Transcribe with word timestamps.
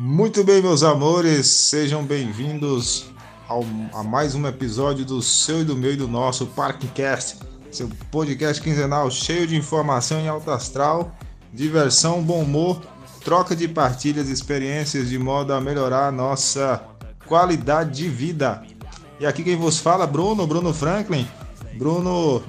Muito 0.00 0.44
bem, 0.44 0.62
meus 0.62 0.84
amores, 0.84 1.48
sejam 1.48 2.04
bem-vindos 2.04 3.06
a 3.92 4.00
mais 4.04 4.32
um 4.32 4.46
episódio 4.46 5.04
do 5.04 5.20
seu 5.20 5.62
e 5.62 5.64
do 5.64 5.74
meu 5.74 5.92
e 5.92 5.96
do 5.96 6.06
nosso 6.06 6.46
Parkcast, 6.46 7.38
seu 7.72 7.90
podcast 8.08 8.62
quinzenal 8.62 9.10
cheio 9.10 9.44
de 9.44 9.56
informação 9.56 10.20
em 10.20 10.28
alto 10.28 10.52
astral, 10.52 11.12
diversão, 11.52 12.22
bom 12.22 12.42
humor, 12.42 12.80
troca 13.24 13.56
de 13.56 13.66
partilhas 13.66 14.28
e 14.28 14.32
experiências 14.32 15.08
de 15.08 15.18
modo 15.18 15.52
a 15.52 15.60
melhorar 15.60 16.06
a 16.06 16.12
nossa 16.12 16.80
qualidade 17.26 17.96
de 17.96 18.08
vida. 18.08 18.62
E 19.18 19.26
aqui 19.26 19.42
quem 19.42 19.56
vos 19.56 19.80
fala, 19.80 20.06
Bruno, 20.06 20.46
Bruno 20.46 20.72
Franklin, 20.72 21.26
Bruno 21.74 22.40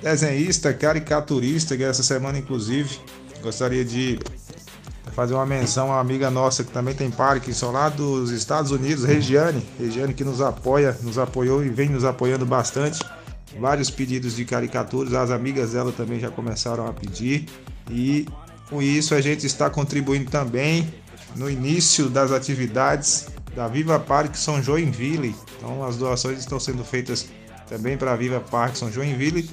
desenhista, 0.00 0.72
caricaturista, 0.72 1.76
que 1.76 1.84
essa 1.84 2.02
semana 2.02 2.38
inclusive 2.38 2.98
gostaria 3.42 3.84
de 3.84 4.18
fazer 5.12 5.34
uma 5.34 5.46
menção 5.46 5.90
a 5.90 5.94
uma 5.94 6.00
amiga 6.00 6.30
nossa 6.30 6.64
que 6.64 6.72
também 6.72 6.94
tem 6.94 7.10
Parkinson 7.10 7.70
lá 7.70 7.88
dos 7.88 8.30
Estados 8.30 8.70
Unidos, 8.70 9.04
Regiane. 9.04 9.64
Regiane 9.78 10.14
que 10.14 10.24
nos 10.24 10.40
apoia, 10.40 10.96
nos 11.02 11.18
apoiou 11.18 11.64
e 11.64 11.68
vem 11.68 11.88
nos 11.88 12.04
apoiando 12.04 12.44
bastante. 12.44 13.00
Vários 13.58 13.90
pedidos 13.90 14.34
de 14.34 14.44
caricaturas, 14.44 15.14
as 15.14 15.30
amigas 15.30 15.72
dela 15.72 15.92
também 15.92 16.18
já 16.18 16.30
começaram 16.30 16.86
a 16.86 16.92
pedir. 16.92 17.46
E 17.90 18.26
com 18.68 18.82
isso 18.82 19.14
a 19.14 19.20
gente 19.20 19.46
está 19.46 19.70
contribuindo 19.70 20.30
também 20.30 20.92
no 21.36 21.48
início 21.48 22.08
das 22.08 22.32
atividades 22.32 23.28
da 23.54 23.68
Viva 23.68 24.00
Parkinson 24.00 24.60
Joinville. 24.60 25.34
Então 25.56 25.84
as 25.84 25.96
doações 25.96 26.38
estão 26.38 26.58
sendo 26.58 26.84
feitas 26.84 27.28
também 27.68 27.96
para 27.96 28.12
a 28.12 28.16
Viva 28.16 28.40
Parkinson 28.40 28.90
Joinville, 28.90 29.48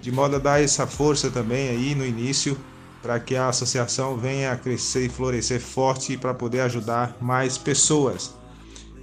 de 0.00 0.12
modo 0.12 0.36
a 0.36 0.38
dar 0.38 0.62
essa 0.62 0.86
força 0.86 1.30
também 1.30 1.68
aí 1.68 1.94
no 1.94 2.04
início 2.04 2.58
para 3.02 3.18
que 3.18 3.34
a 3.34 3.48
associação 3.48 4.16
venha 4.16 4.52
a 4.52 4.56
crescer 4.56 5.06
e 5.06 5.08
florescer 5.08 5.60
forte 5.60 6.16
para 6.16 6.34
poder 6.34 6.60
ajudar 6.60 7.16
mais 7.20 7.56
pessoas. 7.56 8.32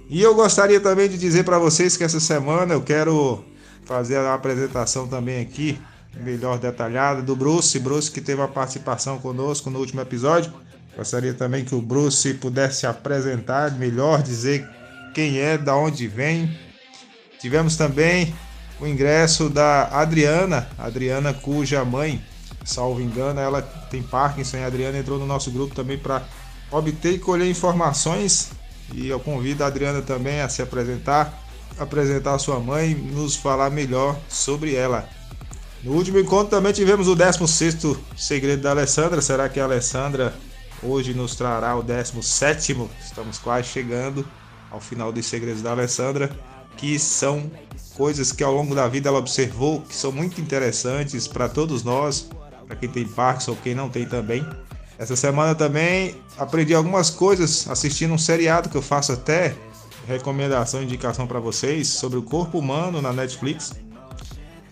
E 0.08 0.22
eu 0.22 0.34
gostaria 0.34 0.80
também 0.80 1.08
de 1.08 1.18
dizer 1.18 1.44
para 1.44 1.58
vocês 1.58 1.96
que 1.96 2.04
essa 2.04 2.20
semana 2.20 2.74
eu 2.74 2.80
quero 2.80 3.44
fazer 3.84 4.16
a 4.16 4.34
apresentação 4.34 5.06
também 5.06 5.40
aqui, 5.40 5.78
melhor 6.16 6.58
detalhada, 6.58 7.22
do 7.22 7.36
Bruce. 7.36 7.78
Bruce 7.78 8.10
que 8.10 8.20
teve 8.20 8.40
a 8.40 8.48
participação 8.48 9.18
conosco 9.18 9.68
no 9.68 9.78
último 9.78 10.00
episódio. 10.00 10.52
Gostaria 10.96 11.34
também 11.34 11.64
que 11.64 11.74
o 11.74 11.82
Bruce 11.82 12.34
pudesse 12.34 12.86
apresentar 12.86 13.76
melhor, 13.78 14.22
dizer 14.22 14.68
quem 15.14 15.38
é, 15.38 15.58
da 15.58 15.76
onde 15.76 16.08
vem. 16.08 16.56
Tivemos 17.40 17.76
também 17.76 18.34
o 18.80 18.86
ingresso 18.86 19.48
da 19.48 19.88
Adriana, 19.88 20.68
Adriana 20.78 21.34
cuja 21.34 21.84
mãe 21.84 22.22
salvo 22.64 23.00
engano, 23.00 23.40
ela 23.40 23.62
tem 23.62 24.02
Parkinson 24.02 24.58
e 24.58 24.64
a 24.64 24.66
Adriana 24.66 24.98
entrou 24.98 25.18
no 25.18 25.26
nosso 25.26 25.50
grupo 25.50 25.74
também 25.74 25.98
para 25.98 26.22
obter 26.70 27.14
e 27.14 27.18
colher 27.18 27.48
informações. 27.48 28.50
E 28.92 29.08
eu 29.08 29.20
convido 29.20 29.64
a 29.64 29.66
Adriana 29.66 30.02
também 30.02 30.40
a 30.40 30.48
se 30.48 30.62
apresentar, 30.62 31.42
apresentar 31.78 32.34
a 32.34 32.38
sua 32.38 32.58
mãe 32.58 32.92
e 32.92 32.94
nos 32.94 33.36
falar 33.36 33.70
melhor 33.70 34.18
sobre 34.28 34.74
ela. 34.74 35.08
No 35.82 35.92
último 35.92 36.18
encontro 36.18 36.50
também 36.50 36.72
tivemos 36.72 37.06
o 37.06 37.14
16 37.14 37.96
segredo 38.16 38.62
da 38.62 38.70
Alessandra. 38.70 39.22
Será 39.22 39.48
que 39.48 39.60
a 39.60 39.64
Alessandra 39.64 40.34
hoje 40.82 41.14
nos 41.14 41.36
trará 41.36 41.76
o 41.76 41.82
17? 41.82 42.76
Estamos 43.00 43.38
quase 43.38 43.68
chegando 43.68 44.26
ao 44.70 44.80
final 44.80 45.12
dos 45.12 45.26
segredos 45.26 45.62
da 45.62 45.70
Alessandra, 45.70 46.30
que 46.76 46.98
são 46.98 47.50
coisas 47.94 48.32
que 48.32 48.42
ao 48.42 48.52
longo 48.52 48.74
da 48.74 48.88
vida 48.88 49.08
ela 49.08 49.18
observou 49.18 49.82
que 49.82 49.94
são 49.94 50.12
muito 50.12 50.40
interessantes 50.40 51.26
para 51.26 51.48
todos 51.48 51.82
nós, 51.82 52.28
para 52.68 52.76
quem 52.76 52.88
tem 52.88 53.08
Parkinson 53.08 53.52
ou 53.52 53.56
quem 53.56 53.74
não 53.74 53.88
tem 53.88 54.06
também. 54.06 54.46
Essa 54.98 55.16
semana 55.16 55.54
também 55.54 56.16
aprendi 56.36 56.74
algumas 56.74 57.08
coisas 57.08 57.66
assistindo 57.68 58.12
um 58.12 58.18
seriado 58.18 58.68
que 58.68 58.76
eu 58.76 58.82
faço 58.82 59.12
até 59.12 59.56
recomendação, 60.06 60.82
indicação 60.82 61.26
para 61.26 61.40
vocês 61.40 61.88
sobre 61.88 62.18
o 62.18 62.22
corpo 62.22 62.58
humano 62.58 63.00
na 63.00 63.12
Netflix. 63.12 63.72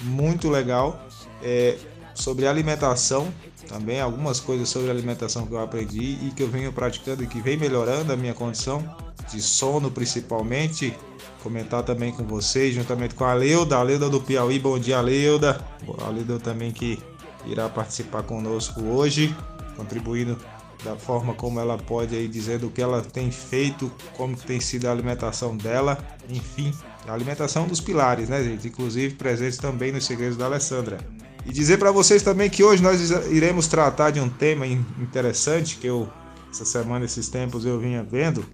Muito 0.02 0.50
legal. 0.50 1.00
É, 1.42 1.76
sobre 2.14 2.46
alimentação 2.46 3.32
também, 3.68 4.00
algumas 4.00 4.40
coisas 4.40 4.68
sobre 4.68 4.90
alimentação 4.90 5.46
que 5.46 5.52
eu 5.52 5.60
aprendi 5.60 6.18
e 6.22 6.32
que 6.34 6.42
eu 6.42 6.48
venho 6.48 6.72
praticando 6.72 7.22
e 7.22 7.26
que 7.26 7.40
vem 7.40 7.56
melhorando 7.56 8.12
a 8.12 8.16
minha 8.16 8.34
condição 8.34 8.82
de 9.30 9.40
sono 9.40 9.90
principalmente. 9.90 10.94
Comentar 11.42 11.84
também 11.84 12.10
com 12.10 12.24
vocês, 12.24 12.74
juntamente 12.74 13.14
com 13.14 13.24
a 13.24 13.32
Leuda, 13.32 13.76
a 13.76 13.82
Leuda 13.82 14.08
do 14.08 14.20
Piauí. 14.20 14.58
Bom 14.58 14.78
dia, 14.78 15.00
Leuda. 15.00 15.60
A 16.04 16.08
Leuda 16.08 16.40
também 16.40 16.72
que 16.72 16.98
irá 17.46 17.68
participar 17.68 18.22
conosco 18.22 18.82
hoje, 18.82 19.34
contribuindo 19.76 20.38
da 20.84 20.94
forma 20.96 21.34
como 21.34 21.58
ela 21.58 21.78
pode 21.78 22.14
aí 22.14 22.28
dizendo 22.28 22.66
o 22.66 22.70
que 22.70 22.82
ela 22.82 23.02
tem 23.02 23.30
feito, 23.30 23.90
como 24.16 24.36
tem 24.36 24.60
sido 24.60 24.86
a 24.86 24.92
alimentação 24.92 25.56
dela, 25.56 25.98
enfim, 26.28 26.72
a 27.06 27.12
alimentação 27.12 27.66
dos 27.66 27.80
pilares, 27.80 28.28
né, 28.28 28.42
gente? 28.42 28.68
Inclusive 28.68 29.14
presentes 29.14 29.58
também 29.58 29.90
nos 29.92 30.04
segredos 30.04 30.36
da 30.36 30.44
Alessandra. 30.46 30.98
E 31.44 31.52
dizer 31.52 31.78
para 31.78 31.90
vocês 31.90 32.22
também 32.22 32.50
que 32.50 32.62
hoje 32.62 32.82
nós 32.82 33.10
iremos 33.30 33.66
tratar 33.68 34.10
de 34.10 34.20
um 34.20 34.28
tema 34.28 34.66
interessante 34.66 35.76
que 35.76 35.86
eu 35.86 36.08
essa 36.50 36.64
semana, 36.64 37.04
esses 37.04 37.28
tempos 37.28 37.66
eu 37.66 37.78
vinha 37.78 38.02
vendo. 38.02 38.44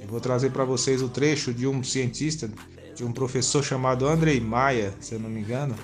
Eu 0.00 0.08
vou 0.08 0.20
trazer 0.20 0.50
para 0.50 0.64
vocês 0.64 1.00
o 1.02 1.08
trecho 1.08 1.54
de 1.54 1.66
um 1.66 1.82
cientista, 1.82 2.50
de 2.94 3.04
um 3.04 3.12
professor 3.12 3.62
chamado 3.62 4.06
Andrei 4.06 4.40
Maia, 4.40 4.92
se 5.00 5.14
eu 5.14 5.20
não 5.20 5.30
me 5.30 5.40
engano, 5.40 5.74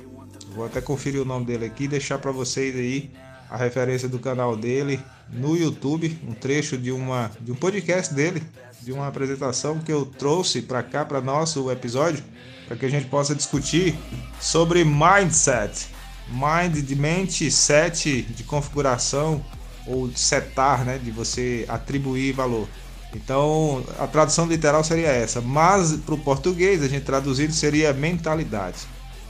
Vou 0.54 0.66
até 0.66 0.80
conferir 0.80 1.20
o 1.20 1.24
nome 1.24 1.46
dele 1.46 1.64
aqui 1.64 1.84
e 1.84 1.88
deixar 1.88 2.18
para 2.18 2.32
vocês 2.32 2.74
aí 2.74 3.10
a 3.48 3.56
referência 3.56 4.08
do 4.08 4.18
canal 4.18 4.56
dele 4.56 5.00
no 5.28 5.56
YouTube, 5.56 6.18
um 6.26 6.32
trecho 6.32 6.76
de 6.76 6.90
uma 6.90 7.30
de 7.40 7.52
um 7.52 7.54
podcast 7.54 8.12
dele, 8.12 8.42
de 8.82 8.92
uma 8.92 9.06
apresentação 9.06 9.78
que 9.78 9.92
eu 9.92 10.04
trouxe 10.04 10.62
para 10.62 10.82
cá 10.82 11.04
para 11.04 11.20
nosso 11.20 11.70
episódio, 11.70 12.22
para 12.66 12.76
que 12.76 12.84
a 12.84 12.88
gente 12.88 13.06
possa 13.06 13.34
discutir 13.34 13.96
sobre 14.40 14.84
mindset, 14.84 15.88
mind 16.28 16.84
de 16.84 16.96
mente, 16.96 17.50
set 17.50 18.22
de 18.22 18.42
configuração 18.42 19.44
ou 19.86 20.08
de 20.08 20.18
setar, 20.18 20.84
né, 20.84 20.98
de 20.98 21.10
você 21.10 21.64
atribuir 21.68 22.32
valor. 22.32 22.68
Então, 23.14 23.84
a 23.98 24.06
tradução 24.06 24.46
literal 24.46 24.84
seria 24.84 25.08
essa, 25.08 25.40
mas 25.40 25.92
para 25.94 26.14
o 26.14 26.18
português, 26.18 26.82
a 26.82 26.88
gente 26.88 27.04
traduzindo 27.04 27.52
seria 27.52 27.92
mentalidade 27.92 28.78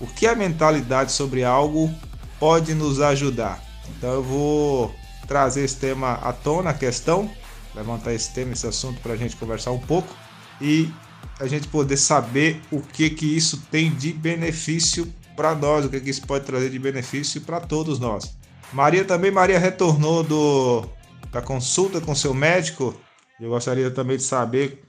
o 0.00 0.06
que 0.06 0.26
a 0.26 0.34
mentalidade 0.34 1.12
sobre 1.12 1.44
algo 1.44 1.92
pode 2.38 2.74
nos 2.74 3.00
ajudar. 3.00 3.62
Então 3.96 4.12
eu 4.14 4.22
vou 4.22 4.94
trazer 5.28 5.64
esse 5.64 5.76
tema 5.76 6.14
à 6.14 6.32
tona, 6.32 6.70
a 6.70 6.74
questão, 6.74 7.30
levantar 7.74 8.12
esse 8.12 8.32
tema, 8.32 8.52
esse 8.52 8.66
assunto 8.66 9.00
para 9.00 9.12
a 9.12 9.16
gente 9.16 9.36
conversar 9.36 9.70
um 9.70 9.78
pouco 9.78 10.14
e 10.60 10.90
a 11.38 11.46
gente 11.46 11.68
poder 11.68 11.96
saber 11.96 12.60
o 12.70 12.80
que 12.80 13.10
que 13.10 13.36
isso 13.36 13.62
tem 13.70 13.90
de 13.90 14.12
benefício 14.12 15.12
para 15.36 15.54
nós, 15.54 15.84
o 15.84 15.88
que 15.88 16.00
que 16.00 16.10
isso 16.10 16.26
pode 16.26 16.44
trazer 16.44 16.70
de 16.70 16.78
benefício 16.78 17.40
para 17.40 17.60
todos 17.60 17.98
nós. 17.98 18.34
Maria 18.72 19.04
também, 19.04 19.30
Maria 19.30 19.58
retornou 19.58 20.22
do 20.22 20.84
da 21.30 21.40
consulta 21.40 22.00
com 22.00 22.14
seu 22.14 22.34
médico. 22.34 22.94
Eu 23.40 23.50
gostaria 23.50 23.90
também 23.90 24.16
de 24.16 24.22
saber 24.22 24.82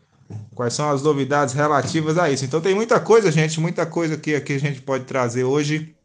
quais 0.54 0.74
são 0.74 0.90
as 0.90 1.02
novidades 1.02 1.54
relativas 1.54 2.18
a 2.18 2.30
isso. 2.30 2.46
Então 2.46 2.62
tem 2.62 2.76
muita 2.76 3.00
coisa, 3.00 3.32
gente, 3.32 3.60
muita 3.60 3.86
coisa 3.86 4.18
que 4.18 4.36
a 4.36 4.60
gente 4.60 4.82
pode 4.82 5.06
trazer 5.06 5.44
hoje, 5.44 5.96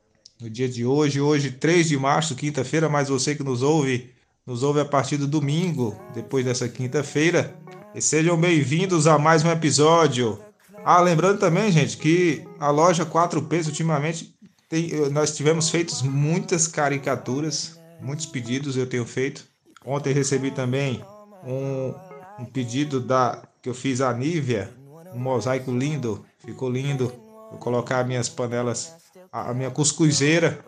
no 0.41 0.51
dia 0.51 0.69
de 0.69 0.85
hoje, 0.85 1.21
hoje 1.21 1.51
3 1.51 1.89
de 1.89 1.97
março, 1.97 2.35
quinta-feira, 2.35 2.89
mas 2.89 3.09
você 3.09 3.35
que 3.35 3.43
nos 3.43 3.63
ouve, 3.63 4.11
nos 4.47 4.63
ouve 4.63 4.81
a 4.81 4.85
partir 4.85 5.17
do 5.17 5.27
domingo, 5.27 5.99
depois 6.15 6.45
dessa 6.45 6.69
quinta-feira. 6.69 7.57
E 7.95 8.01
sejam 8.03 8.37
bem-vindos 8.39 9.07
a 9.07 9.19
mais 9.19 9.43
um 9.45 9.51
episódio. 9.51 10.39
Ah, 10.85 11.01
lembrando 11.01 11.39
também, 11.39 11.73
gente, 11.73 11.97
que 11.97 12.45
a 12.61 12.71
loja 12.71 13.05
4Ps 13.05 13.67
ultimamente 13.67 14.37
tem, 14.69 14.91
nós 15.11 15.35
tivemos 15.35 15.71
feitos 15.71 16.03
muitas 16.03 16.67
caricaturas, 16.67 17.81
muitos 18.01 18.27
pedidos 18.27 18.77
eu 18.77 18.87
tenho 18.87 19.05
feito. 19.05 19.45
Ontem 19.85 20.13
recebi 20.13 20.51
também 20.51 21.03
um, 21.45 21.95
um 22.39 22.45
pedido 22.45 23.01
da 23.01 23.43
que 23.67 23.71
eu 23.71 23.75
fiz 23.75 24.01
a 24.01 24.13
Nívia, 24.13 24.71
um 25.13 25.19
mosaico 25.19 25.73
lindo, 25.73 26.25
ficou 26.39 26.71
lindo. 26.71 27.13
Vou 27.51 27.59
colocar 27.59 28.07
minhas 28.07 28.29
panelas, 28.29 28.95
a, 29.33 29.53
minha 29.53 29.73
cuscuzeira, 29.73 30.65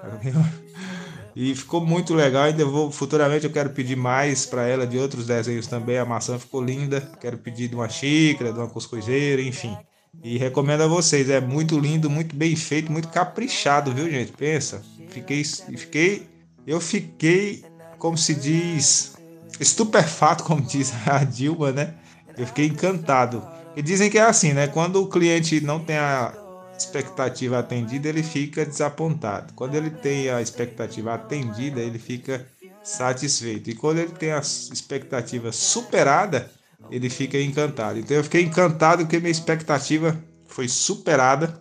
e 1.34 1.54
ficou 1.54 1.80
muito 1.80 2.12
legal. 2.12 2.42
Ainda 2.42 2.64
vou 2.64 2.90
futuramente 2.90 3.44
eu 3.44 3.52
quero 3.52 3.70
pedir 3.70 3.94
mais 3.94 4.44
para 4.46 4.66
ela 4.66 4.84
de 4.84 4.98
outros 4.98 5.26
desenhos 5.26 5.68
também. 5.68 5.96
A 5.96 6.04
maçã 6.04 6.40
ficou 6.40 6.60
linda. 6.60 7.00
Quero 7.20 7.38
pedir 7.38 7.68
de 7.68 7.76
uma 7.76 7.88
xícara, 7.88 8.52
de 8.52 8.58
uma 8.58 8.68
cuscuzeira, 8.68 9.42
enfim. 9.42 9.76
E 10.20 10.36
recomendo 10.36 10.80
a 10.80 10.88
vocês, 10.88 11.30
é 11.30 11.40
muito 11.40 11.78
lindo, 11.78 12.10
muito 12.10 12.34
bem 12.34 12.56
feito, 12.56 12.90
muito 12.90 13.06
caprichado, 13.06 13.92
viu, 13.92 14.10
gente? 14.10 14.32
Pensa. 14.32 14.82
Fiquei 15.08 15.44
fiquei 15.44 16.26
eu 16.66 16.80
fiquei 16.80 17.64
como 17.96 18.18
se 18.18 18.34
diz 18.34 19.16
estupefato, 19.60 20.42
como 20.42 20.62
diz 20.62 20.92
a 21.06 21.22
Dilma, 21.22 21.70
né? 21.70 21.94
Eu 22.38 22.46
fiquei 22.46 22.66
encantado. 22.66 23.42
E 23.76 23.82
dizem 23.82 24.10
que 24.10 24.18
é 24.18 24.22
assim, 24.22 24.52
né? 24.52 24.66
Quando 24.66 25.02
o 25.02 25.08
cliente 25.08 25.60
não 25.60 25.80
tem 25.80 25.96
a 25.96 26.32
expectativa 26.76 27.58
atendida, 27.58 28.08
ele 28.08 28.22
fica 28.22 28.64
desapontado. 28.64 29.52
Quando 29.54 29.74
ele 29.74 29.90
tem 29.90 30.30
a 30.30 30.40
expectativa 30.40 31.14
atendida, 31.14 31.80
ele 31.80 31.98
fica 31.98 32.46
satisfeito. 32.82 33.70
E 33.70 33.74
quando 33.74 33.98
ele 33.98 34.12
tem 34.12 34.32
a 34.32 34.38
expectativa 34.38 35.52
superada, 35.52 36.50
ele 36.90 37.10
fica 37.10 37.38
encantado. 37.40 37.98
Então 37.98 38.16
eu 38.16 38.24
fiquei 38.24 38.42
encantado 38.42 39.02
porque 39.02 39.18
minha 39.18 39.30
expectativa 39.30 40.16
foi 40.46 40.68
superada 40.68 41.60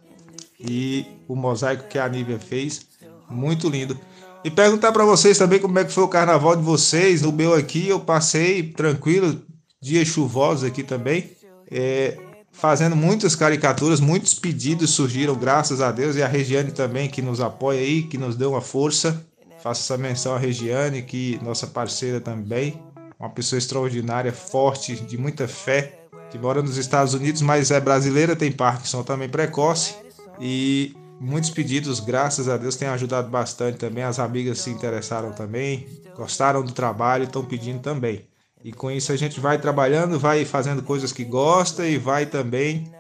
e 0.60 1.06
o 1.28 1.36
mosaico 1.36 1.88
que 1.88 2.00
a 2.00 2.08
Nívia 2.08 2.40
fez, 2.40 2.86
muito 3.30 3.70
lindo. 3.70 4.00
E 4.44 4.52
perguntar 4.52 4.92
para 4.92 5.04
vocês 5.04 5.38
também 5.38 5.60
como 5.60 5.78
é 5.78 5.84
que 5.84 5.92
foi 5.92 6.04
o 6.04 6.08
carnaval 6.08 6.56
de 6.56 6.62
vocês. 6.62 7.24
O 7.24 7.34
meu 7.34 7.54
aqui 7.54 7.90
eu 7.90 8.00
passei 8.00 8.64
tranquilo, 8.64 9.42
dias 9.82 10.08
chuvosos 10.08 10.64
aqui 10.64 10.84
também, 10.84 11.32
é, 11.70 12.18
fazendo 12.52 12.96
muitas 12.96 13.36
caricaturas, 13.36 14.00
muitos 14.00 14.34
pedidos 14.34 14.92
surgiram, 14.92 15.36
graças 15.36 15.82
a 15.82 15.92
Deus, 15.92 16.16
e 16.16 16.24
a 16.24 16.28
Regiane 16.28 16.72
também 16.72 17.10
que 17.10 17.22
nos 17.22 17.40
apoia 17.40 17.80
aí, 17.80 18.04
que 18.04 18.18
nos 18.18 18.36
deu 18.36 18.52
uma 18.52 18.62
força. 18.62 19.26
Faço 19.62 19.82
essa 19.82 19.98
menção 19.98 20.36
à 20.36 20.38
Regiane, 20.38 21.02
que 21.02 21.40
nossa 21.44 21.68
parceira 21.68 22.22
também, 22.22 22.82
uma 23.20 23.30
pessoa 23.30 23.58
extraordinária, 23.58 24.32
forte, 24.32 24.96
de 24.96 25.18
muita 25.18 25.48
fé, 25.48 26.00
que 26.30 26.38
mora 26.38 26.62
nos 26.62 26.78
Estados 26.78 27.14
Unidos, 27.14 27.42
mas 27.42 27.72
é 27.72 27.80
brasileira, 27.80 28.36
tem 28.36 28.52
Parkinson 28.52 29.04
também 29.04 29.30
precoce 29.30 29.96
e 30.40 30.96
muitos 31.20 31.50
pedidos, 31.50 32.00
graças 32.00 32.48
a 32.48 32.58
Deus, 32.58 32.76
tem 32.76 32.88
ajudado 32.88 33.30
bastante 33.30 33.78
também. 33.78 34.04
As 34.04 34.20
amigas 34.20 34.60
se 34.60 34.70
interessaram 34.70 35.32
também, 35.32 35.88
gostaram 36.16 36.64
do 36.64 36.72
trabalho, 36.72 37.24
estão 37.24 37.44
pedindo 37.44 37.80
também. 37.80 38.26
E 38.64 38.72
com 38.72 38.90
isso 38.92 39.12
a 39.12 39.16
gente 39.16 39.40
vai 39.40 39.58
trabalhando, 39.58 40.20
vai 40.20 40.44
fazendo 40.44 40.82
coisas 40.84 41.12
que 41.12 41.24
gosta 41.24 41.86
e 41.86 41.98
vai 41.98 42.26
também 42.26 42.92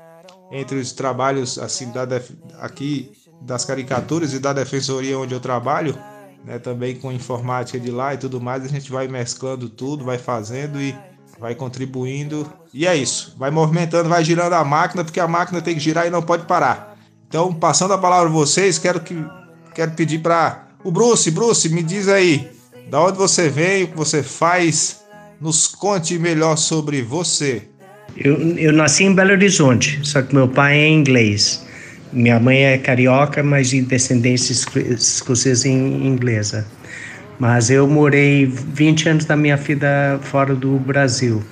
entre 0.52 0.78
os 0.78 0.92
trabalhos 0.92 1.58
assim 1.60 1.92
da 1.92 2.04
aqui 2.60 3.12
das 3.42 3.66
caricaturas 3.66 4.34
e 4.34 4.40
da 4.40 4.54
defensoria 4.54 5.18
onde 5.18 5.34
eu 5.34 5.40
trabalho, 5.40 5.98
né, 6.44 6.58
também 6.58 6.96
com 6.96 7.12
informática 7.12 7.80
de 7.80 7.92
lá 7.92 8.14
e 8.14 8.18
tudo 8.18 8.42
mais, 8.42 8.64
a 8.64 8.68
gente 8.68 8.92
vai 8.92 9.08
mesclando 9.08 9.70
tudo, 9.70 10.06
vai 10.06 10.18
fazendo 10.18 10.82
e 10.82 10.96
vai 11.40 11.54
contribuindo. 11.54 12.52
E 12.74 12.88
é 12.88 12.96
isso, 12.96 13.36
vai 13.38 13.52
movimentando, 13.52 14.10
vai 14.10 14.24
girando 14.24 14.54
a 14.54 14.64
máquina, 14.64 15.04
porque 15.04 15.20
a 15.20 15.28
máquina 15.28 15.62
tem 15.62 15.76
que 15.76 15.80
girar 15.80 16.08
e 16.08 16.10
não 16.10 16.22
pode 16.22 16.46
parar. 16.46 16.98
Então, 17.28 17.54
passando 17.54 17.94
a 17.94 17.98
palavra 17.98 18.30
a 18.30 18.32
vocês, 18.32 18.80
quero 18.80 19.02
que 19.02 19.16
quero 19.76 19.92
pedir 19.92 20.20
para 20.20 20.68
o 20.84 20.92
Bruce, 20.92 21.30
Bruce, 21.30 21.70
me 21.70 21.84
diz 21.84 22.08
aí, 22.08 22.50
da 22.90 23.02
onde 23.02 23.18
você 23.18 23.50
vem, 23.50 23.84
o 23.84 23.90
que 23.90 23.98
você 23.98 24.24
faz, 24.24 25.04
nos 25.40 25.68
conte 25.68 26.18
melhor 26.18 26.58
sobre 26.58 27.02
você. 27.02 27.64
Eu, 28.16 28.36
eu 28.58 28.74
nasci 28.74 29.04
em 29.04 29.14
Belo 29.14 29.32
Horizonte, 29.32 30.00
só 30.04 30.22
que 30.22 30.34
meu 30.34 30.48
pai 30.48 30.80
é 30.80 30.88
inglês. 30.88 31.66
Minha 32.12 32.40
mãe 32.40 32.64
é 32.64 32.78
carioca, 32.78 33.44
mas 33.44 33.70
de 33.70 33.82
descendência 33.82 34.54
escocesa 34.54 35.68
e 35.68 35.72
inglesa. 35.72 36.66
Mas 37.40 37.70
eu 37.70 37.88
morei 37.88 38.46
20 38.46 39.10
anos 39.10 39.26
da 39.26 39.36
minha 39.36 39.58
vida 39.58 40.20
fora 40.24 40.56
do 40.56 40.80
Brasil. 40.80 41.44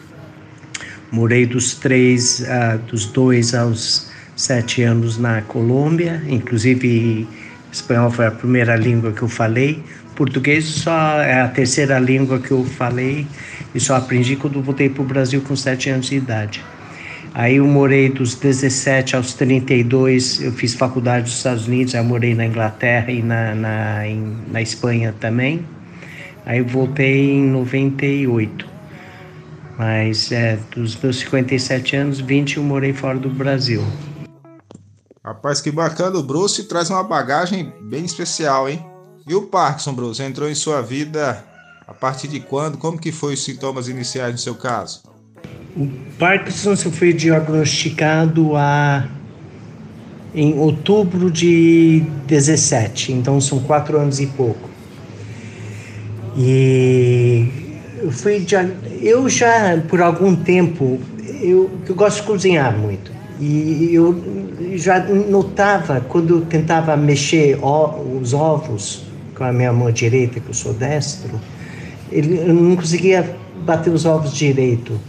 Morei 1.12 1.46
dos 1.46 1.76
três, 1.76 2.40
uh, 2.40 2.80
dos 2.88 3.06
dois 3.06 3.54
aos 3.54 4.10
sete 4.36 4.82
anos 4.82 5.18
na 5.18 5.42
Colômbia, 5.44 6.22
inclusive 6.28 7.28
espanhol 7.72 8.10
foi 8.10 8.26
a 8.26 8.32
primeira 8.32 8.76
língua 8.76 9.12
que 9.12 9.22
eu 9.22 9.28
falei, 9.28 9.84
português 10.16 10.66
só 10.66 11.22
é 11.22 11.42
a 11.42 11.48
terceira 11.48 12.00
língua 12.00 12.40
que 12.40 12.52
eu 12.52 12.64
falei 12.64 13.28
e 13.74 13.80
só 13.80 13.96
aprendi 13.96 14.36
quando 14.36 14.62
voltei 14.62 14.90
para 14.90 15.04
o 15.04 15.06
Brasil 15.06 15.42
com 15.42 15.56
sete 15.56 15.90
anos 15.90 16.08
de 16.08 16.16
idade. 16.16 16.64
Aí 17.34 17.58
eu 17.58 17.68
morei 17.68 18.10
dos 18.10 18.36
17 18.36 19.18
aos 19.18 19.34
32, 19.34 20.42
eu 20.42 20.54
fiz 20.54 20.74
faculdade 20.74 21.26
nos 21.26 21.36
Estados 21.36 21.68
Unidos, 21.68 21.94
aí 21.94 22.02
morei 22.02 22.34
na 22.34 22.46
Inglaterra 22.46 23.12
e 23.12 23.22
na, 23.22 23.54
na, 23.54 24.08
em, 24.08 24.38
na 24.50 24.62
Espanha 24.62 25.14
também. 25.20 25.66
Aí 26.46 26.62
voltei 26.62 27.32
em 27.32 27.46
98. 27.50 28.66
Mas 29.78 30.32
é, 30.32 30.58
dos 30.74 30.96
meus 30.96 31.20
57 31.20 31.96
anos, 31.98 32.22
20 32.22 32.56
eu 32.56 32.64
morei 32.64 32.94
fora 32.94 33.20
do 33.20 33.30
Brasil. 33.30 33.84
Rapaz, 35.22 35.60
que 35.60 35.72
bacana. 35.72 36.18
O 36.18 36.24
Bruce 36.24 36.64
traz 36.70 36.90
uma 36.90 37.04
bagagem 37.04 37.74
bem 37.82 38.06
especial, 38.06 38.70
hein? 38.70 38.95
E 39.28 39.34
o 39.34 39.42
Parkinson, 39.42 39.94
Bruce, 39.94 40.22
entrou 40.22 40.48
em 40.48 40.54
sua 40.54 40.84
vida 40.84 41.44
a 41.88 41.94
partir 41.96 42.28
de 42.28 42.40
quando? 42.40 42.78
Como 42.78 42.96
que 42.96 43.12
foi 43.12 43.34
os 43.34 43.44
sintomas 43.44 43.88
iniciais 43.88 44.32
no 44.32 44.38
seu 44.38 44.54
caso? 44.54 45.02
O 45.76 45.90
Parkinson 46.20 46.76
foi 46.76 47.12
diagnosticado 47.12 48.56
a... 48.56 49.08
em 50.36 50.60
outubro 50.60 51.32
de 51.32 52.04
17, 52.28 53.14
então 53.14 53.42
são 53.42 53.60
quatro 53.62 54.00
anos 54.00 54.20
e 54.20 54.28
pouco. 54.28 54.70
E 56.38 57.48
eu 58.04 58.12
fui 58.12 58.46
eu 59.02 59.28
já 59.28 59.82
por 59.90 60.02
algum 60.02 60.36
tempo 60.36 61.00
eu, 61.42 61.72
eu 61.88 61.96
gosto 61.96 62.22
de 62.22 62.28
cozinhar 62.28 62.78
muito 62.78 63.12
e 63.40 63.90
eu 63.92 64.22
já 64.76 65.00
notava 65.00 66.02
quando 66.02 66.36
eu 66.36 66.42
tentava 66.46 66.96
mexer 66.96 67.58
os 68.22 68.34
ovos 68.34 69.05
com 69.36 69.44
a 69.44 69.52
minha 69.52 69.72
mão 69.72 69.92
direita, 69.92 70.40
que 70.40 70.50
eu 70.50 70.54
sou 70.54 70.74
destro, 70.74 71.40
ele, 72.12 72.38
eu 72.38 72.54
não 72.54 72.76
conseguia 72.76 73.36
bater 73.66 73.92
os 73.92 74.06
ovos 74.06 74.34
direito. 74.34 75.00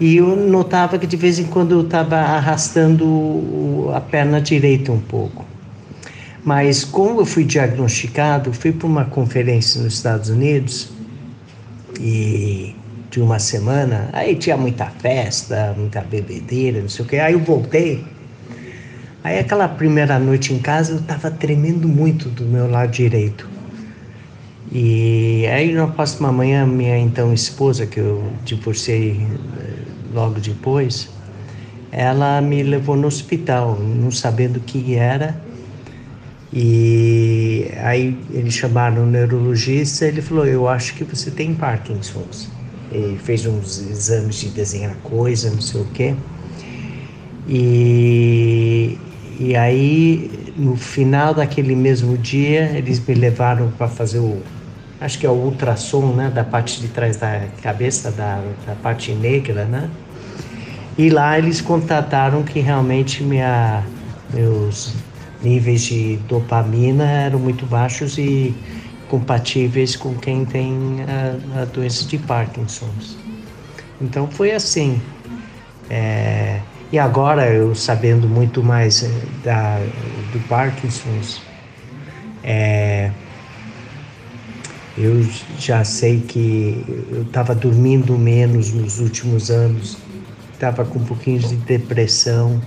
E 0.00 0.16
eu 0.16 0.36
notava 0.36 0.98
que 0.98 1.06
de 1.06 1.16
vez 1.16 1.38
em 1.38 1.44
quando 1.44 1.72
eu 1.72 1.80
estava 1.82 2.16
arrastando 2.16 3.90
a 3.94 4.00
perna 4.00 4.40
direita 4.40 4.92
um 4.92 5.00
pouco. 5.00 5.44
Mas 6.44 6.84
como 6.84 7.20
eu 7.20 7.26
fui 7.26 7.44
diagnosticado, 7.44 8.52
fui 8.52 8.72
para 8.72 8.86
uma 8.86 9.04
conferência 9.04 9.82
nos 9.82 9.94
Estados 9.94 10.30
Unidos 10.30 10.90
e 12.00 12.74
de 13.10 13.20
uma 13.20 13.38
semana, 13.38 14.08
aí 14.12 14.36
tinha 14.36 14.56
muita 14.56 14.86
festa, 14.86 15.74
muita 15.76 16.00
bebedeira, 16.00 16.80
não 16.80 16.88
sei 16.88 17.04
o 17.04 17.08
que. 17.08 17.16
Aí 17.16 17.32
eu 17.32 17.40
voltei 17.40 18.04
Aí 19.28 19.38
aquela 19.38 19.68
primeira 19.68 20.18
noite 20.18 20.54
em 20.54 20.58
casa 20.58 20.92
eu 20.92 20.98
estava 21.00 21.30
tremendo 21.30 21.88
muito 21.88 22.28
do 22.28 22.44
meu 22.44 22.70
lado 22.70 22.90
direito. 22.90 23.48
E 24.70 25.46
aí 25.46 25.72
na 25.72 25.86
próxima 25.86 26.30
manhã 26.30 26.66
minha 26.66 26.98
então 26.98 27.32
esposa, 27.32 27.86
que 27.86 27.98
eu 27.98 28.32
divorciei 28.44 29.26
eh, 29.56 29.74
logo 30.12 30.38
depois, 30.40 31.08
ela 31.90 32.40
me 32.42 32.62
levou 32.62 32.94
no 32.96 33.06
hospital, 33.06 33.78
não 33.78 34.10
sabendo 34.10 34.58
o 34.58 34.60
que 34.60 34.94
era. 34.94 35.34
E 36.52 37.70
aí 37.82 38.18
eles 38.30 38.54
chamaram 38.54 39.04
o 39.04 39.06
neurologista, 39.06 40.06
ele 40.06 40.20
falou: 40.20 40.46
"Eu 40.46 40.68
acho 40.68 40.94
que 40.94 41.04
você 41.04 41.30
tem 41.30 41.54
Parkinson's". 41.54 42.48
Ele 42.90 43.18
fez 43.18 43.46
uns 43.46 43.78
exames 43.78 44.36
de 44.36 44.48
desenhar 44.48 44.96
coisa, 45.02 45.50
não 45.50 45.60
sei 45.60 45.80
o 45.80 45.86
quê. 45.94 46.14
E 47.46 48.98
e 49.40 49.54
aí, 49.54 50.52
no 50.56 50.74
final 50.74 51.32
daquele 51.32 51.76
mesmo 51.76 52.18
dia, 52.18 52.72
eles 52.76 52.98
me 53.06 53.14
levaram 53.14 53.70
para 53.70 53.86
fazer 53.86 54.18
o, 54.18 54.42
acho 55.00 55.18
que 55.18 55.26
é 55.26 55.30
o 55.30 55.34
ultrassom, 55.34 56.12
né, 56.14 56.30
da 56.30 56.44
parte 56.44 56.80
de 56.80 56.88
trás 56.88 57.16
da 57.16 57.42
cabeça, 57.62 58.10
da, 58.10 58.42
da 58.66 58.74
parte 58.74 59.12
negra, 59.12 59.64
né? 59.64 59.88
E 60.96 61.10
lá 61.10 61.38
eles 61.38 61.60
constataram 61.60 62.42
que 62.42 62.58
realmente 62.58 63.22
minha, 63.22 63.84
meus 64.34 64.92
níveis 65.42 65.82
de 65.82 66.16
dopamina 66.28 67.04
eram 67.04 67.38
muito 67.38 67.64
baixos 67.66 68.18
e 68.18 68.52
compatíveis 69.08 69.94
com 69.94 70.14
quem 70.16 70.44
tem 70.44 70.98
a, 71.02 71.62
a 71.62 71.64
doença 71.66 72.04
de 72.04 72.18
Parkinson. 72.18 72.88
Então 74.00 74.28
foi 74.28 74.52
assim. 74.52 75.00
É, 75.88 76.60
e 76.90 76.98
agora, 76.98 77.52
eu 77.52 77.74
sabendo 77.74 78.26
muito 78.26 78.62
mais 78.62 79.02
eh, 79.02 79.10
da, 79.44 79.78
do 80.32 80.40
Parkinson's, 80.40 81.42
é, 82.42 83.10
eu 85.00 85.22
já 85.58 85.84
sei 85.84 86.20
que 86.20 86.84
eu 87.10 87.22
estava 87.22 87.54
dormindo 87.54 88.18
menos 88.18 88.72
nos 88.72 88.98
últimos 88.98 89.50
anos, 89.50 89.96
estava 90.52 90.84
com 90.84 90.98
um 90.98 91.04
pouquinho 91.04 91.38
de 91.38 91.54
depressão. 91.54 92.60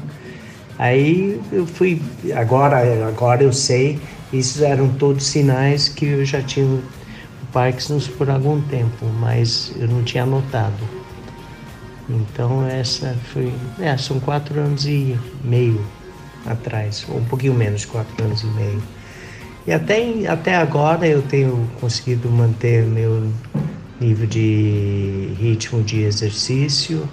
Aí 0.80 1.40
eu 1.52 1.68
fui, 1.68 2.02
agora, 2.34 3.06
agora 3.06 3.44
eu 3.44 3.52
sei, 3.52 4.00
esses 4.32 4.62
eram 4.62 4.90
todos 4.94 5.26
sinais 5.26 5.90
que 5.90 6.06
eu 6.06 6.26
já 6.26 6.42
tinha 6.42 6.66
o 6.66 6.82
Parkinson's 7.52 8.08
por 8.08 8.30
algum 8.30 8.62
tempo, 8.62 9.06
mas 9.20 9.74
eu 9.78 9.88
não 9.88 10.02
tinha 10.04 10.26
notado. 10.26 11.02
Então 12.10 12.66
essa 12.66 13.16
foi, 13.34 13.54
é, 13.80 13.96
são 13.98 14.20
quatro 14.22 14.60
anos 14.60 14.86
e 14.86 15.18
meio 15.44 15.82
atrás, 16.46 17.06
ou 17.10 17.18
um 17.18 17.26
pouquinho 17.26 17.54
menos, 17.54 17.84
quatro 17.84 18.24
anos 18.24 18.42
e 18.42 18.48
meio. 18.48 18.82
E 19.66 19.72
até, 19.72 20.28
até 20.28 20.56
agora 20.56 21.08
eu 21.08 21.22
tenho 21.22 21.72
conseguido 21.80 22.32
manter 22.32 22.86
meu 22.86 23.32
nível 24.00 24.28
de 24.28 25.36
ritmo 25.40 25.84
de 25.84 26.02
exercício, 26.02 27.08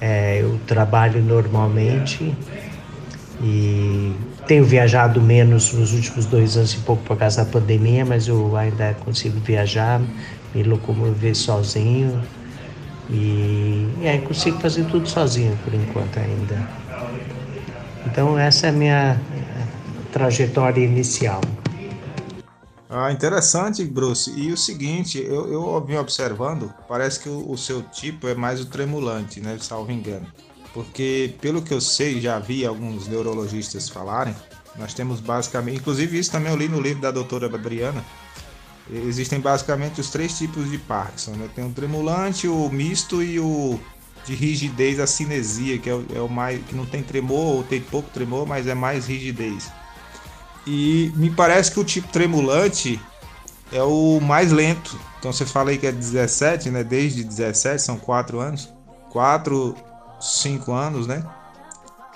é, 0.00 0.42
eu 0.42 0.58
trabalho 0.66 1.22
normalmente 1.22 2.38
e 3.40 4.28
tenho 4.46 4.64
viajado 4.64 5.20
menos 5.22 5.72
nos 5.72 5.92
últimos 5.92 6.26
dois 6.26 6.56
anos 6.56 6.74
e 6.74 6.80
pouco 6.80 7.04
por 7.04 7.16
causa 7.18 7.44
da 7.44 7.50
pandemia, 7.50 8.04
mas 8.04 8.28
eu 8.28 8.56
ainda 8.56 8.94
consigo 8.94 9.40
viajar, 9.40 10.00
me 10.54 10.62
locomover 10.62 11.34
sozinho 11.36 12.28
E, 13.08 14.06
aí 14.08 14.20
consigo 14.22 14.58
fazer 14.60 14.84
tudo 14.86 15.08
sozinho 15.08 15.58
por 15.58 15.74
enquanto 15.74 16.18
ainda. 16.18 16.68
Então 18.04 18.38
essa 18.38 18.66
é 18.66 18.70
a 18.70 18.72
minha 18.72 19.26
trajetória 20.14 20.80
inicial. 20.80 21.40
Ah, 22.88 23.10
interessante, 23.10 23.84
Bruce. 23.84 24.30
E 24.36 24.52
o 24.52 24.56
seguinte, 24.56 25.18
eu, 25.18 25.52
eu 25.52 25.84
vim 25.84 25.96
observando, 25.96 26.72
parece 26.88 27.18
que 27.18 27.28
o, 27.28 27.50
o, 27.50 27.58
seu 27.58 27.82
tipo 27.82 28.28
é 28.28 28.34
mais 28.34 28.60
o 28.60 28.66
tremulante, 28.66 29.40
né? 29.40 29.58
Salvo 29.60 29.90
engano. 29.90 30.28
Porque, 30.72 31.34
pelo 31.40 31.60
que 31.60 31.74
eu 31.74 31.80
sei, 31.80 32.20
já 32.20 32.38
vi 32.38 32.64
alguns 32.64 33.08
neurologistas 33.08 33.88
falarem, 33.88 34.34
nós 34.76 34.94
temos 34.94 35.18
basicamente, 35.18 35.78
inclusive 35.78 36.16
isso 36.16 36.30
também 36.30 36.52
eu 36.52 36.56
li 36.56 36.68
no 36.68 36.80
livro 36.80 37.02
da 37.02 37.10
doutora 37.10 37.46
Adriana, 37.52 38.04
existem 38.88 39.40
basicamente 39.40 40.00
os 40.00 40.10
três 40.10 40.38
tipos 40.38 40.70
de 40.70 40.78
Parkinson, 40.78 41.32
né? 41.32 41.48
Tem 41.56 41.66
o 41.66 41.70
tremulante, 41.70 42.46
o 42.46 42.68
misto 42.70 43.20
e 43.20 43.40
o 43.40 43.80
de 44.24 44.34
rigidez, 44.34 45.00
a 45.00 45.08
cinesia, 45.08 45.76
que 45.78 45.90
é 45.90 46.00
é 46.14 46.20
o 46.20 46.28
mais, 46.28 46.64
que 46.64 46.74
não 46.76 46.86
tem 46.86 47.02
tremor 47.02 47.56
ou 47.56 47.64
tem 47.64 47.80
pouco 47.80 48.08
tremor, 48.10 48.46
mas 48.46 48.68
é 48.68 48.74
mais 48.74 49.08
rigidez. 49.08 49.72
E 50.66 51.12
me 51.16 51.30
parece 51.30 51.70
que 51.70 51.80
o 51.80 51.84
tipo 51.84 52.08
tremulante 52.08 53.00
é 53.72 53.82
o 53.82 54.20
mais 54.20 54.52
lento. 54.52 54.98
Então 55.18 55.32
você 55.32 55.44
fala 55.44 55.70
aí 55.70 55.78
que 55.78 55.86
é 55.86 55.92
17, 55.92 56.70
né? 56.70 56.84
Desde 56.84 57.24
17, 57.24 57.82
são 57.82 57.98
4 57.98 58.40
anos. 58.40 58.72
4, 59.10 59.74
5 60.20 60.72
anos, 60.72 61.06
né? 61.06 61.24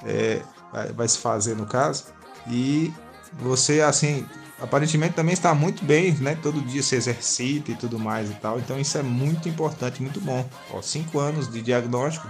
É, 0.04 0.42
vai, 0.72 0.92
vai 0.92 1.08
se 1.08 1.18
fazer 1.18 1.56
no 1.56 1.66
caso. 1.66 2.04
E 2.46 2.92
você, 3.40 3.80
assim, 3.80 4.26
aparentemente 4.60 5.14
também 5.14 5.34
está 5.34 5.54
muito 5.54 5.84
bem, 5.84 6.12
né? 6.14 6.36
Todo 6.42 6.60
dia 6.60 6.82
se 6.82 6.96
exercita 6.96 7.70
e 7.72 7.74
tudo 7.74 7.98
mais 7.98 8.30
e 8.30 8.34
tal. 8.34 8.58
Então 8.58 8.78
isso 8.78 8.96
é 8.98 9.02
muito 9.02 9.48
importante, 9.48 10.02
muito 10.02 10.20
bom. 10.20 10.48
Ó, 10.70 10.82
cinco 10.82 11.18
anos 11.18 11.50
de 11.50 11.62
diagnóstico 11.62 12.28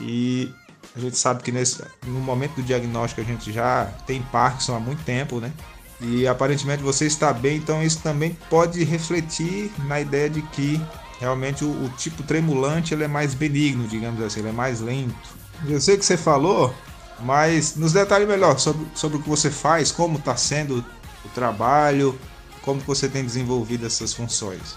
e 0.00 0.52
a 0.96 1.00
gente 1.00 1.16
sabe 1.16 1.42
que 1.42 1.52
nesse, 1.52 1.82
no 2.06 2.20
momento 2.20 2.56
do 2.56 2.62
diagnóstico 2.62 3.20
a 3.20 3.24
gente 3.24 3.52
já 3.52 3.86
tem 4.06 4.22
Parkinson 4.22 4.76
há 4.76 4.80
muito 4.80 5.02
tempo, 5.04 5.40
né? 5.40 5.52
E 6.00 6.26
aparentemente 6.26 6.82
você 6.82 7.06
está 7.06 7.32
bem, 7.32 7.58
então 7.58 7.82
isso 7.82 8.00
também 8.00 8.36
pode 8.48 8.82
refletir 8.84 9.72
na 9.86 10.00
ideia 10.00 10.30
de 10.30 10.42
que 10.42 10.80
realmente 11.18 11.64
o, 11.64 11.68
o 11.68 11.88
tipo 11.96 12.22
tremulante 12.22 12.94
ele 12.94 13.04
é 13.04 13.08
mais 13.08 13.34
benigno, 13.34 13.86
digamos 13.86 14.22
assim, 14.22 14.40
ele 14.40 14.50
é 14.50 14.52
mais 14.52 14.80
lento. 14.80 15.36
Eu 15.66 15.80
sei 15.80 15.96
que 15.96 16.04
você 16.04 16.16
falou, 16.16 16.72
mas 17.20 17.74
nos 17.74 17.92
detalhe 17.92 18.26
melhor 18.26 18.58
sobre, 18.58 18.86
sobre 18.94 19.18
o 19.18 19.22
que 19.22 19.28
você 19.28 19.50
faz, 19.50 19.90
como 19.90 20.18
está 20.18 20.36
sendo 20.36 20.84
o 21.24 21.28
trabalho, 21.30 22.18
como 22.62 22.80
você 22.80 23.08
tem 23.08 23.24
desenvolvido 23.24 23.86
essas 23.86 24.12
funções. 24.12 24.76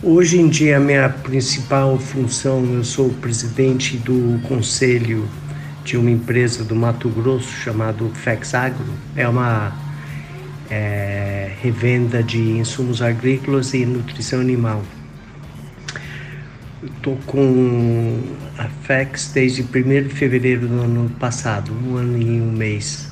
Hoje 0.00 0.38
em 0.38 0.48
dia, 0.48 0.76
a 0.76 0.80
minha 0.80 1.08
principal 1.08 1.98
função, 1.98 2.64
eu 2.72 2.84
sou 2.84 3.10
presidente 3.14 3.96
do 3.96 4.40
conselho 4.46 5.28
de 5.82 5.96
uma 5.96 6.08
empresa 6.08 6.62
do 6.62 6.76
Mato 6.76 7.08
Grosso 7.08 7.50
chamado 7.50 8.08
Fexagro. 8.14 8.86
É 9.16 9.28
uma 9.28 9.76
é, 10.70 11.50
revenda 11.60 12.22
de 12.22 12.38
insumos 12.38 13.02
agrícolas 13.02 13.74
e 13.74 13.84
nutrição 13.84 14.40
animal. 14.40 14.84
Estou 16.80 17.18
com 17.26 18.20
a 18.56 18.68
FEX 18.84 19.32
desde 19.34 19.62
1 19.62 19.66
de 20.06 20.14
fevereiro 20.14 20.68
do 20.68 20.80
ano 20.80 21.10
passado, 21.18 21.72
um 21.72 21.96
ano 21.96 22.22
e 22.22 22.40
um 22.40 22.52
mês. 22.52 23.10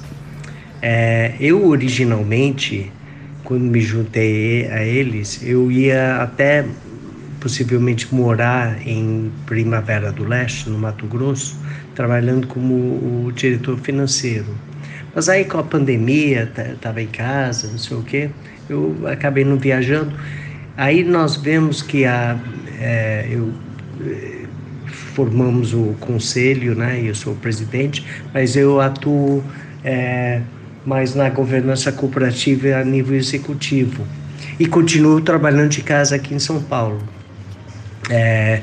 É, 0.80 1.34
eu 1.40 1.66
originalmente 1.66 2.92
quando 3.46 3.62
me 3.62 3.80
juntei 3.80 4.68
a 4.68 4.84
eles, 4.84 5.40
eu 5.42 5.70
ia 5.70 6.16
até 6.16 6.66
possivelmente 7.40 8.12
morar 8.12 8.76
em 8.84 9.30
Primavera 9.46 10.10
do 10.10 10.24
Leste, 10.24 10.68
no 10.68 10.76
Mato 10.76 11.06
Grosso, 11.06 11.56
trabalhando 11.94 12.48
como 12.48 12.74
o 12.74 13.32
diretor 13.32 13.78
financeiro. 13.78 14.48
Mas 15.14 15.28
aí 15.28 15.44
com 15.44 15.58
a 15.58 15.62
pandemia, 15.62 16.52
estava 16.74 17.00
em 17.00 17.06
casa, 17.06 17.68
não 17.68 17.78
sei 17.78 17.96
o 17.96 18.02
quê, 18.02 18.30
eu 18.68 18.96
acabei 19.06 19.44
não 19.44 19.56
viajando. 19.56 20.12
Aí 20.76 21.04
nós 21.04 21.36
vemos 21.36 21.82
que 21.82 22.04
a, 22.04 22.36
é, 22.80 23.28
eu 23.30 23.52
é, 24.04 24.44
formamos 25.14 25.72
o 25.72 25.94
conselho, 26.00 26.74
né? 26.74 27.00
Eu 27.02 27.14
sou 27.14 27.32
o 27.32 27.36
presidente, 27.36 28.04
mas 28.34 28.56
eu 28.56 28.80
atuo 28.80 29.42
é, 29.84 30.42
mas 30.86 31.16
na 31.16 31.28
governança 31.28 31.90
cooperativa 31.90 32.76
a 32.76 32.84
nível 32.84 33.16
executivo. 33.16 34.06
E 34.58 34.66
continuo 34.66 35.20
trabalhando 35.20 35.70
de 35.70 35.82
casa 35.82 36.14
aqui 36.14 36.32
em 36.32 36.38
São 36.38 36.62
Paulo. 36.62 37.02
É, 38.08 38.62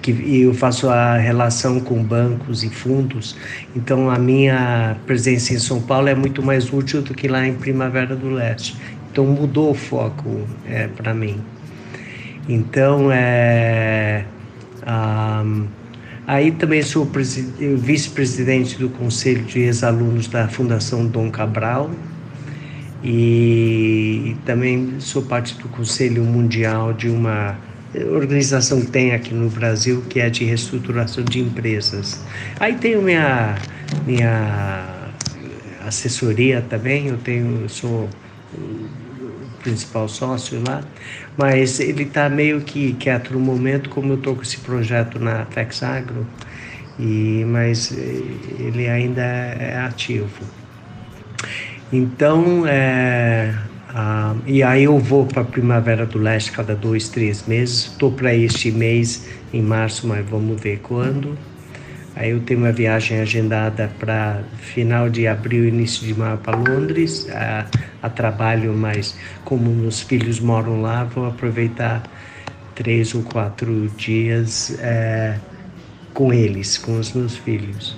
que 0.00 0.12
eu 0.40 0.54
faço 0.54 0.88
a 0.88 1.16
relação 1.18 1.80
com 1.80 2.00
bancos 2.00 2.62
e 2.62 2.70
fundos, 2.70 3.34
então 3.74 4.08
a 4.08 4.16
minha 4.16 4.96
presença 5.04 5.52
em 5.52 5.58
São 5.58 5.82
Paulo 5.82 6.06
é 6.06 6.14
muito 6.14 6.44
mais 6.44 6.72
útil 6.72 7.02
do 7.02 7.12
que 7.12 7.26
lá 7.26 7.44
em 7.44 7.54
Primavera 7.54 8.14
do 8.14 8.30
Leste. 8.30 8.76
Então 9.10 9.26
mudou 9.26 9.72
o 9.72 9.74
foco 9.74 10.46
é, 10.64 10.86
para 10.86 11.12
mim. 11.12 11.40
Então 12.48 13.10
é. 13.10 14.24
Um, 14.86 15.66
Aí 16.28 16.52
também 16.52 16.82
sou 16.82 17.10
vice-presidente 17.78 18.76
do 18.76 18.90
Conselho 18.90 19.44
de 19.44 19.60
Ex-Alunos 19.60 20.28
da 20.28 20.46
Fundação 20.46 21.06
Dom 21.06 21.30
Cabral 21.30 21.90
e 23.02 24.36
também 24.44 24.96
sou 25.00 25.22
parte 25.22 25.54
do 25.54 25.70
Conselho 25.70 26.22
Mundial 26.22 26.92
de 26.92 27.08
uma 27.08 27.56
organização 28.12 28.82
que 28.82 28.88
tem 28.88 29.14
aqui 29.14 29.32
no 29.32 29.48
Brasil 29.48 30.04
que 30.10 30.20
é 30.20 30.28
de 30.28 30.44
reestruturação 30.44 31.24
de 31.24 31.40
empresas. 31.40 32.20
Aí 32.60 32.74
tenho 32.74 33.00
minha 33.00 33.56
minha 34.06 35.08
assessoria 35.86 36.60
também, 36.60 37.06
eu 37.06 37.16
tenho 37.16 37.62
eu 37.62 37.68
sou 37.70 38.06
principal 39.62 40.06
sócio 40.10 40.62
lá, 40.68 40.82
mas 41.38 41.78
ele 41.78 42.02
está 42.02 42.28
meio 42.28 42.60
que 42.60 42.94
quieto 42.94 43.32
no 43.32 43.38
momento, 43.38 43.88
como 43.90 44.12
eu 44.12 44.16
estou 44.16 44.34
com 44.34 44.42
esse 44.42 44.58
projeto 44.58 45.20
na 45.20 45.44
Texagro, 45.44 46.26
e, 46.98 47.44
mas 47.46 47.96
eh, 47.96 48.22
ele 48.58 48.88
ainda 48.88 49.22
é 49.22 49.78
ativo. 49.78 50.44
Então, 51.92 52.66
é, 52.66 53.54
ah, 53.90 54.34
e 54.46 54.64
aí 54.64 54.84
eu 54.84 54.98
vou 54.98 55.26
para 55.26 55.42
a 55.42 55.44
Primavera 55.44 56.04
do 56.04 56.18
Leste 56.18 56.50
cada 56.50 56.74
dois, 56.74 57.08
três 57.08 57.46
meses. 57.46 57.86
Estou 57.86 58.10
para 58.10 58.34
este 58.34 58.72
mês, 58.72 59.26
em 59.52 59.62
março, 59.62 60.08
mas 60.08 60.26
vamos 60.28 60.60
ver 60.60 60.80
quando. 60.80 61.38
Aí 62.18 62.30
eu 62.30 62.40
tenho 62.40 62.58
uma 62.58 62.72
viagem 62.72 63.20
agendada 63.20 63.88
para 63.96 64.42
final 64.56 65.08
de 65.08 65.28
abril, 65.28 65.68
início 65.68 66.04
de 66.04 66.12
maio 66.18 66.36
para 66.38 66.56
Londres, 66.56 67.28
a, 67.30 67.64
a, 68.02 68.10
trabalho, 68.10 68.74
mas 68.74 69.16
como 69.44 69.70
meus 69.70 70.00
filhos 70.00 70.40
moram 70.40 70.82
lá, 70.82 71.04
vou 71.04 71.26
aproveitar 71.26 72.02
três 72.74 73.14
ou 73.14 73.22
quatro 73.22 73.88
dias 73.96 74.76
é, 74.80 75.38
com 76.12 76.32
eles, 76.32 76.76
com 76.76 76.98
os 76.98 77.12
meus 77.12 77.36
filhos. 77.36 77.96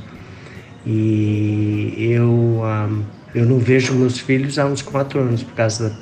E 0.84 1.94
eu, 2.12 2.30
um, 2.62 3.02
eu 3.34 3.46
não 3.46 3.58
vejo 3.58 3.94
meus 3.94 4.18
filhos 4.18 4.58
há 4.58 4.66
uns 4.66 4.82
quatro 4.82 5.18
anos, 5.18 5.42
por 5.42 5.54
causa 5.54 5.88
da, 5.88 5.96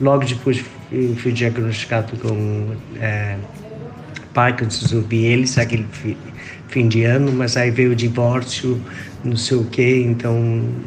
logo 0.00 0.24
depois 0.24 0.64
eu 0.90 1.14
fui 1.16 1.32
diagnosticado 1.32 2.16
com 2.16 2.74
é, 2.98 3.36
Parkinson, 4.32 5.02
vi 5.02 5.24
eles, 5.24 5.58
aquele 5.58 5.86
fim 6.68 6.88
de 6.88 7.04
ano, 7.04 7.32
mas 7.32 7.56
aí 7.56 7.70
veio 7.70 7.92
o 7.92 7.96
divórcio, 7.96 8.80
não 9.24 9.36
sei 9.36 9.56
o 9.56 9.64
quê, 9.64 10.02
então 10.06 10.34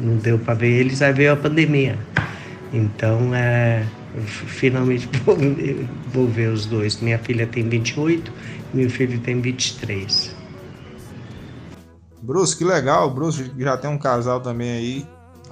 não 0.00 0.16
deu 0.16 0.38
para 0.38 0.54
ver 0.54 0.80
eles, 0.80 1.02
aí 1.02 1.12
veio 1.12 1.32
a 1.32 1.36
pandemia. 1.36 1.98
Então, 2.72 3.34
é, 3.34 3.84
finalmente 4.26 5.08
vou, 5.24 5.36
vou 6.08 6.26
ver 6.26 6.48
os 6.48 6.66
dois. 6.66 7.00
Minha 7.00 7.18
filha 7.18 7.46
tem 7.46 7.68
28, 7.68 8.32
meu 8.72 8.88
filho 8.88 9.20
tem 9.20 9.40
23. 9.40 10.34
Bruce, 12.22 12.56
que 12.56 12.64
legal. 12.64 13.10
Bruce 13.12 13.50
já 13.58 13.76
tem 13.76 13.90
um 13.90 13.98
casal 13.98 14.40
também 14.40 14.70
aí, 14.70 15.06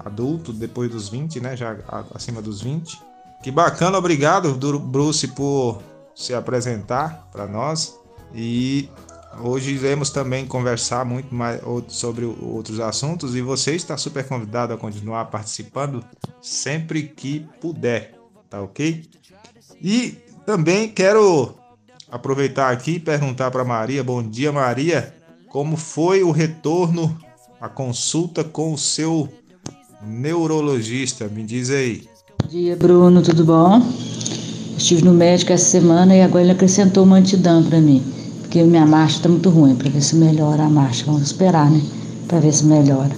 adulto, 0.04 0.52
depois 0.52 0.90
dos 0.90 1.08
20, 1.08 1.40
né? 1.40 1.56
Já 1.56 1.76
acima 2.14 2.40
dos 2.40 2.62
20. 2.62 2.98
Que 3.42 3.50
bacana, 3.50 3.98
obrigado, 3.98 4.54
Bruce, 4.78 5.26
por 5.28 5.82
se 6.14 6.32
apresentar 6.34 7.28
para 7.32 7.46
nós. 7.46 7.98
E 8.34 8.88
Hoje 9.38 9.70
iremos 9.72 10.10
também 10.10 10.44
conversar 10.44 11.04
muito 11.04 11.34
mais 11.34 11.60
sobre 11.88 12.24
outros 12.24 12.80
assuntos 12.80 13.36
e 13.36 13.40
você 13.40 13.74
está 13.74 13.96
super 13.96 14.26
convidado 14.26 14.72
a 14.72 14.76
continuar 14.76 15.26
participando 15.26 16.04
sempre 16.42 17.04
que 17.04 17.46
puder, 17.60 18.14
tá 18.50 18.60
ok? 18.60 19.04
E 19.80 20.18
também 20.44 20.88
quero 20.88 21.54
aproveitar 22.10 22.70
aqui 22.70 22.92
e 22.92 23.00
perguntar 23.00 23.50
para 23.50 23.64
Maria, 23.64 24.02
bom 24.02 24.22
dia 24.22 24.50
Maria, 24.50 25.14
como 25.48 25.76
foi 25.76 26.22
o 26.22 26.32
retorno, 26.32 27.16
a 27.60 27.68
consulta 27.68 28.42
com 28.42 28.74
o 28.74 28.78
seu 28.78 29.28
neurologista? 30.04 31.28
Me 31.28 31.44
diz 31.44 31.70
aí. 31.70 32.08
Bom 32.42 32.48
dia 32.48 32.76
Bruno, 32.76 33.22
tudo 33.22 33.44
bom? 33.44 33.80
Estive 34.76 35.02
no 35.02 35.14
médico 35.14 35.52
essa 35.52 35.64
semana 35.64 36.16
e 36.16 36.20
agora 36.20 36.42
ele 36.42 36.52
acrescentou 36.52 37.04
uma 37.04 37.16
antidão 37.16 37.62
para 37.62 37.80
mim 37.80 38.19
porque 38.50 38.64
minha 38.64 38.84
marcha 38.84 39.18
está 39.18 39.28
muito 39.28 39.48
ruim, 39.48 39.76
para 39.76 39.88
ver 39.88 40.02
se 40.02 40.16
melhora 40.16 40.64
a 40.64 40.68
marcha. 40.68 41.04
Vamos 41.06 41.22
esperar, 41.22 41.70
né? 41.70 41.80
Para 42.26 42.40
ver 42.40 42.52
se 42.52 42.64
melhora. 42.64 43.12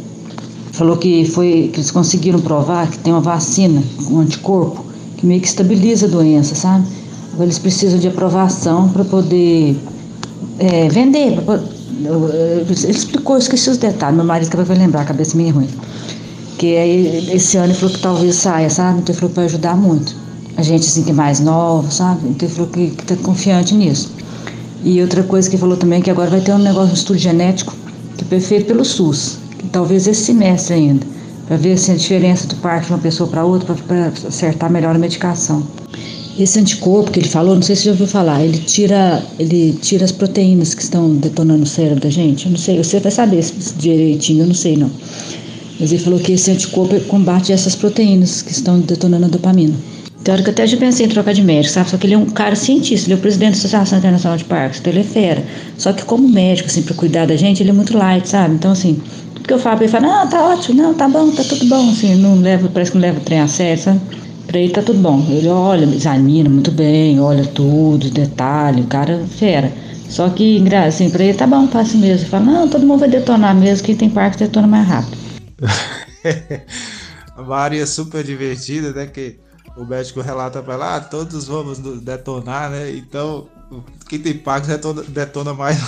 Falou 0.73 0.99
que 0.99 1.25
foi 1.25 1.71
que 1.73 1.81
eles 1.81 1.91
conseguiram 1.91 2.39
provar 2.39 2.87
que 2.91 2.99
tem 2.99 3.15
uma 3.15 3.23
vacina, 3.23 3.83
um 4.11 4.21
anticorpo, 4.21 4.85
que 5.17 5.25
meio 5.25 5.41
que 5.41 5.47
estabiliza 5.47 6.05
a 6.05 6.11
doença, 6.11 6.55
sabe? 6.55 6.87
Agora 7.33 7.47
eles 7.47 7.59
precisam 7.59 7.99
de 7.99 8.09
aprovação 8.09 8.91
para 8.91 9.07
poder 9.07 9.75
é, 10.59 10.91
vender. 10.91 11.41
Pra, 11.41 11.55
ele 11.55 12.71
explicou, 12.71 13.37
eu 13.37 13.41
esqueci 13.41 13.71
os 13.71 13.79
detalhes, 13.79 14.17
meu 14.17 14.27
marido 14.27 14.49
acabou 14.49 14.67
de 14.67 14.83
lembrar, 14.83 15.01
a 15.01 15.07
cabeça 15.07 15.35
meio 15.35 15.55
ruim. 15.55 15.69
Que 16.59 16.77
aí, 16.77 17.31
esse 17.33 17.57
ano 17.57 17.69
ele 17.69 17.75
falou 17.75 17.95
que 17.95 18.03
talvez 18.03 18.35
saia, 18.35 18.69
sabe? 18.69 18.99
Então 18.99 19.15
ele 19.15 19.19
falou 19.19 19.31
que 19.31 19.37
vai 19.37 19.47
ajudar 19.47 19.77
muito. 19.79 20.15
A 20.59 20.63
gente 20.63 20.87
assim 20.87 21.03
que 21.03 21.11
é 21.11 21.15
mais 21.15 21.41
nova, 21.41 21.91
sabe? 21.91 22.29
Então 22.29 22.47
ele 22.47 22.55
falou 22.55 22.71
que, 22.71 22.91
que 22.91 23.05
tá 23.07 23.17
confiante 23.17 23.75
nisso. 23.75 24.13
E 24.85 25.01
outra 25.01 25.23
coisa 25.23 25.49
que 25.49 25.57
falou 25.57 25.77
também 25.77 26.03
que 26.03 26.11
agora 26.11 26.31
vai 26.31 26.41
ter 26.41 26.53
um 26.53 26.59
negócio, 26.59 26.91
um 26.91 26.95
estudo 26.95 27.19
genético, 27.19 27.75
que 28.17 28.35
é 28.35 28.41
feito 28.41 28.67
pelo 28.67 28.85
SUS, 28.85 29.39
que 29.59 29.69
talvez 29.69 30.07
esse 30.07 30.25
semestre 30.25 30.75
ainda, 30.75 31.07
para 31.47 31.57
ver 31.57 31.75
assim, 31.75 31.93
a 31.93 31.97
diferença 31.97 32.47
do 32.49 32.57
parque 32.57 32.87
de 32.87 32.93
uma 32.93 32.99
pessoa 32.99 33.29
para 33.29 33.45
outra, 33.45 33.75
para 33.75 34.07
acertar 34.27 34.71
melhor 34.71 34.95
a 34.97 34.99
medicação. 34.99 35.63
Esse 36.39 36.59
anticorpo 36.59 37.11
que 37.11 37.21
ele 37.21 37.29
falou, 37.29 37.55
não 37.55 37.63
sei 37.63 37.77
se 37.77 37.83
você 37.83 37.87
já 37.87 37.93
ouviu 37.93 38.07
falar, 38.07 38.43
ele 38.43 38.59
tira, 38.59 39.23
ele 39.39 39.79
tira 39.81 40.05
as 40.05 40.11
proteínas 40.11 40.75
que 40.75 40.83
estão 40.83 41.15
detonando 41.15 41.63
o 41.63 41.67
cérebro 41.67 42.01
da 42.01 42.11
gente. 42.11 42.47
Eu 42.47 42.53
não 42.53 42.59
sei, 42.59 42.83
você 42.83 42.99
vai 42.99 43.13
saber 43.13 43.45
direitinho, 43.77 44.43
eu 44.43 44.47
não 44.47 44.55
sei 44.55 44.77
não. 44.77 44.91
Mas 45.79 45.93
ele 45.93 46.03
falou 46.03 46.19
que 46.19 46.33
esse 46.33 46.51
anticorpo 46.51 46.99
combate 47.03 47.53
essas 47.53 47.77
proteínas 47.77 48.41
que 48.41 48.53
estão 48.53 48.81
detonando 48.81 49.27
a 49.27 49.29
dopamina. 49.29 49.75
Teórico 50.23 50.51
até 50.51 50.67
já 50.67 50.77
pensei 50.77 51.07
em 51.07 51.09
trocar 51.09 51.35
de 51.35 51.43
médico, 51.43 51.75
sabe? 51.75 51.91
Só 51.91 51.97
que 51.97 52.07
ele 52.07 52.15
é 52.15 52.19
um 52.19 52.27
cara 52.27 52.55
cientista, 52.55 53.07
ele 53.07 53.15
é 53.15 53.17
o 53.17 53.21
presidente 53.21 53.55
da 53.55 53.59
Associação 53.59 53.99
Internacional 53.99 54.39
de 54.39 54.45
Parques, 54.45 54.79
então 54.79 54.93
ele 54.93 55.01
é 55.01 55.05
fera. 55.05 55.45
Só 55.77 55.93
que 55.93 56.05
como 56.05 56.29
médico, 56.29 56.69
assim, 56.69 56.83
pra 56.83 56.95
cuidar 56.95 57.27
da 57.27 57.37
gente, 57.37 57.61
ele 57.63 57.71
é 57.71 57.73
muito 57.73 57.97
light, 57.97 58.29
sabe? 58.29 58.55
Então, 58.55 58.71
assim, 58.71 59.03
tudo 59.35 59.47
que 59.47 59.53
eu 59.53 59.59
falo 59.59 59.79
pra 59.79 59.85
ele, 59.85 59.93
fala, 59.93 60.07
não, 60.07 60.29
tá 60.29 60.49
ótimo, 60.49 60.81
não, 60.81 60.95
tá 60.95 61.09
bom, 61.09 61.31
tá 61.33 61.43
tudo 61.43 61.67
bom, 61.67 61.91
assim, 61.91 62.15
não 62.15 62.41
leva, 62.41 62.69
parece 62.69 62.93
que 62.93 62.99
não 62.99 63.03
leva 63.03 63.19
o 63.19 63.23
trem 63.23 63.41
a 63.41 63.49
sério, 63.49 63.83
sabe? 63.83 64.01
Pra 64.47 64.61
ele 64.61 64.73
tá 64.73 64.83
tudo 64.83 65.01
bom. 65.01 65.27
Ele 65.29 65.49
olha, 65.49 65.85
examina 65.85 66.49
muito 66.49 66.71
bem, 66.71 67.19
olha 67.19 67.45
tudo, 67.45 68.09
detalhe, 68.09 68.83
o 68.83 68.87
cara 68.87 69.15
é 69.15 69.27
fera. 69.27 69.73
Só 70.09 70.29
que, 70.29 70.63
assim, 70.75 71.11
pra 71.11 71.25
ele 71.25 71.35
tá 71.35 71.47
bom, 71.47 71.67
passa 71.67 71.97
mesmo. 71.97 72.29
Fala, 72.29 72.45
não, 72.45 72.69
todo 72.69 72.87
mundo 72.87 73.01
vai 73.01 73.09
detonar 73.09 73.57
mesmo, 73.57 73.87
quem 73.87 73.97
tem 73.97 74.11
parque 74.11 74.39
detona 74.39 74.69
mais 74.69 74.87
rápido. 74.87 75.17
a 77.35 77.43
Maria 77.43 77.83
é 77.83 77.87
super 77.87 78.23
divertida, 78.23 78.93
né? 78.93 79.07
Que 79.07 79.42
o 79.77 79.85
médico 79.85 80.21
relata 80.21 80.63
para 80.63 80.77
lá, 80.77 80.97
ah, 80.97 81.01
todos 81.01 81.47
vamos 81.47 81.79
detonar, 81.79 82.71
né? 82.71 82.91
Então, 82.91 83.49
quem 84.09 84.19
tem 84.19 84.37
Pax 84.37 84.67
detona, 84.67 85.03
detona 85.03 85.55
mais. 85.55 85.79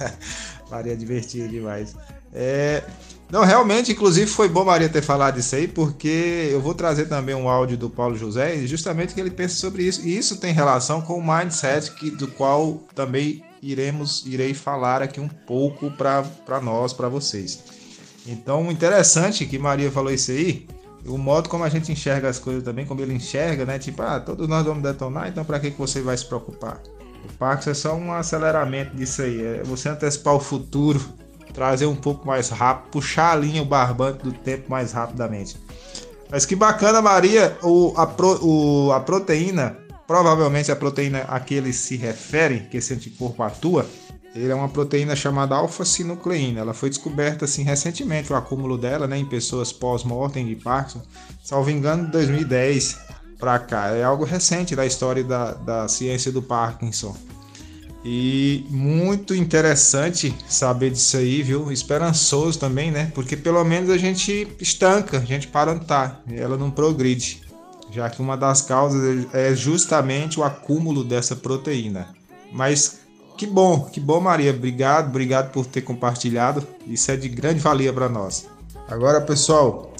Maria 0.70 0.96
divertida 0.96 1.48
demais. 1.48 1.94
É, 2.32 2.82
não, 3.30 3.44
realmente, 3.44 3.92
inclusive 3.92 4.26
foi 4.26 4.48
bom 4.48 4.64
Maria 4.64 4.88
ter 4.88 5.02
falado 5.02 5.38
isso 5.38 5.54
aí, 5.54 5.68
porque 5.68 6.48
eu 6.50 6.60
vou 6.60 6.74
trazer 6.74 7.06
também 7.06 7.34
um 7.34 7.48
áudio 7.48 7.76
do 7.76 7.88
Paulo 7.88 8.16
José, 8.16 8.66
justamente 8.66 9.14
que 9.14 9.20
ele 9.20 9.30
pensa 9.30 9.56
sobre 9.56 9.84
isso. 9.84 10.06
E 10.06 10.16
isso 10.16 10.36
tem 10.36 10.52
relação 10.52 11.00
com 11.00 11.18
o 11.18 11.22
mindset 11.26 11.92
que, 11.92 12.10
do 12.10 12.28
qual 12.28 12.82
também 12.94 13.42
iremos 13.62 14.24
irei 14.26 14.52
falar 14.52 15.02
aqui 15.02 15.20
um 15.20 15.28
pouco 15.28 15.90
para 15.90 16.60
nós, 16.62 16.92
para 16.92 17.08
vocês. 17.08 17.60
Então, 18.26 18.70
interessante 18.70 19.46
que 19.46 19.58
Maria 19.58 19.90
falou 19.90 20.12
isso 20.12 20.30
aí, 20.30 20.66
o 21.06 21.18
modo 21.18 21.48
como 21.48 21.64
a 21.64 21.68
gente 21.68 21.92
enxerga 21.92 22.28
as 22.28 22.38
coisas 22.38 22.62
também, 22.62 22.86
como 22.86 23.00
ele 23.00 23.14
enxerga, 23.14 23.64
né? 23.64 23.78
Tipo, 23.78 24.02
ah, 24.02 24.20
todos 24.20 24.48
nós 24.48 24.64
vamos 24.64 24.82
detonar, 24.82 25.28
então 25.28 25.44
para 25.44 25.60
que, 25.60 25.70
que 25.70 25.78
você 25.78 26.00
vai 26.00 26.16
se 26.16 26.26
preocupar? 26.26 26.80
O 27.24 27.32
Pax 27.38 27.66
é 27.66 27.74
só 27.74 27.94
um 27.94 28.12
aceleramento 28.12 28.94
disso 28.96 29.22
aí, 29.22 29.42
é 29.42 29.62
você 29.64 29.88
antecipar 29.88 30.34
o 30.34 30.40
futuro, 30.40 31.00
trazer 31.54 31.86
um 31.86 31.94
pouco 31.94 32.26
mais 32.26 32.50
rápido, 32.50 32.90
puxar 32.90 33.32
a 33.32 33.36
linha, 33.36 33.62
o 33.62 33.64
barbante 33.64 34.22
do 34.22 34.32
tempo 34.32 34.70
mais 34.70 34.92
rapidamente. 34.92 35.56
Mas 36.30 36.44
que 36.44 36.56
bacana, 36.56 37.00
Maria, 37.00 37.56
o, 37.62 37.94
a, 37.96 38.06
pro, 38.06 38.44
o, 38.44 38.92
a 38.92 39.00
proteína, 39.00 39.76
provavelmente 40.06 40.70
a 40.72 40.76
proteína 40.76 41.20
a 41.28 41.38
que 41.40 41.54
ele 41.54 41.72
se 41.72 41.96
refere, 41.96 42.66
que 42.70 42.76
esse 42.76 42.92
anticorpo 42.92 43.42
atua, 43.42 43.86
ele 44.34 44.50
é 44.50 44.54
uma 44.54 44.68
proteína 44.68 45.14
chamada 45.14 45.54
alfa-sinucleína. 45.54 46.60
Ela 46.60 46.74
foi 46.74 46.88
descoberta 46.88 47.44
assim 47.44 47.62
recentemente 47.62 48.32
o 48.32 48.36
acúmulo 48.36 48.76
dela, 48.76 49.06
né, 49.06 49.16
em 49.16 49.24
pessoas 49.24 49.72
pós-mortem 49.72 50.46
de 50.46 50.56
Parkinson, 50.56 51.02
salvo 51.42 51.70
engano, 51.70 52.06
de 52.06 52.12
2010 52.12 52.98
para 53.38 53.58
cá. 53.60 53.90
É 53.90 54.02
algo 54.02 54.24
recente 54.24 54.74
da 54.74 54.84
história 54.84 55.22
da, 55.22 55.52
da 55.52 55.88
ciência 55.88 56.32
do 56.32 56.42
Parkinson. 56.42 57.16
E 58.04 58.66
muito 58.68 59.34
interessante 59.34 60.36
saber 60.46 60.90
disso 60.90 61.16
aí, 61.16 61.42
viu? 61.42 61.72
Esperançoso 61.72 62.58
também, 62.58 62.90
né? 62.90 63.10
Porque 63.14 63.34
pelo 63.34 63.64
menos 63.64 63.88
a 63.88 63.96
gente 63.96 64.46
estanca, 64.60 65.18
a 65.18 65.24
gente 65.24 65.48
para 65.48 65.72
onde 65.72 65.86
tá, 65.86 66.20
ela 66.30 66.58
não 66.58 66.70
progride. 66.70 67.40
Já 67.90 68.10
que 68.10 68.20
uma 68.20 68.36
das 68.36 68.60
causas 68.60 69.26
é 69.32 69.54
justamente 69.54 70.38
o 70.38 70.44
acúmulo 70.44 71.02
dessa 71.02 71.34
proteína. 71.34 72.08
Mas 72.52 73.03
que 73.36 73.46
bom, 73.46 73.84
que 73.92 74.00
bom, 74.00 74.20
Maria. 74.20 74.50
Obrigado, 74.50 75.08
obrigado 75.08 75.50
por 75.50 75.66
ter 75.66 75.82
compartilhado. 75.82 76.66
Isso 76.86 77.10
é 77.10 77.16
de 77.16 77.28
grande 77.28 77.60
valia 77.60 77.92
para 77.92 78.08
nós. 78.08 78.46
Agora, 78.88 79.20
pessoal, 79.20 79.92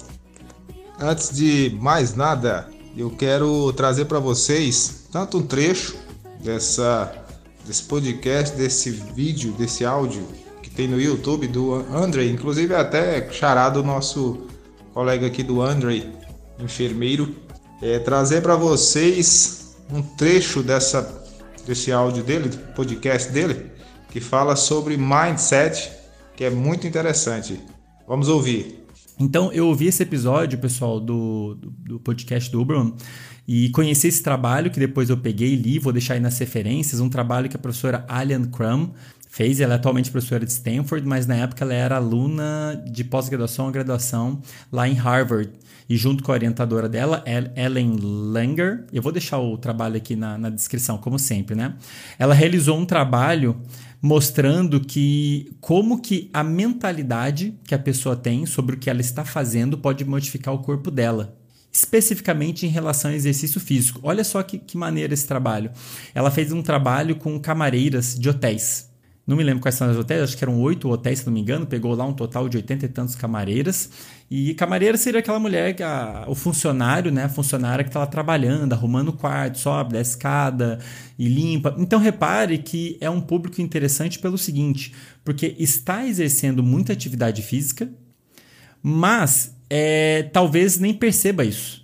antes 1.01 1.35
de 1.35 1.77
mais 1.81 2.14
nada, 2.14 2.68
eu 2.97 3.11
quero 3.11 3.73
trazer 3.73 4.05
para 4.05 4.18
vocês 4.18 5.07
tanto 5.11 5.38
um 5.38 5.42
trecho 5.42 5.97
dessa 6.42 7.25
desse 7.66 7.83
podcast, 7.85 8.55
desse 8.57 8.90
vídeo, 8.90 9.53
desse 9.53 9.85
áudio 9.85 10.27
que 10.62 10.68
tem 10.68 10.87
no 10.87 11.01
YouTube 11.01 11.49
do 11.49 11.75
André, 11.75 12.27
inclusive 12.27 12.75
até 12.75 13.31
charado 13.33 13.81
o 13.81 13.83
nosso 13.83 14.47
colega 14.92 15.27
aqui 15.27 15.42
do 15.42 15.62
André, 15.62 16.07
enfermeiro, 16.59 17.35
é, 17.83 17.99
trazer 17.99 18.42
para 18.42 18.55
vocês 18.55 19.77
um 19.90 20.03
trecho 20.03 20.62
dessa 20.62 21.23
desse 21.66 21.92
áudio 21.92 22.22
dele, 22.22 22.50
podcast 22.74 23.31
dele, 23.33 23.70
que 24.11 24.20
fala 24.20 24.57
sobre 24.57 24.96
mindset, 24.96 25.90
que 26.37 26.44
é 26.44 26.50
muito 26.50 26.87
interessante. 26.87 27.61
Vamos 28.07 28.29
ouvir. 28.29 28.85
Então, 29.18 29.53
eu 29.53 29.68
ouvi 29.68 29.87
esse 29.87 30.03
episódio, 30.03 30.59
pessoal, 30.59 30.98
do, 30.98 31.55
do, 31.55 31.70
do 31.70 32.00
podcast 32.00 32.50
do 32.50 32.61
Uberman 32.61 32.94
e 33.46 33.68
conheci 33.70 34.09
esse 34.09 34.22
trabalho 34.22 34.70
que 34.70 34.81
depois 34.81 35.11
eu 35.11 35.16
peguei 35.16 35.53
e 35.53 35.57
li, 35.57 35.79
vou 35.79 35.92
deixar 35.92 36.14
aí 36.14 36.20
nas 36.20 36.38
referências, 36.38 37.00
um 37.00 37.09
trabalho 37.09 37.48
que 37.48 37.57
a 37.57 37.59
professora 37.59 38.05
Alian 38.09 38.44
Crum 38.44 38.90
fez. 39.29 39.61
Ela 39.61 39.74
é 39.74 39.77
atualmente 39.77 40.11
professora 40.11 40.44
de 40.44 40.50
Stanford, 40.50 41.07
mas 41.07 41.27
na 41.27 41.37
época 41.37 41.64
ela 41.64 41.74
era 41.74 41.96
aluna 41.96 42.83
de 42.90 43.05
pós-graduação 43.05 43.66
ou 43.66 43.72
graduação 43.72 44.40
lá 44.72 44.88
em 44.88 44.94
Harvard 44.94 45.50
e 45.88 45.97
junto 45.97 46.23
com 46.25 46.33
a 46.33 46.35
orientadora 46.35 46.88
dela, 46.88 47.23
Ellen 47.57 47.97
Langer, 48.01 48.85
eu 48.92 49.03
vou 49.03 49.12
deixar 49.12 49.38
o 49.38 49.59
trabalho 49.59 49.97
aqui 49.97 50.16
na, 50.16 50.38
na 50.38 50.51
descrição, 50.51 50.97
como 50.97 51.18
sempre, 51.18 51.55
né? 51.55 51.75
Ela 52.18 52.35
realizou 52.35 52.79
um 52.79 52.87
trabalho 52.87 53.61
mostrando 54.01 54.81
que 54.81 55.57
como 55.61 56.01
que 56.01 56.29
a 56.33 56.44
mentalidade 56.44 57.59
que 57.64 57.75
a 57.75 57.79
pessoa 57.79 58.14
tem 58.14 58.44
sobre 58.44 58.77
o 58.77 58.79
que 58.79 58.90
ela 58.90 59.01
está 59.01 59.25
fazendo 59.25 59.79
pode 59.79 60.05
modificar 60.05 60.55
o 60.55 60.59
corpo 60.59 60.90
dela. 60.90 61.37
Especificamente 61.73 62.66
em 62.66 62.68
relação 62.68 63.11
ao 63.11 63.16
exercício 63.16 63.61
físico. 63.61 64.01
Olha 64.03 64.23
só 64.23 64.42
que, 64.42 64.59
que 64.59 64.77
maneira 64.77 65.12
esse 65.12 65.27
trabalho. 65.27 65.70
Ela 66.14 66.31
fez 66.31 66.53
um 66.53 66.62
trabalho 66.62 67.16
com 67.16 67.40
camareiras 67.40 68.14
de 68.14 68.29
hotéis. 68.29 68.93
Não 69.26 69.37
me 69.37 69.42
lembro 69.42 69.62
quais 69.62 69.74
são 69.74 69.90
os 69.90 69.96
hotéis, 69.96 70.22
acho 70.22 70.37
que 70.37 70.44
eram 70.44 70.60
oito 70.60 70.88
hotéis, 70.90 71.20
se 71.20 71.26
não 71.26 71.32
me 71.32 71.40
engano. 71.40 71.66
Pegou 71.66 71.94
lá 71.94 72.04
um 72.04 72.12
total 72.12 72.46
de 72.46 72.58
oitenta 72.58 72.84
e 72.84 72.88
tantos 72.88 73.14
camareiras. 73.14 73.88
E 74.30 74.52
camareira 74.54 74.98
seria 74.98 75.20
aquela 75.20 75.38
mulher, 75.38 75.74
a, 75.82 76.26
o 76.28 76.34
funcionário, 76.34 77.10
né? 77.10 77.24
A 77.24 77.28
funcionária 77.28 77.82
que 77.82 77.88
está 77.88 78.00
lá 78.00 78.06
trabalhando, 78.06 78.74
arrumando 78.74 79.08
o 79.08 79.12
quarto, 79.14 79.58
sobe, 79.58 79.92
desce 79.94 80.10
escada 80.10 80.78
e 81.18 81.26
limpa. 81.26 81.74
Então 81.78 81.98
repare 81.98 82.58
que 82.58 82.98
é 83.00 83.08
um 83.08 83.20
público 83.20 83.62
interessante 83.62 84.18
pelo 84.18 84.37
seguinte: 84.37 84.94
porque 85.24 85.56
está 85.58 86.06
exercendo 86.06 86.62
muita 86.62 86.92
atividade 86.92 87.40
física, 87.40 87.90
mas 88.82 89.56
é, 89.70 90.24
talvez 90.34 90.78
nem 90.78 90.92
perceba 90.92 91.44
isso. 91.44 91.84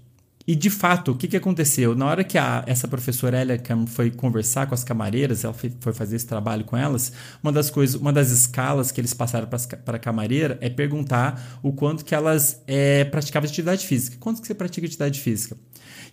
E 0.51 0.57
de 0.57 0.69
fato, 0.69 1.13
o 1.13 1.15
que, 1.15 1.29
que 1.29 1.37
aconteceu? 1.37 1.95
Na 1.95 2.07
hora 2.07 2.25
que 2.25 2.37
a, 2.37 2.65
essa 2.67 2.89
professora 2.89 3.41
Eliacam 3.41 3.87
foi 3.87 4.11
conversar 4.11 4.67
com 4.67 4.75
as 4.75 4.83
camareiras, 4.83 5.45
ela 5.45 5.55
foi, 5.55 5.73
foi, 5.79 5.93
fazer 5.93 6.17
esse 6.17 6.27
trabalho 6.27 6.65
com 6.65 6.77
elas, 6.77 7.13
uma 7.41 7.53
das 7.53 7.71
coisas, 7.71 7.95
uma 7.95 8.13
das 8.13 8.31
escalas 8.31 8.91
que 8.91 9.01
eles 9.01 9.15
passaram 9.15 9.47
para 9.47 9.97
a 9.97 10.01
camareira 10.01 10.59
é 10.61 10.69
perguntar 10.69 11.61
o 11.63 11.73
quanto 11.73 12.05
que 12.05 12.17
elas 12.17 12.61
é, 12.67 13.05
praticavam 13.05 13.49
atividade 13.49 13.87
física. 13.87 14.17
Quanto 14.19 14.41
que 14.41 14.49
você 14.49 14.53
pratica 14.53 14.85
atividade 14.85 15.21
física? 15.21 15.57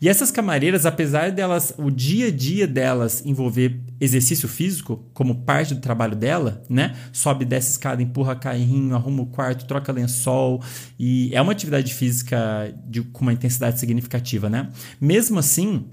E 0.01 0.07
essas 0.07 0.31
camareiras, 0.31 0.85
apesar 0.85 1.31
delas, 1.31 1.73
o 1.77 1.89
dia 1.89 2.27
a 2.27 2.31
dia 2.31 2.67
delas 2.67 3.25
envolver 3.25 3.79
exercício 3.99 4.47
físico 4.47 5.03
como 5.13 5.43
parte 5.43 5.73
do 5.73 5.81
trabalho 5.81 6.15
dela, 6.15 6.63
né? 6.69 6.95
Sobe, 7.11 7.45
desce 7.45 7.71
escada, 7.71 8.01
empurra 8.01 8.35
carrinho, 8.35 8.95
arruma 8.95 9.23
o 9.23 9.27
quarto, 9.27 9.65
troca 9.65 9.91
lençol 9.91 10.61
e 10.99 11.33
é 11.33 11.41
uma 11.41 11.51
atividade 11.51 11.93
física 11.93 12.73
de, 12.85 13.01
com 13.01 13.21
uma 13.21 13.33
intensidade 13.33 13.79
significativa, 13.79 14.49
né? 14.49 14.69
Mesmo 15.01 15.39
assim, 15.39 15.85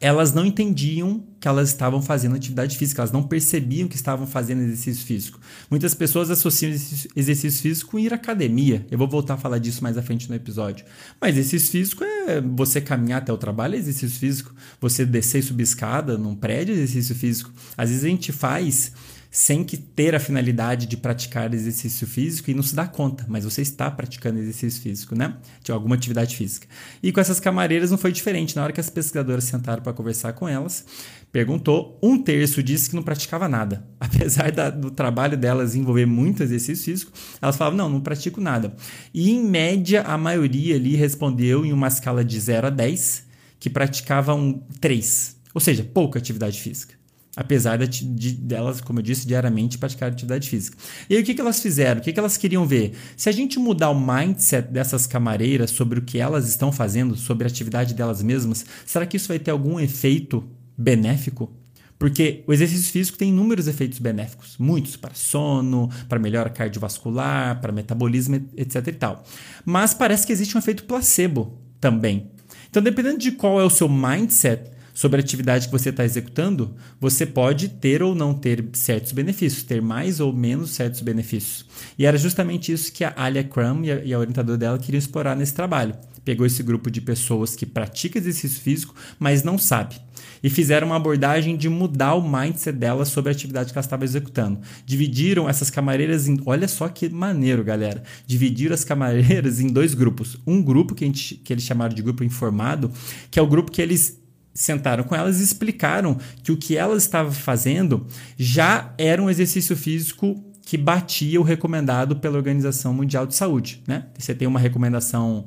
elas 0.00 0.32
não 0.32 0.44
entendiam 0.44 1.24
que 1.40 1.46
elas 1.46 1.68
estavam 1.68 2.02
fazendo 2.02 2.34
atividade 2.34 2.76
física, 2.76 3.00
elas 3.00 3.12
não 3.12 3.22
percebiam 3.22 3.88
que 3.88 3.96
estavam 3.96 4.26
fazendo 4.26 4.62
exercício 4.62 5.06
físico. 5.06 5.40
Muitas 5.70 5.94
pessoas 5.94 6.30
associam 6.30 6.72
exercício 7.14 7.62
físico 7.62 7.92
com 7.92 7.98
ir 7.98 8.12
à 8.12 8.16
academia. 8.16 8.84
Eu 8.90 8.98
vou 8.98 9.08
voltar 9.08 9.34
a 9.34 9.36
falar 9.36 9.58
disso 9.58 9.82
mais 9.82 9.96
à 9.96 10.02
frente 10.02 10.28
no 10.28 10.34
episódio. 10.34 10.84
Mas 11.20 11.36
exercício 11.36 11.70
físico 11.70 12.04
é 12.04 12.40
você 12.40 12.80
caminhar 12.80 13.22
até 13.22 13.32
o 13.32 13.38
trabalho, 13.38 13.74
é 13.74 13.78
exercício 13.78 14.18
físico. 14.18 14.54
Você 14.80 15.06
descer 15.06 15.38
e 15.38 15.42
subir 15.42 15.62
escada 15.62 16.18
num 16.18 16.34
prédio, 16.34 16.74
é 16.74 16.78
exercício 16.78 17.14
físico. 17.14 17.52
Às 17.76 17.90
vezes 17.90 18.04
a 18.04 18.08
gente 18.08 18.32
faz 18.32 18.92
sem 19.38 19.62
que 19.62 19.76
ter 19.76 20.16
a 20.16 20.18
finalidade 20.20 20.84
de 20.84 20.96
praticar 20.96 21.54
exercício 21.54 22.08
físico 22.08 22.50
e 22.50 22.54
não 22.54 22.62
se 22.62 22.74
dá 22.74 22.88
conta, 22.88 23.24
mas 23.28 23.44
você 23.44 23.62
está 23.62 23.88
praticando 23.88 24.40
exercício 24.40 24.82
físico, 24.82 25.14
né? 25.14 25.36
De 25.62 25.70
alguma 25.70 25.94
atividade 25.94 26.34
física. 26.34 26.66
E 27.00 27.12
com 27.12 27.20
essas 27.20 27.38
camareiras 27.38 27.92
não 27.92 27.96
foi 27.96 28.10
diferente. 28.10 28.56
Na 28.56 28.64
hora 28.64 28.72
que 28.72 28.80
as 28.80 28.90
pesquisadoras 28.90 29.44
sentaram 29.44 29.80
para 29.80 29.92
conversar 29.92 30.32
com 30.32 30.48
elas, 30.48 30.84
perguntou, 31.30 31.96
um 32.02 32.20
terço 32.20 32.64
disse 32.64 32.90
que 32.90 32.96
não 32.96 33.02
praticava 33.04 33.48
nada. 33.48 33.86
Apesar 34.00 34.50
da, 34.50 34.70
do 34.70 34.90
trabalho 34.90 35.36
delas 35.36 35.76
envolver 35.76 36.04
muito 36.04 36.42
exercício 36.42 36.86
físico, 36.86 37.12
elas 37.40 37.56
falavam, 37.56 37.76
não, 37.76 37.88
não 37.88 38.00
pratico 38.00 38.40
nada. 38.40 38.74
E 39.14 39.30
em 39.30 39.44
média, 39.44 40.02
a 40.02 40.18
maioria 40.18 40.74
ali 40.74 40.96
respondeu 40.96 41.64
em 41.64 41.72
uma 41.72 41.86
escala 41.86 42.24
de 42.24 42.40
0 42.40 42.66
a 42.66 42.70
10, 42.70 43.22
que 43.60 43.70
praticavam 43.70 44.66
3, 44.80 45.36
ou 45.54 45.60
seja, 45.60 45.84
pouca 45.84 46.18
atividade 46.18 46.60
física 46.60 46.97
apesar 47.38 47.76
de, 47.76 48.04
de, 48.04 48.32
delas, 48.32 48.80
como 48.80 48.98
eu 48.98 49.02
disse, 49.02 49.24
diariamente 49.24 49.78
praticar 49.78 50.10
atividade 50.10 50.50
física. 50.50 50.76
E 51.08 51.14
aí 51.14 51.22
o 51.22 51.24
que, 51.24 51.32
que 51.32 51.40
elas 51.40 51.60
fizeram? 51.62 52.00
O 52.00 52.02
que, 52.02 52.12
que 52.12 52.18
elas 52.18 52.36
queriam 52.36 52.66
ver? 52.66 52.94
Se 53.16 53.28
a 53.28 53.32
gente 53.32 53.60
mudar 53.60 53.90
o 53.90 53.94
mindset 53.94 54.72
dessas 54.72 55.06
camareiras 55.06 55.70
sobre 55.70 56.00
o 56.00 56.02
que 56.02 56.18
elas 56.18 56.48
estão 56.48 56.72
fazendo, 56.72 57.14
sobre 57.14 57.44
a 57.44 57.46
atividade 57.46 57.94
delas 57.94 58.24
mesmas, 58.24 58.66
será 58.84 59.06
que 59.06 59.16
isso 59.16 59.28
vai 59.28 59.38
ter 59.38 59.52
algum 59.52 59.78
efeito 59.78 60.50
benéfico? 60.76 61.48
Porque 61.96 62.42
o 62.44 62.52
exercício 62.52 62.90
físico 62.90 63.16
tem 63.16 63.28
inúmeros 63.28 63.68
efeitos 63.68 64.00
benéficos, 64.00 64.56
muitos 64.58 64.96
para 64.96 65.14
sono, 65.14 65.88
para 66.08 66.18
melhora 66.18 66.50
cardiovascular, 66.50 67.60
para 67.60 67.70
metabolismo, 67.70 68.44
etc 68.56 68.84
e 68.88 68.92
tal. 68.92 69.22
Mas 69.64 69.94
parece 69.94 70.26
que 70.26 70.32
existe 70.32 70.56
um 70.56 70.58
efeito 70.58 70.82
placebo 70.82 71.56
também. 71.80 72.32
Então, 72.68 72.82
dependendo 72.82 73.18
de 73.18 73.30
qual 73.30 73.60
é 73.60 73.64
o 73.64 73.70
seu 73.70 73.88
mindset, 73.88 74.76
sobre 74.98 75.20
a 75.20 75.22
atividade 75.22 75.66
que 75.66 75.72
você 75.72 75.90
está 75.90 76.04
executando, 76.04 76.74
você 77.00 77.24
pode 77.24 77.68
ter 77.68 78.02
ou 78.02 78.16
não 78.16 78.34
ter 78.34 78.68
certos 78.72 79.12
benefícios, 79.12 79.62
ter 79.62 79.80
mais 79.80 80.18
ou 80.18 80.32
menos 80.32 80.70
certos 80.70 81.02
benefícios. 81.02 81.64
E 81.96 82.04
era 82.04 82.18
justamente 82.18 82.72
isso 82.72 82.92
que 82.92 83.04
a 83.04 83.14
Alia 83.16 83.44
Crum 83.44 83.84
e 83.84 84.12
a, 84.12 84.18
orientadora 84.18 84.58
dela 84.58 84.76
queriam 84.76 84.98
explorar 84.98 85.36
nesse 85.36 85.54
trabalho. 85.54 85.94
Pegou 86.24 86.44
esse 86.44 86.64
grupo 86.64 86.90
de 86.90 87.00
pessoas 87.00 87.54
que 87.54 87.64
pratica 87.64 88.18
exercício 88.18 88.60
físico, 88.60 88.92
mas 89.20 89.44
não 89.44 89.56
sabe 89.56 89.94
e 90.42 90.50
fizeram 90.50 90.88
uma 90.88 90.96
abordagem 90.96 91.56
de 91.56 91.68
mudar 91.68 92.14
o 92.14 92.28
mindset 92.28 92.76
delas 92.76 93.08
sobre 93.08 93.30
a 93.30 93.32
atividade 93.32 93.72
que 93.72 93.78
elas 93.78 93.86
estavam 93.86 94.04
executando. 94.04 94.60
Dividiram 94.84 95.48
essas 95.48 95.70
camareiras 95.70 96.28
em. 96.28 96.40
Olha 96.46 96.68
só 96.68 96.88
que 96.88 97.08
maneiro, 97.08 97.64
galera. 97.64 98.02
Dividiram 98.26 98.74
as 98.74 98.84
camareiras 98.84 99.60
em 99.60 99.68
dois 99.68 99.94
grupos. 99.94 100.38
Um 100.46 100.62
grupo 100.62 100.94
que, 100.94 101.04
gente, 101.04 101.34
que 101.36 101.52
eles 101.52 101.64
chamaram 101.64 101.94
de 101.94 102.02
grupo 102.02 102.24
informado, 102.24 102.90
que 103.30 103.38
é 103.38 103.42
o 103.42 103.46
grupo 103.46 103.70
que 103.70 103.82
eles 103.82 104.17
sentaram 104.58 105.04
com 105.04 105.14
elas 105.14 105.38
e 105.40 105.44
explicaram 105.44 106.18
que 106.42 106.50
o 106.50 106.56
que 106.56 106.76
elas 106.76 107.04
estavam 107.04 107.30
fazendo 107.30 108.06
já 108.36 108.92
era 108.98 109.22
um 109.22 109.30
exercício 109.30 109.76
físico 109.76 110.44
que 110.62 110.76
batia 110.76 111.40
o 111.40 111.44
recomendado 111.44 112.16
pela 112.16 112.36
Organização 112.36 112.92
Mundial 112.92 113.24
de 113.24 113.36
Saúde. 113.36 113.80
Né? 113.86 114.06
Você 114.18 114.34
tem 114.34 114.48
uma 114.48 114.58
recomendação 114.58 115.46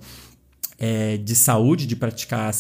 é, 0.80 1.18
de 1.18 1.36
saúde 1.36 1.86
de 1.86 1.96
praticar 1.96 2.54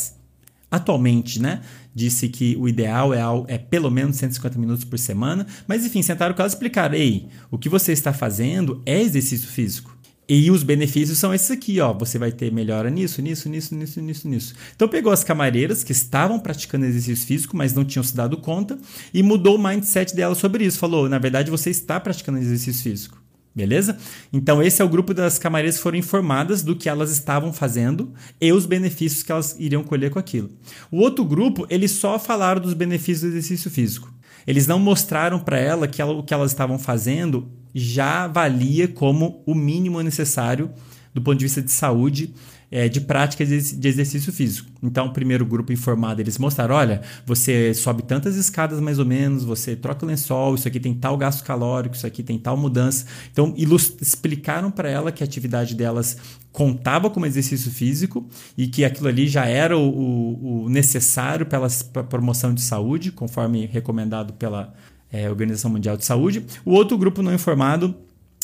atualmente, 0.69 1.41
né? 1.41 1.61
Disse 1.95 2.29
que 2.29 2.55
o 2.57 2.67
ideal 2.67 3.13
é, 3.13 3.21
é 3.47 3.57
pelo 3.57 3.89
menos 3.89 4.17
150 4.17 4.59
minutos 4.59 4.83
por 4.83 4.99
semana. 4.99 5.47
Mas 5.67 5.85
enfim, 5.85 6.01
sentaram 6.01 6.35
com 6.35 6.41
elas 6.41 6.53
e 6.53 6.55
explicaram: 6.55 6.95
ei, 6.95 7.27
o 7.49 7.57
que 7.57 7.67
você 7.67 7.91
está 7.91 8.13
fazendo 8.13 8.81
é 8.85 9.01
exercício 9.01 9.49
físico. 9.49 9.97
E 10.27 10.49
os 10.49 10.63
benefícios 10.63 11.17
são 11.17 11.33
esses 11.33 11.51
aqui, 11.51 11.79
ó. 11.79 11.91
Você 11.93 12.17
vai 12.17 12.31
ter 12.31 12.51
melhora 12.51 12.89
nisso, 12.89 13.21
nisso, 13.21 13.49
nisso, 13.49 13.75
nisso, 13.75 14.01
nisso, 14.01 14.27
nisso. 14.27 14.53
Então 14.75 14.87
pegou 14.87 15.11
as 15.11 15.23
camareiras 15.23 15.83
que 15.83 15.91
estavam 15.91 16.39
praticando 16.39 16.85
exercício 16.85 17.27
físico, 17.27 17.57
mas 17.57 17.73
não 17.73 17.83
tinham 17.83 18.03
se 18.03 18.15
dado 18.15 18.37
conta, 18.37 18.77
e 19.13 19.21
mudou 19.21 19.57
o 19.57 19.63
mindset 19.63 20.15
dela 20.15 20.35
sobre 20.35 20.63
isso. 20.63 20.79
Falou: 20.79 21.09
na 21.09 21.19
verdade, 21.19 21.51
você 21.51 21.69
está 21.69 21.99
praticando 21.99 22.37
exercício 22.37 22.81
físico. 22.81 23.21
Beleza? 23.53 23.97
Então, 24.31 24.63
esse 24.63 24.81
é 24.81 24.85
o 24.85 24.89
grupo 24.89 25.13
das 25.13 25.37
camareiras 25.37 25.75
que 25.75 25.83
foram 25.83 25.97
informadas 25.97 26.63
do 26.63 26.73
que 26.73 26.87
elas 26.87 27.11
estavam 27.11 27.51
fazendo 27.51 28.13
e 28.39 28.53
os 28.53 28.65
benefícios 28.65 29.23
que 29.23 29.31
elas 29.31 29.57
iriam 29.59 29.83
colher 29.83 30.09
com 30.09 30.19
aquilo. 30.19 30.49
O 30.89 30.99
outro 30.99 31.25
grupo, 31.25 31.67
eles 31.69 31.91
só 31.91 32.17
falaram 32.17 32.61
dos 32.61 32.73
benefícios 32.73 33.21
do 33.21 33.27
exercício 33.27 33.69
físico. 33.69 34.13
Eles 34.45 34.67
não 34.67 34.79
mostraram 34.79 35.39
para 35.39 35.59
ela 35.59 35.87
que 35.87 36.01
ela, 36.01 36.13
o 36.13 36.23
que 36.23 36.33
elas 36.33 36.51
estavam 36.51 36.77
fazendo 36.79 37.51
já 37.73 38.27
valia 38.27 38.87
como 38.87 39.41
o 39.45 39.55
mínimo 39.55 40.01
necessário 40.01 40.71
do 41.13 41.21
ponto 41.21 41.37
de 41.37 41.45
vista 41.45 41.61
de 41.61 41.71
saúde, 41.71 42.33
é, 42.71 42.87
de 42.87 43.01
prática 43.01 43.45
de 43.45 43.87
exercício 43.87 44.31
físico. 44.31 44.71
Então, 44.81 45.07
o 45.07 45.13
primeiro 45.13 45.45
grupo 45.45 45.73
informado, 45.73 46.21
eles 46.21 46.37
mostraram: 46.37 46.73
olha, 46.75 47.01
você 47.25 47.73
sobe 47.73 48.01
tantas 48.01 48.37
escadas 48.37 48.79
mais 48.79 48.97
ou 48.97 49.05
menos, 49.05 49.43
você 49.43 49.75
troca 49.75 50.05
o 50.05 50.07
lençol, 50.07 50.55
isso 50.55 50.67
aqui 50.67 50.79
tem 50.79 50.93
tal 50.93 51.17
gasto 51.17 51.43
calórico, 51.43 51.95
isso 51.95 52.07
aqui 52.07 52.23
tem 52.23 52.39
tal 52.39 52.55
mudança. 52.55 53.05
Então, 53.31 53.53
explicaram 53.57 54.71
para 54.71 54.89
ela 54.89 55.11
que 55.11 55.21
a 55.21 55.25
atividade 55.25 55.75
delas 55.75 56.17
contava 56.51 57.09
como 57.09 57.25
exercício 57.25 57.69
físico 57.69 58.27
e 58.57 58.67
que 58.67 58.85
aquilo 58.85 59.09
ali 59.09 59.27
já 59.27 59.45
era 59.45 59.77
o, 59.77 59.89
o, 59.89 60.63
o 60.63 60.69
necessário 60.69 61.45
para 61.45 61.65
a 61.65 62.03
promoção 62.03 62.53
de 62.53 62.61
saúde, 62.61 63.11
conforme 63.11 63.65
recomendado 63.65 64.33
pela 64.33 64.73
é, 65.11 65.29
Organização 65.29 65.69
Mundial 65.69 65.97
de 65.97 66.05
Saúde. 66.05 66.45
O 66.63 66.71
outro 66.71 66.97
grupo 66.97 67.21
não 67.21 67.33
informado, 67.33 67.95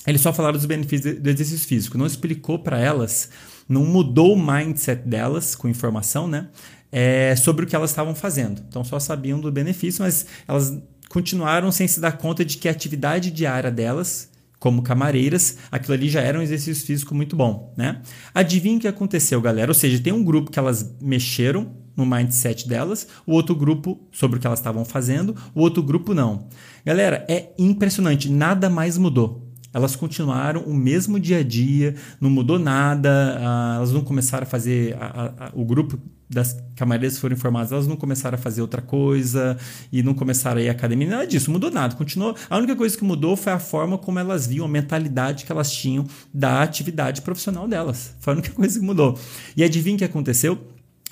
eles 0.05 0.21
só 0.21 0.33
falaram 0.33 0.57
dos 0.57 0.65
benefícios 0.65 1.19
do 1.19 1.29
exercício 1.29 1.67
físico, 1.67 1.97
não 1.97 2.05
explicou 2.05 2.59
para 2.59 2.79
elas, 2.79 3.29
não 3.67 3.85
mudou 3.85 4.33
o 4.33 4.39
mindset 4.39 5.07
delas 5.07 5.55
com 5.55 5.67
informação, 5.67 6.27
né? 6.27 6.47
É, 6.91 7.35
sobre 7.35 7.65
o 7.65 7.67
que 7.67 7.75
elas 7.75 7.89
estavam 7.89 8.15
fazendo. 8.15 8.63
Então 8.67 8.83
só 8.83 8.99
sabiam 8.99 9.39
do 9.39 9.51
benefício, 9.51 10.03
mas 10.03 10.25
elas 10.47 10.77
continuaram 11.09 11.71
sem 11.71 11.87
se 11.87 11.99
dar 11.99 12.13
conta 12.13 12.45
de 12.45 12.57
que 12.57 12.67
a 12.67 12.71
atividade 12.71 13.29
diária 13.29 13.71
delas 13.71 14.29
como 14.59 14.81
camareiras, 14.81 15.57
aquilo 15.71 15.93
ali 15.93 16.09
já 16.09 16.21
era 16.21 16.37
um 16.37 16.41
exercício 16.41 16.85
físico 16.85 17.13
muito 17.13 17.35
bom, 17.35 17.73
né? 17.77 18.01
Adivinha 18.33 18.77
o 18.77 18.79
que 18.79 18.87
aconteceu, 18.87 19.39
galera? 19.39 19.69
Ou 19.69 19.75
seja, 19.75 20.01
tem 20.01 20.11
um 20.11 20.23
grupo 20.23 20.51
que 20.51 20.57
elas 20.57 20.95
mexeram 20.99 21.75
no 21.95 22.05
mindset 22.05 22.67
delas, 22.67 23.07
o 23.25 23.33
outro 23.33 23.55
grupo 23.55 23.99
sobre 24.11 24.37
o 24.37 24.39
que 24.39 24.47
elas 24.47 24.59
estavam 24.59 24.85
fazendo, 24.85 25.35
o 25.53 25.61
outro 25.61 25.81
grupo 25.81 26.13
não. 26.13 26.47
Galera, 26.85 27.25
é 27.29 27.51
impressionante, 27.57 28.29
nada 28.29 28.69
mais 28.69 28.97
mudou. 28.97 29.46
Elas 29.73 29.95
continuaram 29.95 30.61
o 30.61 30.73
mesmo 30.73 31.19
dia 31.19 31.39
a 31.39 31.43
dia, 31.43 31.95
não 32.19 32.29
mudou 32.29 32.57
nada, 32.57 33.37
uh, 33.39 33.77
elas 33.77 33.91
não 33.91 34.01
começaram 34.01 34.43
a 34.43 34.49
fazer. 34.49 34.95
A, 34.99 35.33
a, 35.45 35.51
o 35.53 35.65
grupo 35.65 35.99
das 36.29 36.57
camareiras 36.75 37.17
foram 37.17 37.35
informadas, 37.35 37.71
elas 37.71 37.87
não 37.87 37.95
começaram 37.95 38.35
a 38.35 38.37
fazer 38.37 38.61
outra 38.61 38.81
coisa 38.81 39.57
e 39.91 40.03
não 40.03 40.13
começaram 40.13 40.59
a 40.59 40.63
ir 40.63 40.69
à 40.69 40.71
academia, 40.71 41.07
nada 41.07 41.27
disso, 41.27 41.49
mudou 41.49 41.71
nada, 41.71 41.95
continuou. 41.95 42.35
A 42.49 42.57
única 42.57 42.75
coisa 42.75 42.97
que 42.97 43.03
mudou 43.03 43.37
foi 43.37 43.53
a 43.53 43.59
forma 43.59 43.97
como 43.97 44.19
elas 44.19 44.45
viam, 44.45 44.65
a 44.65 44.69
mentalidade 44.69 45.45
que 45.45 45.51
elas 45.51 45.71
tinham 45.71 46.05
da 46.33 46.61
atividade 46.61 47.21
profissional 47.21 47.67
delas. 47.67 48.13
Foi 48.19 48.33
a 48.33 48.37
única 48.37 48.51
coisa 48.51 48.79
que 48.79 48.85
mudou. 48.85 49.17
E 49.55 49.63
adivinha 49.63 49.95
o 49.95 49.99
que 49.99 50.05
aconteceu? 50.05 50.57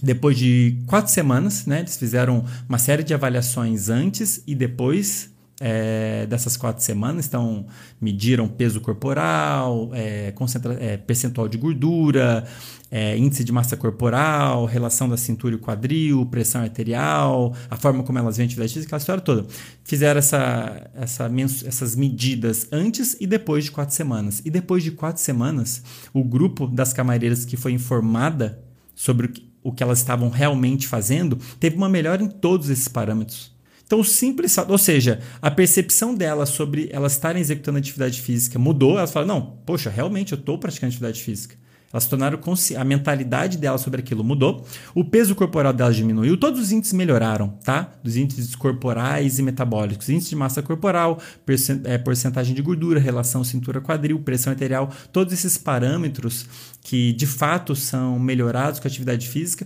Depois 0.02 0.38
de 0.38 0.78
quatro 0.88 1.12
semanas, 1.12 1.66
né, 1.66 1.80
eles 1.80 1.96
fizeram 1.96 2.44
uma 2.68 2.78
série 2.78 3.04
de 3.04 3.14
avaliações 3.14 3.90
antes 3.90 4.44
e 4.46 4.54
depois 4.54 5.34
é, 5.60 6.26
dessas 6.28 6.58
quatro 6.58 6.84
semanas. 6.84 7.28
Então, 7.28 7.66
mediram 8.00 8.48
peso 8.48 8.82
corporal, 8.82 9.92
é, 9.94 10.34
é, 10.80 10.98
percentual 10.98 11.48
de 11.48 11.58
gordura, 11.58 12.46
é, 12.92 13.18
índice 13.18 13.44
de 13.44 13.52
massa 13.52 13.76
corporal, 13.76 14.66
relação 14.66 15.10
da 15.10 15.18
cintura 15.18 15.56
e 15.56 15.58
quadril, 15.58 16.26
pressão 16.26 16.62
arterial, 16.62 17.56
a 17.70 17.76
forma 17.76 18.04
como 18.04 18.20
elas 18.20 18.40
a 18.40 18.44
atividade 18.44 18.74
física, 18.74 18.90
aquela 18.90 19.00
história 19.00 19.22
toda. 19.22 19.46
Fizeram 19.84 20.20
essa, 20.20 20.90
essa, 20.96 21.32
essas 21.66 21.96
medidas 21.96 22.68
antes 22.72 23.18
e 23.20 23.28
depois 23.28 23.66
de 23.66 23.72
quatro 23.72 23.96
semanas. 23.96 24.42
E 24.46 24.50
depois 24.50 24.84
de 24.84 24.92
quatro 24.92 25.22
semanas, 25.22 25.82
o 26.14 26.24
grupo 26.24 26.68
das 26.68 26.94
camareiras 26.94 27.46
que 27.46 27.58
foi 27.58 27.72
informada 27.72 28.60
sobre 28.94 29.32
o 29.64 29.72
que 29.72 29.82
elas 29.82 29.98
estavam 29.98 30.30
realmente 30.30 30.88
fazendo, 30.88 31.38
teve 31.60 31.76
uma 31.76 31.90
melhora 31.90 32.22
em 32.22 32.30
todos 32.30 32.70
esses 32.70 32.88
parâmetros. 32.88 33.55
Então, 33.86 34.04
simples 34.04 34.58
ou 34.68 34.78
seja, 34.78 35.20
a 35.42 35.52
percepção 35.52 36.16
delas 36.16 36.50
sobre 36.50 36.90
elas 36.92 37.14
estarem 37.14 37.42
executando 37.42 37.78
atividade 37.78 38.22
física 38.22 38.58
mudou. 38.58 38.98
Elas 38.98 39.12
falaram: 39.12 39.36
não, 39.36 39.42
poxa, 39.66 39.90
realmente 39.90 40.34
eu 40.34 40.40
estou 40.40 40.58
praticando 40.58 40.90
atividade 40.90 41.22
física. 41.22 41.56
Elas 41.94 42.04
se 42.04 42.10
tornaram 42.10 42.38
a 42.78 42.84
mentalidade 42.84 43.58
delas 43.58 43.80
sobre 43.80 44.02
aquilo 44.02 44.22
mudou, 44.22 44.66
o 44.94 45.02
peso 45.02 45.34
corporal 45.34 45.72
delas 45.72 45.96
diminuiu, 45.96 46.36
todos 46.36 46.60
os 46.60 46.70
índices 46.70 46.92
melhoraram, 46.92 47.58
tá? 47.64 47.90
Dos 48.04 48.18
índices 48.18 48.54
corporais 48.54 49.40
e 49.40 49.42
metabólicos, 49.42 50.10
índice 50.10 50.32
de 50.32 50.36
massa 50.36 50.62
corporal, 50.62 51.22
é, 51.86 51.98
porcentagem 51.98 52.54
de 52.54 52.62
gordura, 52.62 53.00
relação 53.00 53.46
cintura-quadril, 53.46 54.20
pressão 54.20 54.52
arterial, 54.52 54.92
todos 55.14 55.32
esses 55.32 55.58
parâmetros 55.58 56.46
que 56.82 57.14
de 57.14 57.26
fato 57.26 57.74
são 57.74 58.20
melhorados 58.20 58.82
com 58.82 58.88
a 58.88 58.90
atividade 58.90 59.30
física 59.30 59.66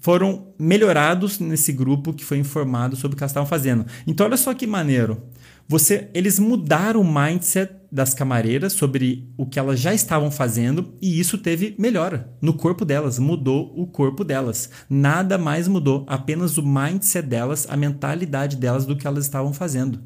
foram 0.00 0.54
melhorados 0.58 1.38
nesse 1.38 1.72
grupo 1.72 2.12
que 2.12 2.24
foi 2.24 2.38
informado 2.38 2.96
sobre 2.96 3.14
o 3.14 3.16
que 3.16 3.22
elas 3.22 3.30
estavam 3.30 3.48
fazendo. 3.48 3.86
Então, 4.06 4.26
olha 4.26 4.36
só 4.36 4.54
que 4.54 4.66
maneiro. 4.66 5.22
Você, 5.68 6.08
eles 6.14 6.38
mudaram 6.38 7.00
o 7.00 7.04
mindset 7.04 7.72
das 7.92 8.12
camareiras 8.12 8.72
sobre 8.72 9.28
o 9.36 9.46
que 9.46 9.58
elas 9.58 9.78
já 9.78 9.94
estavam 9.94 10.30
fazendo 10.30 10.94
e 11.00 11.20
isso 11.20 11.38
teve 11.38 11.74
melhora 11.78 12.32
no 12.40 12.54
corpo 12.54 12.84
delas, 12.84 13.18
mudou 13.18 13.72
o 13.76 13.86
corpo 13.86 14.24
delas. 14.24 14.70
Nada 14.88 15.38
mais 15.38 15.68
mudou, 15.68 16.04
apenas 16.08 16.58
o 16.58 16.66
mindset 16.66 17.26
delas, 17.26 17.66
a 17.68 17.76
mentalidade 17.76 18.56
delas 18.56 18.84
do 18.84 18.96
que 18.96 19.06
elas 19.06 19.24
estavam 19.24 19.52
fazendo. 19.52 20.00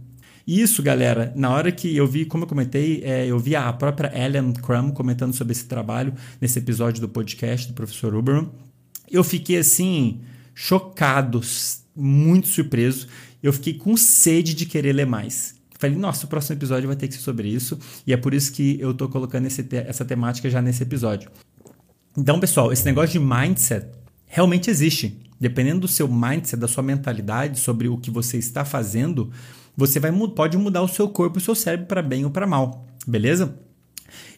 Isso, 0.46 0.82
galera, 0.82 1.32
na 1.34 1.50
hora 1.50 1.72
que 1.72 1.96
eu 1.96 2.06
vi, 2.06 2.26
como 2.26 2.44
eu 2.44 2.48
comentei, 2.48 3.02
é, 3.02 3.26
eu 3.26 3.38
vi 3.38 3.56
a 3.56 3.72
própria 3.72 4.12
Ellen 4.14 4.52
Crum 4.52 4.90
comentando 4.90 5.32
sobre 5.32 5.52
esse 5.52 5.64
trabalho 5.64 6.12
nesse 6.38 6.58
episódio 6.58 7.00
do 7.00 7.08
podcast 7.08 7.68
do 7.68 7.74
professor 7.74 8.14
Uberman. 8.14 8.50
Eu 9.10 9.22
fiquei 9.22 9.58
assim, 9.58 10.20
chocado, 10.54 11.40
muito 11.94 12.48
surpreso. 12.48 13.08
Eu 13.42 13.52
fiquei 13.52 13.74
com 13.74 13.96
sede 13.96 14.54
de 14.54 14.66
querer 14.66 14.92
ler 14.92 15.06
mais. 15.06 15.54
Falei, 15.78 15.96
nossa, 15.96 16.24
o 16.24 16.28
próximo 16.28 16.56
episódio 16.56 16.86
vai 16.86 16.96
ter 16.96 17.08
que 17.08 17.14
ser 17.14 17.20
sobre 17.20 17.48
isso. 17.48 17.78
E 18.06 18.12
é 18.12 18.16
por 18.16 18.32
isso 18.32 18.52
que 18.52 18.78
eu 18.80 18.94
tô 18.94 19.08
colocando 19.08 19.46
esse, 19.46 19.66
essa 19.70 20.04
temática 20.04 20.48
já 20.48 20.62
nesse 20.62 20.82
episódio. 20.82 21.30
Então, 22.16 22.38
pessoal, 22.38 22.72
esse 22.72 22.84
negócio 22.84 23.18
de 23.18 23.18
mindset 23.18 23.86
realmente 24.26 24.70
existe. 24.70 25.20
Dependendo 25.38 25.80
do 25.80 25.88
seu 25.88 26.08
mindset, 26.08 26.56
da 26.56 26.68
sua 26.68 26.82
mentalidade 26.82 27.58
sobre 27.58 27.88
o 27.88 27.98
que 27.98 28.10
você 28.10 28.38
está 28.38 28.64
fazendo, 28.64 29.30
você 29.76 30.00
vai, 30.00 30.12
pode 30.34 30.56
mudar 30.56 30.82
o 30.82 30.88
seu 30.88 31.08
corpo 31.08 31.38
e 31.38 31.40
o 31.40 31.44
seu 31.44 31.54
cérebro 31.54 31.86
para 31.86 32.00
bem 32.00 32.24
ou 32.24 32.30
para 32.30 32.46
mal, 32.46 32.86
beleza? 33.06 33.58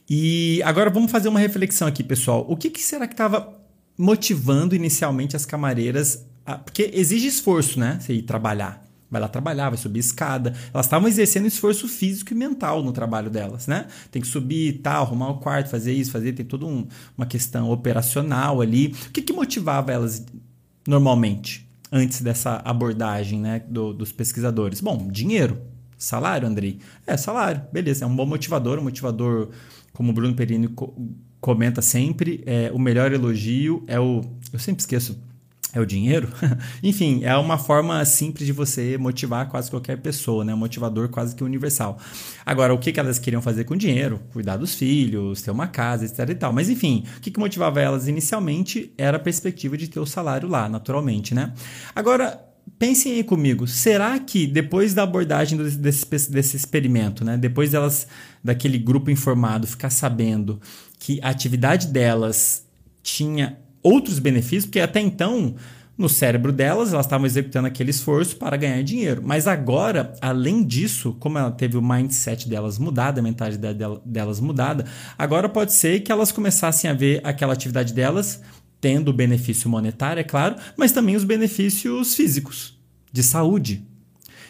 E 0.09 0.63
agora 0.65 0.89
vamos 0.89 1.11
fazer 1.11 1.29
uma 1.29 1.41
reflexão 1.41 1.87
aqui, 1.87 2.03
pessoal. 2.03 2.47
O 2.49 2.57
que, 2.57 2.71
que 2.71 2.81
será 2.81 3.07
que 3.07 3.15
estava 3.15 3.56
motivando 3.99 4.75
inicialmente 4.75 5.37
as 5.37 5.45
camareiras? 5.45 6.25
A, 6.45 6.59
porque 6.59 6.91
exige 6.95 7.27
esforço, 7.27 7.79
né? 7.79 7.99
Você 8.01 8.15
ir 8.15 8.23
trabalhar. 8.23 8.85
Vai 9.11 9.21
lá 9.21 9.29
trabalhar, 9.29 9.71
vai 9.71 9.79
subir 9.79 10.01
escada. 10.01 10.53
Elas 10.75 10.87
estavam 10.87 11.09
exercendo 11.09 11.47
esforço 11.47 11.87
físico 11.87 12.33
e 12.33 12.37
mental 12.37 12.83
no 12.83 12.93
trabalho 12.93 13.31
delas, 13.31 13.67
né? 13.67 13.87
Tem 14.11 14.21
que 14.21 14.29
subir, 14.29 14.81
tal, 14.83 15.05
arrumar 15.05 15.29
o 15.29 15.39
quarto, 15.39 15.71
fazer 15.71 15.93
isso, 15.93 16.11
fazer. 16.11 16.33
Tem 16.33 16.45
toda 16.45 16.67
um, 16.67 16.87
uma 17.17 17.27
questão 17.27 17.71
operacional 17.71 18.61
ali. 18.61 18.95
O 19.09 19.13
que, 19.13 19.23
que 19.23 19.33
motivava 19.33 19.93
elas 19.93 20.25
normalmente? 20.87 21.67
antes 21.91 22.21
dessa 22.21 22.61
abordagem 22.65 23.41
né, 23.41 23.63
do, 23.69 23.93
dos 23.93 24.13
pesquisadores? 24.13 24.81
Bom, 24.81 25.09
dinheiro. 25.09 25.61
Salário, 25.99 26.47
Andrei? 26.47 26.79
É, 27.07 27.17
salário. 27.17 27.63
Beleza, 27.73 28.05
é 28.05 28.09
um 28.09 28.15
bom 28.15 28.27
motivador, 28.27 28.79
um 28.79 28.83
motivador, 28.83 29.49
como 29.95 30.11
o 30.11 30.13
Bruno 30.13 30.35
Perini 30.35 30.69
comenta 31.47 31.81
sempre, 31.81 32.43
é, 32.45 32.73
o 32.75 32.79
melhor 32.79 33.13
elogio 33.13 33.85
é 33.87 34.01
o. 34.01 34.21
Eu 34.53 34.59
sempre 34.59 34.81
esqueço 34.81 35.17
é 35.73 35.81
o 35.81 35.87
dinheiro? 35.87 36.29
Enfim, 36.83 37.23
é 37.23 37.37
uma 37.37 37.57
forma 37.57 38.05
simples 38.05 38.47
de 38.47 38.53
você 38.53 38.99
motivar 38.99 39.49
quase 39.49 39.71
qualquer 39.71 39.99
pessoa, 39.99 40.45
né? 40.45 40.53
Um 40.53 40.57
motivador 40.57 41.09
quase 41.09 41.37
que 41.37 41.45
universal. 41.45 41.99
Agora, 42.45 42.75
o 42.75 42.79
que, 42.79 42.99
elas 42.99 43.21
queriam 43.21 43.41
fazer 43.41 43.63
com 43.63 43.77
dinheiro? 43.77 44.21
Cuidar 44.33 44.57
dos 44.57 44.75
filhos, 44.75 45.41
ter 45.41 45.53
uma 45.53 45.69
casa, 45.69 46.05
etc 46.05 46.31
e 46.31 46.35
tal. 46.35 46.53
Mas 46.53 46.69
enfim, 46.69 47.05
o 47.17 47.21
que, 47.21 47.31
que 47.31 47.39
motivava 47.39 47.81
elas 47.81 48.09
inicialmente 48.09 48.93
era 48.99 49.17
a 49.17 49.21
perspectiva 49.21 49.77
de 49.77 49.87
ter 49.87 50.01
o 50.01 50.07
salário 50.07 50.49
lá, 50.49 50.69
naturalmente, 50.69 51.33
né? 51.33 51.53
Agora, 51.95 52.46
pensem 52.79 53.13
aí 53.13 53.25
comigo, 53.25 53.67
será 53.67 54.19
que 54.19 54.47
depois 54.47 54.95
da 54.95 55.03
abordagem 55.03 55.59
desse, 55.59 56.31
desse 56.31 56.57
experimento, 56.57 57.25
né, 57.25 57.37
depois 57.37 57.71
delas, 57.71 58.07
daquele 58.43 58.79
grupo 58.79 59.11
informado, 59.11 59.67
ficar 59.67 59.91
sabendo 59.91 60.61
que 60.99 61.19
a 61.23 61.31
atividade 61.31 61.89
delas 61.89 62.65
tinha 63.03 63.59
outros 63.83 64.19
benefícios, 64.19 64.67
porque 64.67 64.81
até 64.81 65.01
então, 65.01 65.55
no 65.97 66.09
cérebro 66.09 66.53
delas, 66.53 66.93
elas 66.93 67.07
estavam 67.07 67.27
executando 67.27 67.69
aquele 67.69 67.91
esforço 67.91 68.37
para 68.37 68.57
ganhar 68.57 68.83
dinheiro. 68.83 69.23
Mas 69.25 69.47
agora, 69.47 70.13
além 70.21 70.63
disso, 70.63 71.17
como 71.19 71.39
ela 71.39 71.51
teve 71.51 71.77
o 71.77 71.83
mindset 71.83 72.49
delas 72.49 72.79
mudado, 72.79 73.19
a 73.19 73.23
mentalidade 73.23 73.79
delas 74.05 74.41
mudada, 74.41 74.85
agora 75.17 75.49
pode 75.49 75.73
ser 75.73 76.01
que 76.01 76.11
elas 76.11 76.33
começassem 76.33 76.91
a 76.91 76.95
ver 76.95 77.21
aquela 77.25 77.53
atividade 77.53 77.95
delas 77.95 78.43
tendo 78.81 79.09
o 79.09 79.13
benefício 79.13 79.69
monetário, 79.69 80.21
é 80.21 80.25
claro, 80.25 80.57
mas 80.77 80.93
também 80.93 81.17
os 81.17 81.25
benefícios 81.25 82.15
físicos, 82.15 82.79
de 83.13 83.23
saúde. 83.23 83.87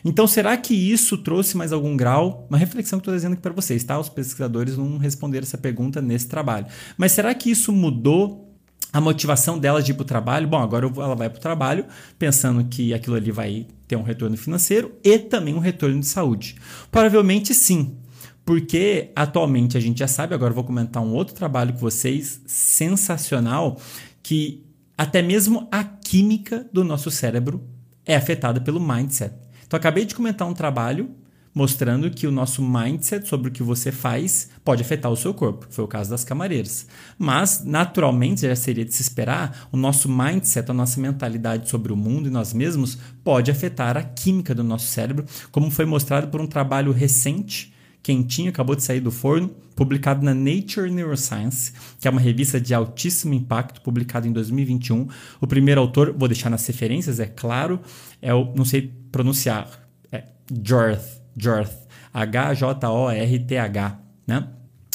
Então, 0.04 0.26
será 0.26 0.56
que 0.56 0.74
isso 0.74 1.18
trouxe 1.18 1.56
mais 1.56 1.72
algum 1.72 1.96
grau? 1.96 2.46
Uma 2.48 2.58
reflexão 2.58 2.98
que 2.98 3.02
estou 3.02 3.12
trazendo 3.12 3.32
aqui 3.32 3.42
para 3.42 3.52
vocês, 3.52 3.82
tá? 3.82 3.98
Os 3.98 4.08
pesquisadores 4.08 4.76
não 4.76 4.98
responderam 4.98 5.44
essa 5.44 5.58
pergunta 5.58 6.00
nesse 6.00 6.28
trabalho. 6.28 6.66
Mas 6.96 7.12
será 7.12 7.34
que 7.34 7.50
isso 7.50 7.72
mudou 7.72 8.46
a 8.92 9.00
motivação 9.00 9.58
dela 9.58 9.82
de 9.82 9.90
ir 9.90 9.94
para 9.94 10.02
o 10.02 10.06
trabalho, 10.06 10.48
bom, 10.48 10.58
agora 10.58 10.86
ela 10.86 11.14
vai 11.14 11.28
para 11.28 11.38
o 11.38 11.42
trabalho 11.42 11.84
pensando 12.18 12.64
que 12.64 12.94
aquilo 12.94 13.16
ali 13.16 13.30
vai 13.30 13.66
ter 13.86 13.96
um 13.96 14.02
retorno 14.02 14.36
financeiro 14.36 14.92
e 15.04 15.18
também 15.18 15.54
um 15.54 15.58
retorno 15.58 16.00
de 16.00 16.06
saúde. 16.06 16.56
Provavelmente 16.90 17.52
sim, 17.52 17.96
porque 18.44 19.10
atualmente 19.14 19.76
a 19.76 19.80
gente 19.80 19.98
já 19.98 20.08
sabe, 20.08 20.34
agora 20.34 20.54
vou 20.54 20.64
comentar 20.64 21.02
um 21.02 21.12
outro 21.12 21.34
trabalho 21.34 21.72
com 21.72 21.80
vocês, 21.80 22.40
sensacional, 22.46 23.78
que 24.26 24.66
até 24.98 25.22
mesmo 25.22 25.68
a 25.70 25.84
química 25.84 26.68
do 26.72 26.82
nosso 26.82 27.12
cérebro 27.12 27.62
é 28.04 28.16
afetada 28.16 28.60
pelo 28.60 28.80
mindset. 28.80 29.32
Então, 29.64 29.76
acabei 29.76 30.04
de 30.04 30.16
comentar 30.16 30.48
um 30.48 30.52
trabalho 30.52 31.10
mostrando 31.54 32.10
que 32.10 32.26
o 32.26 32.32
nosso 32.32 32.60
mindset 32.60 33.28
sobre 33.28 33.50
o 33.50 33.52
que 33.52 33.62
você 33.62 33.92
faz 33.92 34.50
pode 34.64 34.82
afetar 34.82 35.12
o 35.12 35.16
seu 35.16 35.32
corpo. 35.32 35.68
Foi 35.70 35.84
o 35.84 35.86
caso 35.86 36.10
das 36.10 36.24
camareiras. 36.24 36.88
Mas, 37.16 37.62
naturalmente, 37.64 38.40
já 38.40 38.56
seria 38.56 38.84
de 38.84 38.92
se 38.92 39.02
esperar, 39.02 39.68
o 39.70 39.76
nosso 39.76 40.08
mindset, 40.08 40.68
a 40.68 40.74
nossa 40.74 41.00
mentalidade 41.00 41.68
sobre 41.68 41.92
o 41.92 41.96
mundo 41.96 42.26
e 42.26 42.32
nós 42.32 42.52
mesmos 42.52 42.98
pode 43.22 43.52
afetar 43.52 43.96
a 43.96 44.02
química 44.02 44.52
do 44.52 44.64
nosso 44.64 44.88
cérebro, 44.88 45.24
como 45.52 45.70
foi 45.70 45.84
mostrado 45.84 46.26
por 46.26 46.40
um 46.40 46.48
trabalho 46.48 46.90
recente 46.90 47.72
quentinho, 48.06 48.50
acabou 48.50 48.76
de 48.76 48.84
sair 48.84 49.00
do 49.00 49.10
forno, 49.10 49.48
publicado 49.74 50.24
na 50.24 50.32
Nature 50.32 50.88
Neuroscience, 50.88 51.72
que 51.98 52.06
é 52.06 52.10
uma 52.10 52.20
revista 52.20 52.60
de 52.60 52.72
altíssimo 52.72 53.34
impacto, 53.34 53.80
publicado 53.80 54.28
em 54.28 54.32
2021. 54.32 55.08
O 55.40 55.46
primeiro 55.46 55.80
autor, 55.80 56.14
vou 56.16 56.28
deixar 56.28 56.48
nas 56.48 56.64
referências, 56.64 57.18
é 57.18 57.26
claro, 57.26 57.80
é 58.22 58.32
o, 58.32 58.54
não 58.54 58.64
sei 58.64 58.92
pronunciar, 59.10 59.68
é 60.12 60.22
Jorth, 60.64 61.20
Jorth, 61.36 61.74
H-J-O-R-T-H, 62.14 63.98
né? 64.24 64.48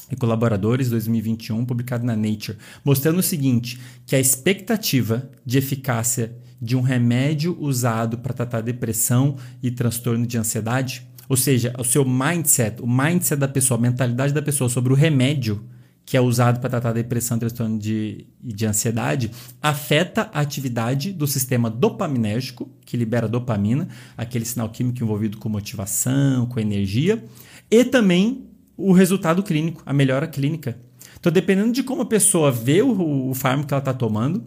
E 0.09 0.15
colaboradores 0.15 0.89
2021, 0.89 1.65
publicado 1.65 2.05
na 2.05 2.15
Nature, 2.15 2.57
mostrando 2.83 3.19
o 3.19 3.23
seguinte: 3.23 3.79
que 4.05 4.15
a 4.15 4.19
expectativa 4.19 5.29
de 5.45 5.57
eficácia 5.57 6.33
de 6.61 6.77
um 6.77 6.81
remédio 6.81 7.57
usado 7.59 8.19
para 8.19 8.33
tratar 8.33 8.61
depressão 8.61 9.35
e 9.63 9.71
transtorno 9.71 10.27
de 10.27 10.37
ansiedade, 10.37 11.07
ou 11.31 11.37
seja, 11.37 11.73
o 11.79 11.83
seu 11.85 12.03
mindset, 12.03 12.81
o 12.81 12.85
mindset 12.85 13.39
da 13.39 13.47
pessoa, 13.47 13.77
a 13.77 13.81
mentalidade 13.81 14.33
da 14.33 14.41
pessoa 14.41 14.69
sobre 14.69 14.91
o 14.91 14.95
remédio 14.97 15.63
que 16.05 16.17
é 16.17 16.19
usado 16.19 16.59
para 16.59 16.71
tratar 16.71 16.91
depressão 16.91 17.39
transtorno 17.39 17.79
de, 17.79 18.25
de 18.43 18.65
ansiedade, 18.65 19.31
afeta 19.61 20.29
a 20.33 20.41
atividade 20.41 21.13
do 21.13 21.25
sistema 21.25 21.69
dopaminérgico, 21.69 22.69
que 22.85 22.97
libera 22.97 23.29
dopamina, 23.29 23.87
aquele 24.17 24.43
sinal 24.43 24.67
químico 24.67 25.01
envolvido 25.01 25.37
com 25.37 25.47
motivação, 25.47 26.47
com 26.47 26.59
energia, 26.59 27.23
e 27.71 27.85
também 27.85 28.49
o 28.75 28.91
resultado 28.91 29.41
clínico, 29.41 29.81
a 29.85 29.93
melhora 29.93 30.27
clínica. 30.27 30.77
Então, 31.17 31.31
dependendo 31.31 31.71
de 31.71 31.81
como 31.81 32.01
a 32.01 32.05
pessoa 32.05 32.51
vê 32.51 32.81
o, 32.81 33.29
o 33.29 33.33
fármaco 33.33 33.69
que 33.69 33.73
ela 33.73 33.79
está 33.79 33.93
tomando, 33.93 34.43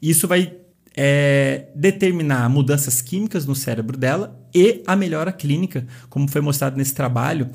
isso 0.00 0.28
vai 0.28 0.54
é, 1.00 1.68
determinar 1.76 2.48
mudanças 2.48 3.00
químicas 3.00 3.46
no 3.46 3.54
cérebro 3.54 3.96
dela 3.96 4.36
e 4.52 4.82
a 4.84 4.96
melhora 4.96 5.30
clínica, 5.30 5.86
como 6.10 6.26
foi 6.26 6.40
mostrado 6.40 6.76
nesse 6.76 6.92
trabalho 6.92 7.48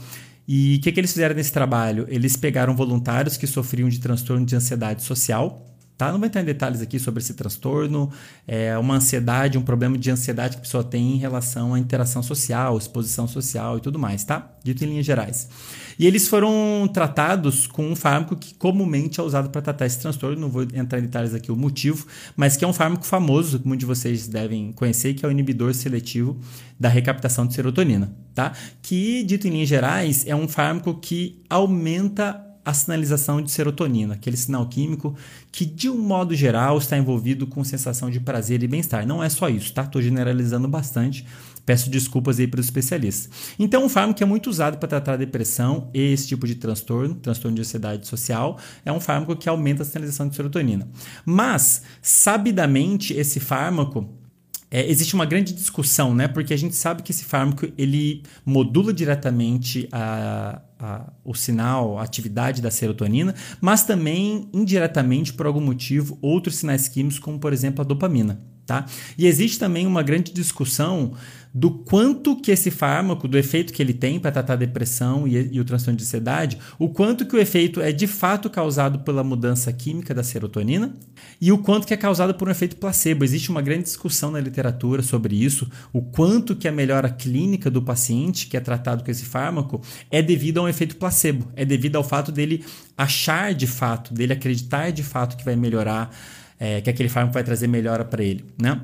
e 0.47 0.77
o 0.77 0.81
que, 0.81 0.93
que 0.93 0.99
eles 0.99 1.11
fizeram 1.11 1.35
nesse 1.35 1.51
trabalho? 1.51 2.05
Eles 2.07 2.37
pegaram 2.37 2.73
voluntários 2.73 3.35
que 3.35 3.45
sofriam 3.45 3.89
de 3.89 3.99
transtorno 3.99 4.45
de 4.45 4.55
ansiedade 4.55 5.03
social, 5.03 5.72
tá? 5.97 6.11
Não 6.11 6.19
vou 6.19 6.27
entrar 6.27 6.41
em 6.41 6.45
detalhes 6.45 6.81
aqui 6.81 6.99
sobre 6.99 7.21
esse 7.21 7.33
transtorno, 7.33 8.11
é 8.47 8.77
uma 8.77 8.95
ansiedade, 8.95 9.57
um 9.57 9.61
problema 9.61 9.97
de 9.97 10.09
ansiedade 10.09 10.55
que 10.55 10.59
a 10.59 10.61
pessoa 10.61 10.83
tem 10.83 11.13
em 11.13 11.17
relação 11.17 11.73
à 11.73 11.79
interação 11.79 12.23
social, 12.23 12.77
exposição 12.77 13.27
social 13.27 13.77
e 13.77 13.81
tudo 13.81 13.99
mais, 13.99 14.23
tá? 14.23 14.51
Dito 14.63 14.83
em 14.83 14.87
linhas 14.87 15.05
gerais. 15.05 15.47
E 15.97 16.07
eles 16.07 16.27
foram 16.27 16.89
tratados 16.91 17.67
com 17.67 17.91
um 17.91 17.95
fármaco 17.95 18.35
que 18.35 18.53
comumente 18.55 19.19
é 19.19 19.23
usado 19.23 19.49
para 19.49 19.61
tratar 19.61 19.85
esse 19.85 19.99
transtorno, 19.99 20.39
não 20.39 20.49
vou 20.49 20.63
entrar 20.63 20.99
em 20.99 21.03
detalhes 21.03 21.33
aqui 21.33 21.51
o 21.51 21.55
motivo, 21.55 22.07
mas 22.35 22.57
que 22.57 22.65
é 22.65 22.67
um 22.67 22.73
fármaco 22.73 23.05
famoso, 23.05 23.59
que 23.59 23.67
muitos 23.67 23.81
de 23.81 23.85
vocês 23.85 24.27
devem 24.27 24.71
conhecer, 24.71 25.13
que 25.13 25.25
é 25.25 25.27
o 25.27 25.31
inibidor 25.31 25.73
seletivo 25.73 26.39
da 26.79 26.89
recaptação 26.89 27.45
de 27.45 27.53
serotonina, 27.53 28.11
tá? 28.33 28.53
Que, 28.81 29.23
dito 29.23 29.47
em 29.47 29.51
linhas 29.51 29.69
gerais, 29.69 30.25
é 30.25 30.35
um 30.35 30.47
fármaco 30.47 30.95
que 30.95 31.43
aumenta 31.49 32.52
a 32.65 32.73
sinalização 32.73 33.41
de 33.41 33.51
serotonina, 33.51 34.13
aquele 34.13 34.37
sinal 34.37 34.65
químico 34.67 35.15
que, 35.51 35.65
de 35.65 35.89
um 35.89 35.97
modo 35.97 36.33
geral, 36.35 36.77
está 36.77 36.97
envolvido 36.97 37.45
com 37.45 37.63
sensação 37.63 38.09
de 38.09 38.19
prazer 38.19 38.63
e 38.63 38.67
bem-estar. 38.67 39.05
Não 39.05 39.23
é 39.23 39.29
só 39.29 39.49
isso, 39.49 39.73
tá? 39.73 39.83
Estou 39.83 40.01
generalizando 40.01 40.67
bastante, 40.67 41.25
Peço 41.65 41.89
desculpas 41.89 42.39
aí 42.39 42.47
para 42.47 42.59
os 42.59 42.65
especialistas. 42.65 43.29
Então, 43.57 43.85
um 43.85 43.89
fármaco 43.89 44.17
que 44.17 44.23
é 44.23 44.25
muito 44.25 44.49
usado 44.49 44.77
para 44.77 44.89
tratar 44.89 45.15
depressão 45.15 45.89
e 45.93 46.11
esse 46.11 46.27
tipo 46.27 46.45
de 46.45 46.55
transtorno, 46.55 47.15
transtorno 47.15 47.55
de 47.55 47.61
ansiedade 47.61 48.05
social, 48.05 48.59
é 48.83 48.91
um 48.91 48.99
fármaco 48.99 49.35
que 49.35 49.47
aumenta 49.47 49.83
a 49.83 49.85
sinalização 49.85 50.27
de 50.27 50.35
serotonina. 50.35 50.87
Mas, 51.25 51.83
sabidamente, 52.01 53.13
esse 53.13 53.39
fármaco 53.39 54.09
é, 54.73 54.89
existe 54.89 55.13
uma 55.13 55.23
grande 55.23 55.53
discussão, 55.53 56.15
né? 56.15 56.27
Porque 56.27 56.51
a 56.51 56.57
gente 56.57 56.75
sabe 56.75 57.03
que 57.03 57.11
esse 57.11 57.23
fármaco 57.23 57.67
ele 57.77 58.23
modula 58.43 58.91
diretamente 58.91 59.87
a, 59.91 60.59
a, 60.79 61.13
o 61.23 61.35
sinal, 61.35 61.99
a 61.99 62.01
atividade 62.01 62.59
da 62.59 62.71
serotonina, 62.71 63.35
mas 63.61 63.83
também 63.83 64.49
indiretamente, 64.51 65.31
por 65.31 65.45
algum 65.45 65.61
motivo, 65.61 66.17
outros 66.23 66.55
sinais 66.55 66.87
químicos, 66.87 67.19
como 67.19 67.37
por 67.37 67.53
exemplo 67.53 67.83
a 67.83 67.85
dopamina. 67.85 68.41
Tá? 68.65 68.85
E 69.15 69.27
existe 69.27 69.59
também 69.59 69.85
uma 69.85 70.01
grande 70.01 70.31
discussão 70.31 71.13
do 71.53 71.69
quanto 71.69 72.35
que 72.35 72.49
esse 72.49 72.71
fármaco, 72.71 73.27
do 73.27 73.37
efeito 73.37 73.71
que 73.71 73.81
ele 73.81 73.93
tem 73.93 74.19
para 74.19 74.31
tratar 74.31 74.53
a 74.53 74.55
depressão 74.55 75.27
e, 75.27 75.53
e, 75.53 75.59
o 75.59 75.65
transtorno 75.65 75.97
de 75.97 76.03
ansiedade, 76.03 76.57
o 76.79 76.89
quanto 76.89 77.27
que 77.27 77.35
o 77.35 77.39
efeito 77.39 77.79
é 77.79 77.91
de 77.91 78.07
fato 78.07 78.49
causado 78.49 78.99
pela 78.99 79.23
mudança 79.23 79.71
química 79.71 80.15
da 80.15 80.23
serotonina 80.23 80.95
e 81.39 81.51
o 81.51 81.59
quanto 81.59 81.85
que 81.85 81.93
é 81.93 81.97
causado 81.97 82.33
por 82.33 82.47
um 82.47 82.51
efeito 82.51 82.75
placebo. 82.77 83.23
Existe 83.23 83.51
uma 83.51 83.61
grande 83.61 83.83
discussão 83.83 84.31
na 84.31 84.39
literatura 84.39 85.03
sobre 85.03 85.35
isso, 85.35 85.69
o 85.91 86.01
quanto 86.01 86.55
que 86.55 86.67
a 86.67 86.71
melhora 86.71 87.09
clínica 87.09 87.69
do 87.69 87.81
paciente 87.81 88.47
que 88.47 88.57
é 88.57 88.59
tratado 88.59 89.03
com 89.03 89.11
esse 89.11 89.25
fármaco 89.25 89.79
é 90.09 90.23
devido 90.23 90.59
a 90.59 90.63
um 90.63 90.67
efeito 90.67 90.95
placebo, 90.95 91.51
é 91.55 91.63
devido 91.63 91.97
ao 91.97 92.03
fato 92.03 92.31
dele 92.31 92.65
achar 92.97 93.53
de 93.53 93.67
fato, 93.67 94.11
dele 94.11 94.33
acreditar 94.33 94.91
de 94.91 95.03
fato 95.03 95.37
que 95.37 95.45
vai 95.45 95.55
melhorar, 95.55 96.09
é, 96.59 96.81
que 96.81 96.89
aquele 96.89 97.09
fármaco 97.09 97.35
vai 97.35 97.43
trazer 97.43 97.67
melhora 97.67 98.03
para 98.03 98.23
ele, 98.23 98.43
né? 98.59 98.81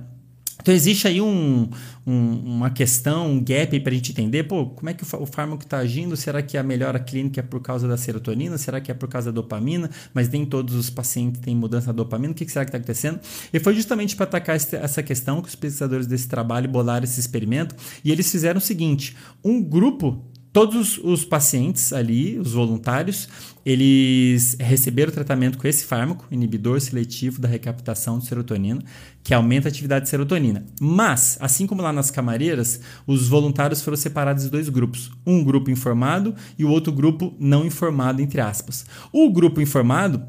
Então 0.61 0.73
existe 0.73 1.07
aí 1.07 1.21
um, 1.21 1.69
um, 2.05 2.55
uma 2.55 2.69
questão, 2.69 3.31
um 3.31 3.43
gap 3.43 3.79
para 3.79 3.91
a 3.91 3.95
gente 3.95 4.11
entender, 4.11 4.43
pô, 4.43 4.65
como 4.67 4.89
é 4.89 4.93
que 4.93 5.03
o, 5.03 5.25
fármaco 5.25 5.63
está 5.63 5.77
agindo? 5.77 6.17
Será 6.17 6.41
que 6.41 6.57
a 6.57 6.63
melhora 6.63 6.99
clínica 6.99 7.39
é 7.39 7.43
por 7.43 7.61
causa 7.61 7.87
da 7.87 7.95
serotonina? 7.95 8.57
Será 8.57 8.81
que 8.81 8.91
é 8.91 8.93
por 8.93 9.07
causa 9.07 9.31
da 9.31 9.35
dopamina? 9.35 9.89
Mas 10.13 10.27
nem 10.29 10.45
todos 10.45 10.75
os 10.75 10.89
pacientes 10.89 11.39
têm 11.39 11.55
mudança 11.55 11.87
da 11.87 11.93
dopamina. 11.93 12.33
O 12.33 12.35
que, 12.35 12.45
que 12.45 12.51
será 12.51 12.65
que 12.65 12.69
está 12.69 12.77
acontecendo? 12.77 13.19
E 13.53 13.59
foi 13.59 13.73
justamente 13.73 14.15
para 14.15 14.25
atacar 14.25 14.55
essa 14.55 15.01
questão 15.01 15.41
que 15.41 15.47
os 15.47 15.55
pesquisadores 15.55 16.05
desse 16.05 16.27
trabalho 16.27 16.69
bolaram 16.69 17.05
esse 17.05 17.19
experimento 17.19 17.75
e 18.03 18.11
eles 18.11 18.29
fizeram 18.29 18.57
o 18.57 18.61
seguinte: 18.61 19.15
um 19.43 19.63
grupo 19.63 20.25
todos 20.51 20.99
os 21.03 21.23
pacientes 21.23 21.93
ali, 21.93 22.39
os 22.39 22.53
voluntários, 22.53 23.29
eles 23.65 24.55
receberam 24.59 25.11
tratamento 25.11 25.57
com 25.57 25.67
esse 25.67 25.85
fármaco, 25.85 26.25
inibidor 26.31 26.79
seletivo 26.81 27.39
da 27.39 27.47
recaptação 27.47 28.17
de 28.17 28.25
serotonina, 28.25 28.81
que 29.23 29.33
aumenta 29.33 29.67
a 29.67 29.69
atividade 29.69 30.05
de 30.05 30.09
serotonina. 30.09 30.65
Mas, 30.81 31.37
assim 31.39 31.67
como 31.67 31.81
lá 31.81 31.93
nas 31.93 32.09
camareiras, 32.09 32.81
os 33.05 33.27
voluntários 33.27 33.81
foram 33.81 33.97
separados 33.97 34.45
em 34.45 34.49
dois 34.49 34.69
grupos. 34.69 35.11
Um 35.25 35.43
grupo 35.43 35.69
informado 35.69 36.33
e 36.57 36.65
o 36.65 36.69
outro 36.69 36.91
grupo 36.91 37.35
não 37.39 37.65
informado, 37.65 38.21
entre 38.21 38.41
aspas. 38.41 38.85
O 39.11 39.31
grupo 39.31 39.61
informado 39.61 40.25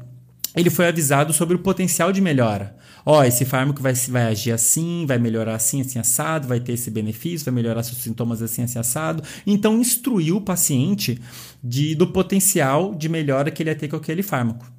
ele 0.55 0.69
foi 0.69 0.87
avisado 0.87 1.31
sobre 1.33 1.55
o 1.55 1.59
potencial 1.59 2.11
de 2.11 2.21
melhora. 2.21 2.75
Ó, 3.05 3.23
esse 3.23 3.45
fármaco 3.45 3.81
vai, 3.81 3.93
vai 3.93 4.23
agir 4.23 4.51
assim, 4.51 5.05
vai 5.07 5.17
melhorar 5.17 5.55
assim, 5.55 5.81
assim, 5.81 5.99
assado, 5.99 6.47
vai 6.47 6.59
ter 6.59 6.73
esse 6.73 6.91
benefício, 6.91 7.45
vai 7.45 7.53
melhorar 7.53 7.83
seus 7.83 7.97
sintomas 7.97 8.41
assim, 8.41 8.63
assim, 8.63 8.79
assado. 8.79 9.23
Então, 9.45 9.79
instruiu 9.79 10.37
o 10.37 10.41
paciente 10.41 11.19
de, 11.63 11.95
do 11.95 12.07
potencial 12.07 12.93
de 12.93 13.09
melhora 13.09 13.49
que 13.49 13.63
ele 13.63 13.69
ia 13.69 13.75
ter 13.75 13.87
com 13.87 13.95
aquele 13.95 14.21
fármaco. 14.21 14.71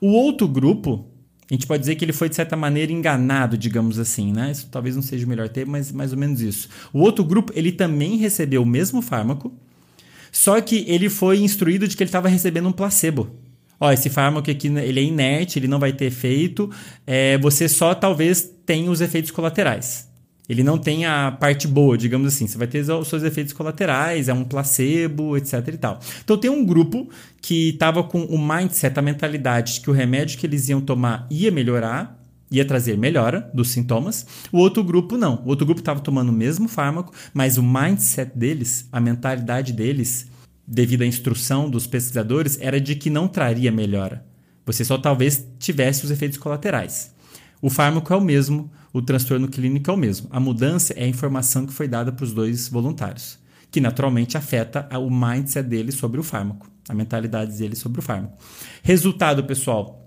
O 0.00 0.08
outro 0.08 0.48
grupo, 0.48 1.06
a 1.50 1.54
gente 1.54 1.66
pode 1.66 1.80
dizer 1.80 1.96
que 1.96 2.04
ele 2.04 2.12
foi, 2.12 2.28
de 2.28 2.34
certa 2.34 2.56
maneira, 2.56 2.92
enganado, 2.92 3.56
digamos 3.58 3.98
assim, 3.98 4.32
né? 4.32 4.50
Isso 4.50 4.68
talvez 4.70 4.94
não 4.96 5.02
seja 5.02 5.26
o 5.26 5.28
melhor 5.28 5.48
termo, 5.48 5.72
mas 5.72 5.92
mais 5.92 6.12
ou 6.12 6.18
menos 6.18 6.40
isso. 6.40 6.68
O 6.92 7.00
outro 7.00 7.24
grupo, 7.24 7.52
ele 7.54 7.72
também 7.72 8.16
recebeu 8.16 8.62
o 8.62 8.66
mesmo 8.66 9.02
fármaco, 9.02 9.52
só 10.32 10.60
que 10.60 10.84
ele 10.88 11.08
foi 11.08 11.40
instruído 11.40 11.86
de 11.86 11.96
que 11.96 12.02
ele 12.02 12.08
estava 12.08 12.28
recebendo 12.28 12.68
um 12.68 12.72
placebo 12.72 13.30
ó, 13.80 13.92
esse 13.92 14.08
fármaco 14.10 14.50
aqui 14.50 14.68
ele 14.68 15.00
é 15.00 15.02
inerte, 15.02 15.58
ele 15.58 15.68
não 15.68 15.78
vai 15.78 15.92
ter 15.92 16.06
efeito, 16.06 16.70
é, 17.06 17.38
você 17.38 17.68
só 17.68 17.94
talvez 17.94 18.50
tenha 18.64 18.90
os 18.90 19.00
efeitos 19.00 19.30
colaterais. 19.30 20.06
Ele 20.48 20.62
não 20.62 20.78
tem 20.78 21.04
a 21.04 21.32
parte 21.32 21.66
boa, 21.66 21.98
digamos 21.98 22.28
assim. 22.28 22.46
Você 22.46 22.56
vai 22.56 22.66
ter 22.66 22.80
os 22.88 23.08
seus 23.08 23.22
efeitos 23.22 23.52
colaterais, 23.52 24.28
é 24.28 24.32
um 24.32 24.44
placebo, 24.44 25.36
etc 25.36 25.68
e 25.68 25.76
tal. 25.76 26.00
Então 26.22 26.38
tem 26.38 26.50
um 26.50 26.64
grupo 26.64 27.08
que 27.40 27.70
estava 27.70 28.02
com 28.04 28.22
o 28.24 28.38
mindset, 28.38 28.96
a 28.98 29.02
mentalidade 29.02 29.74
de 29.74 29.80
que 29.80 29.90
o 29.90 29.92
remédio 29.92 30.38
que 30.38 30.46
eles 30.46 30.68
iam 30.68 30.80
tomar 30.80 31.26
ia 31.30 31.50
melhorar, 31.50 32.16
ia 32.50 32.64
trazer 32.64 32.96
melhora 32.96 33.50
dos 33.52 33.70
sintomas. 33.70 34.24
O 34.52 34.58
outro 34.58 34.84
grupo 34.84 35.16
não. 35.16 35.42
O 35.44 35.48
outro 35.48 35.66
grupo 35.66 35.80
estava 35.80 35.98
tomando 35.98 36.28
o 36.28 36.32
mesmo 36.32 36.68
fármaco, 36.68 37.12
mas 37.34 37.58
o 37.58 37.62
mindset 37.62 38.30
deles, 38.36 38.88
a 38.92 39.00
mentalidade 39.00 39.72
deles, 39.72 40.26
devido 40.66 41.02
à 41.02 41.06
instrução 41.06 41.70
dos 41.70 41.86
pesquisadores, 41.86 42.58
era 42.60 42.80
de 42.80 42.94
que 42.96 43.08
não 43.08 43.28
traria 43.28 43.70
melhora. 43.70 44.26
Você 44.64 44.84
só 44.84 44.98
talvez 44.98 45.46
tivesse 45.58 46.04
os 46.04 46.10
efeitos 46.10 46.38
colaterais. 46.38 47.14
O 47.62 47.70
fármaco 47.70 48.12
é 48.12 48.16
o 48.16 48.20
mesmo, 48.20 48.70
o 48.92 49.00
transtorno 49.00 49.48
clínico 49.48 49.90
é 49.90 49.94
o 49.94 49.96
mesmo. 49.96 50.28
A 50.30 50.40
mudança 50.40 50.92
é 50.94 51.04
a 51.04 51.08
informação 51.08 51.66
que 51.66 51.72
foi 51.72 51.86
dada 51.86 52.10
para 52.10 52.24
os 52.24 52.32
dois 52.32 52.68
voluntários, 52.68 53.38
que 53.70 53.80
naturalmente 53.80 54.36
afeta 54.36 54.88
o 54.98 55.10
mindset 55.10 55.68
deles 55.68 55.94
sobre 55.94 56.18
o 56.18 56.22
fármaco, 56.22 56.68
a 56.88 56.94
mentalidade 56.94 57.56
deles 57.56 57.78
sobre 57.78 58.00
o 58.00 58.02
fármaco. 58.02 58.36
Resultado, 58.82 59.44
pessoal, 59.44 60.06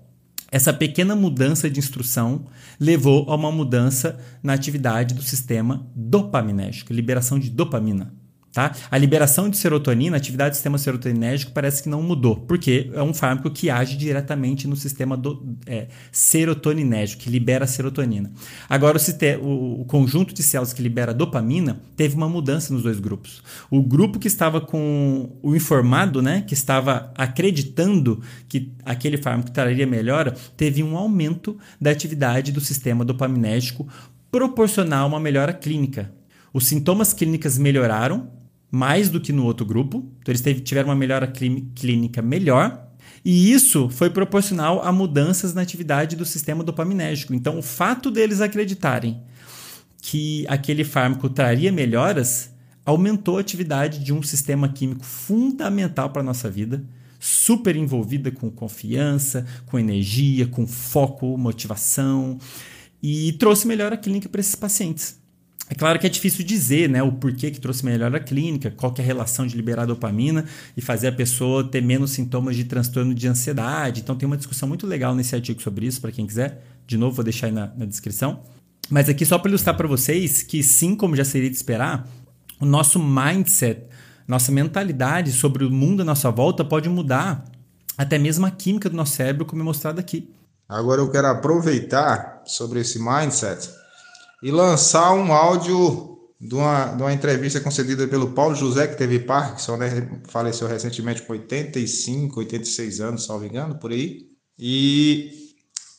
essa 0.50 0.72
pequena 0.72 1.14
mudança 1.14 1.70
de 1.70 1.78
instrução 1.78 2.46
levou 2.78 3.30
a 3.30 3.36
uma 3.36 3.52
mudança 3.52 4.18
na 4.42 4.52
atividade 4.52 5.14
do 5.14 5.22
sistema 5.22 5.88
dopaminérgico, 5.94 6.92
liberação 6.92 7.38
de 7.38 7.48
dopamina. 7.48 8.12
Tá? 8.52 8.74
A 8.90 8.98
liberação 8.98 9.48
de 9.48 9.56
serotonina, 9.56 10.16
a 10.16 10.18
atividade 10.18 10.50
do 10.50 10.54
sistema 10.54 10.76
serotoninérgico 10.76 11.52
parece 11.52 11.84
que 11.84 11.88
não 11.88 12.02
mudou, 12.02 12.34
porque 12.34 12.90
é 12.92 13.00
um 13.00 13.14
fármaco 13.14 13.48
que 13.48 13.70
age 13.70 13.96
diretamente 13.96 14.66
no 14.66 14.74
sistema 14.74 15.16
do, 15.16 15.56
é, 15.66 15.86
serotoninérgico, 16.10 17.22
que 17.22 17.30
libera 17.30 17.64
serotonina. 17.64 18.32
Agora, 18.68 18.98
o, 18.98 19.44
o, 19.44 19.80
o, 19.82 19.84
conjunto 19.84 20.34
de 20.34 20.42
células 20.42 20.72
que 20.72 20.82
libera 20.82 21.14
dopamina 21.14 21.80
teve 21.96 22.16
uma 22.16 22.28
mudança 22.28 22.74
nos 22.74 22.82
dois 22.82 22.98
grupos. 22.98 23.40
O 23.70 23.84
grupo 23.84 24.18
que 24.18 24.26
estava 24.26 24.60
com 24.60 25.30
o 25.40 25.54
informado, 25.54 26.20
né, 26.20 26.42
que 26.44 26.54
estava 26.54 27.12
acreditando 27.16 28.20
que 28.48 28.72
aquele 28.84 29.16
fármaco 29.16 29.52
traria 29.52 29.86
melhora, 29.86 30.34
teve 30.56 30.82
um 30.82 30.96
aumento 30.96 31.56
da 31.80 31.92
atividade 31.92 32.50
do 32.50 32.60
sistema 32.60 33.04
dopaminérgico 33.04 33.86
proporcional 34.28 35.04
a 35.04 35.06
uma 35.06 35.20
melhora 35.20 35.52
clínica. 35.52 36.12
Os 36.52 36.66
sintomas 36.66 37.12
clínicos 37.12 37.56
melhoraram, 37.56 38.39
mais 38.70 39.08
do 39.08 39.20
que 39.20 39.32
no 39.32 39.44
outro 39.44 39.66
grupo. 39.66 40.06
Então, 40.20 40.32
eles 40.32 40.62
tiveram 40.62 40.88
uma 40.88 40.96
melhora 40.96 41.26
clínica 41.26 42.22
melhor. 42.22 42.88
E 43.24 43.52
isso 43.52 43.88
foi 43.90 44.08
proporcional 44.08 44.82
a 44.82 44.92
mudanças 44.92 45.52
na 45.52 45.62
atividade 45.62 46.16
do 46.16 46.24
sistema 46.24 46.64
dopaminérgico. 46.64 47.34
Então, 47.34 47.58
o 47.58 47.62
fato 47.62 48.10
deles 48.10 48.40
acreditarem 48.40 49.22
que 50.00 50.46
aquele 50.48 50.84
fármaco 50.84 51.28
traria 51.28 51.70
melhoras 51.70 52.50
aumentou 52.84 53.36
a 53.36 53.40
atividade 53.40 54.02
de 54.02 54.12
um 54.12 54.22
sistema 54.22 54.68
químico 54.68 55.04
fundamental 55.04 56.10
para 56.10 56.22
a 56.22 56.24
nossa 56.24 56.50
vida, 56.50 56.82
super 57.18 57.76
envolvida 57.76 58.30
com 58.30 58.50
confiança, 58.50 59.44
com 59.66 59.78
energia, 59.78 60.46
com 60.46 60.66
foco, 60.66 61.36
motivação, 61.36 62.38
e 63.02 63.32
trouxe 63.34 63.66
melhora 63.66 63.96
clínica 63.96 64.28
para 64.28 64.40
esses 64.40 64.54
pacientes. 64.54 65.19
É 65.70 65.74
claro 65.76 66.00
que 66.00 66.06
é 66.06 66.10
difícil 66.10 66.44
dizer 66.44 66.88
né, 66.88 67.00
o 67.00 67.12
porquê 67.12 67.48
que 67.48 67.60
trouxe 67.60 67.84
melhora 67.84 68.18
clínica, 68.18 68.72
qual 68.72 68.92
é 68.98 69.00
a 69.00 69.04
relação 69.04 69.46
de 69.46 69.54
liberar 69.56 69.86
dopamina 69.86 70.44
e 70.76 70.82
fazer 70.82 71.06
a 71.06 71.12
pessoa 71.12 71.62
ter 71.62 71.80
menos 71.80 72.10
sintomas 72.10 72.56
de 72.56 72.64
transtorno 72.64 73.14
de 73.14 73.28
ansiedade. 73.28 74.00
Então 74.00 74.16
tem 74.16 74.26
uma 74.26 74.36
discussão 74.36 74.68
muito 74.68 74.84
legal 74.84 75.14
nesse 75.14 75.32
artigo 75.32 75.62
sobre 75.62 75.86
isso, 75.86 76.00
para 76.00 76.10
quem 76.10 76.26
quiser. 76.26 76.60
De 76.88 76.98
novo, 76.98 77.14
vou 77.14 77.24
deixar 77.24 77.46
aí 77.46 77.52
na, 77.52 77.68
na 77.76 77.86
descrição. 77.86 78.40
Mas 78.90 79.08
aqui 79.08 79.24
só 79.24 79.38
para 79.38 79.48
ilustrar 79.48 79.76
para 79.76 79.86
vocês 79.86 80.42
que 80.42 80.60
sim, 80.60 80.96
como 80.96 81.14
já 81.14 81.24
seria 81.24 81.48
de 81.48 81.54
esperar, 81.54 82.04
o 82.58 82.66
nosso 82.66 82.98
mindset, 82.98 83.86
nossa 84.26 84.50
mentalidade 84.50 85.30
sobre 85.30 85.64
o 85.64 85.70
mundo 85.70 86.02
à 86.02 86.04
nossa 86.04 86.32
volta 86.32 86.64
pode 86.64 86.88
mudar 86.88 87.44
até 87.96 88.18
mesmo 88.18 88.44
a 88.44 88.50
química 88.50 88.90
do 88.90 88.96
nosso 88.96 89.12
cérebro, 89.12 89.46
como 89.46 89.62
é 89.62 89.64
mostrado 89.64 90.00
aqui. 90.00 90.28
Agora 90.68 91.00
eu 91.00 91.08
quero 91.12 91.28
aproveitar 91.28 92.42
sobre 92.44 92.80
esse 92.80 92.98
mindset 92.98 93.79
e 94.42 94.50
lançar 94.50 95.12
um 95.12 95.32
áudio 95.32 96.18
de 96.40 96.54
uma, 96.54 96.86
de 96.86 97.02
uma 97.02 97.12
entrevista 97.12 97.60
concedida 97.60 98.08
pelo 98.08 98.30
Paulo 98.30 98.54
José, 98.54 98.86
que 98.86 98.96
teve 98.96 99.18
Parkinson, 99.18 99.76
né? 99.76 100.08
faleceu 100.28 100.66
recentemente 100.66 101.22
com 101.22 101.34
85, 101.34 102.40
86 102.40 103.00
anos, 103.00 103.26
salvo 103.26 103.44
engano, 103.44 103.74
por 103.74 103.92
aí. 103.92 104.26
E 104.58 105.30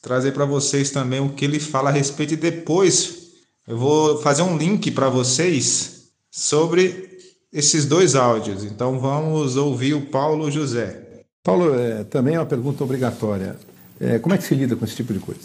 trazer 0.02 0.32
para 0.32 0.46
vocês 0.46 0.90
também 0.90 1.20
o 1.20 1.30
que 1.30 1.46
ele 1.46 1.60
fala 1.60 1.90
a 1.90 1.94
respeito. 1.94 2.34
E 2.34 2.38
depois 2.38 3.30
eu 3.68 3.78
vou 3.78 4.20
fazer 4.22 4.42
um 4.42 4.58
link 4.58 4.90
para 4.92 5.10
vocês 5.10 6.08
sobre 6.32 7.20
esses 7.54 7.86
dois 7.86 8.16
áudios. 8.16 8.64
Então 8.64 9.00
vamos 9.00 9.56
ouvir 9.58 9.94
o 9.94 10.08
Paulo 10.08 10.50
José. 10.50 11.24
Paulo, 11.44 11.76
é, 11.76 12.04
também 12.04 12.36
é 12.36 12.40
uma 12.40 12.46
pergunta 12.46 12.84
obrigatória. 12.84 13.58
É, 14.00 14.18
como 14.18 14.34
é 14.34 14.38
que 14.38 14.44
se 14.44 14.56
lida 14.56 14.76
com 14.76 14.86
esse 14.86 14.96
tipo 14.96 15.14
de 15.14 15.20
coisa? 15.20 15.42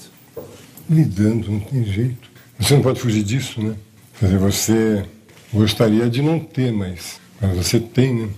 Lidando, 0.89 1.51
não 1.51 1.61
tem 1.61 1.85
jeito. 1.85 2.36
Você 2.59 2.75
não 2.75 2.83
pode 2.83 3.01
fugir 3.01 3.23
disso, 3.23 3.63
né? 3.63 3.75
Quer 4.19 4.27
dizer, 4.27 4.39
você 4.39 5.05
Gostaria 5.53 6.11
de 6.11 6.21
não 6.23 6.41
ter, 6.41 6.73
mas, 6.73 7.21
mas 7.41 7.57
você 7.57 7.79
tem, 7.79 8.15
né? 8.15 8.29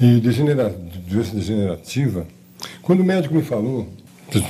E 0.00 0.20
degenera, 0.20 0.68
doença 1.08 1.34
degenerativa, 1.34 2.26
quando 2.82 3.00
o 3.00 3.04
médico 3.04 3.34
me 3.34 3.42
falou, 3.42 3.88
eu 4.34 4.42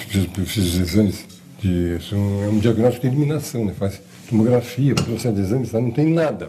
fiz, 0.47 0.75
os 0.75 0.81
exames, 0.81 1.25
de, 1.61 1.99
é 2.13 2.49
um 2.49 2.59
diagnóstico 2.59 3.07
de 3.07 3.15
eliminação, 3.15 3.65
né? 3.65 3.75
faz 3.79 4.01
tomografia, 4.29 4.95
processo 4.95 5.33
de 5.33 5.41
exames, 5.41 5.73
não 5.73 5.91
tem 5.91 6.13
nada. 6.13 6.49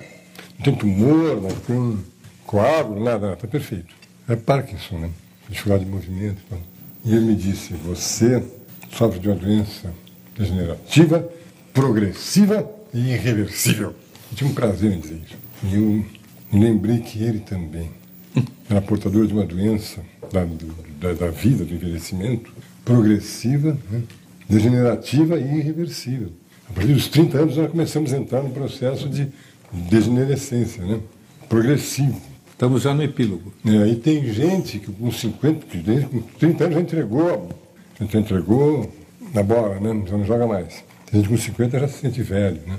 Não 0.58 0.64
tem 0.64 0.76
tumor, 0.76 1.42
não 1.42 1.52
tem 1.52 2.00
coágulo, 2.46 3.04
nada, 3.04 3.34
está 3.34 3.48
perfeito. 3.48 3.94
É 4.28 4.36
Parkinson, 4.36 4.98
né? 4.98 5.10
Dificuldade 5.48 5.86
de 5.86 5.92
movimento. 5.92 6.42
Então. 6.48 6.60
E 7.06 7.16
ele 7.16 7.26
me 7.26 7.36
disse, 7.36 7.74
você 7.74 8.44
sofre 8.92 9.20
de 9.20 9.28
uma 9.28 9.36
doença 9.36 9.94
degenerativa, 10.36 11.30
progressiva 11.78 12.68
e 12.92 13.12
irreversível. 13.12 13.94
Eu 14.32 14.36
tinha 14.36 14.50
um 14.50 14.54
prazer 14.56 14.92
em 14.92 15.00
dizer 15.00 15.22
isso. 15.24 15.38
E 15.64 15.76
eu 15.76 16.06
lembrei 16.52 16.98
que 17.02 17.24
ele 17.24 17.40
também 17.40 17.92
era 18.68 18.82
portador 18.82 19.28
de 19.28 19.34
uma 19.34 19.46
doença 19.46 20.02
da, 20.34 20.44
da, 21.00 21.14
da 21.14 21.30
vida, 21.30 21.64
do 21.64 21.76
envelhecimento, 21.76 22.52
progressiva, 22.84 23.78
né? 23.92 24.02
degenerativa 24.50 25.38
e 25.40 25.60
irreversível. 25.60 26.32
A 26.68 26.74
partir 26.74 26.94
dos 26.94 27.08
30 27.10 27.38
anos, 27.38 27.58
nós 27.58 27.70
começamos 27.70 28.12
a 28.12 28.18
entrar 28.18 28.42
no 28.42 28.50
processo 28.50 29.08
de 29.08 29.28
degenerescência, 29.72 30.84
né? 30.84 31.00
progressivo. 31.48 32.20
Estamos 32.50 32.82
já 32.82 32.94
no 32.96 33.04
epílogo. 33.04 33.54
É, 33.64 33.88
e 33.88 33.96
tem 33.96 34.26
gente 34.34 34.80
que 34.80 34.92
com 34.92 35.12
50, 35.12 35.68
com 36.08 36.22
30 36.40 36.64
anos 36.64 36.76
já 36.76 36.82
entregou, 36.82 37.50
já 38.00 38.20
entregou 38.20 38.92
na 39.32 39.44
bola, 39.44 39.80
né? 39.80 40.04
já 40.08 40.18
não 40.18 40.26
joga 40.26 40.48
mais. 40.48 40.87
Tem 41.10 41.22
gente 41.22 41.30
com 41.30 41.38
50 41.38 41.80
já 41.80 41.88
se 41.88 42.00
sente 42.00 42.22
velho, 42.22 42.60
né? 42.68 42.78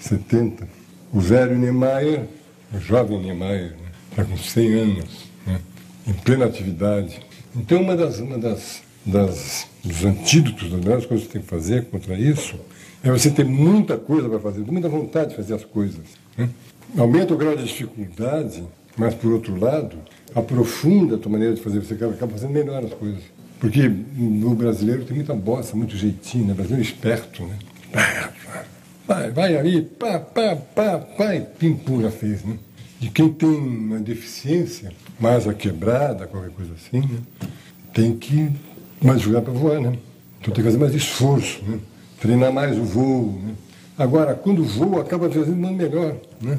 70. 0.00 0.68
O 1.12 1.20
velho 1.20 1.56
Niemeyer, 1.56 2.24
o 2.72 2.78
jovem 2.78 3.20
Niemeyer, 3.20 3.70
né? 3.70 3.88
está 4.10 4.24
com 4.24 4.36
100 4.36 4.74
anos, 4.74 5.24
né? 5.46 5.60
em 6.06 6.12
plena 6.12 6.44
atividade. 6.44 7.20
Então, 7.56 7.80
uma 7.80 7.96
das, 7.96 8.18
uma 8.18 8.36
das, 8.36 8.82
das 9.06 9.66
dos 9.82 10.04
antídotos, 10.04 10.70
das 10.70 10.80
melhores 10.80 11.06
coisas 11.06 11.26
que 11.26 11.32
você 11.32 11.38
tem 11.38 11.42
que 11.42 11.48
fazer 11.48 11.84
contra 11.86 12.14
isso, 12.18 12.56
é 13.02 13.10
você 13.10 13.30
ter 13.30 13.44
muita 13.44 13.96
coisa 13.96 14.28
para 14.28 14.38
fazer, 14.38 14.60
muita 14.60 14.88
vontade 14.88 15.30
de 15.30 15.36
fazer 15.36 15.54
as 15.54 15.64
coisas. 15.64 16.04
Né? 16.36 16.48
Aumenta 16.96 17.32
o 17.32 17.36
grau 17.36 17.56
de 17.56 17.64
dificuldade, 17.64 18.64
mas, 18.96 19.14
por 19.14 19.32
outro 19.32 19.58
lado, 19.58 19.96
aprofunda 20.34 21.14
a 21.14 21.18
tua 21.18 21.30
maneira 21.30 21.54
de 21.54 21.62
fazer, 21.62 21.78
você 21.80 21.94
acaba 21.94 22.32
fazendo 22.32 22.52
melhor 22.52 22.84
as 22.84 22.92
coisas. 22.92 23.22
Porque 23.60 23.86
o 23.86 24.54
brasileiro 24.54 25.04
tem 25.04 25.16
muita 25.16 25.34
bossa, 25.34 25.76
muito 25.76 25.96
jeitinho, 25.96 26.46
né? 26.46 26.54
Brasileiro 26.54 26.84
é 26.84 26.88
esperto, 26.88 27.42
né? 27.44 27.56
Vai, 29.06 29.30
vai 29.30 29.56
aí, 29.56 29.82
pá, 29.82 30.18
pá, 30.18 30.54
pá, 30.54 30.98
pá, 30.98 31.34
e 31.34 31.46
já 32.02 32.10
fez, 32.10 32.44
né? 32.44 32.58
De 33.00 33.08
quem 33.08 33.32
tem 33.32 33.48
uma 33.48 33.98
deficiência, 33.98 34.92
mais 35.18 35.48
a 35.48 35.54
quebrada, 35.54 36.26
qualquer 36.26 36.50
coisa 36.50 36.74
assim, 36.74 37.00
né? 37.00 37.20
tem 37.94 38.16
que 38.16 38.50
mais 39.00 39.20
jogar 39.22 39.42
para 39.42 39.52
voar, 39.52 39.80
né? 39.80 39.96
Então 40.40 40.52
tem 40.52 40.62
que 40.62 40.62
fazer 40.62 40.78
mais 40.78 40.94
esforço, 40.94 41.64
né? 41.64 41.78
Treinar 42.20 42.52
mais 42.52 42.76
o 42.76 42.84
voo, 42.84 43.40
né? 43.42 43.54
Agora, 43.96 44.34
quando 44.34 44.62
voa, 44.62 45.00
acaba 45.00 45.30
fazendo 45.30 45.56
melhor, 45.56 46.16
né? 46.40 46.58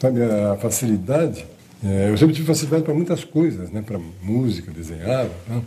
Sabe, 0.00 0.22
a 0.22 0.56
facilidade, 0.56 1.44
é, 1.84 2.10
eu 2.10 2.16
sempre 2.16 2.34
tive 2.34 2.46
facilidade 2.46 2.82
para 2.82 2.94
muitas 2.94 3.24
coisas, 3.24 3.70
né? 3.70 3.82
Para 3.82 4.00
música, 4.22 4.72
desenhar, 4.72 5.28
né? 5.46 5.62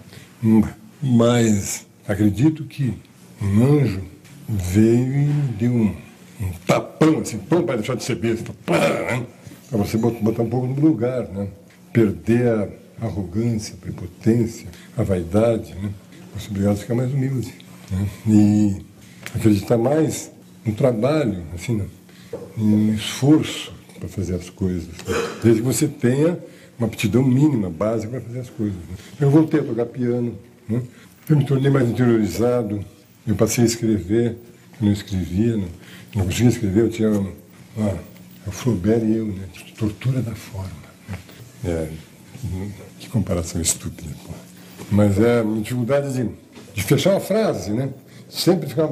mas 1.01 1.85
acredito 2.07 2.63
que 2.65 2.93
um 3.41 3.79
anjo 3.79 4.01
veio 4.47 5.13
e 5.13 5.27
deu 5.57 5.71
um, 5.71 5.95
um 6.41 6.51
tapão, 6.65 7.19
assim, 7.19 7.37
para 7.37 7.75
deixar 7.75 7.95
de 7.95 8.03
ser 8.03 8.15
besta, 8.15 8.51
né? 8.67 9.25
para 9.69 9.77
você 9.77 9.97
botar 9.97 10.43
um 10.43 10.49
pouco 10.49 10.67
no 10.67 10.79
lugar, 10.79 11.27
né? 11.29 11.47
perder 11.91 12.47
a 12.47 13.05
arrogância, 13.05 13.75
a 13.75 13.77
prepotência, 13.77 14.67
a 14.95 15.03
vaidade, 15.03 15.73
né? 15.75 15.91
você 16.35 16.49
obrigado 16.49 16.73
a 16.73 16.77
ficar 16.77 16.95
mais 16.95 17.13
humilde 17.13 17.53
né? 17.91 18.07
e 18.27 18.85
acreditar 19.33 19.77
mais 19.77 20.31
no 20.65 20.73
trabalho, 20.73 21.43
assim, 21.53 21.81
no 22.57 22.93
esforço 22.93 23.73
para 23.99 24.07
fazer 24.07 24.35
as 24.35 24.49
coisas, 24.49 24.87
né? 24.87 25.15
desde 25.43 25.61
que 25.61 25.67
você 25.67 25.87
tenha 25.87 26.39
uma 26.77 26.87
aptidão 26.87 27.23
mínima, 27.23 27.69
básica 27.69 28.11
para 28.11 28.21
fazer 28.21 28.39
as 28.39 28.49
coisas. 28.49 28.75
Né? 28.75 28.95
Eu 29.19 29.29
voltei 29.29 29.61
a 29.61 29.63
tocar 29.63 29.85
piano, 29.85 30.37
né? 30.67 30.81
eu 31.29 31.37
me 31.37 31.45
tornei 31.45 31.71
mais 31.71 31.89
interiorizado, 31.89 32.83
eu 33.27 33.35
passei 33.35 33.63
a 33.63 33.67
escrever, 33.67 34.37
não 34.79 34.91
escrevia, 34.91 35.57
não, 35.57 35.67
não 36.15 36.25
conseguia 36.25 36.49
escrever, 36.49 36.81
eu 36.81 36.89
tinha 36.89 37.09
uma, 37.09 37.31
o 38.45 38.51
Flaubert 38.51 39.03
e 39.03 39.17
eu, 39.17 39.25
né? 39.27 39.47
Tortura 39.77 40.21
da 40.21 40.35
forma. 40.35 40.85
É, 41.63 41.89
que 42.99 43.09
comparação 43.09 43.59
estúpida. 43.59 44.09
Pô. 44.25 44.33
Mas 44.91 45.19
é 45.19 45.41
uma 45.41 45.61
dificuldade 45.61 46.13
de, 46.13 46.29
de 46.73 46.83
fechar 46.83 47.11
uma 47.11 47.19
frase, 47.19 47.71
né? 47.71 47.89
Sempre 48.29 48.69
ficar 48.69 48.89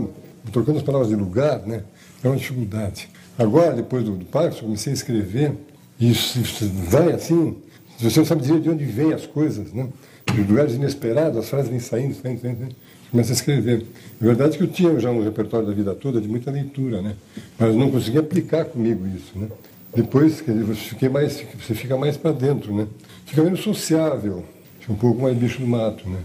trocando 0.52 0.80
as 0.80 0.84
palavras 0.84 1.10
de 1.10 1.16
lugar, 1.16 1.60
né? 1.68 1.84
É 2.24 2.28
uma 2.28 2.38
dificuldade. 2.38 3.10
Agora, 3.38 3.74
depois 3.74 4.04
do, 4.04 4.16
do 4.16 4.26
eu 4.26 4.52
comecei 4.52 4.92
a 4.92 4.96
escrever 4.96 5.54
e 6.00 6.12
isso, 6.12 6.40
isso 6.40 6.68
vai 6.90 7.12
assim, 7.12 7.58
você 8.00 8.20
não 8.20 8.26
sabe 8.26 8.42
dizer 8.42 8.60
de 8.60 8.70
onde 8.70 8.84
vêm 8.86 9.14
as 9.14 9.26
coisas, 9.26 9.72
né? 9.72 9.88
De 10.26 10.42
lugares 10.42 10.74
inesperados, 10.74 11.38
as 11.38 11.50
frases 11.50 11.70
vêm 11.70 11.80
saindo, 11.80 12.16
saindo, 12.16 12.42
saindo, 12.42 12.60
saindo 12.60 12.76
começa 13.14 13.32
a 13.32 13.36
escrever. 13.36 13.86
É 14.20 14.26
verdade 14.26 14.58
que 14.58 14.64
eu 14.64 14.68
tinha 14.68 15.00
já 15.00 15.12
um 15.12 15.24
repertório 15.24 15.68
da 15.68 15.72
vida 15.72 15.94
toda 15.94 16.20
de 16.20 16.28
muita 16.28 16.50
leitura, 16.50 17.00
né? 17.00 17.16
Mas 17.60 17.76
não 17.76 17.92
conseguia 17.92 18.22
aplicar 18.22 18.66
comigo 18.66 19.06
isso, 19.06 19.38
né? 19.38 19.48
Depois, 19.96 20.44
dizer, 20.44 20.64
você, 20.64 20.82
fiquei 20.82 21.10
mais, 21.10 21.46
você 21.62 21.76
fica 21.76 21.96
mais 21.96 22.18
para 22.18 22.32
dentro, 22.32 22.76
né? 22.76 22.88
Fica 23.28 23.44
menos 23.44 23.60
sociável, 23.62 24.44
fica 24.80 24.92
um 24.92 24.96
pouco 24.96 25.22
mais 25.22 25.38
bicho 25.38 25.60
do 25.60 25.68
mato, 25.68 26.10
né? 26.10 26.22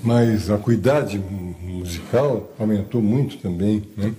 Mas 0.00 0.48
a 0.48 0.58
cuidade 0.58 1.20
musical 1.60 2.52
aumentou 2.56 3.02
muito 3.02 3.38
também, 3.38 3.82
né? 3.96 4.14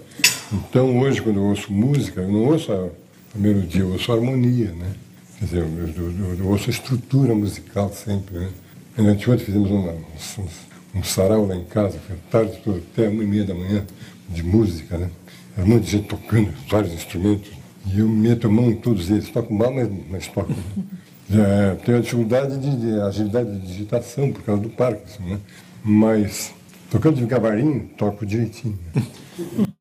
Então, 0.52 1.00
hoje, 1.00 1.22
quando 1.22 1.38
eu 1.38 1.44
ouço 1.44 1.72
música, 1.72 2.20
eu 2.20 2.30
não 2.30 2.48
ouço 2.48 2.70
a, 2.74 2.90
a 3.34 3.40
melodia, 3.40 3.82
eu 3.82 3.94
ouço 3.94 4.12
a 4.12 4.16
harmonia, 4.16 4.74
né? 4.74 4.92
Quer 5.40 5.46
dizer, 5.46 5.60
eu, 5.60 6.04
eu, 6.04 6.36
eu 6.40 6.48
ouço 6.48 6.70
a 6.70 6.74
estrutura 6.74 7.34
musical 7.34 7.90
sempre, 7.94 8.40
né? 8.40 8.50
Anteontem 8.98 9.46
fizemos 9.46 9.72
uma, 9.72 9.94
uns, 9.94 10.73
um 10.94 11.04
sarau 11.04 11.48
lá 11.48 11.56
em 11.56 11.66
casa, 11.66 12.00
tarde 12.30 12.60
até 12.68 13.08
uma 13.10 13.24
e 13.24 13.28
meia 13.28 13.46
da 13.46 13.54
manhã, 13.54 13.86
de 14.30 14.44
música, 14.44 14.98
né? 14.98 15.10
Era 15.56 15.66
um 15.66 15.70
monte 15.70 15.86
de 15.86 15.92
gente 15.92 16.08
tocando 16.08 16.54
vários 16.70 16.94
instrumentos. 16.94 17.52
E 17.86 18.00
eu 18.00 18.08
meto 18.08 18.48
a 18.48 18.50
mão 18.50 18.72
em 18.72 18.76
todos 18.76 19.10
eles. 19.10 19.30
Toco 19.30 19.54
mal, 19.54 19.74
mas, 19.74 19.90
mas 20.10 20.28
toco. 20.28 20.52
Né? 20.52 20.86
É, 21.32 21.76
tenho 21.76 21.98
a 21.98 22.02
dificuldade 22.02 22.60
de, 22.60 22.76
de, 22.76 23.00
agilidade 23.00 23.50
de 23.58 23.66
digitação 23.66 24.32
por 24.32 24.44
causa 24.44 24.62
do 24.62 24.70
Parkinson, 24.70 25.24
né? 25.24 25.40
Mas 25.84 26.54
tocando 26.92 27.16
devagarinho, 27.16 27.90
toco 27.98 28.26
direitinho. 28.26 28.78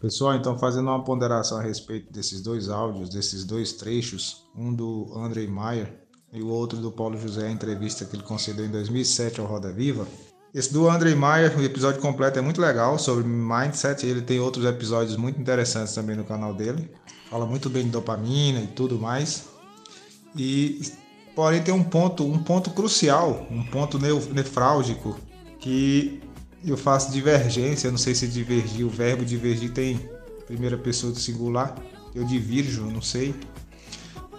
Pessoal, 0.00 0.34
então 0.36 0.56
fazendo 0.58 0.88
uma 0.88 1.04
ponderação 1.04 1.58
a 1.58 1.62
respeito 1.62 2.12
desses 2.12 2.40
dois 2.40 2.70
áudios, 2.70 3.10
desses 3.10 3.44
dois 3.44 3.72
trechos, 3.72 4.44
um 4.56 4.72
do 4.72 5.12
Andrei 5.14 5.48
Maier 5.48 6.01
e 6.32 6.40
o 6.40 6.48
outro 6.48 6.78
do 6.78 6.90
Paulo 6.90 7.20
José, 7.20 7.46
a 7.46 7.50
entrevista 7.50 8.04
que 8.04 8.16
ele 8.16 8.22
concedeu 8.22 8.64
em 8.64 8.70
2007 8.70 9.38
ao 9.38 9.46
Roda 9.46 9.70
Viva. 9.70 10.08
Esse 10.54 10.72
do 10.72 10.88
Andrei 10.88 11.14
Maier, 11.14 11.58
o 11.58 11.62
episódio 11.62 12.00
completo 12.00 12.38
é 12.38 12.42
muito 12.42 12.60
legal 12.60 12.98
sobre 12.98 13.24
mindset. 13.24 14.06
Ele 14.06 14.22
tem 14.22 14.40
outros 14.40 14.64
episódios 14.64 15.16
muito 15.16 15.40
interessantes 15.40 15.94
também 15.94 16.16
no 16.16 16.24
canal 16.24 16.54
dele. 16.54 16.90
Fala 17.30 17.46
muito 17.46 17.68
bem 17.68 17.84
de 17.84 17.90
dopamina 17.90 18.60
e 18.60 18.66
tudo 18.66 18.98
mais. 18.98 19.44
E 20.36 20.80
porém 21.34 21.62
tem 21.62 21.72
um 21.72 21.82
ponto, 21.82 22.24
um 22.24 22.38
ponto 22.42 22.70
crucial, 22.70 23.46
um 23.50 23.64
ponto 23.64 23.98
nefrálgico 23.98 25.16
que 25.58 26.20
eu 26.64 26.76
faço 26.76 27.10
divergência. 27.10 27.90
Não 27.90 27.98
sei 27.98 28.14
se 28.14 28.26
divergir, 28.26 28.86
o 28.86 28.90
verbo 28.90 29.24
divergir 29.24 29.72
tem 29.72 30.00
primeira 30.46 30.78
pessoa 30.78 31.12
do 31.12 31.18
singular. 31.18 31.76
Eu 32.14 32.24
divirjo, 32.24 32.82
não 32.82 33.00
sei 33.00 33.34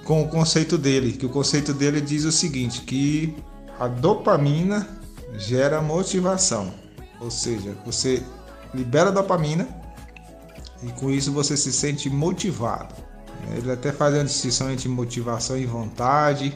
com 0.03 0.21
o 0.21 0.27
conceito 0.27 0.77
dele, 0.77 1.13
que 1.13 1.25
o 1.25 1.29
conceito 1.29 1.73
dele 1.73 2.01
diz 2.01 2.25
o 2.25 2.31
seguinte, 2.31 2.81
que 2.81 3.35
a 3.79 3.87
dopamina 3.87 4.87
gera 5.37 5.81
motivação, 5.81 6.73
ou 7.19 7.31
seja, 7.31 7.75
você 7.85 8.21
libera 8.73 9.11
dopamina 9.11 9.67
e 10.83 10.91
com 10.91 11.09
isso 11.09 11.31
você 11.31 11.55
se 11.55 11.71
sente 11.71 12.09
motivado. 12.09 12.93
Ele 13.55 13.71
até 13.71 13.91
faz 13.91 14.13
uma 14.13 14.23
distinção 14.23 14.71
entre 14.71 14.87
motivação 14.87 15.57
e 15.57 15.65
vontade. 15.65 16.55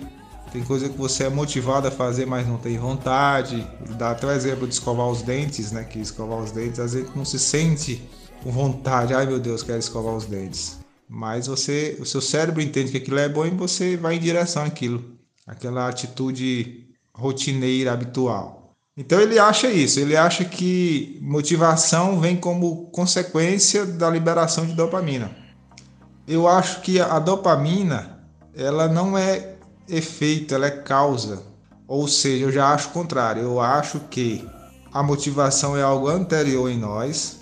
Tem 0.51 0.63
coisa 0.63 0.87
que 0.87 0.97
você 0.97 1.25
é 1.25 1.29
motivado 1.29 1.87
a 1.87 1.91
fazer, 1.91 2.25
mas 2.25 2.47
não 2.47 2.57
tem 2.57 2.77
vontade. 2.77 3.67
Ele 3.85 3.93
dá 3.95 4.11
até 4.11 4.25
o 4.25 4.31
exemplo 4.31 4.65
de 4.65 4.73
escovar 4.73 5.07
os 5.07 5.21
dentes, 5.21 5.71
né? 5.71 5.83
Que 5.83 5.99
escovar 5.99 6.39
os 6.39 6.51
dentes, 6.51 6.79
às 6.79 6.93
vezes 6.93 7.09
não 7.13 7.25
se 7.25 7.37
sente 7.37 8.09
com 8.41 8.51
vontade. 8.51 9.13
Ai 9.13 9.25
meu 9.25 9.39
Deus, 9.39 9.63
quero 9.63 9.79
escovar 9.79 10.15
os 10.15 10.25
dentes. 10.25 10.77
Mas 11.09 11.47
você, 11.47 11.97
o 11.99 12.05
seu 12.05 12.21
cérebro 12.21 12.61
entende 12.61 12.91
que 12.91 12.97
aquilo 12.97 13.19
é 13.19 13.29
bom 13.29 13.45
e 13.45 13.49
você 13.49 13.95
vai 13.95 14.15
em 14.15 14.19
direção 14.19 14.63
àquilo, 14.63 15.03
aquela 15.45 15.87
atitude 15.87 16.87
rotineira 17.13 17.93
habitual. 17.93 18.75
Então 18.95 19.19
ele 19.21 19.37
acha 19.39 19.69
isso, 19.69 19.99
ele 19.99 20.17
acha 20.17 20.43
que 20.43 21.19
motivação 21.21 22.19
vem 22.19 22.35
como 22.35 22.87
consequência 22.87 23.85
da 23.85 24.09
liberação 24.09 24.65
de 24.65 24.73
dopamina. 24.73 25.31
eu 26.27 26.47
acho 26.47 26.81
que 26.81 26.99
a 26.99 27.19
dopamina 27.19 28.17
ela 28.57 28.87
não 28.87 29.17
é 29.17 29.55
efeito, 29.87 30.55
ela 30.55 30.65
é 30.65 30.71
causa. 30.71 31.43
Ou 31.87 32.07
seja, 32.07 32.45
eu 32.45 32.51
já 32.51 32.73
acho 32.73 32.89
o 32.89 32.91
contrário. 32.91 33.43
Eu 33.43 33.61
acho 33.61 33.99
que 34.09 34.45
a 34.91 35.03
motivação 35.03 35.77
é 35.77 35.83
algo 35.83 36.07
anterior 36.07 36.69
em 36.69 36.77
nós 36.77 37.39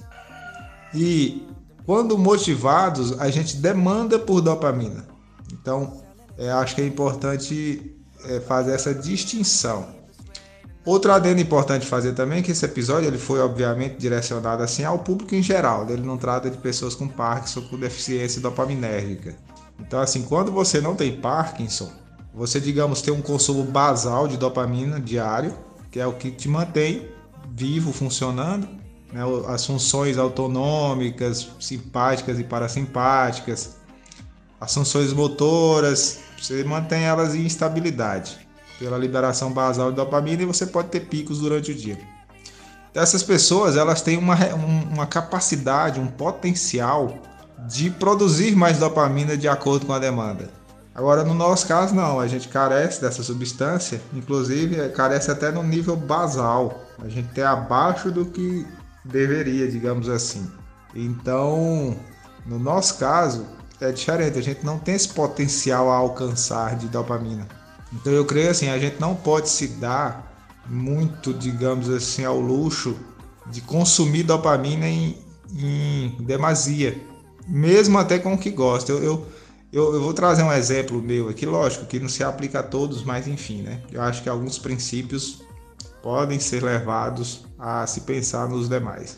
e 0.93 1.47
quando 1.85 2.17
motivados 2.17 3.19
a 3.19 3.29
gente 3.29 3.57
demanda 3.57 4.17
por 4.17 4.41
dopamina. 4.41 5.05
Então, 5.53 6.01
é, 6.37 6.49
acho 6.51 6.75
que 6.75 6.81
é 6.81 6.85
importante 6.85 7.95
é, 8.25 8.39
fazer 8.39 8.73
essa 8.73 8.93
distinção. 8.93 9.93
Outro 10.85 11.11
adendo 11.11 11.41
importante 11.41 11.85
fazer 11.87 12.13
também 12.13 12.39
é 12.39 12.41
que 12.43 12.51
esse 12.51 12.63
episódio 12.63 13.07
ele 13.07 13.17
foi 13.17 13.39
obviamente 13.39 13.97
direcionado 13.97 14.61
assim 14.61 14.83
ao 14.83 14.99
público 14.99 15.33
em 15.33 15.41
geral. 15.41 15.89
Ele 15.89 16.03
não 16.03 16.17
trata 16.17 16.49
de 16.49 16.57
pessoas 16.57 16.93
com 16.93 17.07
Parkinson 17.07 17.61
com 17.61 17.77
deficiência 17.77 18.39
dopaminérgica. 18.39 19.35
Então 19.79 19.99
assim, 19.99 20.21
quando 20.21 20.51
você 20.51 20.79
não 20.79 20.95
tem 20.95 21.19
Parkinson, 21.19 21.91
você 22.33 22.59
digamos 22.59 23.01
tem 23.01 23.13
um 23.13 23.21
consumo 23.21 23.63
basal 23.63 24.27
de 24.27 24.37
dopamina 24.37 24.99
diário, 24.99 25.57
que 25.89 25.99
é 25.99 26.05
o 26.05 26.13
que 26.13 26.29
te 26.29 26.47
mantém 26.47 27.09
vivo, 27.51 27.91
funcionando, 27.91 28.67
né? 29.11 29.21
as 29.47 29.65
funções 29.65 30.17
autonômicas, 30.17 31.49
simpáticas 31.59 32.39
e 32.39 32.43
parasimpáticas, 32.43 33.77
as 34.59 34.73
funções 34.73 35.13
motoras, 35.13 36.19
você 36.41 36.63
mantém 36.63 37.03
elas 37.03 37.35
em 37.35 37.45
estabilidade 37.45 38.45
pela 38.79 38.97
liberação 38.97 39.51
basal 39.51 39.89
de 39.89 39.97
dopamina 39.97 40.43
e 40.43 40.45
você 40.45 40.65
pode 40.65 40.89
ter 40.89 41.01
picos 41.01 41.39
durante 41.39 41.71
o 41.71 41.75
dia. 41.75 41.97
Essas 42.93 43.23
pessoas 43.23 43.75
elas 43.75 44.01
têm 44.01 44.17
uma, 44.17 44.35
uma 44.91 45.05
capacidade, 45.05 45.99
um 45.99 46.07
potencial 46.07 47.17
de 47.67 47.89
produzir 47.89 48.55
mais 48.55 48.77
dopamina 48.77 49.37
de 49.37 49.47
acordo 49.47 49.85
com 49.85 49.93
a 49.93 49.99
demanda. 49.99 50.49
Agora, 50.93 51.25
no 51.25 51.33
nosso 51.33 51.67
caso, 51.67 51.93
não, 51.93 52.21
a 52.21 52.27
gente 52.27 52.47
carece 52.47 53.01
dessa 53.01 53.21
substância, 53.21 54.01
inclusive 54.13 54.89
carece 54.89 55.29
até 55.29 55.51
no 55.51 55.61
nível 55.61 55.97
basal. 55.97 56.85
A 57.03 57.09
gente 57.09 57.27
tem 57.33 57.43
abaixo 57.43 58.09
do 58.09 58.25
que 58.25 58.65
deveria, 59.05 59.67
digamos 59.67 60.09
assim. 60.09 60.49
Então, 60.95 61.95
no 62.45 62.59
nosso 62.59 62.97
caso, 62.97 63.45
é 63.79 63.91
diferente, 63.91 64.37
a 64.37 64.41
gente 64.41 64.65
não 64.65 64.79
tem 64.79 64.95
esse 64.95 65.09
potencial 65.09 65.91
a 65.91 65.95
alcançar 65.95 66.75
de 66.75 66.87
dopamina. 66.87 67.47
Então 67.93 68.11
eu 68.11 68.25
creio 68.25 68.49
assim, 68.49 68.69
a 68.69 68.79
gente 68.79 68.99
não 68.99 69.15
pode 69.15 69.49
se 69.49 69.67
dar 69.67 70.33
muito, 70.67 71.33
digamos 71.33 71.89
assim, 71.89 72.25
ao 72.25 72.39
luxo 72.39 72.97
de 73.47 73.61
consumir 73.61 74.23
dopamina 74.23 74.87
em, 74.87 75.17
em 75.55 76.17
demasia, 76.21 76.99
mesmo 77.47 77.97
até 77.97 78.17
com 78.17 78.33
o 78.33 78.37
que 78.37 78.49
gosta. 78.49 78.91
Eu, 78.91 79.03
eu, 79.03 79.27
eu, 79.71 79.93
eu, 79.95 80.01
vou 80.01 80.13
trazer 80.13 80.43
um 80.43 80.51
exemplo 80.51 81.01
meu 81.01 81.29
aqui, 81.29 81.45
lógico 81.45 81.85
que 81.85 81.99
não 81.99 82.09
se 82.09 82.23
aplica 82.23 82.59
a 82.59 82.63
todos, 82.63 83.03
mas 83.03 83.27
enfim, 83.27 83.61
né? 83.61 83.81
Eu 83.91 84.01
acho 84.01 84.23
que 84.23 84.29
alguns 84.29 84.57
princípios 84.57 85.44
podem 86.05 86.39
ser 86.39 86.61
levados 86.63 87.45
a 87.57 87.87
se 87.87 88.01
pensar 88.01 88.47
nos 88.47 88.69
demais. 88.69 89.17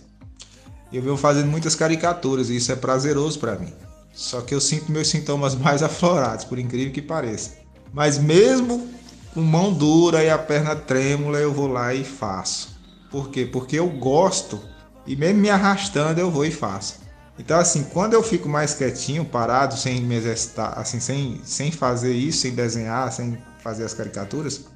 Eu 0.89 1.01
venho 1.01 1.17
fazendo 1.17 1.51
muitas 1.51 1.75
caricaturas 1.75 2.49
e 2.49 2.55
isso 2.55 2.71
é 2.71 2.77
prazeroso 2.77 3.37
para 3.39 3.59
mim. 3.59 3.73
Só 4.13 4.39
que 4.39 4.55
eu 4.55 4.61
sinto 4.61 4.89
meus 4.89 5.09
sintomas 5.09 5.53
mais 5.59 5.83
aflorados, 5.83 6.45
por 6.45 6.57
incrível 6.57 6.93
que 6.93 7.01
pareça. 7.01 7.55
Mas 7.91 8.17
mesmo 8.17 8.87
com 9.33 9.41
mão 9.41 9.73
dura 9.73 10.23
e 10.23 10.29
a 10.29 10.37
perna 10.37 10.77
trêmula, 10.77 11.39
eu 11.39 11.53
vou 11.53 11.67
lá 11.67 11.93
e 11.93 12.05
faço. 12.05 12.79
Por 13.11 13.31
quê? 13.31 13.45
Porque 13.45 13.77
eu 13.77 13.89
gosto 13.89 14.57
e 15.05 15.13
mesmo 15.13 15.41
me 15.41 15.49
arrastando 15.49 16.21
eu 16.21 16.31
vou 16.31 16.45
e 16.45 16.51
faço. 16.51 17.01
Então 17.37 17.59
assim, 17.59 17.83
quando 17.83 18.13
eu 18.13 18.23
fico 18.23 18.47
mais 18.47 18.73
quietinho, 18.73 19.25
parado, 19.25 19.75
sem 19.75 19.99
me 19.99 20.15
exercitar, 20.15 20.79
assim, 20.79 21.01
sem, 21.01 21.41
sem 21.43 21.69
fazer 21.69 22.13
isso, 22.13 22.39
sem 22.39 22.55
desenhar, 22.55 23.11
sem 23.11 23.37
fazer 23.61 23.83
as 23.83 23.93
caricaturas, 23.93 24.67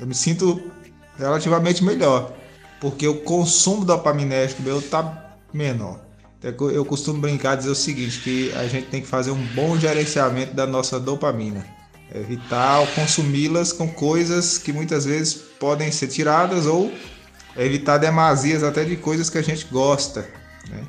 eu 0.00 0.06
me 0.06 0.16
sinto 0.16 0.60
relativamente 1.20 1.84
melhor, 1.84 2.32
porque 2.80 3.06
o 3.06 3.20
consumo 3.22 3.84
dopaminérgico 3.84 4.62
meu 4.62 4.82
tá 4.82 5.36
menor. 5.52 6.00
Então, 6.38 6.70
eu 6.70 6.84
costumo 6.84 7.20
brincar 7.20 7.56
dizer 7.56 7.70
o 7.70 7.74
seguinte, 7.74 8.20
que 8.20 8.52
a 8.54 8.66
gente 8.66 8.86
tem 8.86 9.02
que 9.02 9.06
fazer 9.06 9.30
um 9.30 9.46
bom 9.54 9.78
gerenciamento 9.78 10.54
da 10.54 10.66
nossa 10.66 10.98
dopamina 10.98 11.80
evitar 12.14 12.86
consumi-las 12.94 13.72
com 13.72 13.88
coisas 13.88 14.58
que 14.58 14.72
muitas 14.72 15.04
vezes 15.04 15.34
podem 15.34 15.90
ser 15.92 16.08
tiradas 16.08 16.66
ou 16.66 16.92
evitar 17.56 17.98
demasias 17.98 18.62
até 18.62 18.84
de 18.84 18.96
coisas 18.96 19.30
que 19.30 19.38
a 19.38 19.42
gente 19.42 19.66
gosta. 19.70 20.26
Né? 20.68 20.82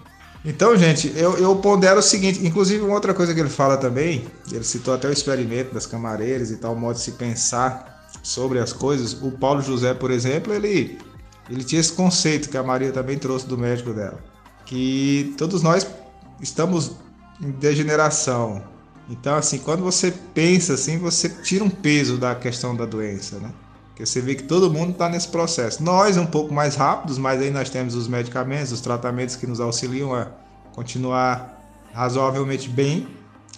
Então, 0.44 0.76
gente, 0.76 1.14
eu, 1.16 1.38
eu 1.38 1.56
pondero 1.58 2.00
o 2.00 2.04
seguinte, 2.04 2.46
inclusive 2.46 2.84
uma 2.84 2.96
outra 2.96 3.14
coisa 3.14 3.34
que 3.34 3.40
ele 3.40 3.50
fala 3.50 3.78
também, 3.78 4.26
ele 4.52 4.64
citou 4.64 4.94
até 4.94 5.08
o 5.08 5.12
experimento 5.12 5.74
das 5.74 5.86
camareiras 5.86 6.50
e 6.50 6.58
tal, 6.58 6.76
modo 6.76 6.96
de 6.96 7.02
se 7.02 7.12
pensar 7.12 8.01
sobre 8.22 8.60
as 8.60 8.74
coisas. 8.74 9.14
O 9.14 9.32
Paulo 9.32 9.62
José, 9.62 9.94
por 9.94 10.12
exemplo, 10.12 10.54
ele, 10.54 11.00
ele 11.50 11.64
tinha 11.64 11.80
esse 11.80 11.94
conceito 11.94 12.50
que 12.50 12.58
a 12.58 12.64
Maria 12.64 12.92
também 12.92 13.18
trouxe 13.18 13.48
do 13.48 13.58
médico 13.58 13.94
dela, 13.94 14.20
que 14.66 15.34
todos 15.38 15.62
nós 15.62 15.88
estamos 16.42 16.92
em 17.42 17.52
degeneração, 17.52 18.64
então, 19.12 19.36
assim, 19.36 19.58
quando 19.58 19.84
você 19.84 20.14
pensa 20.34 20.74
assim, 20.74 20.98
você 20.98 21.28
tira 21.28 21.66
um 21.66 21.70
peso 21.70 22.18
da 22.18 22.34
questão 22.34 22.74
da 22.74 22.86
doença, 22.86 23.40
né? 23.40 23.52
Porque 23.90 24.06
você 24.06 24.22
vê 24.22 24.36
que 24.36 24.44
todo 24.44 24.72
mundo 24.72 24.92
está 24.92 25.10
nesse 25.10 25.28
processo. 25.28 25.84
Nós 25.84 26.16
um 26.16 26.26
pouco 26.26 26.54
mais 26.54 26.76
rápidos, 26.76 27.18
mas 27.18 27.42
aí 27.42 27.52
nós 27.52 27.70
temos 27.70 27.94
os 27.94 28.08
medicamentos, 28.08 28.72
os 28.72 28.80
tratamentos 28.80 29.36
que 29.36 29.46
nos 29.46 29.60
auxiliam 29.60 30.14
a 30.16 30.28
continuar 30.74 31.62
razoavelmente 31.94 32.70
bem. 32.70 33.06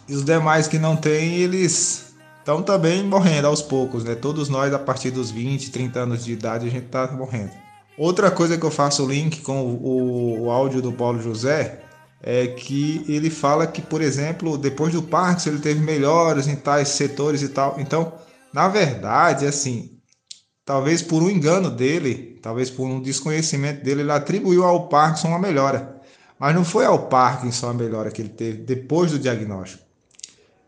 E 0.07 0.15
os 0.15 0.25
demais 0.25 0.67
que 0.67 0.79
não 0.79 0.95
têm, 0.95 1.35
eles 1.35 2.12
estão 2.43 2.61
também 2.61 3.01
morrendo 3.03 3.47
aos 3.47 3.61
poucos, 3.61 4.03
né? 4.03 4.15
Todos 4.15 4.49
nós, 4.49 4.73
a 4.73 4.79
partir 4.79 5.11
dos 5.11 5.31
20, 5.31 5.71
30 5.71 5.99
anos 6.01 6.25
de 6.25 6.33
idade, 6.33 6.67
a 6.67 6.69
gente 6.69 6.87
está 6.87 7.07
morrendo. 7.07 7.51
Outra 7.97 8.29
coisa 8.29 8.57
que 8.57 8.65
eu 8.65 8.71
faço 8.71 9.07
link 9.07 9.41
com 9.41 9.61
o, 9.61 10.41
o 10.41 10.51
áudio 10.51 10.81
do 10.81 10.91
Paulo 10.91 11.21
José 11.21 11.79
é 12.21 12.47
que 12.47 13.05
ele 13.07 13.29
fala 13.29 13.65
que, 13.65 13.81
por 13.81 14.01
exemplo, 14.01 14.57
depois 14.57 14.93
do 14.93 15.01
Parkinson 15.01 15.51
ele 15.51 15.59
teve 15.59 15.79
melhoras 15.79 16.47
em 16.47 16.55
tais 16.55 16.89
setores 16.89 17.41
e 17.41 17.49
tal. 17.49 17.75
Então, 17.79 18.13
na 18.53 18.67
verdade, 18.67 19.45
assim, 19.45 19.99
talvez 20.65 21.01
por 21.01 21.23
um 21.23 21.29
engano 21.29 21.69
dele, 21.69 22.39
talvez 22.41 22.69
por 22.69 22.85
um 22.85 23.01
desconhecimento 23.01 23.83
dele, 23.83 24.01
ele 24.01 24.11
atribuiu 24.11 24.65
ao 24.65 24.89
Parkinson 24.89 25.29
uma 25.29 25.39
melhora. 25.39 26.01
Mas 26.37 26.53
não 26.53 26.65
foi 26.65 26.85
ao 26.85 27.07
Parkinson 27.07 27.69
a 27.69 27.73
melhora 27.73 28.11
que 28.11 28.21
ele 28.21 28.29
teve 28.29 28.63
depois 28.63 29.11
do 29.11 29.19
diagnóstico. 29.19 29.82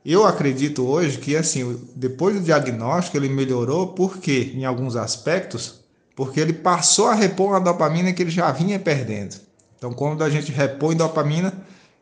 Eu 0.06 0.24
acredito 0.24 0.86
hoje 0.86 1.18
que 1.18 1.36
assim, 1.36 1.80
depois 1.95 2.36
do 2.36 2.41
diagnóstico 2.41 3.18
ele 3.18 3.28
melhorou 3.28 3.88
porque 3.88 4.51
em 4.53 4.64
alguns 4.64 4.95
aspectos, 4.95 5.80
porque 6.16 6.39
ele 6.39 6.53
passou 6.53 7.08
a 7.08 7.16
repor 7.16 7.56
a 7.56 7.60
dopamina 7.60 8.14
que 8.14 8.22
ele 8.22 8.30
já 8.30 8.51
vinha 8.51 8.78
perdendo. 8.78 9.36
Então, 9.78 9.91
quando 9.93 10.24
a 10.24 10.30
gente 10.30 10.51
repõe 10.51 10.95
dopamina, 10.95 11.53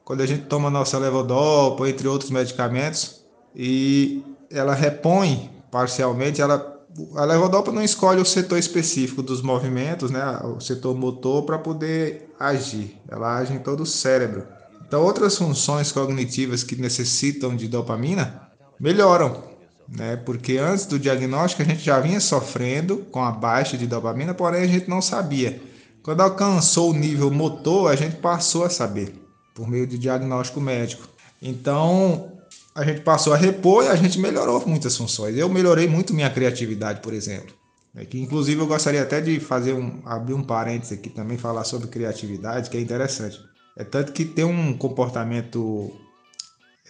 quando 0.03 0.21
a 0.21 0.25
gente 0.25 0.43
toma 0.45 0.69
nossa 0.69 0.97
levodopa, 0.97 1.87
entre 1.87 2.07
outros 2.07 2.29
medicamentos, 2.29 3.21
e 3.55 4.21
ela 4.51 4.75
repõe 4.75 5.49
parcialmente, 5.71 6.41
ela 6.41 6.73
a 7.15 7.25
levodopa 7.25 7.71
não 7.71 7.81
escolhe 7.81 8.21
o 8.21 8.25
setor 8.25 8.59
específico 8.59 9.23
dos 9.23 9.41
movimentos, 9.41 10.11
né, 10.11 10.23
o 10.43 10.59
setor 10.59 10.95
motor 10.95 11.43
para 11.43 11.57
poder 11.57 12.29
agir. 12.39 12.99
Ela 13.09 13.37
age 13.37 13.53
em 13.53 13.59
todo 13.59 13.81
o 13.81 13.85
cérebro. 13.85 14.45
Então, 14.93 15.03
outras 15.03 15.35
funções 15.35 15.91
cognitivas 15.91 16.61
que 16.61 16.75
necessitam 16.75 17.55
de 17.55 17.67
dopamina 17.67 18.47
melhoram, 18.79 19.43
né? 19.89 20.17
Porque 20.17 20.59
antes 20.59 20.85
do 20.85 20.99
diagnóstico 20.99 21.63
a 21.63 21.65
gente 21.65 21.83
já 21.83 21.99
vinha 21.99 22.19
sofrendo 22.19 22.97
com 22.97 23.23
a 23.23 23.31
baixa 23.31 23.75
de 23.75 23.87
dopamina, 23.87 24.35
porém 24.35 24.61
a 24.61 24.67
gente 24.67 24.87
não 24.87 25.01
sabia. 25.01 25.59
Quando 26.03 26.21
alcançou 26.21 26.91
o 26.91 26.93
nível 26.93 27.31
motor, 27.31 27.91
a 27.91 27.95
gente 27.95 28.17
passou 28.17 28.65
a 28.65 28.69
saber, 28.69 29.15
por 29.55 29.67
meio 29.67 29.87
de 29.87 29.97
diagnóstico 29.97 30.61
médico. 30.61 31.09
Então, 31.41 32.31
a 32.75 32.85
gente 32.85 33.01
passou 33.01 33.33
a 33.33 33.35
repor 33.35 33.85
e 33.85 33.87
a 33.87 33.95
gente 33.95 34.19
melhorou 34.19 34.63
muitas 34.67 34.95
funções. 34.95 35.35
Eu 35.35 35.49
melhorei 35.49 35.87
muito 35.87 36.13
minha 36.13 36.29
criatividade, 36.29 37.01
por 37.01 37.15
exemplo. 37.15 37.51
É 37.95 38.05
que, 38.05 38.21
inclusive, 38.21 38.61
eu 38.61 38.67
gostaria 38.67 39.01
até 39.01 39.19
de 39.19 39.39
fazer 39.39 39.73
um, 39.73 40.03
abrir 40.05 40.35
um 40.35 40.43
parênteses 40.43 40.99
aqui 40.99 41.09
também, 41.09 41.35
falar 41.35 41.63
sobre 41.63 41.87
criatividade, 41.87 42.69
que 42.69 42.77
é 42.77 42.79
interessante. 42.79 43.39
É 43.77 43.83
tanto 43.83 44.11
que 44.11 44.25
tem 44.25 44.45
um 44.45 44.77
comportamento, 44.77 45.91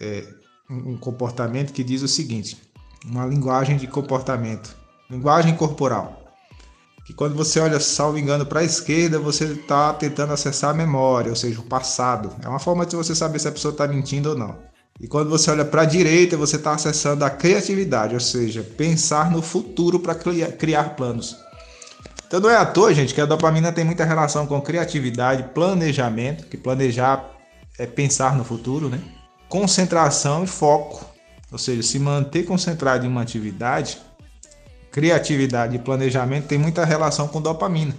é, 0.00 0.26
um 0.68 0.96
comportamento 0.96 1.72
que 1.72 1.84
diz 1.84 2.02
o 2.02 2.08
seguinte: 2.08 2.56
uma 3.04 3.26
linguagem 3.26 3.76
de 3.76 3.86
comportamento, 3.86 4.76
linguagem 5.10 5.56
corporal 5.56 6.24
que 7.04 7.12
quando 7.12 7.34
você 7.34 7.60
olha, 7.60 7.78
salvo 7.78 8.18
engano, 8.18 8.46
para 8.46 8.60
a 8.60 8.64
esquerda, 8.64 9.18
você 9.18 9.44
está 9.44 9.92
tentando 9.92 10.32
acessar 10.32 10.70
a 10.70 10.74
memória, 10.74 11.28
ou 11.28 11.36
seja, 11.36 11.60
o 11.60 11.64
passado. 11.64 12.34
É 12.42 12.48
uma 12.48 12.58
forma 12.58 12.86
de 12.86 12.96
você 12.96 13.14
saber 13.14 13.38
se 13.38 13.46
a 13.46 13.52
pessoa 13.52 13.72
está 13.72 13.86
mentindo 13.86 14.30
ou 14.30 14.38
não. 14.38 14.56
E 14.98 15.06
quando 15.06 15.28
você 15.28 15.50
olha 15.50 15.66
para 15.66 15.82
a 15.82 15.84
direita, 15.86 16.36
você 16.36 16.56
está 16.56 16.72
acessando 16.72 17.24
a 17.24 17.30
criatividade, 17.30 18.14
ou 18.14 18.20
seja, 18.20 18.62
pensar 18.62 19.30
no 19.30 19.42
futuro 19.42 20.00
para 20.00 20.14
criar 20.14 20.96
planos. 20.96 21.36
Então 22.34 22.42
não 22.42 22.50
é 22.50 22.56
à 22.56 22.66
toa, 22.66 22.92
gente, 22.92 23.14
que 23.14 23.20
a 23.20 23.26
dopamina 23.26 23.70
tem 23.70 23.84
muita 23.84 24.04
relação 24.04 24.44
com 24.44 24.60
criatividade, 24.60 25.44
planejamento, 25.54 26.46
que 26.48 26.56
planejar 26.56 27.30
é 27.78 27.86
pensar 27.86 28.34
no 28.34 28.42
futuro, 28.42 28.88
né? 28.88 29.00
concentração 29.48 30.42
e 30.42 30.46
foco. 30.48 31.06
Ou 31.52 31.58
seja, 31.58 31.80
se 31.84 31.96
manter 31.96 32.42
concentrado 32.42 33.06
em 33.06 33.08
uma 33.08 33.22
atividade, 33.22 34.00
criatividade 34.90 35.76
e 35.76 35.78
planejamento 35.78 36.48
tem 36.48 36.58
muita 36.58 36.84
relação 36.84 37.28
com 37.28 37.40
dopamina. 37.40 37.94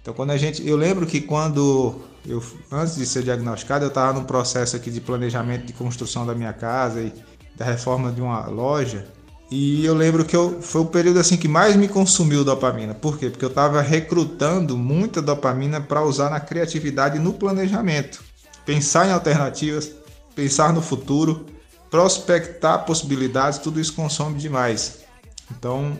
Então, 0.00 0.14
quando 0.14 0.30
a 0.30 0.36
gente, 0.36 0.64
eu 0.64 0.76
lembro 0.76 1.04
que 1.04 1.20
quando 1.20 2.02
eu 2.24 2.40
antes 2.70 2.94
de 2.94 3.04
ser 3.04 3.24
diagnosticado, 3.24 3.84
eu 3.84 3.88
estava 3.88 4.12
num 4.12 4.24
processo 4.24 4.76
aqui 4.76 4.92
de 4.92 5.00
planejamento 5.00 5.66
de 5.66 5.72
construção 5.72 6.24
da 6.24 6.36
minha 6.36 6.52
casa 6.52 7.00
e 7.00 7.12
da 7.56 7.64
reforma 7.64 8.12
de 8.12 8.20
uma 8.20 8.46
loja. 8.46 9.08
E 9.54 9.84
eu 9.84 9.92
lembro 9.92 10.24
que 10.24 10.34
eu, 10.34 10.62
foi 10.62 10.80
o 10.80 10.86
período 10.86 11.20
assim 11.20 11.36
que 11.36 11.46
mais 11.46 11.76
me 11.76 11.86
consumiu 11.86 12.42
dopamina. 12.42 12.94
Por 12.94 13.18
quê? 13.18 13.28
Porque 13.28 13.44
eu 13.44 13.50
estava 13.50 13.82
recrutando 13.82 14.78
muita 14.78 15.20
dopamina 15.20 15.78
para 15.78 16.02
usar 16.02 16.30
na 16.30 16.40
criatividade 16.40 17.18
e 17.18 17.20
no 17.20 17.34
planejamento. 17.34 18.24
Pensar 18.64 19.06
em 19.06 19.12
alternativas, 19.12 19.90
pensar 20.34 20.72
no 20.72 20.80
futuro, 20.80 21.44
prospectar 21.90 22.86
possibilidades, 22.86 23.58
tudo 23.58 23.78
isso 23.78 23.92
consome 23.92 24.38
demais. 24.38 25.00
Então, 25.50 25.98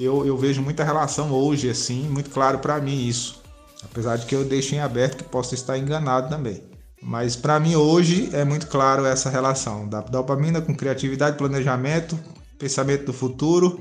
eu, 0.00 0.26
eu 0.26 0.34
vejo 0.38 0.62
muita 0.62 0.82
relação 0.82 1.30
hoje, 1.30 1.68
assim, 1.68 2.08
muito 2.08 2.30
claro 2.30 2.60
para 2.60 2.80
mim 2.80 3.06
isso. 3.06 3.42
Apesar 3.82 4.16
de 4.16 4.24
que 4.24 4.34
eu 4.34 4.46
deixo 4.46 4.76
em 4.76 4.80
aberto 4.80 5.18
que 5.18 5.24
possa 5.24 5.54
estar 5.54 5.76
enganado 5.76 6.30
também. 6.30 6.62
Mas 7.02 7.36
para 7.36 7.60
mim 7.60 7.74
hoje 7.74 8.30
é 8.32 8.46
muito 8.46 8.66
claro 8.66 9.04
essa 9.04 9.28
relação 9.28 9.86
da 9.86 10.00
dopamina 10.00 10.62
com 10.62 10.74
criatividade, 10.74 11.36
planejamento, 11.36 12.18
pensamento 12.64 13.04
do 13.04 13.12
futuro, 13.12 13.78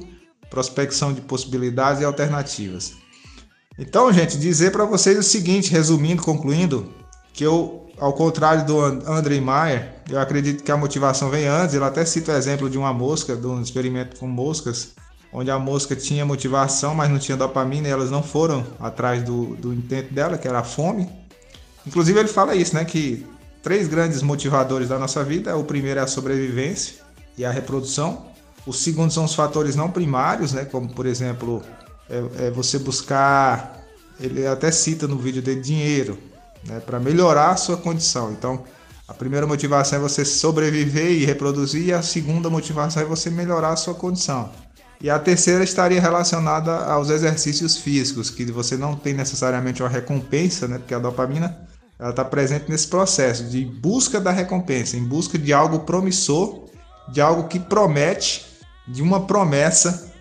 prospecção 0.49 1.13
de 1.13 1.21
possibilidades 1.21 2.01
e 2.01 2.05
alternativas. 2.05 2.93
Então, 3.79 4.11
gente, 4.11 4.37
dizer 4.37 4.71
para 4.73 4.83
vocês 4.83 5.17
o 5.17 5.23
seguinte, 5.23 5.71
resumindo, 5.71 6.21
concluindo, 6.21 6.93
que 7.33 7.45
eu, 7.45 7.87
ao 7.97 8.11
contrário 8.11 8.65
do 8.65 8.77
André 8.79 9.39
Maier, 9.39 10.03
eu 10.09 10.19
acredito 10.19 10.63
que 10.63 10.71
a 10.71 10.75
motivação 10.75 11.29
vem 11.29 11.47
antes. 11.47 11.73
Ele 11.73 11.85
até 11.85 12.03
cita 12.03 12.33
o 12.33 12.35
exemplo 12.35 12.69
de 12.69 12.77
uma 12.77 12.93
mosca, 12.93 13.37
de 13.37 13.47
um 13.47 13.61
experimento 13.61 14.17
com 14.19 14.27
moscas, 14.27 14.93
onde 15.31 15.49
a 15.49 15.57
mosca 15.57 15.95
tinha 15.95 16.25
motivação, 16.25 16.93
mas 16.93 17.09
não 17.09 17.17
tinha 17.17 17.37
dopamina 17.37 17.87
e 17.87 17.91
elas 17.91 18.11
não 18.11 18.21
foram 18.21 18.65
atrás 18.79 19.23
do, 19.23 19.55
do 19.55 19.73
intento 19.73 20.13
dela, 20.13 20.37
que 20.37 20.47
era 20.47 20.59
a 20.59 20.63
fome. 20.63 21.09
Inclusive 21.87 22.19
ele 22.19 22.27
fala 22.27 22.53
isso, 22.53 22.75
né, 22.75 22.83
que 22.83 23.25
três 23.63 23.87
grandes 23.87 24.21
motivadores 24.21 24.89
da 24.89 24.99
nossa 24.99 25.23
vida, 25.23 25.55
o 25.55 25.63
primeiro 25.63 26.01
é 26.01 26.03
a 26.03 26.07
sobrevivência 26.07 26.95
e 27.37 27.45
a 27.45 27.49
reprodução. 27.49 28.32
O 28.65 28.73
segundo 28.73 29.11
são 29.11 29.25
os 29.25 29.35
fatores 29.35 29.75
não 29.75 29.89
primários, 29.89 30.53
né, 30.53 30.65
como 30.65 30.87
por 30.93 31.05
exemplo, 31.05 31.61
é, 32.09 32.47
é 32.47 32.51
você 32.51 32.79
buscar, 32.79 33.83
ele 34.19 34.47
até 34.47 34.71
cita 34.71 35.07
no 35.07 35.17
vídeo 35.17 35.41
dele, 35.41 35.61
dinheiro, 35.61 36.17
né, 36.65 36.79
para 36.79 36.99
melhorar 36.99 37.51
a 37.51 37.57
sua 37.57 37.77
condição. 37.77 38.31
Então, 38.31 38.63
a 39.07 39.13
primeira 39.13 39.45
motivação 39.45 39.99
é 39.99 40.01
você 40.01 40.23
sobreviver 40.23 41.11
e 41.11 41.25
reproduzir, 41.25 41.87
e 41.87 41.93
a 41.93 42.01
segunda 42.01 42.49
motivação 42.49 43.03
é 43.03 43.05
você 43.05 43.29
melhorar 43.29 43.73
a 43.73 43.75
sua 43.75 43.93
condição. 43.93 44.49
E 45.01 45.09
a 45.09 45.19
terceira 45.19 45.65
estaria 45.65 45.99
relacionada 45.99 46.85
aos 46.85 47.09
exercícios 47.09 47.75
físicos, 47.75 48.29
que 48.29 48.45
você 48.45 48.77
não 48.77 48.95
tem 48.95 49.13
necessariamente 49.13 49.83
uma 49.83 49.89
recompensa, 49.89 50.65
né? 50.65 50.77
Porque 50.77 50.93
a 50.93 50.99
dopamina 50.99 51.67
ela 51.99 52.11
está 52.11 52.23
presente 52.23 52.69
nesse 52.69 52.87
processo 52.87 53.43
de 53.43 53.65
busca 53.65 54.21
da 54.21 54.31
recompensa, 54.31 54.95
em 54.95 55.03
busca 55.03 55.37
de 55.37 55.51
algo 55.51 55.79
promissor, 55.79 56.69
de 57.11 57.19
algo 57.19 57.49
que 57.49 57.59
promete, 57.59 58.45
de 58.87 59.01
uma 59.01 59.25
promessa 59.25 60.11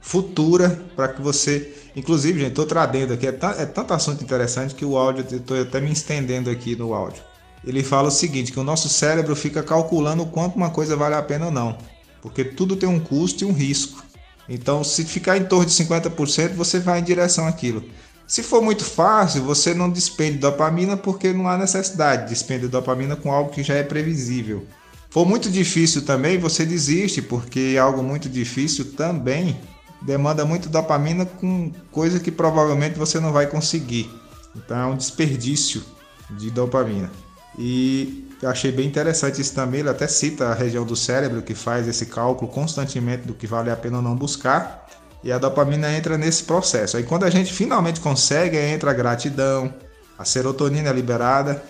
futura 0.00 0.82
para 0.94 1.08
que 1.08 1.22
você. 1.22 1.74
Inclusive, 1.96 2.40
gente, 2.40 2.50
estou 2.50 2.66
trazendo 2.66 3.12
aqui, 3.12 3.26
é, 3.26 3.30
é 3.30 3.66
tanto 3.66 3.94
assunto 3.94 4.22
interessante 4.22 4.74
que 4.74 4.84
o 4.84 4.96
áudio, 4.96 5.24
estou 5.36 5.60
até 5.60 5.80
me 5.80 5.92
estendendo 5.92 6.50
aqui 6.50 6.74
no 6.74 6.92
áudio. 6.92 7.22
Ele 7.64 7.82
fala 7.82 8.08
o 8.08 8.10
seguinte: 8.10 8.52
que 8.52 8.60
o 8.60 8.64
nosso 8.64 8.88
cérebro 8.88 9.34
fica 9.36 9.62
calculando 9.62 10.22
o 10.22 10.26
quanto 10.26 10.56
uma 10.56 10.70
coisa 10.70 10.96
vale 10.96 11.14
a 11.14 11.22
pena 11.22 11.46
ou 11.46 11.52
não 11.52 11.78
porque 12.24 12.42
tudo 12.42 12.74
tem 12.74 12.88
um 12.88 12.98
custo 12.98 13.44
e 13.44 13.46
um 13.46 13.52
risco. 13.52 14.02
Então, 14.48 14.82
se 14.82 15.04
ficar 15.04 15.36
em 15.36 15.44
torno 15.44 15.66
de 15.66 15.72
50%, 15.72 16.54
você 16.54 16.80
vai 16.80 17.00
em 17.00 17.04
direção 17.04 17.46
àquilo. 17.46 17.84
Se 18.26 18.42
for 18.42 18.62
muito 18.62 18.82
fácil, 18.82 19.42
você 19.42 19.74
não 19.74 19.90
despende 19.90 20.38
dopamina 20.38 20.96
porque 20.96 21.34
não 21.34 21.46
há 21.46 21.58
necessidade 21.58 22.34
de 22.34 22.68
dopamina 22.68 23.14
com 23.14 23.30
algo 23.30 23.50
que 23.50 23.62
já 23.62 23.74
é 23.74 23.82
previsível. 23.82 24.66
For 25.14 25.24
muito 25.24 25.48
difícil 25.48 26.02
também, 26.02 26.38
você 26.38 26.66
desiste, 26.66 27.22
porque 27.22 27.76
algo 27.80 28.02
muito 28.02 28.28
difícil 28.28 28.94
também 28.96 29.60
demanda 30.02 30.44
muito 30.44 30.68
dopamina 30.68 31.24
com 31.24 31.70
coisa 31.92 32.18
que 32.18 32.32
provavelmente 32.32 32.98
você 32.98 33.20
não 33.20 33.32
vai 33.32 33.46
conseguir. 33.46 34.10
Então 34.56 34.76
é 34.76 34.86
um 34.86 34.96
desperdício 34.96 35.84
de 36.30 36.50
dopamina. 36.50 37.12
E 37.56 38.28
eu 38.42 38.50
achei 38.50 38.72
bem 38.72 38.88
interessante 38.88 39.40
isso 39.40 39.54
também. 39.54 39.78
Ele 39.78 39.88
até 39.88 40.08
cita 40.08 40.48
a 40.48 40.54
região 40.54 40.84
do 40.84 40.96
cérebro 40.96 41.42
que 41.42 41.54
faz 41.54 41.86
esse 41.86 42.06
cálculo 42.06 42.50
constantemente 42.50 43.24
do 43.24 43.34
que 43.34 43.46
vale 43.46 43.70
a 43.70 43.76
pena 43.76 43.98
ou 43.98 44.02
não 44.02 44.16
buscar. 44.16 44.84
E 45.22 45.30
a 45.30 45.38
dopamina 45.38 45.96
entra 45.96 46.18
nesse 46.18 46.42
processo. 46.42 46.96
Aí 46.96 47.04
quando 47.04 47.22
a 47.22 47.30
gente 47.30 47.52
finalmente 47.52 48.00
consegue, 48.00 48.58
entra 48.58 48.90
a 48.90 48.94
gratidão, 48.94 49.72
a 50.18 50.24
serotonina 50.24 50.88
é 50.88 50.92
liberada, 50.92 51.62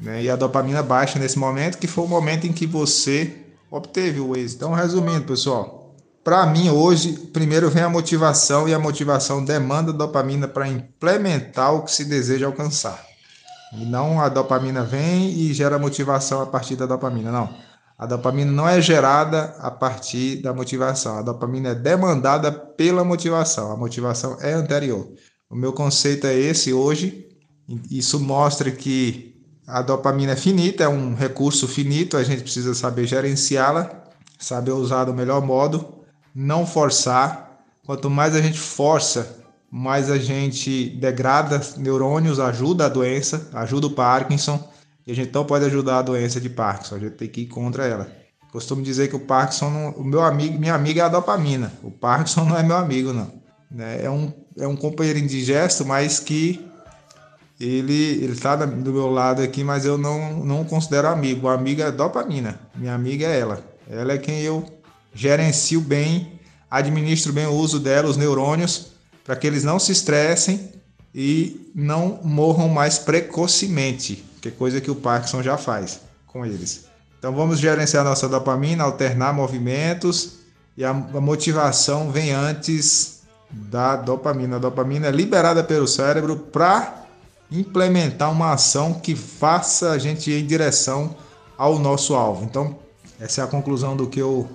né? 0.00 0.22
E 0.22 0.30
a 0.30 0.36
dopamina 0.36 0.82
baixa 0.82 1.18
nesse 1.18 1.38
momento, 1.38 1.78
que 1.78 1.86
foi 1.86 2.04
o 2.04 2.08
momento 2.08 2.46
em 2.46 2.52
que 2.52 2.66
você 2.66 3.44
obteve 3.70 4.20
o 4.20 4.36
êxito. 4.36 4.64
Então, 4.64 4.74
resumindo, 4.74 5.24
pessoal, 5.24 5.94
para 6.24 6.46
mim 6.46 6.70
hoje, 6.70 7.12
primeiro 7.32 7.70
vem 7.70 7.82
a 7.82 7.88
motivação 7.88 8.68
e 8.68 8.74
a 8.74 8.78
motivação 8.78 9.44
demanda 9.44 9.92
dopamina 9.92 10.46
para 10.46 10.68
implementar 10.68 11.74
o 11.74 11.82
que 11.82 11.90
se 11.90 12.04
deseja 12.04 12.46
alcançar. 12.46 13.02
E 13.72 13.84
não 13.84 14.20
a 14.20 14.28
dopamina 14.28 14.82
vem 14.82 15.30
e 15.30 15.52
gera 15.52 15.78
motivação 15.78 16.40
a 16.40 16.46
partir 16.46 16.76
da 16.76 16.86
dopamina, 16.86 17.30
não. 17.30 17.48
A 17.98 18.06
dopamina 18.06 18.50
não 18.52 18.68
é 18.68 18.80
gerada 18.80 19.56
a 19.58 19.70
partir 19.70 20.36
da 20.36 20.54
motivação. 20.54 21.18
A 21.18 21.22
dopamina 21.22 21.70
é 21.70 21.74
demandada 21.74 22.52
pela 22.52 23.02
motivação. 23.02 23.72
A 23.72 23.76
motivação 23.76 24.36
é 24.40 24.52
anterior. 24.52 25.08
O 25.50 25.56
meu 25.56 25.72
conceito 25.72 26.26
é 26.26 26.34
esse 26.34 26.72
hoje. 26.72 27.26
Isso 27.90 28.20
mostra 28.20 28.70
que 28.70 29.37
a 29.68 29.82
dopamina 29.82 30.32
é 30.32 30.36
finita, 30.36 30.84
é 30.84 30.88
um 30.88 31.14
recurso 31.14 31.68
finito, 31.68 32.16
a 32.16 32.24
gente 32.24 32.42
precisa 32.42 32.74
saber 32.74 33.06
gerenciá-la, 33.06 33.90
saber 34.38 34.72
usar 34.72 35.04
do 35.04 35.12
melhor 35.12 35.44
modo, 35.44 35.86
não 36.34 36.66
forçar. 36.66 37.60
Quanto 37.84 38.08
mais 38.08 38.34
a 38.34 38.40
gente 38.40 38.58
força 38.58 39.38
mais 39.70 40.10
a 40.10 40.16
gente 40.16 40.88
degrada 40.90 41.60
neurônios, 41.76 42.40
ajuda 42.40 42.86
a 42.86 42.88
doença, 42.88 43.48
ajuda 43.52 43.86
o 43.86 43.90
Parkinson, 43.90 44.66
e 45.06 45.12
a 45.12 45.14
gente 45.14 45.32
não 45.32 45.44
pode 45.44 45.64
ajudar 45.66 45.98
a 45.98 46.02
doença 46.02 46.40
de 46.40 46.48
Parkinson, 46.48 46.96
a 46.96 46.98
gente 46.98 47.12
tem 47.12 47.28
que 47.28 47.42
ir 47.42 47.46
contra 47.46 47.86
ela. 47.86 48.10
Costumo 48.50 48.82
dizer 48.82 49.08
que 49.08 49.16
o 49.16 49.20
Parkinson, 49.20 49.70
não, 49.70 49.90
o 49.90 50.04
meu 50.04 50.22
amigo, 50.22 50.58
minha 50.58 50.74
amiga 50.74 51.02
é 51.02 51.04
a 51.04 51.08
dopamina, 51.08 51.72
o 51.82 51.90
Parkinson 51.90 52.44
não 52.48 52.56
é 52.56 52.62
meu 52.62 52.76
amigo, 52.76 53.12
não. 53.12 53.30
Né? 53.70 54.04
É 54.04 54.10
um, 54.10 54.32
é 54.56 54.66
um 54.66 54.74
companheiro 54.74 55.18
indigesto, 55.18 55.84
mas 55.84 56.18
que 56.18 56.66
ele 57.60 58.22
ele 58.22 58.32
está 58.32 58.54
do 58.56 58.92
meu 58.92 59.10
lado 59.10 59.42
aqui, 59.42 59.64
mas 59.64 59.84
eu 59.84 59.98
não, 59.98 60.44
não 60.44 60.64
considero 60.64 61.08
amigo. 61.08 61.46
O 61.46 61.50
amigo 61.50 61.82
é 61.82 61.90
dopamina, 61.90 62.60
minha 62.74 62.94
amiga 62.94 63.26
é 63.26 63.40
ela. 63.40 63.64
Ela 63.90 64.12
é 64.12 64.18
quem 64.18 64.40
eu 64.40 64.64
gerencio 65.14 65.80
bem, 65.80 66.38
administro 66.70 67.32
bem 67.32 67.46
o 67.46 67.52
uso 67.52 67.80
dela, 67.80 68.08
os 68.08 68.16
neurônios, 68.16 68.92
para 69.24 69.34
que 69.34 69.46
eles 69.46 69.64
não 69.64 69.78
se 69.78 69.92
estressem 69.92 70.72
e 71.14 71.70
não 71.74 72.20
morram 72.22 72.68
mais 72.68 72.98
precocemente, 72.98 74.24
que 74.40 74.48
é 74.48 74.50
coisa 74.50 74.80
que 74.80 74.90
o 74.90 74.94
Parkinson 74.94 75.42
já 75.42 75.56
faz 75.56 76.00
com 76.26 76.44
eles. 76.44 76.86
Então 77.18 77.34
vamos 77.34 77.58
gerenciar 77.58 78.04
nossa 78.04 78.28
dopamina, 78.28 78.84
alternar 78.84 79.34
movimentos 79.34 80.38
e 80.76 80.84
a, 80.84 80.90
a 80.90 81.20
motivação 81.20 82.12
vem 82.12 82.30
antes 82.30 83.22
da 83.50 83.96
dopamina. 83.96 84.56
A 84.56 84.60
dopamina 84.60 85.08
é 85.08 85.10
liberada 85.10 85.64
pelo 85.64 85.88
cérebro 85.88 86.36
para 86.36 87.07
implementar 87.50 88.30
uma 88.30 88.52
ação 88.52 88.94
que 88.94 89.14
faça 89.14 89.90
a 89.90 89.98
gente 89.98 90.30
ir 90.30 90.42
em 90.42 90.46
direção 90.46 91.16
ao 91.56 91.78
nosso 91.78 92.14
alvo. 92.14 92.44
Então, 92.44 92.78
essa 93.18 93.40
é 93.40 93.44
a 93.44 93.48
conclusão 93.48 93.96
do 93.96 94.06
que 94.06 94.20
eu. 94.20 94.48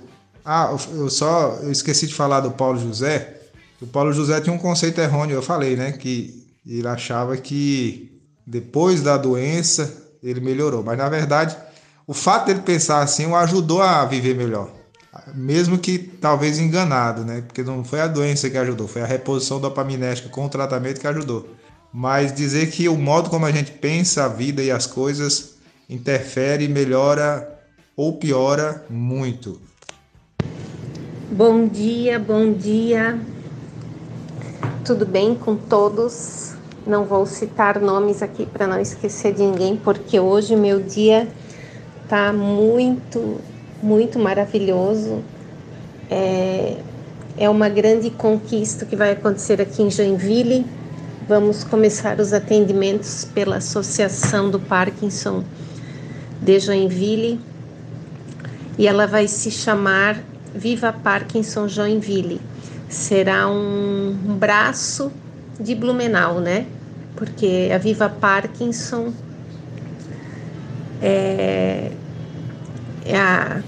Ah, 0.46 0.76
eu 0.94 1.10
só 1.10 1.58
eu 1.62 1.72
esqueci 1.72 2.08
de 2.08 2.14
falar 2.14 2.42
do 2.42 2.52
Paulo 2.52 2.80
José. 2.80 3.42
O 3.82 3.88
Paulo 3.88 4.14
José 4.14 4.40
tinha 4.42 4.56
um 4.56 4.60
conceito 4.60 5.02
errôneo, 5.02 5.36
eu 5.36 5.42
falei, 5.42 5.76
né? 5.76 5.92
Que 5.92 6.46
ele 6.66 6.88
achava 6.88 7.36
que 7.36 8.22
depois 8.46 9.02
da 9.02 9.18
doença 9.18 9.92
ele 10.22 10.40
melhorou. 10.40 10.84
Mas 10.84 10.98
na 10.98 11.10
verdade, 11.10 11.58
o 12.08 12.14
fato 12.14 12.48
dele 12.48 12.62
pensar 12.62 13.02
assim 13.02 13.26
o 13.26 13.36
ajudou 13.36 13.82
a 13.82 14.06
viver 14.06 14.36
melhor. 14.36 14.70
Mesmo 15.34 15.78
que 15.78 16.00
talvez 16.00 16.58
enganado, 16.58 17.24
né? 17.24 17.42
Porque 17.42 17.64
não 17.64 17.84
foi 17.84 18.02
a 18.02 18.08
doença 18.08 18.50
que 18.50 18.58
ajudou, 18.58 18.88
foi 18.88 19.02
a 19.02 19.06
reposição 19.06 19.60
dopaminérgica 19.60 20.30
com 20.30 20.46
o 20.46 20.50
tratamento 20.50 21.00
que 21.00 21.08
ajudou. 21.08 21.48
Mas 21.94 22.34
dizer 22.34 22.72
que 22.72 22.90
o 22.90 22.98
modo 22.98 23.30
como 23.30 23.46
a 23.46 23.52
gente 23.52 23.72
pensa 23.72 24.26
a 24.26 24.28
vida 24.28 24.64
e 24.64 24.72
as 24.72 24.88
coisas 24.88 25.56
interfere, 25.90 26.68
melhora 26.68 27.48
ou 27.96 28.14
piora 28.14 28.84
muito. 28.90 29.62
Bom 31.32 31.68
dia, 31.68 32.18
bom 32.18 32.52
dia 32.52 33.20
tudo 34.84 35.06
bem 35.06 35.34
com 35.34 35.56
todos. 35.56 36.54
Não 36.86 37.06
vou 37.06 37.26
citar 37.26 37.80
nomes 37.80 38.22
aqui 38.22 38.46
para 38.46 38.68
não 38.68 38.80
esquecer 38.80 39.34
de 39.34 39.42
ninguém, 39.42 39.78
porque 39.78 40.20
hoje 40.20 40.56
meu 40.56 40.82
dia 40.82 41.28
tá 42.10 42.34
muito, 42.34 43.40
muito 43.82 44.20
maravilhoso. 44.20 45.24
É, 46.12 46.78
é 47.38 47.50
uma 47.50 47.70
grande 47.70 48.10
conquista 48.10 48.86
que 48.86 48.96
vai 48.96 49.12
acontecer 49.12 49.62
aqui 49.62 49.82
em 49.82 49.90
Joinville. 49.90 50.66
Vamos 51.26 51.64
começar 51.64 52.20
os 52.20 52.34
atendimentos 52.34 53.24
pela 53.24 53.56
Associação 53.56 54.52
do 54.52 54.60
Parkinson 54.60 55.42
de 56.42 56.60
Joinville 56.60 57.40
e 58.78 58.86
ela 58.86 59.08
vai 59.08 59.30
se 59.30 59.50
chamar 59.50 60.22
Viva 60.54 60.92
Parkinson 60.92 61.70
Joinville. 61.70 62.42
Será 62.90 63.48
um 63.48 64.36
braço 64.38 65.14
de 65.58 65.74
Blumenau, 65.74 66.42
né? 66.42 66.66
Porque 67.16 67.70
a 67.74 67.78
Viva 67.78 68.10
Parkinson 68.10 69.14
é, 71.02 71.90
é 73.06 73.18
a 73.18 73.62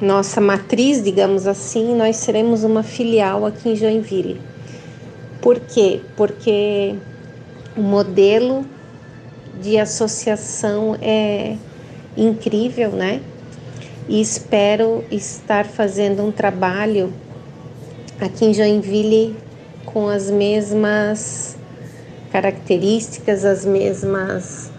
nossa 0.00 0.40
matriz, 0.40 1.02
digamos 1.04 1.46
assim, 1.46 1.94
nós 1.94 2.16
seremos 2.16 2.64
uma 2.64 2.82
filial 2.82 3.44
aqui 3.44 3.68
em 3.68 3.76
Joinville. 3.76 4.53
Por 5.44 5.60
quê? 5.60 6.00
Porque 6.16 6.94
o 7.76 7.82
modelo 7.82 8.64
de 9.60 9.78
associação 9.78 10.96
é 11.02 11.58
incrível, 12.16 12.92
né? 12.92 13.20
E 14.08 14.22
espero 14.22 15.04
estar 15.10 15.66
fazendo 15.66 16.24
um 16.24 16.32
trabalho 16.32 17.12
aqui 18.18 18.46
em 18.46 18.54
Joinville 18.54 19.36
com 19.84 20.08
as 20.08 20.30
mesmas 20.30 21.58
características, 22.32 23.44
as 23.44 23.66
mesmas 23.66 24.72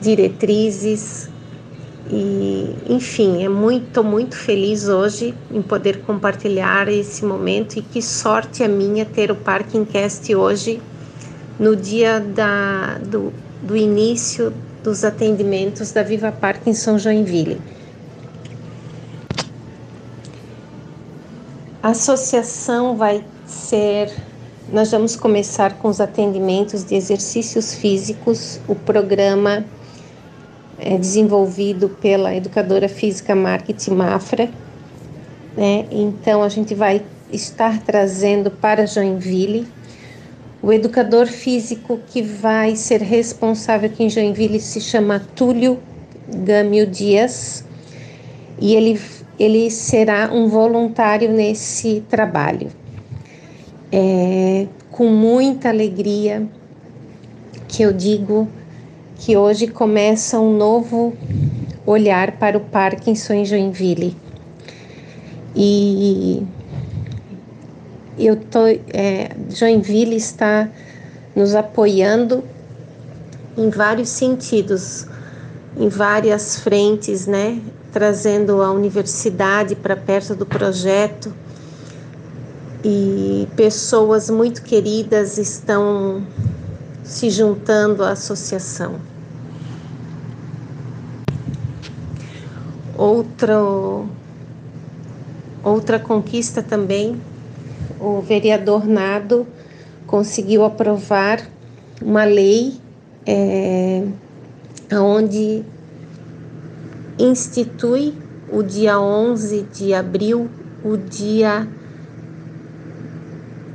diretrizes 0.00 1.28
e 2.10 2.76
enfim, 2.88 3.42
é 3.42 3.48
muito, 3.48 4.04
muito 4.04 4.36
feliz 4.36 4.88
hoje 4.88 5.34
em 5.50 5.62
poder 5.62 6.02
compartilhar 6.02 6.88
esse 6.88 7.24
momento 7.24 7.78
e 7.78 7.82
que 7.82 8.02
sorte 8.02 8.62
a 8.62 8.68
minha 8.68 9.06
ter 9.06 9.30
o 9.30 9.34
Parkingcast 9.34 10.34
hoje 10.34 10.82
no 11.58 11.74
dia 11.74 12.20
da, 12.20 12.98
do, 12.98 13.32
do 13.62 13.76
início 13.76 14.52
dos 14.82 15.02
atendimentos 15.02 15.92
da 15.92 16.02
Viva 16.02 16.30
Parkinson 16.30 16.98
Joinville. 16.98 17.58
A 21.82 21.88
associação 21.88 22.96
vai 22.96 23.24
ser 23.46 24.12
nós 24.72 24.90
vamos 24.90 25.14
começar 25.14 25.74
com 25.74 25.88
os 25.88 26.00
atendimentos 26.00 26.84
de 26.84 26.94
exercícios 26.94 27.74
físicos, 27.74 28.58
o 28.66 28.74
programa 28.74 29.64
é 30.86 30.98
desenvolvido 30.98 31.88
pela 31.88 32.34
educadora 32.34 32.90
física 32.90 33.34
Market 33.34 33.88
Mafra. 33.88 34.50
Né? 35.56 35.86
Então, 35.90 36.42
a 36.42 36.48
gente 36.50 36.74
vai 36.74 37.02
estar 37.32 37.80
trazendo 37.82 38.50
para 38.50 38.86
Joinville 38.86 39.66
o 40.62 40.72
educador 40.72 41.26
físico 41.26 42.00
que 42.06 42.22
vai 42.22 42.74
ser 42.74 43.02
responsável 43.02 43.90
aqui 43.90 44.04
em 44.04 44.08
Joinville 44.08 44.58
se 44.58 44.80
chama 44.80 45.20
Túlio 45.34 45.78
Gâmio 46.26 46.86
Dias 46.86 47.64
e 48.58 48.74
ele, 48.74 48.98
ele 49.38 49.70
será 49.70 50.30
um 50.32 50.48
voluntário 50.48 51.30
nesse 51.30 52.02
trabalho. 52.08 52.68
É, 53.92 54.66
com 54.90 55.06
muita 55.08 55.68
alegria 55.68 56.48
que 57.68 57.82
eu 57.82 57.92
digo 57.92 58.48
que 59.24 59.38
hoje 59.38 59.68
começa 59.68 60.38
um 60.38 60.54
novo 60.54 61.16
olhar 61.86 62.32
para 62.32 62.58
o 62.58 62.60
Parkinson 62.60 63.32
em 63.32 63.44
Joinville. 63.46 64.14
E 65.56 66.46
eu 68.18 68.36
tô, 68.36 68.66
é, 68.66 69.30
Joinville 69.48 70.14
está 70.14 70.68
nos 71.34 71.54
apoiando 71.54 72.44
em 73.56 73.70
vários 73.70 74.10
sentidos, 74.10 75.06
em 75.74 75.88
várias 75.88 76.60
frentes, 76.60 77.26
né? 77.26 77.62
Trazendo 77.94 78.60
a 78.60 78.70
universidade 78.72 79.74
para 79.74 79.96
perto 79.96 80.34
do 80.34 80.44
projeto 80.44 81.32
e 82.84 83.48
pessoas 83.56 84.28
muito 84.28 84.60
queridas 84.60 85.38
estão 85.38 86.22
se 87.02 87.30
juntando 87.30 88.04
à 88.04 88.10
associação. 88.10 89.13
Outro, 92.96 94.06
outra 95.62 95.98
conquista 95.98 96.62
também, 96.62 97.20
o 98.00 98.20
vereador 98.20 98.86
Nado 98.86 99.46
conseguiu 100.06 100.64
aprovar 100.64 101.40
uma 102.00 102.24
lei 102.24 102.74
é, 103.26 104.06
onde 104.92 105.64
institui 107.18 108.14
o 108.52 108.62
dia 108.62 109.00
11 109.00 109.62
de 109.72 109.94
abril 109.94 110.48
o 110.84 110.96
dia 110.96 111.66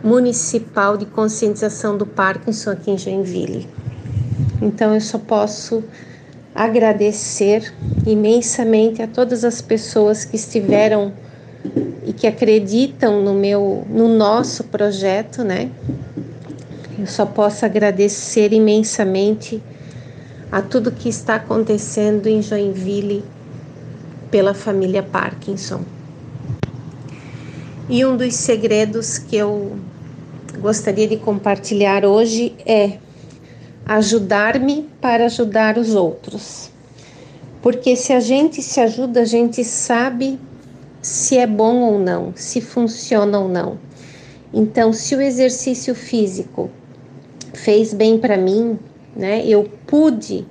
municipal 0.03 0.95
de 0.95 1.05
conscientização 1.05 1.97
do 1.97 2.05
Parkinson 2.05 2.72
aqui 2.72 2.91
em 2.91 2.97
Joinville. 2.97 3.67
Então 4.61 4.93
eu 4.93 5.01
só 5.01 5.17
posso 5.17 5.84
agradecer 6.54 7.74
imensamente 8.06 9.02
a 9.02 9.08
todas 9.08 9.43
as 9.43 9.62
pessoas 9.62 10.26
que 10.26 10.36
estiveram 10.36 11.14
e 12.06 12.14
que 12.14 12.26
acreditam 12.26 13.22
no 13.22 13.34
meu 13.34 13.86
no 13.89 14.08
nosso 14.08 14.64
projeto, 14.66 15.43
né? 15.43 15.70
Eu 16.97 17.08
só 17.08 17.26
posso 17.26 17.66
agradecer 17.66 18.52
imensamente 18.52 19.62
a 20.52 20.62
tudo 20.62 20.91
que 20.91 21.08
está 21.08 21.36
acontecendo 21.36 22.28
em 22.28 22.41
Joinville 22.41 23.24
pela 24.32 24.54
família 24.54 25.04
Parkinson. 25.04 25.82
E 27.88 28.06
um 28.06 28.18
dos 28.18 28.36
segredos 28.36 29.18
que 29.18 29.36
eu 29.36 29.78
gostaria 30.60 31.08
de 31.08 31.18
compartilhar 31.18 32.06
hoje 32.06 32.54
é 32.66 32.97
ajudar-me 33.90 34.88
para 35.02 35.26
ajudar 35.26 35.80
os 35.80 35.96
outros. 35.96 36.70
Porque 37.60 37.96
se 37.96 38.14
a 38.14 38.20
gente 38.20 38.62
se 38.62 38.80
ajuda, 38.80 39.22
a 39.22 39.26
gente 39.26 39.64
sabe 39.64 40.40
se 41.02 41.40
é 41.40 41.48
bom 41.48 41.78
ou 41.82 41.98
não, 41.98 42.32
se 42.36 42.62
funciona 42.62 43.40
ou 43.40 43.50
não. 43.50 43.80
Então, 44.54 44.94
se 44.94 45.16
o 45.16 45.22
exercício 45.22 45.96
físico 45.96 46.70
fez 47.56 47.92
bem 47.92 48.20
para 48.20 48.38
mim, 48.38 48.78
né, 49.16 49.44
eu 49.44 49.68
pude 49.88 50.46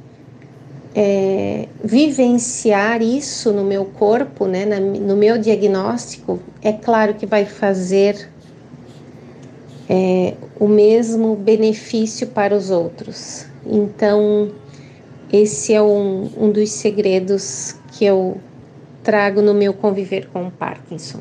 é, 0.93 1.68
vivenciar 1.82 3.01
isso 3.01 3.53
no 3.53 3.62
meu 3.62 3.84
corpo, 3.84 4.47
né, 4.47 4.64
na, 4.64 4.80
no 4.80 5.16
meu 5.16 5.39
diagnóstico, 5.39 6.41
é 6.61 6.72
claro 6.72 7.14
que 7.14 7.24
vai 7.24 7.45
fazer 7.45 8.28
é, 9.89 10.36
o 10.59 10.68
mesmo 10.68 11.34
benefício 11.34 12.26
para 12.26 12.55
os 12.55 12.70
outros. 12.70 13.47
Então, 13.64 14.53
esse 15.32 15.72
é 15.72 15.82
um, 15.82 16.30
um 16.36 16.53
dos 16.53 16.70
segredos 16.70 17.76
que 17.93 18.05
eu 18.05 18.41
trago 19.03 19.41
no 19.41 19.55
meu 19.55 19.72
conviver 19.72 20.28
com 20.28 20.47
o 20.47 20.51
Parkinson. 20.51 21.20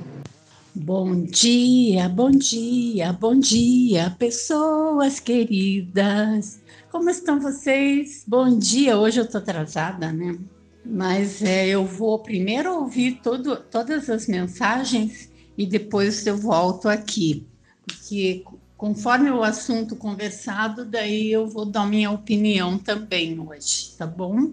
Bom 0.75 1.23
dia, 1.23 2.07
bom 2.07 2.29
dia, 2.29 3.11
bom 3.11 3.39
dia, 3.39 4.15
pessoas 4.19 5.19
queridas. 5.19 6.61
Como 6.91 7.09
estão 7.09 7.39
vocês? 7.39 8.23
Bom 8.27 8.57
dia. 8.57 8.97
Hoje 8.97 9.19
eu 9.19 9.23
estou 9.23 9.41
atrasada, 9.41 10.11
né? 10.11 10.37
Mas 10.85 11.41
é, 11.41 11.67
eu 11.67 11.83
vou 11.83 12.19
primeiro 12.19 12.75
ouvir 12.75 13.19
todo, 13.23 13.57
todas 13.57 14.09
as 14.09 14.27
mensagens 14.27 15.31
e 15.57 15.65
depois 15.65 16.25
eu 16.27 16.37
volto 16.37 16.87
aqui, 16.87 17.45
porque 17.85 18.43
conforme 18.77 19.31
o 19.31 19.43
assunto 19.43 19.95
conversado, 19.95 20.85
daí 20.85 21.31
eu 21.31 21.47
vou 21.47 21.65
dar 21.65 21.87
minha 21.87 22.11
opinião 22.11 22.77
também 22.77 23.37
hoje, 23.39 23.95
tá 23.97 24.05
bom? 24.05 24.51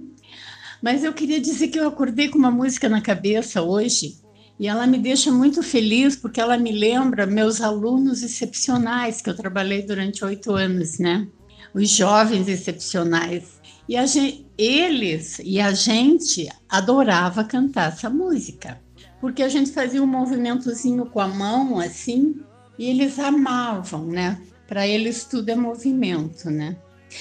Mas 0.82 1.04
eu 1.04 1.12
queria 1.12 1.40
dizer 1.40 1.68
que 1.68 1.78
eu 1.78 1.86
acordei 1.86 2.28
com 2.28 2.38
uma 2.38 2.50
música 2.50 2.88
na 2.88 3.00
cabeça 3.00 3.62
hoje 3.62 4.18
e 4.58 4.66
ela 4.66 4.86
me 4.86 4.98
deixa 4.98 5.30
muito 5.30 5.62
feliz 5.62 6.16
porque 6.16 6.40
ela 6.40 6.56
me 6.56 6.72
lembra 6.72 7.26
meus 7.26 7.60
alunos 7.60 8.22
excepcionais 8.22 9.20
que 9.20 9.28
eu 9.28 9.36
trabalhei 9.36 9.82
durante 9.82 10.24
oito 10.24 10.52
anos, 10.52 10.98
né? 10.98 11.28
Os 11.74 11.90
jovens 11.90 12.48
excepcionais. 12.48 13.60
E 13.88 13.96
a 13.96 14.06
gente, 14.06 14.46
eles 14.56 15.38
e 15.44 15.60
a 15.60 15.72
gente 15.72 16.48
adorava 16.68 17.44
cantar 17.44 17.92
essa 17.92 18.08
música 18.08 18.80
porque 19.20 19.42
a 19.42 19.48
gente 19.48 19.70
fazia 19.70 20.02
um 20.02 20.06
movimentozinho 20.06 21.06
com 21.06 21.20
a 21.20 21.28
mão 21.28 21.78
assim 21.78 22.42
e 22.78 22.88
eles 22.88 23.18
amavam, 23.18 24.06
né? 24.06 24.40
Para 24.66 24.86
eles 24.86 25.24
tudo 25.24 25.48
é 25.50 25.54
movimento, 25.54 26.50
né? 26.50 26.76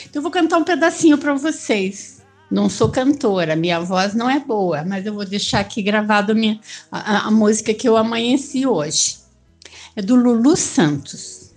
Então 0.06 0.20
eu 0.20 0.22
vou 0.22 0.32
cantar 0.32 0.58
um 0.58 0.64
pedacinho 0.64 1.18
para 1.18 1.34
vocês 1.36 2.22
Não 2.50 2.70
sou 2.70 2.90
cantora, 2.90 3.56
minha 3.56 3.80
voz 3.80 4.14
não 4.14 4.30
é 4.30 4.40
boa, 4.40 4.84
mas 4.84 5.06
eu 5.06 5.14
vou 5.14 5.26
deixar 5.26 5.60
aqui 5.60 5.82
gravado 5.82 6.36
minha, 6.36 6.60
a, 6.92 7.28
a 7.28 7.32
música 7.32 7.74
que 7.74 7.88
eu 7.88 7.98
amanheci 7.98 8.66
hoje. 8.66 9.18
É 9.96 10.02
do 10.02 10.16
Lulu 10.16 10.56
Santos. 10.56 11.52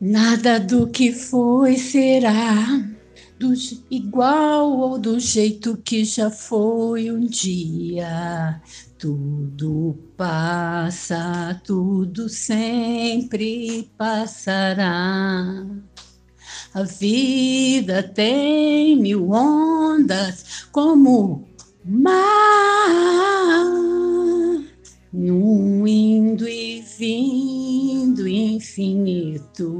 Nada 0.00 0.58
do 0.58 0.86
que 0.88 1.12
foi 1.12 1.76
será 1.76 2.82
do, 3.40 3.54
igual 3.90 4.70
ou 4.70 4.98
do 4.98 5.18
jeito 5.18 5.78
que 5.78 6.04
já 6.04 6.30
foi 6.30 7.10
um 7.10 7.20
dia. 7.20 8.60
Tudo 8.98 9.98
passa, 10.14 11.58
tudo 11.64 12.28
sempre 12.28 13.90
passará. 13.96 15.66
A 16.74 16.82
vida 16.82 18.02
tem 18.02 19.00
mil 19.00 19.30
ondas 19.30 20.66
como 20.70 21.48
mar, 21.82 23.64
num 25.10 25.86
indo 25.86 26.46
e 26.46 26.82
vindo 26.82 28.28
infinito. 28.28 29.70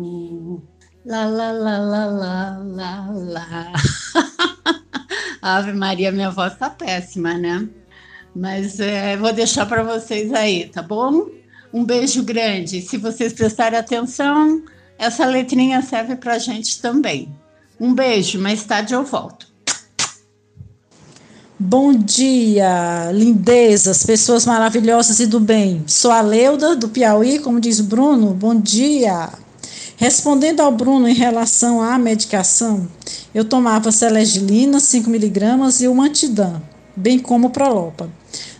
Lá, 1.04 1.26
lá, 1.26 1.50
lá, 1.50 1.78
lá, 1.78 2.06
Ave 5.61 5.72
Maria, 5.72 6.11
minha 6.11 6.30
voz 6.30 6.56
tá 6.56 6.68
péssima, 6.70 7.34
né? 7.34 7.68
Mas 8.34 8.80
é, 8.80 9.16
vou 9.16 9.32
deixar 9.32 9.66
para 9.66 9.82
vocês 9.82 10.32
aí, 10.32 10.68
tá 10.68 10.82
bom? 10.82 11.26
Um 11.72 11.84
beijo 11.84 12.22
grande. 12.22 12.80
Se 12.80 12.96
vocês 12.96 13.32
prestarem 13.32 13.78
atenção, 13.78 14.62
essa 14.98 15.24
letrinha 15.26 15.82
serve 15.82 16.16
para 16.16 16.38
gente 16.38 16.80
também. 16.80 17.28
Um 17.78 17.94
beijo, 17.94 18.40
mais 18.40 18.64
tarde 18.64 18.94
eu 18.94 19.04
volto. 19.04 19.48
Bom 21.58 21.92
dia, 21.92 23.12
lindezas, 23.12 24.02
pessoas 24.02 24.46
maravilhosas 24.46 25.20
e 25.20 25.26
do 25.26 25.38
bem. 25.38 25.84
Sou 25.86 26.11
a 26.11 26.22
Leuda, 26.22 26.74
do 26.74 26.88
Piauí, 26.88 27.38
como 27.38 27.61
diz 27.61 27.80
Bruno. 27.80 28.32
Bom 28.32 28.58
dia. 28.58 29.28
Respondendo 30.01 30.61
ao 30.61 30.72
Bruno 30.72 31.07
em 31.07 31.12
relação 31.12 31.82
à 31.82 31.98
medicação, 31.98 32.88
eu 33.34 33.44
tomava 33.44 33.92
selegilina 33.92 34.78
5mg 34.78 35.82
e 35.82 35.88
o 35.88 35.94
Mantidam, 35.94 36.62
bem 36.96 37.18
como 37.18 37.51
Prolopa. 37.51 38.09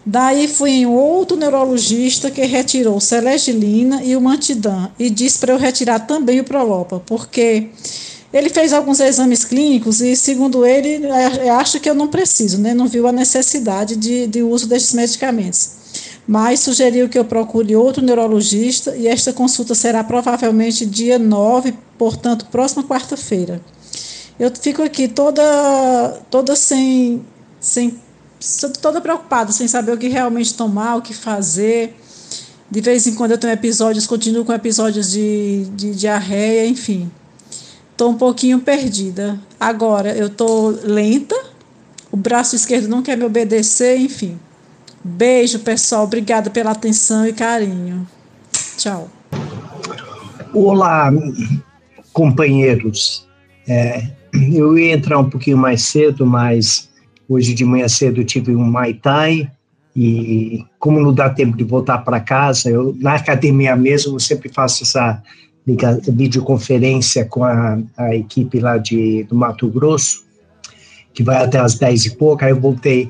Daí 0.05 0.47
fui 0.47 0.69
em 0.69 0.85
outro 0.85 1.39
neurologista 1.39 2.31
que 2.31 2.45
retirou 2.45 2.99
o 2.99 3.01
Selegilina 3.01 4.05
e 4.05 4.15
o 4.15 4.21
Mantidam 4.21 4.93
e 4.99 5.09
disse 5.09 5.39
para 5.39 5.55
eu 5.55 5.59
retirar 5.59 6.01
também 6.01 6.41
o 6.41 6.45
Prolopa, 6.45 7.03
porque 7.07 7.69
ele 8.31 8.51
fez 8.51 8.75
alguns 8.75 9.01
exames 9.01 9.43
clínicos 9.43 10.03
e, 10.03 10.15
segundo 10.17 10.67
ele, 10.67 11.11
acha 11.51 11.81
que 11.81 11.89
eu 11.89 11.95
não 11.95 12.09
preciso, 12.09 12.59
né? 12.59 12.75
não 12.75 12.87
viu 12.87 13.09
a 13.09 13.13
necessidade 13.13 13.97
de, 13.97 14.27
de 14.27 14.43
uso 14.43 14.69
desses 14.69 14.93
medicamentos. 14.93 15.80
Mas 16.31 16.61
sugeriu 16.61 17.09
que 17.09 17.19
eu 17.19 17.25
procure 17.25 17.75
outro 17.75 18.05
neurologista 18.05 18.97
e 18.97 19.09
esta 19.09 19.33
consulta 19.33 19.75
será 19.75 20.05
provavelmente 20.05 20.87
dia 20.87 21.19
9, 21.19 21.75
portanto, 21.99 22.47
próxima 22.47 22.85
quarta-feira. 22.85 23.61
Eu 24.39 24.49
fico 24.55 24.81
aqui 24.81 25.09
toda, 25.09 25.43
toda 26.31 26.55
sem, 26.55 27.21
sem 27.59 27.99
toda 28.81 29.01
preocupada, 29.01 29.51
sem 29.51 29.67
saber 29.67 29.91
o 29.91 29.99
que 29.99 30.07
realmente 30.07 30.55
tomar, 30.55 30.99
o 30.99 31.03
que 31.03 31.13
fazer. 31.13 31.97
De 32.71 32.81
vez 32.81 33.09
em 33.09 33.17
quando 33.17 33.33
eu 33.33 33.39
tenho 33.39 33.53
episódios, 33.53 34.07
continuo 34.07 34.45
com 34.45 34.53
episódios 34.53 35.11
de, 35.11 35.65
de 35.75 35.91
diarreia, 35.97 36.65
enfim. 36.65 37.11
Estou 37.91 38.09
um 38.09 38.17
pouquinho 38.17 38.61
perdida. 38.61 39.37
Agora, 39.59 40.17
eu 40.17 40.29
estou 40.29 40.69
lenta, 40.85 41.35
o 42.13 42.17
braço 42.17 42.55
esquerdo 42.55 42.87
não 42.87 43.03
quer 43.03 43.17
me 43.17 43.25
obedecer, 43.25 43.99
enfim. 43.99 44.39
Beijo, 45.03 45.59
pessoal. 45.61 46.05
Obrigada 46.05 46.51
pela 46.51 46.73
atenção 46.73 47.27
e 47.27 47.33
carinho. 47.33 48.07
Tchau. 48.77 49.11
Olá, 50.53 51.11
companheiros. 52.13 53.27
É, 53.67 54.11
eu 54.53 54.77
ia 54.79 54.95
entrar 54.95 55.19
um 55.19 55.31
pouquinho 55.31 55.57
mais 55.57 55.83
cedo, 55.83 56.27
mas 56.27 56.91
Hoje 57.31 57.55
de 57.55 57.65
manhã 57.65 57.87
cedo 57.87 58.25
tive 58.25 58.57
um 58.57 58.65
Mai 58.65 58.93
Tai 58.93 59.49
e 59.95 60.65
como 60.81 60.99
não 60.99 61.15
dá 61.15 61.31
tempo 61.31 61.57
de 61.57 61.63
voltar 61.63 61.99
para 61.99 62.19
casa, 62.19 62.69
eu 62.69 62.93
na 62.99 63.15
academia 63.15 63.77
mesmo 63.77 64.17
eu 64.17 64.19
sempre 64.19 64.49
faço 64.49 64.83
essa 64.83 65.23
videoconferência 66.09 67.25
com 67.25 67.45
a, 67.45 67.79
a 67.97 68.17
equipe 68.17 68.59
lá 68.59 68.79
de, 68.79 69.23
do 69.25 69.37
Mato 69.37 69.69
Grosso, 69.69 70.25
que 71.15 71.23
vai 71.23 71.45
até 71.45 71.61
as 71.61 71.77
10 71.77 72.07
e 72.07 72.17
pouco, 72.17 72.45
aí 72.45 72.51
eu 72.51 72.59
voltei 72.59 73.09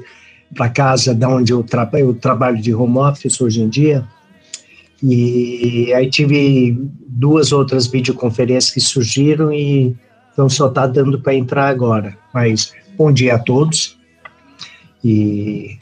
para 0.55 0.69
casa 0.69 1.15
da 1.15 1.29
onde 1.29 1.53
eu, 1.53 1.63
tra 1.63 1.89
eu 1.95 2.15
trabalho 2.15 2.61
de 2.61 2.75
home 2.75 2.99
office 2.99 3.41
hoje 3.41 3.63
em 3.63 3.69
dia, 3.69 4.07
e 5.03 5.93
aí 5.95 6.11
tive 6.11 6.79
duas 7.07 7.53
outras 7.53 7.87
videoconferências 7.87 8.73
que 8.73 8.81
surgiram 8.81 9.53
e 9.53 9.97
então 10.33 10.49
só 10.49 10.69
está 10.69 10.87
dando 10.87 11.21
para 11.21 11.35
entrar 11.35 11.69
agora. 11.69 12.17
Mas 12.33 12.73
bom 12.97 13.13
dia 13.13 13.35
a 13.35 13.39
todos. 13.39 13.99
E 15.03 15.79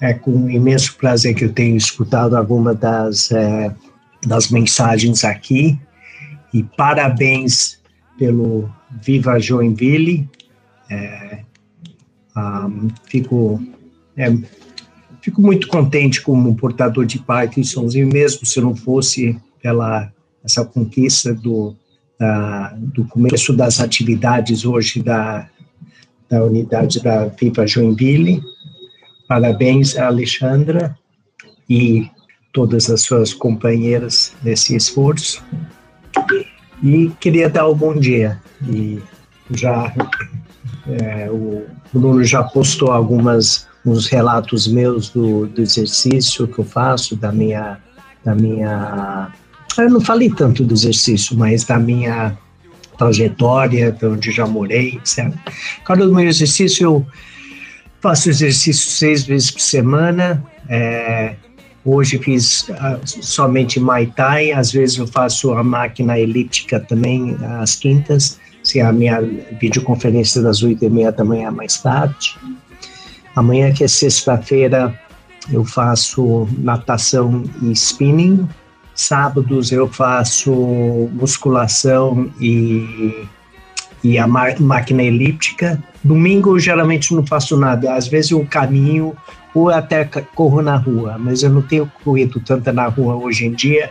é 0.00 0.14
com 0.14 0.48
imenso 0.48 0.96
prazer 0.96 1.34
que 1.34 1.44
eu 1.44 1.52
tenho 1.52 1.76
escutado 1.76 2.36
alguma 2.36 2.74
das, 2.74 3.30
é, 3.30 3.74
das 4.26 4.50
mensagens 4.50 5.24
aqui. 5.24 5.78
E 6.52 6.62
parabéns 6.62 7.80
pelo 8.18 8.70
Viva 9.02 9.38
Joinville. 9.38 10.28
É, 10.90 11.40
um, 12.36 12.88
fico, 13.04 13.62
é, 14.20 14.36
fico 15.22 15.40
muito 15.40 15.68
contente 15.68 16.20
como 16.20 16.54
portador 16.56 17.06
de 17.06 17.18
Parkinson's, 17.18 17.94
e 17.94 18.04
mesmo 18.04 18.44
se 18.46 18.60
não 18.60 18.74
fosse 18.74 19.38
pela 19.62 20.10
essa 20.42 20.64
conquista 20.64 21.34
do, 21.34 21.74
da, 22.18 22.74
do 22.76 23.04
começo 23.04 23.52
das 23.52 23.78
atividades 23.78 24.64
hoje 24.64 25.02
da, 25.02 25.48
da 26.28 26.42
unidade 26.44 27.02
da 27.02 27.26
Viva 27.26 27.66
Joinville, 27.66 28.42
Parabéns 29.30 29.96
a 29.96 30.08
Alexandra 30.08 30.98
e 31.68 32.10
todas 32.52 32.90
as 32.90 33.02
suas 33.02 33.32
companheiras 33.32 34.34
nesse 34.42 34.74
esforço. 34.74 35.40
E 36.82 37.12
queria 37.20 37.48
dar 37.48 37.68
um 37.68 37.74
bom 37.76 37.94
dia. 37.94 38.42
E 38.68 38.98
já 39.52 39.94
é, 40.88 41.30
o 41.30 41.64
Bruno 41.92 42.24
já 42.24 42.42
postou 42.42 42.90
algumas 42.90 43.68
uns 43.84 44.06
relatos 44.06 44.66
meus 44.66 45.08
do, 45.08 45.46
do 45.46 45.62
exercício 45.62 46.46
que 46.46 46.58
eu 46.58 46.64
faço, 46.64 47.16
da 47.16 47.32
minha 47.32 47.78
da 48.24 48.34
minha 48.34 49.28
eu 49.78 49.88
não 49.88 50.00
falei 50.00 50.30
tanto 50.30 50.64
do 50.64 50.74
exercício, 50.74 51.36
mas 51.36 51.64
da 51.64 51.78
minha 51.78 52.36
trajetória, 52.98 53.92
de 53.92 54.04
onde 54.04 54.30
já 54.30 54.46
morei, 54.46 54.96
etc. 54.96 55.32
Cada 55.84 56.06
do 56.06 56.14
meu 56.14 56.28
exercício 56.28 56.84
eu 56.84 57.06
Faço 58.00 58.30
exercício 58.30 58.90
seis 58.90 59.24
vezes 59.24 59.50
por 59.50 59.60
semana. 59.60 60.42
É, 60.68 61.34
hoje 61.84 62.18
fiz 62.18 62.66
uh, 62.70 62.98
somente 63.04 63.78
Muay 63.78 64.06
Thai. 64.06 64.52
Às 64.52 64.72
vezes 64.72 64.96
eu 64.96 65.06
faço 65.06 65.52
a 65.52 65.62
máquina 65.62 66.18
elíptica 66.18 66.80
também 66.80 67.36
às 67.60 67.76
quintas. 67.76 68.38
Se 68.62 68.80
a 68.80 68.90
minha 68.90 69.20
videoconferência 69.60 70.40
das 70.40 70.62
oito 70.62 70.82
e 70.82 70.88
meia 70.88 71.12
da 71.12 71.24
manhã 71.24 71.50
mais 71.50 71.76
tarde. 71.76 72.38
Amanhã, 73.40 73.72
que 73.72 73.82
é 73.82 73.88
sexta-feira, 73.88 74.94
eu 75.50 75.64
faço 75.64 76.46
natação 76.58 77.42
e 77.62 77.72
spinning. 77.72 78.46
Sábados 78.94 79.72
eu 79.72 79.88
faço 79.88 80.52
musculação 81.10 82.30
e, 82.38 83.26
e 84.04 84.18
a 84.18 84.26
máquina 84.26 85.02
elíptica. 85.02 85.82
Domingo 86.04 86.58
geralmente 86.58 87.14
não 87.14 87.26
faço 87.26 87.56
nada, 87.56 87.94
às 87.94 88.06
vezes 88.06 88.32
eu 88.32 88.44
caminho 88.44 89.16
ou 89.54 89.70
até 89.70 90.04
corro 90.04 90.60
na 90.60 90.76
rua, 90.76 91.16
mas 91.18 91.42
eu 91.42 91.48
não 91.48 91.62
tenho 91.62 91.90
corrido 92.04 92.40
tanto 92.40 92.70
na 92.74 92.88
rua 92.88 93.16
hoje 93.16 93.46
em 93.46 93.52
dia. 93.52 93.90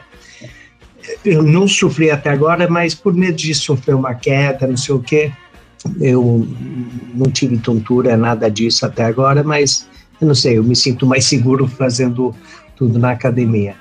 Eu 1.25 1.41
não 1.41 1.67
sofri 1.67 2.11
até 2.11 2.29
agora, 2.29 2.69
mas 2.69 2.93
por 2.93 3.15
medo 3.15 3.37
de 3.37 3.55
sofrer 3.55 3.95
uma 3.95 4.13
queda, 4.13 4.67
não 4.67 4.77
sei 4.77 4.93
o 4.93 4.99
quê, 4.99 5.31
eu 5.99 6.47
não 7.13 7.31
tive 7.31 7.57
tontura, 7.57 8.17
nada 8.17 8.49
disso 8.49 8.85
até 8.85 9.03
agora, 9.03 9.43
mas 9.43 9.87
eu 10.19 10.27
não 10.27 10.35
sei, 10.35 10.57
eu 10.57 10.63
me 10.63 10.75
sinto 10.75 11.05
mais 11.05 11.25
seguro 11.25 11.67
fazendo 11.69 12.35
tudo 12.75 12.99
na 12.99 13.11
academia. 13.11 13.75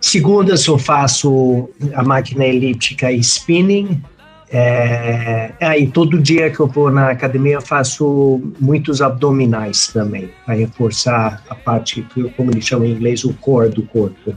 Segundas 0.00 0.66
eu 0.66 0.78
faço 0.78 1.68
a 1.94 2.02
máquina 2.02 2.44
elíptica 2.44 3.12
e 3.12 3.20
spinning, 3.20 4.02
é, 4.50 5.52
aí 5.60 5.86
todo 5.86 6.20
dia 6.20 6.50
que 6.50 6.60
eu 6.60 6.66
vou 6.66 6.90
na 6.90 7.10
academia 7.10 7.54
eu 7.54 7.62
faço 7.62 8.52
muitos 8.60 9.00
abdominais 9.00 9.86
também, 9.86 10.30
para 10.44 10.54
reforçar 10.54 11.42
a 11.48 11.54
parte, 11.54 12.06
como 12.36 12.50
eles 12.50 12.66
chamam 12.66 12.86
em 12.86 12.92
inglês, 12.92 13.24
o 13.24 13.32
core 13.34 13.70
do 13.70 13.82
corpo. 13.82 14.36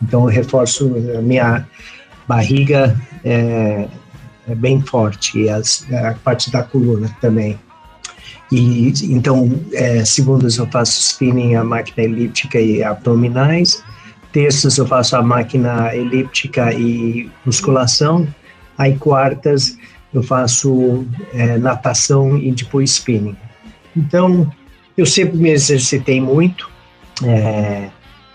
Então 0.00 0.22
eu 0.22 0.26
reforço 0.26 0.94
a 1.18 1.20
minha 1.20 1.66
barriga 2.26 2.96
é, 3.24 3.88
é 4.48 4.54
bem 4.54 4.80
forte 4.80 5.38
e 5.38 5.50
as, 5.50 5.86
a 5.92 6.14
parte 6.14 6.50
da 6.50 6.62
coluna 6.62 7.14
também. 7.20 7.58
E 8.50 8.92
então, 9.04 9.60
é, 9.72 10.04
segundas 10.04 10.56
eu 10.56 10.66
faço 10.68 10.98
spinning, 11.00 11.54
a 11.54 11.62
máquina 11.62 12.04
elíptica 12.04 12.58
e 12.58 12.82
abdominais. 12.82 13.82
Terças 14.32 14.78
eu 14.78 14.86
faço 14.86 15.16
a 15.16 15.22
máquina 15.22 15.94
elíptica 15.94 16.72
e 16.72 17.30
musculação. 17.44 18.26
Aí 18.78 18.96
quartas 18.96 19.76
eu 20.14 20.22
faço 20.22 21.04
é, 21.34 21.58
natação 21.58 22.38
e 22.38 22.50
depois 22.52 22.92
spinning. 22.92 23.36
Então, 23.94 24.50
eu 24.96 25.04
sempre 25.04 25.36
me 25.36 25.50
exercitei 25.50 26.20
muito. 26.20 26.70
É, 27.22 27.90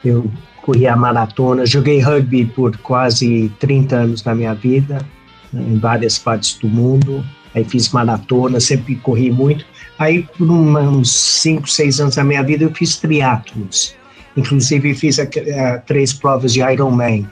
eu 0.05 0.29
corri 0.61 0.87
a 0.87 0.95
maratona, 0.95 1.65
joguei 1.65 1.99
rugby 1.99 2.45
por 2.45 2.77
quase 2.77 3.51
30 3.59 3.95
anos 3.95 4.23
na 4.23 4.35
minha 4.35 4.53
vida, 4.53 5.05
em 5.53 5.77
várias 5.77 6.17
partes 6.17 6.57
do 6.59 6.67
mundo. 6.67 7.23
Aí 7.55 7.63
fiz 7.63 7.89
maratona, 7.89 8.59
sempre 8.59 8.95
corri 8.95 9.31
muito. 9.31 9.65
Aí, 9.99 10.23
por 10.37 10.49
uns 10.49 11.11
5, 11.11 11.69
6 11.69 11.99
anos 11.99 12.15
da 12.15 12.23
minha 12.23 12.43
vida, 12.43 12.63
eu 12.63 12.73
fiz 12.73 12.97
triatlos. 12.97 13.95
Inclusive, 14.35 14.95
fiz 14.95 15.19
a, 15.19 15.23
a, 15.23 15.77
três 15.77 16.11
provas 16.11 16.53
de 16.53 16.61
Ironman, 16.61 17.27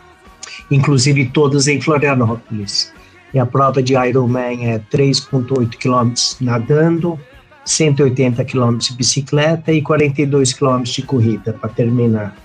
inclusive 0.69 1.25
todas 1.33 1.67
em 1.67 1.81
Florianópolis. 1.81 2.93
E 3.33 3.39
a 3.39 3.45
prova 3.45 3.81
de 3.81 3.93
Ironman 3.93 4.69
é 4.69 4.79
3,8 4.79 5.69
quilômetros 5.77 6.37
nadando, 6.39 7.19
180 7.65 8.43
quilômetros 8.45 8.89
de 8.89 8.95
bicicleta 8.95 9.71
e 9.71 9.81
42 9.81 10.53
quilômetros 10.53 10.93
de 10.93 11.01
corrida 11.01 11.53
para 11.53 11.69
terminar. 11.69 12.35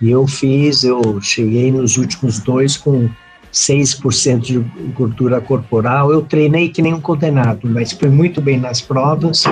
E 0.00 0.10
eu 0.10 0.26
fiz, 0.26 0.84
eu 0.84 1.20
cheguei 1.22 1.72
nos 1.72 1.96
últimos 1.96 2.38
dois 2.40 2.76
com 2.76 3.08
6% 3.56 4.38
de 4.38 4.58
gordura 4.94 5.40
corporal. 5.40 6.12
Eu 6.12 6.20
treinei 6.20 6.68
que 6.68 6.82
nem 6.82 6.92
um 6.92 7.00
condenado, 7.00 7.66
mas 7.68 7.92
fui 7.92 8.10
muito 8.10 8.40
bem 8.40 8.60
nas 8.60 8.82
provas, 8.82 9.44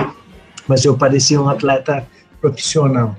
mas 0.67 0.85
eu 0.85 0.95
parecia 0.95 1.41
um 1.41 1.49
atleta 1.49 2.07
profissional. 2.39 3.15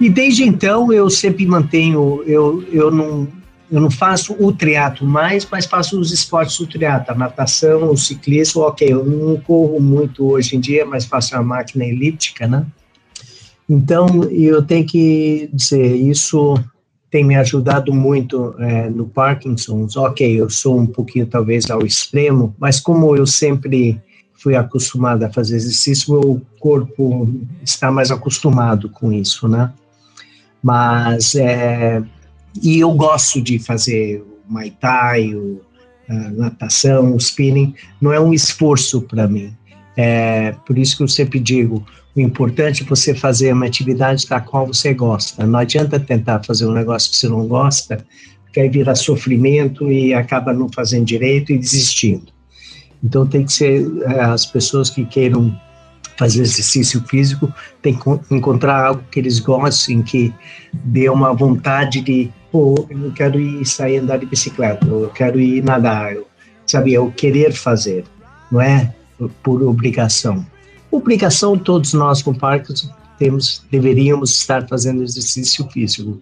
E 0.00 0.10
desde 0.10 0.42
então 0.42 0.92
eu 0.92 1.08
sempre 1.08 1.46
mantenho, 1.46 2.22
eu, 2.26 2.64
eu 2.72 2.90
não 2.90 3.28
eu 3.70 3.82
não 3.82 3.90
faço 3.90 4.34
o 4.40 4.50
triatlo 4.50 5.06
mais, 5.06 5.46
mas 5.50 5.66
faço 5.66 6.00
os 6.00 6.10
esportes 6.10 6.58
do 6.58 6.66
triatlo, 6.66 7.14
a 7.14 7.18
natação, 7.18 7.90
o 7.90 7.98
ciclismo, 7.98 8.62
ok, 8.62 8.90
eu 8.90 9.04
não 9.04 9.38
corro 9.38 9.78
muito 9.78 10.26
hoje 10.26 10.56
em 10.56 10.60
dia, 10.60 10.86
mas 10.86 11.04
faço 11.04 11.36
a 11.36 11.42
máquina 11.42 11.84
elíptica, 11.84 12.48
né? 12.48 12.64
Então, 13.68 14.24
eu 14.30 14.62
tenho 14.62 14.86
que 14.86 15.50
dizer, 15.52 15.96
isso 15.96 16.54
tem 17.10 17.24
me 17.24 17.36
ajudado 17.36 17.92
muito 17.92 18.54
é, 18.58 18.90
no 18.90 19.06
Parkinson's. 19.06 19.96
Ok, 19.96 20.40
eu 20.40 20.50
sou 20.50 20.78
um 20.78 20.86
pouquinho 20.86 21.26
talvez 21.26 21.70
ao 21.70 21.84
extremo, 21.84 22.54
mas 22.58 22.80
como 22.80 23.16
eu 23.16 23.26
sempre 23.26 24.00
fui 24.34 24.54
acostumado 24.54 25.24
a 25.24 25.32
fazer 25.32 25.56
exercício, 25.56 26.12
meu 26.12 26.40
corpo 26.60 27.28
está 27.62 27.90
mais 27.90 28.10
acostumado 28.10 28.88
com 28.88 29.12
isso, 29.12 29.48
né? 29.48 29.72
Mas, 30.62 31.34
é, 31.34 32.02
e 32.62 32.78
eu 32.78 32.92
gosto 32.92 33.40
de 33.40 33.58
fazer 33.58 34.20
o 34.20 34.52
Muay 34.52 34.70
Thai, 34.70 35.34
o, 35.34 35.60
natação, 36.08 37.14
o 37.14 37.16
spinning, 37.16 37.74
não 38.00 38.12
é 38.12 38.20
um 38.20 38.32
esforço 38.32 39.02
para 39.02 39.28
mim. 39.28 39.54
É, 40.00 40.52
por 40.64 40.78
isso 40.78 40.96
que 40.96 41.02
eu 41.02 41.08
sempre 41.08 41.40
digo, 41.40 41.84
o 42.14 42.20
importante 42.20 42.84
é 42.84 42.86
você 42.86 43.16
fazer 43.16 43.52
uma 43.52 43.66
atividade 43.66 44.28
da 44.28 44.40
qual 44.40 44.64
você 44.64 44.94
gosta. 44.94 45.44
Não 45.44 45.58
adianta 45.58 45.98
tentar 45.98 46.40
fazer 46.44 46.66
um 46.66 46.72
negócio 46.72 47.10
que 47.10 47.16
você 47.16 47.28
não 47.28 47.48
gosta, 47.48 48.06
porque 48.44 48.60
aí 48.60 48.68
vira 48.68 48.94
sofrimento 48.94 49.90
e 49.90 50.14
acaba 50.14 50.52
não 50.52 50.68
fazendo 50.72 51.04
direito 51.04 51.50
e 51.50 51.58
desistindo. 51.58 52.32
Então 53.02 53.26
tem 53.26 53.44
que 53.44 53.52
ser 53.52 53.90
é, 54.02 54.20
as 54.20 54.46
pessoas 54.46 54.88
que 54.88 55.04
queiram 55.04 55.60
fazer 56.16 56.42
exercício 56.42 57.02
físico, 57.08 57.52
tem 57.82 57.98
que 57.98 58.34
encontrar 58.34 58.86
algo 58.86 59.02
que 59.10 59.18
eles 59.18 59.40
gostem, 59.40 60.00
que 60.00 60.32
dê 60.72 61.08
uma 61.08 61.32
vontade 61.32 62.00
de, 62.00 62.30
pô, 62.52 62.86
eu 62.88 63.10
quero 63.12 63.40
ir 63.40 63.66
sair 63.66 63.98
andar 63.98 64.18
de 64.18 64.26
bicicleta, 64.26 64.86
eu 64.86 65.10
quero 65.10 65.40
ir 65.40 65.62
nadar, 65.62 66.14
eu, 66.14 66.26
sabe, 66.66 66.94
é 66.94 67.00
o 67.00 67.10
querer 67.10 67.52
fazer, 67.52 68.04
não 68.50 68.60
é 68.60 68.94
por 69.42 69.62
obrigação. 69.62 70.44
Obrigação 70.90 71.58
todos 71.58 71.92
nós 71.92 72.22
com 72.22 72.34
Parkinson 72.34 72.88
temos, 73.18 73.64
deveríamos 73.70 74.30
estar 74.30 74.66
fazendo 74.68 75.02
exercício 75.02 75.68
físico, 75.70 76.20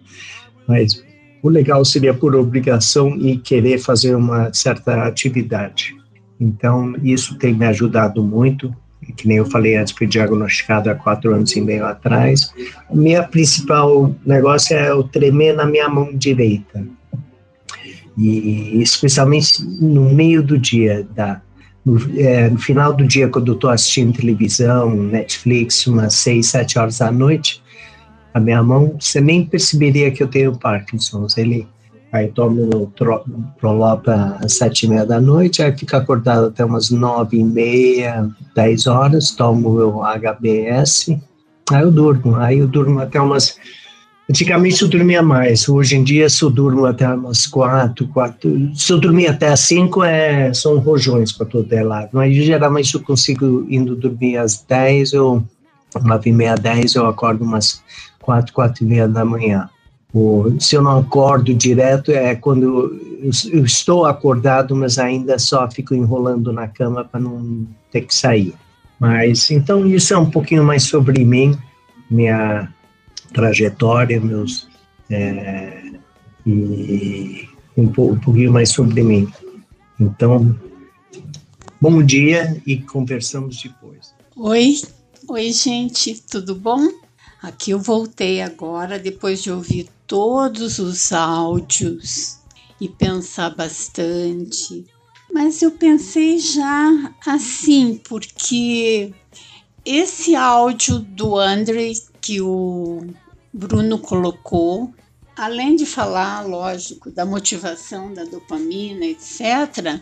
mas 0.67 1.03
o 1.41 1.49
legal 1.49 1.85
seria 1.85 2.13
por 2.13 2.35
obrigação 2.35 3.15
e 3.17 3.37
querer 3.37 3.77
fazer 3.77 4.15
uma 4.15 4.51
certa 4.53 5.03
atividade. 5.03 5.95
Então, 6.39 6.95
isso 7.03 7.37
tem 7.37 7.53
me 7.53 7.65
ajudado 7.65 8.23
muito, 8.23 8.75
que 9.15 9.27
nem 9.27 9.37
eu 9.37 9.45
falei 9.45 9.75
antes, 9.75 9.93
fui 9.93 10.07
diagnosticado 10.07 10.89
há 10.89 10.95
quatro 10.95 11.33
anos 11.33 11.55
e 11.55 11.61
meio 11.61 11.85
atrás. 11.85 12.51
O 12.89 12.95
meu 12.95 13.23
principal 13.27 14.13
negócio 14.25 14.75
é 14.75 14.93
o 14.93 15.03
tremer 15.03 15.55
na 15.55 15.65
minha 15.65 15.87
mão 15.87 16.13
direita. 16.13 16.85
E 18.17 18.81
especialmente 18.81 19.63
no 19.63 20.09
meio 20.09 20.41
do 20.41 20.57
dia, 20.57 21.07
da 21.15 21.39
no, 21.87 22.19
é, 22.19 22.49
no 22.49 22.59
final 22.59 22.93
do 22.93 23.07
dia, 23.07 23.29
quando 23.29 23.47
eu 23.47 23.53
estou 23.55 23.69
assistindo 23.69 24.17
televisão, 24.17 24.93
Netflix, 24.93 25.87
umas 25.87 26.15
seis, 26.15 26.47
sete 26.47 26.77
horas 26.77 26.97
da 26.97 27.09
noite, 27.09 27.63
a 28.33 28.41
minha 28.41 28.61
mão, 28.61 28.97
você 28.99 29.21
nem 29.21 29.45
perceberia 29.45 30.11
que 30.11 30.21
eu 30.21 30.27
tenho 30.27 30.57
Parkinson's. 30.57 31.37
Ele, 31.37 31.65
aí 32.11 32.27
tomo 32.27 32.91
Prolopa 33.57 34.37
às 34.43 34.57
sete 34.57 34.85
e 34.85 34.89
meia 34.89 35.05
da 35.05 35.21
noite, 35.21 35.63
aí 35.63 35.75
fico 35.77 35.95
acordado 35.95 36.47
até 36.47 36.65
umas 36.65 36.89
nove 36.89 37.37
e 37.37 37.43
meia, 37.43 38.29
dez 38.53 38.85
horas, 38.85 39.31
tomo 39.31 39.69
o 39.69 40.03
HBS, 40.03 41.17
aí 41.71 41.81
eu 41.81 41.91
durmo. 41.91 42.35
Aí 42.35 42.57
eu 42.59 42.67
durmo 42.67 42.99
até 42.99 43.19
umas 43.21 43.57
Antigamente 44.29 44.81
eu 44.81 44.89
dormia 44.89 45.21
mais, 45.21 45.69
hoje 45.69 45.95
em 45.95 46.03
dia 46.03 46.29
se 46.29 46.43
eu 46.43 46.49
durmo 46.49 46.85
até 46.85 47.07
umas 47.07 47.47
quatro, 47.47 48.05
quatro, 48.09 48.75
se 48.75 48.91
eu 48.91 48.99
dormir 48.99 49.27
até 49.27 49.47
às 49.47 49.61
cinco 49.61 50.03
é, 50.03 50.53
são 50.53 50.79
rojões 50.79 51.31
para 51.31 51.45
todo 51.45 51.67
lado, 51.85 52.09
mas 52.11 52.35
geralmente 52.35 52.93
eu 52.93 53.01
consigo 53.01 53.65
indo 53.69 53.95
dormir 53.95 54.35
às 54.37 54.61
dez 54.67 55.13
ou 55.13 55.41
nove 56.03 56.29
e 56.29 56.33
meia, 56.33 56.55
dez, 56.55 56.95
eu 56.95 57.07
acordo 57.07 57.45
umas 57.45 57.81
quatro, 58.19 58.53
quatro 58.53 58.83
e 58.83 58.87
meia 58.87 59.07
da 59.07 59.23
manhã. 59.23 59.69
Ou, 60.13 60.59
se 60.59 60.75
eu 60.75 60.81
não 60.81 60.99
acordo 60.99 61.53
direto 61.53 62.11
é 62.11 62.35
quando 62.35 62.63
eu, 63.23 63.31
eu 63.51 63.63
estou 63.63 64.05
acordado, 64.05 64.75
mas 64.75 64.97
ainda 64.97 65.39
só 65.39 65.69
fico 65.71 65.95
enrolando 65.95 66.51
na 66.51 66.67
cama 66.67 67.05
para 67.05 67.19
não 67.19 67.65
ter 67.91 68.01
que 68.01 68.13
sair. 68.13 68.53
Mas 68.99 69.49
então 69.51 69.87
isso 69.87 70.13
é 70.13 70.17
um 70.17 70.29
pouquinho 70.29 70.65
mais 70.65 70.83
sobre 70.83 71.23
mim, 71.23 71.57
minha 72.09 72.67
trajetória, 73.33 74.19
meus 74.19 74.67
é, 75.09 75.91
e 76.45 77.47
um, 77.75 77.83
um 77.83 78.19
pouquinho 78.19 78.51
mais 78.51 78.69
sobre 78.69 79.03
mim. 79.03 79.31
Então, 79.99 80.57
bom 81.81 82.03
dia 82.03 82.61
e 82.65 82.77
conversamos 82.77 83.61
depois. 83.61 84.13
Oi, 84.35 84.75
oi 85.27 85.51
gente, 85.51 86.21
tudo 86.29 86.55
bom? 86.55 86.87
Aqui 87.41 87.71
eu 87.71 87.79
voltei 87.79 88.41
agora 88.41 88.97
depois 88.97 89.43
de 89.43 89.51
ouvir 89.51 89.89
todos 90.05 90.79
os 90.79 91.11
áudios 91.11 92.39
e 92.79 92.87
pensar 92.87 93.55
bastante. 93.55 94.85
Mas 95.31 95.61
eu 95.61 95.71
pensei 95.71 96.39
já 96.39 97.13
assim, 97.25 97.99
porque 98.07 99.13
esse 99.87 100.35
áudio 100.35 100.99
do 100.99 101.37
André 101.37 101.93
que 102.19 102.41
o 102.41 103.07
Bruno 103.53 103.97
colocou, 103.97 104.93
além 105.33 105.77
de 105.77 105.85
falar, 105.85 106.45
lógico, 106.45 107.09
da 107.09 107.25
motivação 107.25 108.13
da 108.13 108.25
dopamina, 108.25 109.05
etc., 109.05 110.01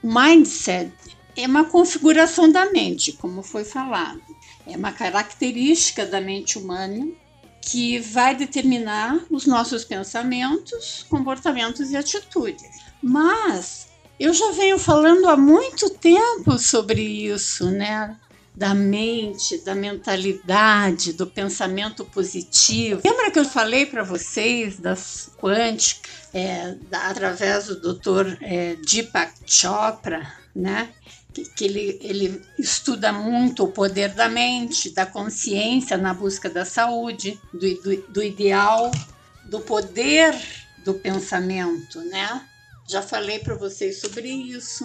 o 0.00 0.06
mindset 0.06 0.92
é 1.36 1.44
uma 1.44 1.64
configuração 1.64 2.52
da 2.52 2.70
mente, 2.70 3.12
como 3.12 3.42
foi 3.42 3.64
falado. 3.64 4.22
É 4.64 4.76
uma 4.76 4.92
característica 4.92 6.06
da 6.06 6.20
mente 6.20 6.56
humana 6.56 7.08
que 7.60 7.98
vai 7.98 8.36
determinar 8.36 9.18
os 9.28 9.44
nossos 9.44 9.84
pensamentos, 9.84 11.04
comportamentos 11.10 11.90
e 11.90 11.96
atitudes. 11.96 12.80
Mas 13.02 13.88
eu 14.20 14.32
já 14.32 14.52
venho 14.52 14.78
falando 14.78 15.28
há 15.28 15.36
muito 15.36 15.90
tempo 15.90 16.56
sobre 16.58 17.02
isso, 17.02 17.70
né? 17.72 18.16
Da 18.60 18.74
mente, 18.74 19.56
da 19.64 19.74
mentalidade, 19.74 21.14
do 21.14 21.26
pensamento 21.26 22.04
positivo. 22.04 23.00
Lembra 23.02 23.30
que 23.30 23.38
eu 23.38 23.44
falei 23.46 23.86
para 23.86 24.02
vocês 24.02 24.78
das 24.78 25.30
quânticas, 25.38 26.28
é, 26.34 26.74
da, 26.90 27.08
através 27.08 27.68
do 27.68 27.94
Dr. 27.94 28.36
É, 28.42 28.76
Deepak 28.86 29.32
Chopra, 29.46 30.30
né? 30.54 30.90
Que, 31.32 31.42
que 31.46 31.64
ele, 31.64 31.98
ele 32.02 32.42
estuda 32.58 33.10
muito 33.14 33.64
o 33.64 33.72
poder 33.72 34.10
da 34.10 34.28
mente, 34.28 34.90
da 34.90 35.06
consciência 35.06 35.96
na 35.96 36.12
busca 36.12 36.50
da 36.50 36.66
saúde, 36.66 37.40
do, 37.54 37.82
do, 37.82 37.96
do 38.08 38.22
ideal, 38.22 38.90
do 39.46 39.60
poder 39.60 40.34
do 40.84 40.92
pensamento, 40.92 41.98
né? 42.10 42.46
Já 42.86 43.00
falei 43.00 43.38
para 43.38 43.54
vocês 43.54 44.02
sobre 44.02 44.28
isso. 44.28 44.84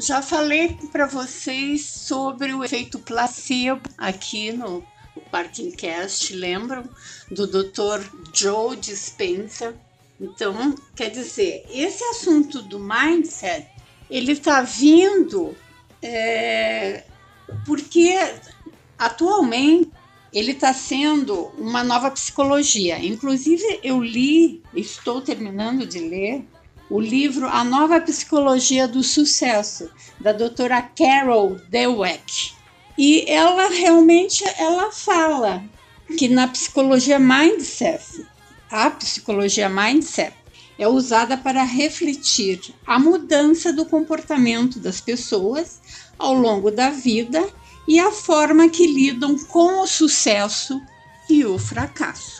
Já 0.00 0.22
falei 0.22 0.78
para 0.90 1.04
vocês 1.06 1.84
sobre 1.84 2.54
o 2.54 2.64
efeito 2.64 2.98
placebo 2.98 3.82
aqui 3.98 4.50
no 4.50 4.82
Parking 5.30 5.72
Cast, 5.72 6.34
lembram? 6.34 6.88
Do 7.30 7.46
Dr. 7.46 8.08
Joe 8.32 8.76
Dispenza. 8.76 9.74
Então, 10.18 10.74
quer 10.96 11.10
dizer, 11.10 11.66
esse 11.70 12.02
assunto 12.04 12.62
do 12.62 12.78
mindset, 12.78 13.66
ele 14.10 14.32
está 14.32 14.62
vindo 14.62 15.54
é, 16.00 17.04
porque 17.66 18.16
atualmente 18.98 19.90
ele 20.32 20.52
está 20.52 20.72
sendo 20.72 21.52
uma 21.58 21.84
nova 21.84 22.10
psicologia. 22.10 22.98
Inclusive, 23.04 23.80
eu 23.82 24.02
li, 24.02 24.62
estou 24.74 25.20
terminando 25.20 25.84
de 25.84 25.98
ler, 25.98 26.44
o 26.90 27.00
livro 27.00 27.46
A 27.46 27.62
Nova 27.62 28.00
Psicologia 28.00 28.88
do 28.88 29.02
Sucesso, 29.02 29.88
da 30.18 30.32
doutora 30.32 30.82
Carol 30.82 31.56
Dweck. 31.70 32.52
E 32.98 33.24
ela 33.28 33.68
realmente 33.68 34.42
ela 34.58 34.90
fala 34.90 35.62
que 36.18 36.28
na 36.28 36.48
psicologia 36.48 37.18
mindset, 37.18 38.26
a 38.68 38.90
psicologia 38.90 39.68
mindset 39.68 40.34
é 40.76 40.88
usada 40.88 41.36
para 41.36 41.62
refletir 41.62 42.74
a 42.84 42.98
mudança 42.98 43.72
do 43.72 43.86
comportamento 43.86 44.80
das 44.80 45.00
pessoas 45.00 45.80
ao 46.18 46.34
longo 46.34 46.70
da 46.70 46.90
vida 46.90 47.48
e 47.86 48.00
a 48.00 48.10
forma 48.10 48.68
que 48.68 48.86
lidam 48.86 49.38
com 49.38 49.82
o 49.82 49.86
sucesso 49.86 50.80
e 51.28 51.44
o 51.44 51.58
fracasso. 51.58 52.39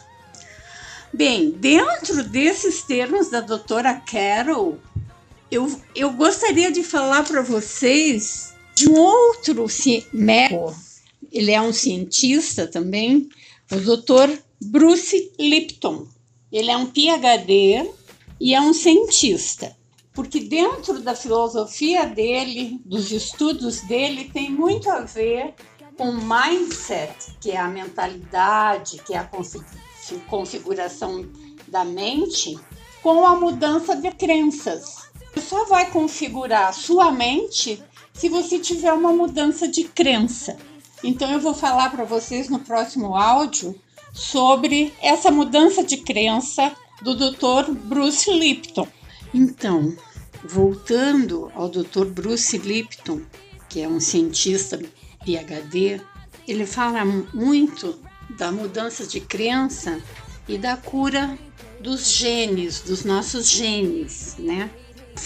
Bem, 1.12 1.50
dentro 1.50 2.22
desses 2.24 2.82
termos 2.82 3.30
da 3.30 3.40
doutora 3.40 3.94
Carol, 3.94 4.78
eu, 5.50 5.80
eu 5.94 6.12
gostaria 6.12 6.70
de 6.70 6.84
falar 6.84 7.24
para 7.24 7.42
vocês 7.42 8.54
de 8.76 8.88
um 8.88 8.96
outro 8.96 9.66
médico, 10.12 10.74
ele 11.32 11.50
é 11.50 11.60
um 11.60 11.72
cientista 11.72 12.66
também, 12.66 13.28
o 13.70 13.76
doutor 13.76 14.30
Bruce 14.60 15.32
Lipton. 15.38 16.06
Ele 16.52 16.70
é 16.70 16.76
um 16.76 16.86
PhD 16.86 17.90
e 18.40 18.54
é 18.54 18.60
um 18.60 18.72
cientista, 18.72 19.76
porque 20.12 20.40
dentro 20.40 21.00
da 21.00 21.14
filosofia 21.14 22.06
dele, 22.06 22.80
dos 22.84 23.10
estudos 23.10 23.80
dele, 23.82 24.30
tem 24.32 24.50
muito 24.50 24.88
a 24.88 25.00
ver 25.00 25.54
com 25.96 26.12
mindset, 26.12 27.36
que 27.40 27.50
é 27.50 27.58
a 27.58 27.68
mentalidade, 27.68 29.02
que 29.04 29.12
é 29.12 29.18
a 29.18 29.24
configuração 30.28 31.28
da 31.68 31.84
mente 31.84 32.58
com 33.02 33.26
a 33.26 33.34
mudança 33.34 33.96
de 33.96 34.10
crenças. 34.10 35.10
Você 35.32 35.40
só 35.40 35.64
vai 35.64 35.90
configurar 35.90 36.74
sua 36.74 37.10
mente 37.10 37.82
se 38.12 38.28
você 38.28 38.58
tiver 38.58 38.92
uma 38.92 39.12
mudança 39.12 39.68
de 39.68 39.84
crença. 39.84 40.56
Então 41.02 41.30
eu 41.30 41.40
vou 41.40 41.54
falar 41.54 41.90
para 41.90 42.04
vocês 42.04 42.48
no 42.48 42.58
próximo 42.58 43.16
áudio 43.16 43.74
sobre 44.12 44.92
essa 45.00 45.30
mudança 45.30 45.82
de 45.82 45.98
crença 45.98 46.72
do 47.02 47.14
Dr. 47.14 47.70
Bruce 47.72 48.30
Lipton. 48.30 48.86
Então, 49.32 49.96
voltando 50.44 51.50
ao 51.54 51.68
Dr. 51.68 52.06
Bruce 52.06 52.58
Lipton, 52.58 53.22
que 53.68 53.80
é 53.80 53.88
um 53.88 54.00
cientista 54.00 54.78
PhD, 55.24 56.00
ele 56.46 56.66
fala 56.66 57.04
muito 57.04 57.98
da 58.36 58.50
mudança 58.52 59.06
de 59.06 59.20
crença 59.20 60.00
e 60.48 60.58
da 60.58 60.76
cura 60.76 61.38
dos 61.80 62.10
genes, 62.10 62.80
dos 62.80 63.04
nossos 63.04 63.48
genes, 63.48 64.36
né? 64.38 64.70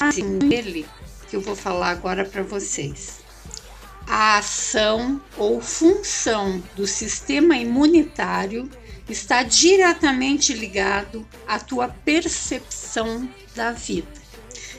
Assim, 0.01 0.39
ele 0.51 0.87
que 1.29 1.37
eu 1.37 1.41
vou 1.41 1.57
falar 1.57 1.91
agora 1.91 2.25
para 2.25 2.43
vocês. 2.43 3.23
A 4.07 4.39
ação 4.39 5.21
ou 5.37 5.61
função 5.61 6.63
do 6.77 6.87
sistema 6.87 7.57
imunitário 7.57 8.69
está 9.09 9.43
diretamente 9.43 10.53
ligado 10.53 11.27
à 11.47 11.59
tua 11.59 11.89
percepção 11.89 13.29
da 13.55 13.73
vida. 13.73 14.25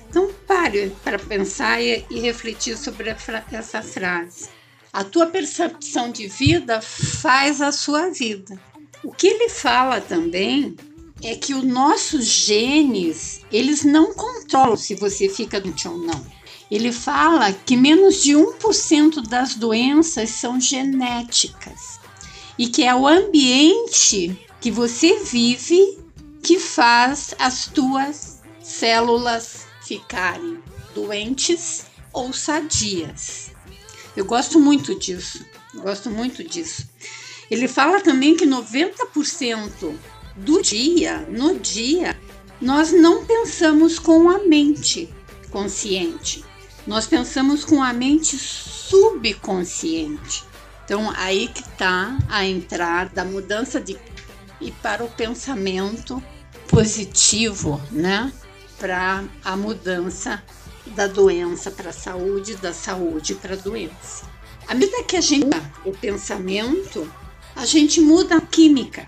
Então 0.09 0.31
pare 0.47 0.95
para 1.03 1.19
pensar 1.19 1.81
e 1.81 2.05
refletir 2.19 2.77
sobre 2.77 3.15
essa 3.51 3.81
frase. 3.81 4.49
A 4.95 5.03
tua 5.03 5.25
percepção 5.25 6.09
de 6.09 6.25
vida 6.25 6.79
faz 6.81 7.59
a 7.59 7.69
sua 7.73 8.11
vida. 8.11 8.57
O 9.03 9.11
que 9.11 9.27
ele 9.27 9.49
fala 9.49 9.99
também 9.99 10.73
é 11.21 11.35
que 11.35 11.53
os 11.53 11.65
nossos 11.65 12.23
genes, 12.23 13.41
eles 13.51 13.83
não 13.83 14.13
controlam 14.13 14.77
se 14.77 14.95
você 14.95 15.27
fica 15.27 15.59
doente 15.59 15.85
ou 15.85 15.97
não. 15.97 16.25
Ele 16.71 16.93
fala 16.93 17.51
que 17.51 17.75
menos 17.75 18.23
de 18.23 18.31
1% 18.35 19.27
das 19.27 19.55
doenças 19.55 20.29
são 20.29 20.61
genéticas 20.61 21.99
e 22.57 22.69
que 22.69 22.85
é 22.85 22.95
o 22.95 23.05
ambiente 23.05 24.47
que 24.61 24.71
você 24.71 25.25
vive 25.25 25.99
que 26.41 26.57
faz 26.57 27.35
as 27.37 27.67
tuas 27.67 28.41
células 28.63 29.65
ficarem 29.81 30.57
doentes 30.93 31.83
ou 32.13 32.31
sadias. 32.31 33.53
Eu 34.15 34.25
gosto 34.25 34.59
muito 34.59 34.97
disso. 34.97 35.45
Gosto 35.75 36.09
muito 36.09 36.43
disso. 36.43 36.87
Ele 37.49 37.67
fala 37.67 37.99
também 37.99 38.35
que 38.35 38.45
90% 38.45 39.93
do 40.37 40.61
dia, 40.61 41.27
no 41.29 41.59
dia, 41.59 42.19
nós 42.61 42.91
não 42.91 43.25
pensamos 43.25 43.99
com 43.99 44.29
a 44.29 44.39
mente 44.39 45.13
consciente. 45.51 46.43
Nós 46.87 47.07
pensamos 47.07 47.65
com 47.65 47.81
a 47.81 47.93
mente 47.93 48.37
subconsciente. 48.37 50.43
Então, 50.83 51.11
aí 51.15 51.47
que 51.47 51.61
está 51.61 52.17
a 52.29 52.45
entrada 52.45 53.09
da 53.15 53.25
mudança 53.25 53.81
de 53.81 53.97
e 54.61 54.71
para 54.71 55.03
o 55.03 55.09
pensamento 55.09 56.21
positivo, 56.67 57.81
né? 57.91 58.31
Para 58.77 59.23
a 59.43 59.55
mudança 59.55 60.43
da 60.95 61.07
doença 61.07 61.69
para 61.69 61.89
a 61.89 61.93
saúde, 61.93 62.55
da 62.55 62.73
saúde 62.73 63.35
para 63.35 63.53
a 63.53 63.57
doença. 63.57 64.25
À 64.67 64.73
medida 64.73 65.03
que 65.03 65.17
a 65.17 65.21
gente 65.21 65.45
muda 65.45 65.73
o 65.83 65.91
pensamento, 65.91 67.11
a 67.55 67.65
gente 67.65 68.01
muda 68.01 68.37
a 68.37 68.41
química. 68.41 69.07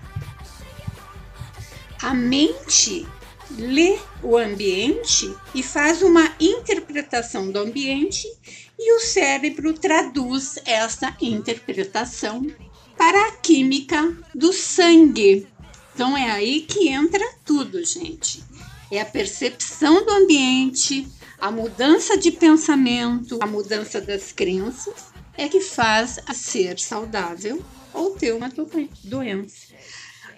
A 2.00 2.14
mente 2.14 3.06
lê 3.50 3.98
o 4.22 4.36
ambiente 4.36 5.34
e 5.54 5.62
faz 5.62 6.02
uma 6.02 6.32
interpretação 6.38 7.50
do 7.50 7.58
ambiente 7.58 8.26
e 8.78 8.94
o 8.94 9.00
cérebro 9.00 9.72
traduz 9.72 10.58
essa 10.64 11.16
interpretação 11.20 12.46
para 12.96 13.28
a 13.28 13.32
química 13.32 14.16
do 14.34 14.52
sangue. 14.52 15.46
Então 15.94 16.16
é 16.16 16.30
aí 16.30 16.60
que 16.60 16.88
entra 16.88 17.24
tudo, 17.44 17.84
gente. 17.84 18.44
É 18.90 19.00
a 19.00 19.04
percepção 19.04 20.04
do 20.04 20.12
ambiente, 20.12 21.06
a 21.40 21.50
mudança 21.50 22.16
de 22.16 22.32
pensamento, 22.32 23.38
a 23.40 23.46
mudança 23.46 24.00
das 24.00 24.32
crenças 24.32 25.06
é 25.36 25.48
que 25.48 25.60
faz 25.60 26.18
a 26.26 26.34
ser 26.34 26.78
saudável 26.80 27.62
ou 27.94 28.10
ter 28.10 28.34
uma 28.34 28.50
doença. 29.04 29.68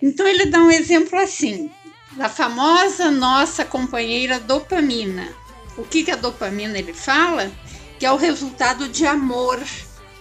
Então 0.03 0.27
ele 0.27 0.47
dá 0.47 0.61
um 0.61 0.71
exemplo 0.71 1.19
assim, 1.19 1.71
da 2.13 2.29
famosa 2.29 3.11
nossa 3.11 3.65
companheira 3.65 4.39
dopamina. 4.39 5.29
O 5.77 5.85
que, 5.85 6.05
que 6.05 6.11
a 6.11 6.17
dopamina 6.17 6.79
ele 6.79 6.93
fala? 6.93 7.51
Que 7.99 8.05
é 8.05 8.13
o 8.13 8.17
resultado 8.17 8.89
de 8.89 9.07
amor, 9.07 9.59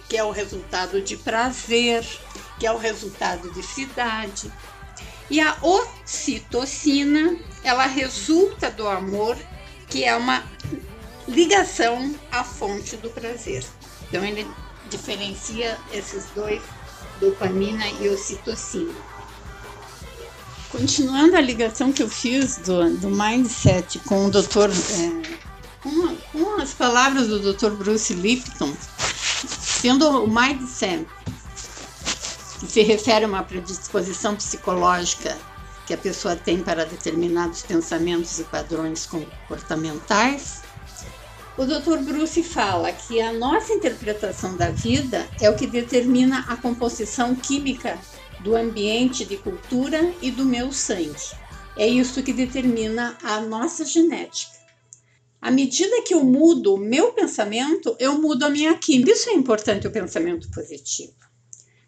que 0.08 0.16
é 0.16 0.24
o 0.24 0.30
resultado 0.30 1.00
de 1.02 1.16
prazer, 1.16 2.06
que 2.58 2.66
é 2.66 2.72
o 2.72 2.78
resultado 2.78 3.52
de 3.52 3.62
cidade. 3.62 4.50
E 5.28 5.40
a 5.40 5.56
ocitocina, 5.62 7.36
ela 7.62 7.86
resulta 7.86 8.70
do 8.70 8.88
amor 8.88 9.36
que 9.90 10.04
é 10.04 10.16
uma 10.16 10.42
ligação 11.28 12.14
à 12.30 12.42
fonte 12.44 12.96
do 12.96 13.10
prazer. 13.10 13.64
Então 14.08 14.24
ele 14.24 14.46
diferencia 14.88 15.78
esses 15.92 16.26
dois, 16.34 16.62
dopamina 17.20 17.86
e 18.00 18.08
ocitocina. 18.08 18.94
Continuando 20.70 21.36
a 21.36 21.40
ligação 21.40 21.92
que 21.92 22.02
eu 22.02 22.08
fiz 22.08 22.58
do, 22.58 22.96
do 22.98 23.10
mindset 23.10 23.98
com 24.00 24.26
o 24.26 24.30
doutor, 24.30 24.70
é, 24.70 25.36
com, 25.82 26.16
com, 26.16 26.60
as 26.60 26.72
palavras 26.72 27.26
do 27.26 27.52
Dr. 27.52 27.70
Bruce 27.70 28.14
Lipton, 28.14 28.72
sendo 29.60 30.24
o 30.24 30.28
mindset, 30.28 31.06
que 32.60 32.66
se 32.66 32.82
refere 32.82 33.24
a 33.24 33.28
uma 33.28 33.42
predisposição 33.42 34.36
psicológica 34.36 35.36
que 35.90 35.94
a 35.94 35.98
pessoa 35.98 36.36
tem 36.36 36.62
para 36.62 36.86
determinados 36.86 37.62
pensamentos 37.62 38.38
e 38.38 38.44
padrões 38.44 39.06
comportamentais, 39.06 40.62
o 41.58 41.64
Dr. 41.64 41.98
Bruce 42.04 42.44
fala 42.44 42.92
que 42.92 43.20
a 43.20 43.32
nossa 43.32 43.72
interpretação 43.72 44.56
da 44.56 44.70
vida 44.70 45.28
é 45.40 45.50
o 45.50 45.56
que 45.56 45.66
determina 45.66 46.44
a 46.46 46.56
composição 46.56 47.34
química 47.34 47.98
do 48.38 48.54
ambiente 48.54 49.24
de 49.24 49.36
cultura 49.36 50.14
e 50.22 50.30
do 50.30 50.44
meu 50.44 50.72
sangue. 50.72 51.34
É 51.76 51.88
isso 51.88 52.22
que 52.22 52.32
determina 52.32 53.18
a 53.20 53.40
nossa 53.40 53.84
genética. 53.84 54.52
À 55.42 55.50
medida 55.50 56.02
que 56.02 56.14
eu 56.14 56.22
mudo 56.22 56.74
o 56.74 56.78
meu 56.78 57.12
pensamento, 57.12 57.96
eu 57.98 58.16
mudo 58.16 58.44
a 58.44 58.50
minha 58.50 58.78
química. 58.78 59.10
Isso 59.10 59.28
é 59.28 59.32
importante, 59.32 59.88
o 59.88 59.90
pensamento 59.90 60.48
positivo. 60.52 61.14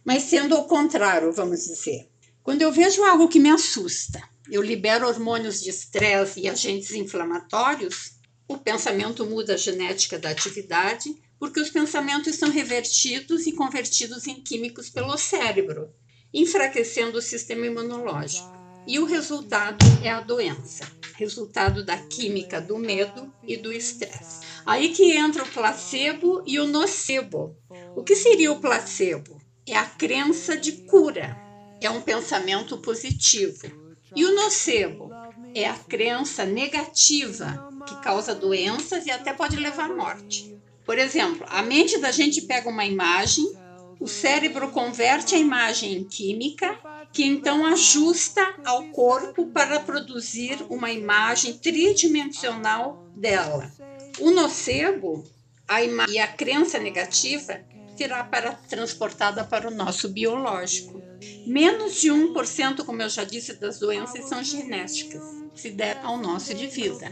Mas 0.04 0.24
sendo 0.24 0.56
ao 0.56 0.64
contrário, 0.64 1.32
vamos 1.32 1.60
dizer. 1.60 2.11
Quando 2.42 2.62
eu 2.62 2.72
vejo 2.72 3.04
algo 3.04 3.28
que 3.28 3.38
me 3.38 3.50
assusta, 3.50 4.20
eu 4.50 4.60
libero 4.60 5.06
hormônios 5.06 5.62
de 5.62 5.70
estresse 5.70 6.40
e 6.40 6.48
agentes 6.48 6.90
inflamatórios, 6.90 8.14
o 8.48 8.58
pensamento 8.58 9.24
muda 9.24 9.54
a 9.54 9.56
genética 9.56 10.18
da 10.18 10.30
atividade, 10.30 11.14
porque 11.38 11.60
os 11.60 11.70
pensamentos 11.70 12.34
são 12.34 12.50
revertidos 12.50 13.46
e 13.46 13.52
convertidos 13.52 14.26
em 14.26 14.42
químicos 14.42 14.90
pelo 14.90 15.16
cérebro, 15.16 15.88
enfraquecendo 16.34 17.18
o 17.18 17.22
sistema 17.22 17.66
imunológico. 17.66 18.52
E 18.88 18.98
o 18.98 19.04
resultado 19.04 19.84
é 20.02 20.10
a 20.10 20.20
doença, 20.20 20.84
resultado 21.14 21.84
da 21.84 21.96
química 21.96 22.60
do 22.60 22.76
medo 22.76 23.32
e 23.44 23.56
do 23.56 23.72
estresse. 23.72 24.44
Aí 24.66 24.92
que 24.92 25.12
entra 25.12 25.44
o 25.44 25.48
placebo 25.48 26.42
e 26.44 26.58
o 26.58 26.66
nocebo. 26.66 27.56
O 27.94 28.02
que 28.02 28.16
seria 28.16 28.50
o 28.50 28.60
placebo? 28.60 29.40
É 29.64 29.76
a 29.76 29.86
crença 29.86 30.56
de 30.56 30.72
cura, 30.72 31.41
é 31.82 31.90
um 31.90 32.00
pensamento 32.00 32.78
positivo. 32.78 33.66
E 34.14 34.24
o 34.24 34.34
nocebo 34.34 35.10
é 35.54 35.66
a 35.66 35.74
crença 35.74 36.44
negativa 36.44 37.70
que 37.86 38.00
causa 38.02 38.34
doenças 38.34 39.06
e 39.06 39.10
até 39.10 39.32
pode 39.32 39.56
levar 39.56 39.90
à 39.90 39.94
morte. 39.94 40.56
Por 40.84 40.98
exemplo, 40.98 41.46
a 41.48 41.62
mente 41.62 41.98
da 41.98 42.10
gente 42.10 42.42
pega 42.42 42.68
uma 42.68 42.84
imagem, 42.84 43.52
o 44.00 44.08
cérebro 44.08 44.70
converte 44.70 45.34
a 45.34 45.38
imagem 45.38 45.94
em 45.94 46.04
química, 46.04 46.78
que 47.12 47.24
então 47.24 47.64
ajusta 47.66 48.54
ao 48.64 48.84
corpo 48.88 49.46
para 49.46 49.80
produzir 49.80 50.58
uma 50.68 50.90
imagem 50.90 51.54
tridimensional 51.54 53.06
dela. 53.14 53.70
O 54.18 54.30
nocebo 54.30 55.24
a 55.68 55.82
e 56.08 56.18
a 56.18 56.26
crença 56.26 56.78
negativa 56.78 57.60
será 57.96 58.24
para, 58.24 58.52
transportada 58.52 59.44
para 59.44 59.68
o 59.68 59.74
nosso 59.74 60.08
biológico. 60.08 61.02
Menos 61.46 62.00
de 62.00 62.08
1%, 62.08 62.84
como 62.84 63.02
eu 63.02 63.08
já 63.08 63.24
disse, 63.24 63.54
das 63.54 63.78
doenças 63.78 64.28
são 64.28 64.42
genéticas, 64.42 65.22
se 65.54 65.70
der 65.70 66.00
ao 66.02 66.18
nosso 66.18 66.54
de 66.54 66.66
vida. 66.66 67.06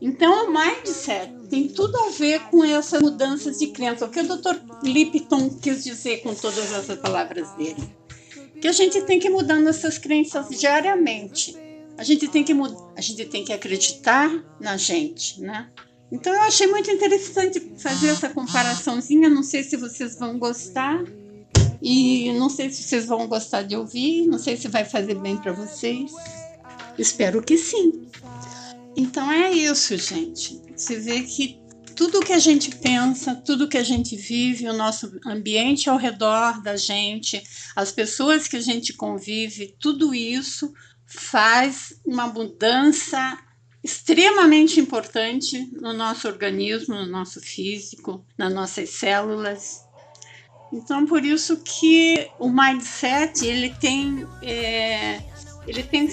Então, 0.00 0.46
o 0.46 0.52
mindset 0.52 1.32
tem 1.48 1.68
tudo 1.68 1.96
a 1.98 2.10
ver 2.10 2.42
com 2.50 2.64
essas 2.64 3.00
mudanças 3.00 3.58
de 3.58 3.68
crença. 3.68 4.04
O 4.04 4.10
que 4.10 4.20
o 4.20 4.36
Dr. 4.36 4.56
Lipton 4.82 5.50
quis 5.50 5.82
dizer 5.82 6.22
com 6.22 6.34
todas 6.34 6.72
essas 6.72 6.98
palavras 6.98 7.50
dele? 7.56 7.96
Que 8.60 8.68
a 8.68 8.72
gente 8.72 9.00
tem 9.02 9.18
que 9.18 9.30
mudar 9.30 9.56
nossas 9.56 9.98
crenças 9.98 10.48
diariamente. 10.50 11.56
A 11.98 12.04
gente 12.04 12.28
tem 12.28 12.44
que 12.44 12.52
mudar, 12.52 12.92
a 12.94 13.00
gente 13.00 13.24
tem 13.24 13.44
que 13.44 13.52
acreditar 13.52 14.30
na 14.60 14.76
gente, 14.76 15.40
né? 15.40 15.70
Então 16.10 16.32
eu 16.32 16.40
achei 16.42 16.66
muito 16.66 16.90
interessante 16.90 17.60
fazer 17.78 18.08
essa 18.08 18.28
comparaçãozinha. 18.28 19.28
Não 19.28 19.42
sei 19.42 19.62
se 19.64 19.76
vocês 19.76 20.18
vão 20.18 20.38
gostar 20.38 21.02
e 21.82 22.32
não 22.34 22.48
sei 22.48 22.70
se 22.70 22.82
vocês 22.82 23.06
vão 23.06 23.26
gostar 23.26 23.62
de 23.62 23.76
ouvir. 23.76 24.26
Não 24.26 24.38
sei 24.38 24.56
se 24.56 24.68
vai 24.68 24.84
fazer 24.84 25.14
bem 25.14 25.36
para 25.36 25.52
vocês. 25.52 26.12
Espero 26.96 27.42
que 27.42 27.58
sim. 27.58 28.08
Então 28.96 29.30
é 29.30 29.50
isso, 29.50 29.96
gente. 29.96 30.60
Você 30.74 30.98
vê 30.98 31.22
que 31.22 31.60
tudo 31.96 32.20
que 32.20 32.32
a 32.32 32.38
gente 32.38 32.74
pensa, 32.76 33.34
tudo 33.34 33.68
que 33.68 33.78
a 33.78 33.82
gente 33.82 34.16
vive, 34.16 34.68
o 34.68 34.74
nosso 34.74 35.10
ambiente 35.26 35.88
ao 35.88 35.96
redor 35.96 36.62
da 36.62 36.76
gente, 36.76 37.42
as 37.74 37.90
pessoas 37.90 38.46
que 38.46 38.56
a 38.56 38.60
gente 38.60 38.92
convive, 38.92 39.74
tudo 39.80 40.14
isso 40.14 40.72
faz 41.06 41.98
uma 42.04 42.26
mudança 42.26 43.38
extremamente 43.86 44.80
importante 44.80 45.70
no 45.80 45.92
nosso 45.92 46.26
organismo, 46.26 46.96
no 46.96 47.06
nosso 47.06 47.40
físico, 47.40 48.24
nas 48.36 48.52
nossas 48.52 48.90
células. 48.90 49.86
Então, 50.72 51.06
por 51.06 51.24
isso 51.24 51.58
que 51.58 52.28
o 52.40 52.48
mindset 52.48 53.46
ele 53.46 53.70
tem 53.80 54.26
é, 54.42 55.22
ele 55.68 55.84
tem 55.84 56.08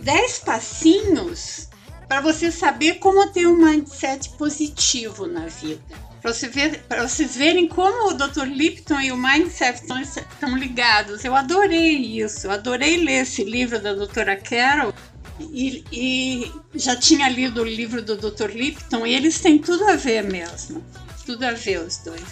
dez 0.00 0.40
passinhos 0.40 1.68
para 2.08 2.20
você 2.20 2.50
saber 2.50 2.94
como 2.94 3.30
ter 3.32 3.46
um 3.46 3.56
mindset 3.56 4.30
positivo 4.30 5.26
na 5.28 5.46
vida. 5.46 5.80
Para 6.20 6.32
você 6.32 6.48
ver, 6.48 6.84
vocês 7.02 7.36
verem 7.36 7.68
como 7.68 8.10
o 8.10 8.14
Dr. 8.14 8.46
Lipton 8.46 9.00
e 9.00 9.12
o 9.12 9.16
mindset 9.16 9.80
estão, 9.80 10.00
estão 10.00 10.56
ligados. 10.56 11.24
Eu 11.24 11.36
adorei 11.36 11.94
isso, 12.20 12.48
eu 12.48 12.50
adorei 12.50 12.96
ler 12.96 13.22
esse 13.22 13.44
livro 13.44 13.80
da 13.80 13.94
doutora 13.94 14.34
Carol 14.34 14.92
e, 15.40 15.84
e, 15.92 16.52
já 16.74 16.96
tinha 16.96 17.28
lido 17.28 17.60
o 17.60 17.64
livro 17.64 18.02
do 18.02 18.16
Dr. 18.16 18.50
Lipton 18.50 19.06
e 19.06 19.14
eles 19.14 19.38
têm 19.38 19.58
tudo 19.58 19.84
a 19.84 19.96
ver 19.96 20.22
mesmo, 20.24 20.84
tudo 21.24 21.44
a 21.44 21.52
ver 21.52 21.80
os 21.80 21.98
dois. 21.98 22.22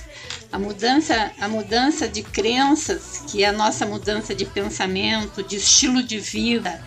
A 0.50 0.58
mudança, 0.58 1.32
a 1.40 1.48
mudança 1.48 2.08
de 2.08 2.22
crenças, 2.22 3.24
que 3.28 3.42
é 3.42 3.48
a 3.48 3.52
nossa 3.52 3.84
mudança 3.84 4.34
de 4.34 4.44
pensamento, 4.44 5.42
de 5.42 5.56
estilo 5.56 6.02
de 6.02 6.18
vida, 6.18 6.82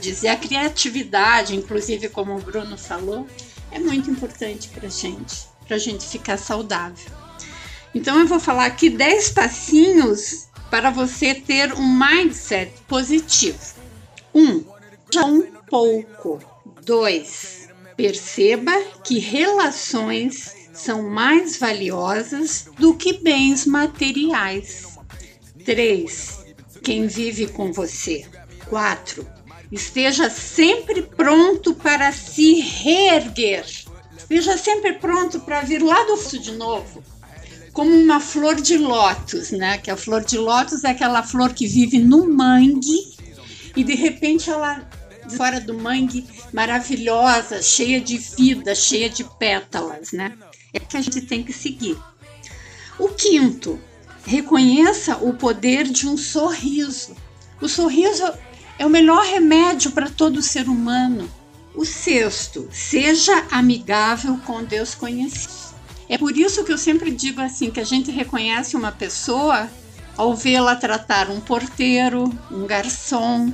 de, 0.00 0.24
e 0.24 0.28
a 0.28 0.36
criatividade, 0.36 1.56
inclusive 1.56 2.08
como 2.08 2.36
o 2.36 2.40
Bruno 2.40 2.78
falou, 2.78 3.26
é 3.72 3.78
muito 3.78 4.10
importante 4.10 4.68
para 4.68 4.88
gente, 4.88 5.48
para 5.66 5.76
gente 5.76 6.06
ficar 6.06 6.36
saudável. 6.36 7.10
Então 7.94 8.18
eu 8.18 8.26
vou 8.26 8.38
falar 8.38 8.66
aqui 8.66 8.88
10 8.88 9.30
passinhos 9.30 10.48
para 10.70 10.90
você 10.90 11.34
ter 11.34 11.72
um 11.72 11.98
mindset 11.98 12.72
positivo. 12.86 13.58
1. 14.32 14.40
Um, 14.40 14.64
um 15.18 15.42
pouco. 15.68 16.38
2. 16.84 17.68
Perceba 17.96 18.72
que 19.04 19.18
relações 19.18 20.54
são 20.72 21.02
mais 21.02 21.58
valiosas 21.58 22.66
do 22.78 22.94
que 22.94 23.14
bens 23.14 23.66
materiais. 23.66 24.98
3. 25.64 26.46
Quem 26.82 27.06
vive 27.06 27.48
com 27.48 27.72
você. 27.72 28.26
4. 28.68 29.26
Esteja 29.70 30.30
sempre 30.30 31.02
pronto 31.02 31.74
para 31.74 32.12
se 32.12 32.60
reerguer. 32.60 33.64
Esteja 34.16 34.56
sempre 34.56 34.94
pronto 34.94 35.40
para 35.40 35.60
vir 35.60 35.82
lá 35.82 36.04
do 36.04 36.16
fundo 36.16 36.42
de 36.42 36.52
novo. 36.52 37.02
Como 37.72 37.90
uma 37.90 38.18
flor 38.18 38.56
de 38.56 38.76
lótus, 38.78 39.50
né? 39.50 39.78
Que 39.78 39.90
a 39.90 39.96
flor 39.96 40.24
de 40.24 40.38
lótus 40.38 40.82
é 40.84 40.90
aquela 40.90 41.22
flor 41.22 41.52
que 41.52 41.66
vive 41.66 41.98
no 41.98 42.28
mangue 42.28 43.14
e 43.76 43.84
de 43.84 43.94
repente 43.94 44.50
ela 44.50 44.88
fora 45.36 45.60
do 45.60 45.74
mangue 45.74 46.26
maravilhosa, 46.52 47.62
cheia 47.62 48.00
de 48.00 48.18
vida, 48.18 48.74
cheia 48.74 49.08
de 49.08 49.24
pétalas, 49.24 50.12
né? 50.12 50.36
É 50.72 50.78
que 50.78 50.96
a 50.96 51.00
gente 51.00 51.20
tem 51.22 51.42
que 51.42 51.52
seguir. 51.52 51.96
O 52.98 53.08
quinto, 53.08 53.80
reconheça 54.24 55.16
o 55.16 55.32
poder 55.32 55.84
de 55.84 56.06
um 56.06 56.16
sorriso. 56.16 57.16
O 57.60 57.68
sorriso 57.68 58.30
é 58.78 58.86
o 58.86 58.90
melhor 58.90 59.24
remédio 59.24 59.90
para 59.90 60.08
todo 60.08 60.42
ser 60.42 60.68
humano. 60.68 61.30
O 61.74 61.84
sexto, 61.84 62.68
seja 62.72 63.46
amigável 63.50 64.38
com 64.44 64.64
Deus 64.64 64.94
conhecido. 64.94 65.74
É 66.08 66.18
por 66.18 66.36
isso 66.36 66.64
que 66.64 66.72
eu 66.72 66.78
sempre 66.78 67.10
digo 67.10 67.40
assim 67.40 67.70
que 67.70 67.78
a 67.78 67.84
gente 67.84 68.10
reconhece 68.10 68.76
uma 68.76 68.90
pessoa 68.90 69.70
ao 70.16 70.34
vê-la 70.34 70.74
tratar 70.74 71.30
um 71.30 71.40
porteiro, 71.40 72.24
um 72.50 72.66
garçom, 72.66 73.52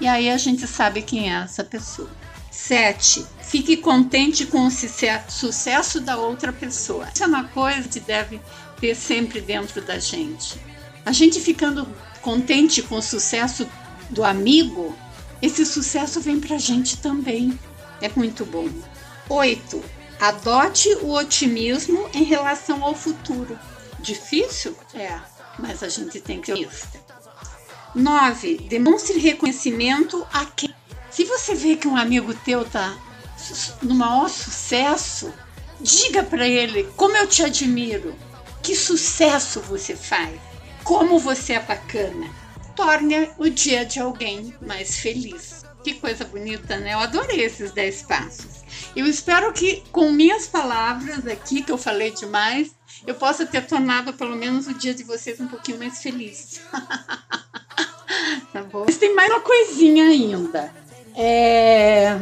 e 0.00 0.06
aí 0.06 0.30
a 0.30 0.36
gente 0.36 0.66
sabe 0.66 1.02
quem 1.02 1.32
é 1.32 1.42
essa 1.42 1.64
pessoa. 1.64 2.10
7. 2.50 3.24
Fique 3.40 3.76
contente 3.76 4.44
com 4.46 4.66
o 4.66 4.70
sucesso 4.70 6.00
da 6.00 6.16
outra 6.16 6.52
pessoa. 6.52 7.08
Isso 7.12 7.24
é 7.24 7.26
uma 7.26 7.44
coisa 7.44 7.88
que 7.88 8.00
deve 8.00 8.40
ter 8.80 8.94
sempre 8.94 9.40
dentro 9.40 9.80
da 9.80 9.98
gente. 9.98 10.60
A 11.04 11.12
gente 11.12 11.40
ficando 11.40 11.88
contente 12.20 12.82
com 12.82 12.96
o 12.96 13.02
sucesso 13.02 13.66
do 14.10 14.24
amigo, 14.24 14.94
esse 15.40 15.64
sucesso 15.64 16.20
vem 16.20 16.40
para 16.40 16.56
a 16.56 16.58
gente 16.58 16.98
também. 16.98 17.58
É 18.00 18.10
muito 18.14 18.44
bom. 18.44 18.68
8. 19.28 19.82
Adote 20.20 20.88
o 20.96 21.12
otimismo 21.12 22.08
em 22.12 22.24
relação 22.24 22.84
ao 22.84 22.94
futuro. 22.94 23.58
Difícil? 24.00 24.76
É, 24.94 25.18
mas 25.58 25.82
a 25.82 25.88
gente 25.88 26.20
tem 26.20 26.40
que 26.40 26.52
ser 26.54 27.07
9. 27.98 28.58
Demonstre 28.68 29.18
reconhecimento 29.18 30.26
a 30.32 30.46
quem. 30.46 30.72
Se 31.10 31.24
você 31.24 31.54
vê 31.54 31.76
que 31.76 31.88
um 31.88 31.96
amigo 31.96 32.32
teu 32.32 32.64
tá 32.64 32.96
no 33.82 33.94
maior 33.94 34.28
sucesso, 34.28 35.32
diga 35.80 36.22
para 36.22 36.46
ele 36.46 36.84
como 36.96 37.16
eu 37.16 37.26
te 37.26 37.42
admiro, 37.42 38.14
que 38.62 38.74
sucesso 38.74 39.60
você 39.60 39.96
faz, 39.96 40.38
como 40.84 41.18
você 41.18 41.54
é 41.54 41.60
bacana. 41.60 42.30
Torne 42.76 43.30
o 43.38 43.48
dia 43.48 43.84
de 43.84 43.98
alguém 43.98 44.54
mais 44.60 44.98
feliz. 44.98 45.64
Que 45.82 45.94
coisa 45.94 46.24
bonita, 46.24 46.76
né? 46.76 46.94
Eu 46.94 46.98
adorei 47.00 47.40
esses 47.40 47.72
10 47.72 48.02
passos. 48.02 48.62
Eu 48.94 49.06
espero 49.06 49.52
que 49.52 49.82
com 49.90 50.12
minhas 50.12 50.46
palavras 50.46 51.26
aqui, 51.26 51.62
que 51.62 51.72
eu 51.72 51.78
falei 51.78 52.10
demais, 52.12 52.70
eu 53.06 53.14
possa 53.14 53.46
ter 53.46 53.66
tornado 53.66 54.12
pelo 54.12 54.36
menos 54.36 54.66
o 54.66 54.74
dia 54.74 54.94
de 54.94 55.02
vocês 55.02 55.40
um 55.40 55.48
pouquinho 55.48 55.78
mais 55.78 56.02
feliz. 56.02 56.60
tá 58.52 58.62
bom? 58.62 58.84
Mas 58.86 58.96
tem 58.96 59.14
mais 59.14 59.30
uma 59.30 59.40
coisinha 59.40 60.04
ainda. 60.04 60.72
É, 61.16 62.18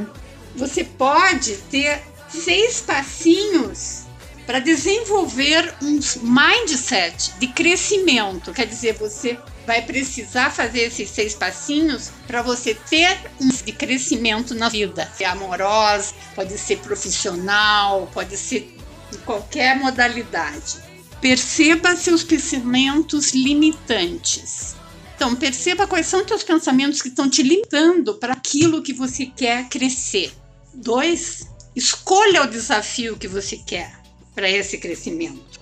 você 0.55 0.85
pode 0.85 1.57
ter 1.71 2.03
seis 2.29 2.81
passinhos 2.81 4.07
para 4.47 4.61
desenvolver 4.61 5.75
um 5.83 5.99
mindset 6.23 7.33
de 7.39 7.49
crescimento. 7.49 8.53
Quer 8.53 8.67
dizer, 8.67 8.95
você 8.95 9.37
vai 9.67 9.83
precisar 9.83 10.51
fazer 10.51 10.83
esses 10.83 11.11
seis 11.11 11.35
passinhos 11.35 12.13
para 12.27 12.41
você 12.41 12.73
ter 12.75 13.19
um 13.41 13.49
de 13.49 13.73
crescimento 13.73 14.55
na 14.55 14.69
vida. 14.69 15.11
É 15.19 15.25
amorosa, 15.25 16.15
pode 16.35 16.57
ser 16.57 16.79
profissional, 16.79 18.09
pode 18.15 18.37
ser 18.37 18.77
em 19.13 19.19
qualquer 19.19 19.77
modalidade. 19.77 20.77
Perceba 21.21 21.97
seus 21.97 22.23
pensamentos 22.23 23.33
limitantes. 23.33 24.76
Então, 25.17 25.35
perceba 25.35 25.87
quais 25.87 26.07
são 26.07 26.27
teus 26.27 26.43
pensamentos 26.43 27.01
que 27.01 27.09
estão 27.09 27.29
te 27.29 27.43
limitando 27.43 28.15
para 28.17 28.35
aquilo 28.35 28.83
que 28.83 28.93
você 28.93 29.25
quer 29.25 29.67
crescer. 29.71 30.31
Dois, 30.75 31.49
escolha 31.75 32.43
o 32.43 32.47
desafio 32.47 33.17
que 33.17 33.27
você 33.27 33.57
quer 33.57 33.99
para 34.35 34.49
esse 34.49 34.77
crescimento. 34.77 35.59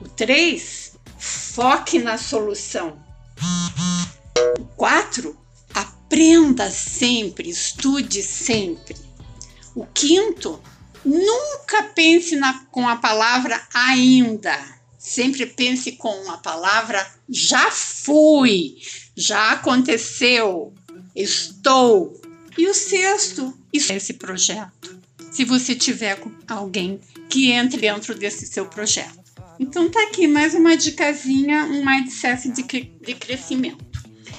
O 0.00 0.08
três, 0.08 0.94
foque 1.16 2.00
na 2.00 2.18
solução. 2.18 3.00
O 4.58 4.64
quatro, 4.74 5.38
aprenda 5.72 6.68
sempre, 6.68 7.48
estude 7.48 8.20
sempre. 8.20 8.96
O 9.76 9.86
quinto, 9.86 10.60
nunca 11.04 11.84
pense 11.94 12.34
na, 12.34 12.64
com 12.72 12.88
a 12.88 12.96
palavra 12.96 13.62
ainda. 13.72 14.77
Sempre 15.08 15.46
pense 15.46 15.92
com 15.92 16.30
a 16.30 16.36
palavra 16.36 17.04
já 17.30 17.70
fui, 17.70 18.76
já 19.16 19.52
aconteceu, 19.52 20.74
estou. 21.16 22.20
E 22.58 22.66
o 22.66 22.74
sexto, 22.74 23.56
é 23.72 23.96
esse 23.96 24.12
projeto. 24.12 25.00
Se 25.32 25.46
você 25.46 25.74
tiver 25.74 26.20
alguém 26.46 27.00
que 27.30 27.50
entre 27.50 27.80
dentro 27.80 28.14
desse 28.14 28.46
seu 28.46 28.66
projeto. 28.66 29.18
Então 29.58 29.90
tá 29.90 30.02
aqui 30.02 30.28
mais 30.28 30.54
uma 30.54 30.76
dicasinha, 30.76 31.64
um 31.64 31.82
mindset 31.82 32.50
de, 32.50 32.62
de 32.62 33.14
crescimento. 33.14 33.82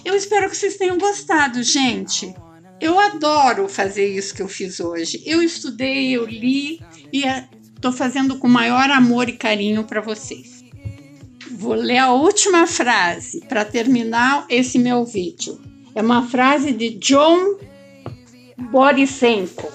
Eu 0.05 0.15
espero 0.15 0.47
que 0.47 0.55
vocês 0.55 0.77
tenham 0.77 0.99
gostado, 0.99 1.63
gente. 1.63 2.31
Eu 2.79 2.99
adoro 2.99 3.67
fazer 3.67 4.07
isso 4.07 4.35
que 4.35 4.43
eu 4.43 4.47
fiz 4.47 4.79
hoje. 4.79 5.23
Eu 5.25 5.41
estudei, 5.41 6.11
eu 6.11 6.27
li 6.27 6.79
e 7.11 7.23
estou 7.75 7.91
fazendo 7.91 8.37
com 8.37 8.47
maior 8.47 8.91
amor 8.91 9.27
e 9.29 9.33
carinho 9.33 9.83
para 9.83 9.99
vocês. 9.99 10.59
Vou 11.60 11.73
ler 11.73 11.98
a 11.98 12.14
última 12.14 12.65
frase 12.65 13.41
para 13.41 13.65
terminar 13.65 14.45
esse 14.48 14.80
meu 14.80 15.03
vídeo. 15.03 15.60
É 15.94 16.02
uma 16.02 16.26
frase 16.26 16.72
de 16.72 16.91
John 16.91 17.57
Borisenko. 18.72 19.69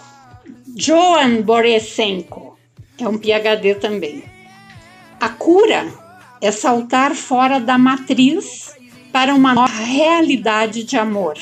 Joan 0.75 1.43
Borisenko 1.43 2.57
é 2.99 3.07
um 3.07 3.19
PhD 3.19 3.75
também. 3.75 4.25
A 5.21 5.29
cura 5.29 5.87
é 6.41 6.51
saltar 6.51 7.15
fora 7.15 7.61
da 7.61 7.77
matriz 7.77 8.75
para 9.13 9.35
uma 9.35 9.53
nova 9.53 9.83
realidade 9.85 10.85
de 10.85 10.97
amor. 10.97 11.37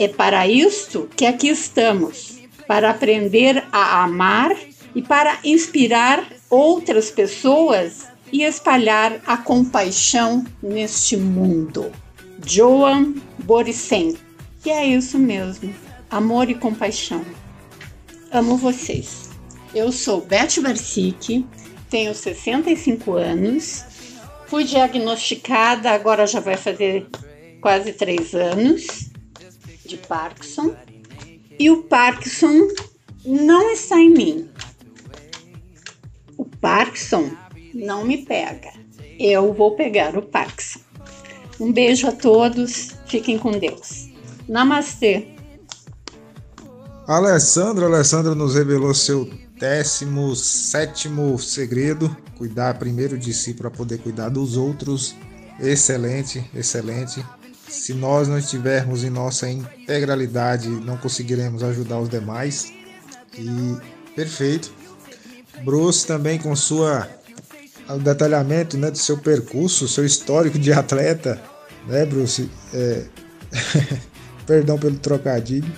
É 0.00 0.08
para 0.08 0.48
isto 0.48 1.08
que 1.16 1.24
aqui 1.24 1.46
estamos, 1.46 2.40
para 2.66 2.90
aprender 2.90 3.64
a 3.70 4.02
amar 4.02 4.50
e 4.96 5.00
para 5.00 5.38
inspirar 5.44 6.26
outras 6.50 7.08
pessoas 7.08 8.15
e 8.36 8.42
espalhar 8.42 9.18
a 9.26 9.38
compaixão 9.38 10.44
neste 10.62 11.16
mundo. 11.16 11.90
Joan 12.44 13.14
Borisenko. 13.38 14.18
E 14.62 14.68
é 14.68 14.84
isso 14.84 15.18
mesmo, 15.18 15.74
amor 16.10 16.50
e 16.50 16.54
compaixão. 16.54 17.24
Amo 18.30 18.58
vocês. 18.58 19.30
Eu 19.74 19.90
sou 19.90 20.20
Beth 20.20 20.60
Barsic, 20.60 21.46
tenho 21.88 22.14
65 22.14 23.14
anos, 23.14 23.82
fui 24.48 24.64
diagnosticada, 24.64 25.92
agora 25.92 26.26
já 26.26 26.40
vai 26.40 26.58
fazer 26.58 27.06
quase 27.62 27.94
três 27.94 28.34
anos, 28.34 29.08
de 29.86 29.96
Parkinson. 29.96 30.76
E 31.58 31.70
o 31.70 31.84
Parkinson 31.84 32.68
não 33.24 33.72
está 33.72 33.98
em 33.98 34.10
mim. 34.10 34.50
O 36.36 36.44
Parkinson 36.44 37.45
não 37.76 38.04
me 38.04 38.18
pega. 38.18 38.72
Eu 39.18 39.52
vou 39.52 39.76
pegar 39.76 40.16
o 40.16 40.22
Parkinson. 40.22 40.80
Um 41.60 41.72
beijo 41.72 42.06
a 42.06 42.12
todos, 42.12 42.94
fiquem 43.06 43.38
com 43.38 43.52
Deus. 43.52 44.08
Namastê. 44.48 45.28
Alessandro, 47.06 47.86
Alessandro 47.86 48.34
nos 48.34 48.54
revelou 48.54 48.92
seu 48.92 49.30
17 49.58 51.08
segredo: 51.38 52.14
cuidar 52.36 52.78
primeiro 52.78 53.18
de 53.18 53.32
si 53.32 53.54
para 53.54 53.70
poder 53.70 53.98
cuidar 53.98 54.28
dos 54.28 54.56
outros. 54.56 55.14
Excelente, 55.58 56.44
excelente. 56.54 57.24
Se 57.68 57.94
nós 57.94 58.28
não 58.28 58.38
estivermos 58.38 59.02
em 59.02 59.10
nossa 59.10 59.48
integralidade, 59.48 60.68
não 60.68 60.96
conseguiremos 60.96 61.62
ajudar 61.62 62.00
os 62.00 62.08
demais. 62.08 62.72
E 63.36 64.14
perfeito. 64.14 64.72
Bruce 65.64 66.06
também 66.06 66.38
com 66.38 66.54
sua 66.54 67.08
o 67.88 67.98
detalhamento 67.98 68.76
né, 68.76 68.90
do 68.90 68.98
seu 68.98 69.18
percurso, 69.18 69.88
seu 69.88 70.04
histórico 70.04 70.58
de 70.58 70.72
atleta, 70.72 71.40
né, 71.86 72.04
Bruce? 72.04 72.50
É... 72.72 73.04
Perdão 74.46 74.78
pelo 74.78 74.96
trocadilho. 74.96 75.70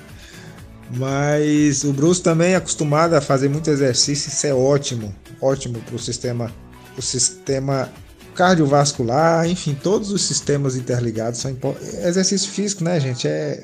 Mas 0.97 1.85
o 1.85 1.93
Bruce 1.93 2.23
também 2.23 2.53
é 2.53 2.57
acostumado 2.57 3.15
a 3.15 3.21
fazer 3.21 3.49
muito 3.49 3.71
exercício, 3.71 4.29
isso 4.29 4.47
é 4.47 4.55
ótimo, 4.55 5.15
ótimo 5.41 5.81
para 5.81 5.97
o 5.97 5.99
sistema, 5.99 6.51
o 6.97 7.03
sistema 7.03 7.91
cardiovascular, 8.35 9.47
enfim, 9.47 9.75
todos 9.75 10.11
os 10.11 10.23
sistemas 10.23 10.77
interligados 10.77 11.41
são 11.41 11.55
exercício 12.05 12.51
físico, 12.51 12.85
né, 12.85 12.99
gente? 12.99 13.29
É 13.29 13.63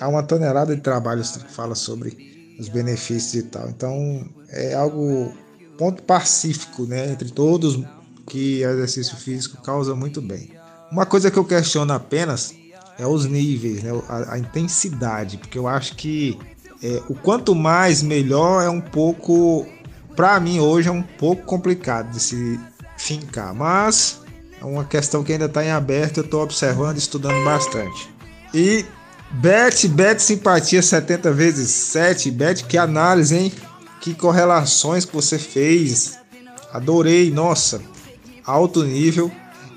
há 0.00 0.08
uma 0.08 0.22
tonelada 0.22 0.74
de 0.74 0.82
trabalhos 0.82 1.36
que 1.36 1.52
fala 1.52 1.74
sobre 1.74 2.16
os 2.58 2.68
benefícios 2.68 3.34
e 3.34 3.42
tal. 3.44 3.68
Então, 3.68 4.26
é 4.48 4.74
algo 4.74 5.32
ponto 5.80 6.02
pacífico, 6.02 6.84
né, 6.84 7.10
entre 7.10 7.30
todos 7.30 7.82
que 8.26 8.62
exercício 8.62 9.16
físico 9.16 9.62
causa 9.62 9.94
muito 9.96 10.20
bem. 10.20 10.50
Uma 10.92 11.06
coisa 11.06 11.30
que 11.30 11.38
eu 11.38 11.44
questiono 11.44 11.90
apenas 11.94 12.54
é 12.98 13.06
os 13.06 13.24
níveis, 13.24 13.82
né, 13.82 13.90
a, 14.06 14.34
a 14.34 14.38
intensidade, 14.38 15.38
porque 15.38 15.58
eu 15.58 15.66
acho 15.66 15.96
que 15.96 16.38
é, 16.82 17.02
o 17.08 17.14
quanto 17.14 17.54
mais 17.54 18.02
melhor 18.02 18.62
é 18.62 18.68
um 18.68 18.80
pouco, 18.80 19.66
para 20.14 20.38
mim 20.38 20.60
hoje 20.60 20.90
é 20.90 20.92
um 20.92 21.02
pouco 21.02 21.44
complicado 21.44 22.10
de 22.10 22.20
se 22.20 22.60
fincar, 22.98 23.54
mas 23.54 24.20
é 24.60 24.64
uma 24.66 24.84
questão 24.84 25.24
que 25.24 25.32
ainda 25.32 25.46
está 25.46 25.64
em 25.64 25.70
aberto, 25.70 26.18
eu 26.18 26.24
estou 26.24 26.42
observando, 26.42 26.98
estudando 26.98 27.42
bastante. 27.42 28.10
E 28.52 28.84
Bet, 29.30 29.88
Bet 29.88 30.22
simpatia 30.22 30.82
70 30.82 31.32
vezes 31.32 31.70
7, 31.70 32.30
Bet 32.30 32.64
que 32.64 32.76
análise, 32.76 33.34
hein? 33.34 33.52
Que 34.00 34.14
correlações 34.14 35.04
que 35.04 35.14
você 35.14 35.38
fez. 35.38 36.18
Adorei, 36.72 37.30
nossa, 37.30 37.80
alto 38.44 38.82
nível. 38.82 39.30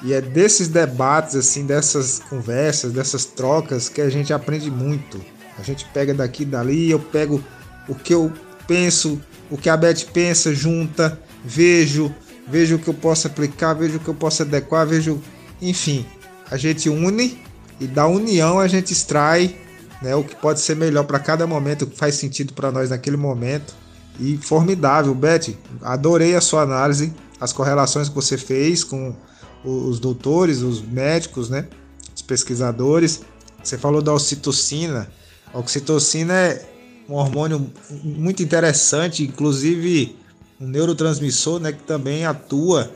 E 0.03 0.13
é 0.13 0.19
desses 0.19 0.67
debates, 0.67 1.35
assim, 1.35 1.65
dessas 1.65 2.19
conversas, 2.19 2.91
dessas 2.91 3.25
trocas 3.25 3.87
que 3.87 4.01
a 4.01 4.09
gente 4.09 4.33
aprende 4.33 4.69
muito. 4.69 5.21
A 5.57 5.61
gente 5.61 5.85
pega 5.93 6.13
daqui 6.13 6.43
e 6.43 6.45
dali, 6.45 6.91
eu 6.91 6.99
pego 6.99 7.43
o 7.87 7.95
que 7.95 8.13
eu 8.13 8.31
penso, 8.67 9.21
o 9.49 9.57
que 9.57 9.69
a 9.69 9.77
Beth 9.77 10.05
pensa, 10.11 10.53
junta, 10.53 11.19
vejo, 11.43 12.13
vejo 12.47 12.75
o 12.75 12.79
que 12.79 12.89
eu 12.89 12.93
posso 12.93 13.27
aplicar, 13.27 13.73
vejo 13.73 13.97
o 13.97 13.99
que 13.99 14.07
eu 14.07 14.15
posso 14.15 14.41
adequar, 14.41 14.87
vejo, 14.87 15.21
enfim, 15.61 16.05
a 16.49 16.57
gente 16.57 16.89
une 16.89 17.41
e 17.79 17.87
da 17.87 18.07
união 18.07 18.59
a 18.59 18.67
gente 18.67 18.91
extrai 18.91 19.57
né, 20.01 20.15
o 20.15 20.23
que 20.23 20.35
pode 20.35 20.59
ser 20.59 20.75
melhor 20.75 21.03
para 21.05 21.19
cada 21.19 21.47
momento, 21.47 21.83
o 21.83 21.87
que 21.87 21.97
faz 21.97 22.15
sentido 22.15 22.53
para 22.53 22.71
nós 22.71 22.89
naquele 22.89 23.17
momento. 23.17 23.73
E 24.19 24.37
formidável, 24.37 25.13
Beth, 25.15 25.55
adorei 25.81 26.35
a 26.35 26.41
sua 26.41 26.61
análise, 26.61 27.13
as 27.39 27.51
correlações 27.51 28.09
que 28.09 28.15
você 28.15 28.37
fez 28.37 28.83
com 28.83 29.15
os 29.63 29.99
doutores, 29.99 30.61
os 30.61 30.81
médicos, 30.81 31.49
né, 31.49 31.67
os 32.15 32.21
pesquisadores. 32.21 33.21
Você 33.63 33.77
falou 33.77 34.01
da 34.01 34.13
ocitocina. 34.13 35.09
A 35.53 35.59
oxitocina 35.59 36.33
é 36.33 36.65
um 37.09 37.15
hormônio 37.15 37.71
muito 38.03 38.43
interessante, 38.43 39.23
inclusive 39.23 40.15
um 40.59 40.67
neurotransmissor, 40.67 41.59
né, 41.59 41.71
que 41.71 41.83
também 41.83 42.25
atua 42.25 42.91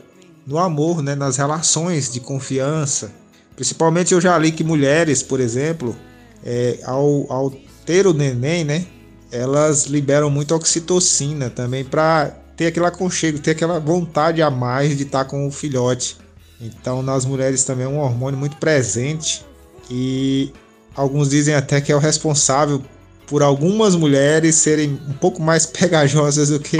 no 0.46 0.58
amor, 0.58 1.02
né, 1.02 1.14
nas 1.14 1.36
relações 1.36 2.10
de 2.10 2.20
confiança. 2.20 3.12
Principalmente 3.54 4.14
eu 4.14 4.20
já 4.20 4.38
li 4.38 4.52
que 4.52 4.62
mulheres, 4.62 5.22
por 5.22 5.40
exemplo, 5.40 5.96
é, 6.44 6.78
ao, 6.84 7.30
ao 7.30 7.50
ter 7.84 8.06
o 8.06 8.14
neném, 8.14 8.64
né, 8.64 8.86
elas 9.30 9.86
liberam 9.86 10.30
muito 10.30 10.54
oxitocina 10.54 11.50
também 11.50 11.84
para 11.84 12.30
ter 12.56 12.66
aquele 12.66 12.86
aconchego, 12.86 13.38
ter 13.38 13.52
aquela 13.52 13.78
vontade 13.78 14.42
a 14.42 14.50
mais 14.50 14.96
de 14.96 15.04
estar 15.04 15.24
com 15.24 15.46
o 15.46 15.50
filhote. 15.50 16.16
Então, 16.60 17.02
nas 17.02 17.24
mulheres 17.24 17.62
também 17.64 17.86
é 17.86 17.88
um 17.88 18.00
hormônio 18.00 18.38
muito 18.38 18.56
presente 18.56 19.44
e 19.90 20.52
alguns 20.94 21.30
dizem 21.30 21.54
até 21.54 21.80
que 21.80 21.92
é 21.92 21.96
o 21.96 22.00
responsável 22.00 22.82
por 23.26 23.42
algumas 23.42 23.94
mulheres 23.94 24.56
serem 24.56 25.00
um 25.08 25.12
pouco 25.12 25.40
mais 25.40 25.64
pegajosas 25.66 26.48
do 26.48 26.58
que 26.58 26.78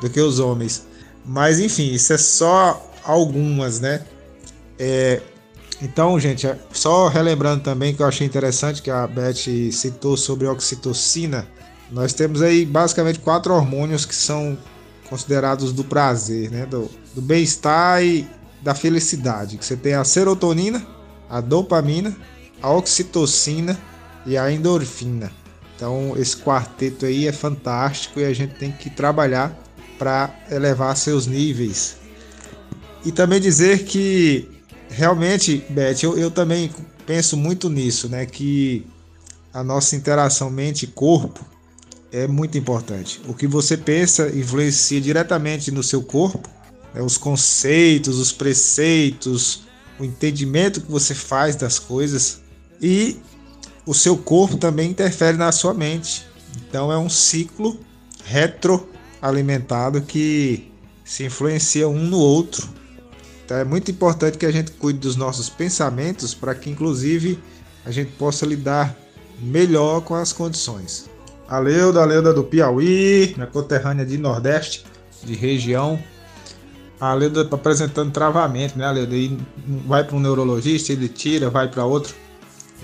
do 0.00 0.08
que 0.08 0.20
os 0.20 0.38
homens. 0.38 0.86
Mas 1.24 1.58
enfim, 1.60 1.92
isso 1.92 2.12
é 2.12 2.18
só 2.18 2.90
algumas, 3.04 3.80
né? 3.80 4.02
É, 4.78 5.20
então, 5.82 6.18
gente, 6.18 6.46
é, 6.46 6.56
só 6.72 7.08
relembrando 7.08 7.62
também 7.62 7.94
que 7.94 8.02
eu 8.02 8.06
achei 8.06 8.26
interessante 8.26 8.82
que 8.82 8.90
a 8.90 9.06
Beth 9.06 9.72
citou 9.72 10.16
sobre 10.16 10.46
oxitocina. 10.46 11.46
Nós 11.90 12.12
temos 12.12 12.40
aí 12.40 12.64
basicamente 12.64 13.18
quatro 13.18 13.52
hormônios 13.52 14.06
que 14.06 14.14
são 14.14 14.56
considerados 15.08 15.72
do 15.72 15.82
prazer, 15.82 16.50
né? 16.50 16.66
Do, 16.66 16.88
do 17.14 17.20
bem-estar 17.20 18.02
e 18.02 18.28
da 18.62 18.74
felicidade. 18.74 19.58
Que 19.58 19.64
você 19.64 19.76
tem 19.76 19.94
a 19.94 20.04
serotonina, 20.04 20.86
a 21.28 21.40
dopamina, 21.40 22.16
a 22.62 22.70
oxitocina 22.70 23.78
e 24.24 24.38
a 24.38 24.50
endorfina. 24.52 25.32
Então, 25.74 26.14
esse 26.16 26.36
quarteto 26.36 27.06
aí 27.06 27.26
é 27.26 27.32
fantástico 27.32 28.20
e 28.20 28.24
a 28.24 28.32
gente 28.32 28.54
tem 28.54 28.70
que 28.70 28.90
trabalhar 28.90 29.58
para 29.98 30.30
elevar 30.50 30.96
seus 30.96 31.26
níveis. 31.26 31.96
E 33.04 33.10
também 33.10 33.40
dizer 33.40 33.84
que 33.84 34.48
realmente, 34.90 35.64
Beth, 35.70 36.02
eu, 36.02 36.18
eu 36.18 36.30
também 36.30 36.70
penso 37.06 37.36
muito 37.36 37.68
nisso, 37.68 38.08
né? 38.08 38.26
Que 38.26 38.86
a 39.52 39.64
nossa 39.64 39.96
interação 39.96 40.50
mente-corpo 40.50 41.44
é 42.12 42.26
muito 42.26 42.58
importante. 42.58 43.20
O 43.26 43.34
que 43.34 43.46
você 43.46 43.76
pensa 43.76 44.28
influencia 44.28 45.00
diretamente 45.00 45.70
no 45.70 45.82
seu 45.82 46.02
corpo, 46.02 46.48
né? 46.94 47.02
os 47.02 47.16
conceitos, 47.16 48.18
os 48.18 48.32
preceitos, 48.32 49.62
o 49.98 50.04
entendimento 50.04 50.80
que 50.80 50.90
você 50.90 51.14
faz 51.14 51.56
das 51.56 51.78
coisas 51.78 52.40
e 52.80 53.16
o 53.86 53.94
seu 53.94 54.16
corpo 54.16 54.56
também 54.56 54.90
interfere 54.90 55.36
na 55.36 55.52
sua 55.52 55.74
mente. 55.74 56.26
Então 56.68 56.90
é 56.90 56.98
um 56.98 57.08
ciclo 57.08 57.78
retroalimentado 58.24 60.02
que 60.02 60.70
se 61.04 61.24
influencia 61.24 61.88
um 61.88 62.04
no 62.04 62.18
outro 62.18 62.80
então 63.50 63.58
é 63.58 63.64
muito 63.64 63.90
importante 63.90 64.38
que 64.38 64.46
a 64.46 64.52
gente 64.52 64.70
cuide 64.70 65.00
dos 65.00 65.16
nossos 65.16 65.50
pensamentos 65.50 66.32
para 66.32 66.54
que, 66.54 66.70
inclusive, 66.70 67.36
a 67.84 67.90
gente 67.90 68.12
possa 68.12 68.46
lidar 68.46 68.96
melhor 69.40 70.02
com 70.02 70.14
as 70.14 70.32
condições. 70.32 71.09
A 71.50 71.58
Leuda, 71.58 72.00
a 72.00 72.04
Leuda 72.04 72.32
do 72.32 72.44
Piauí, 72.44 73.32
minha 73.34 73.48
conterrânea 73.48 74.06
de 74.06 74.16
Nordeste, 74.16 74.84
de 75.24 75.34
região. 75.34 75.98
A 77.00 77.12
Leuda 77.12 77.48
apresentando 77.50 78.12
travamento, 78.12 78.78
né, 78.78 78.88
Leuda? 78.88 79.16
E 79.16 79.36
vai 79.84 80.04
para 80.04 80.14
um 80.14 80.20
neurologista, 80.20 80.92
ele 80.92 81.08
tira, 81.08 81.50
vai 81.50 81.66
para 81.66 81.84
outro. 81.84 82.14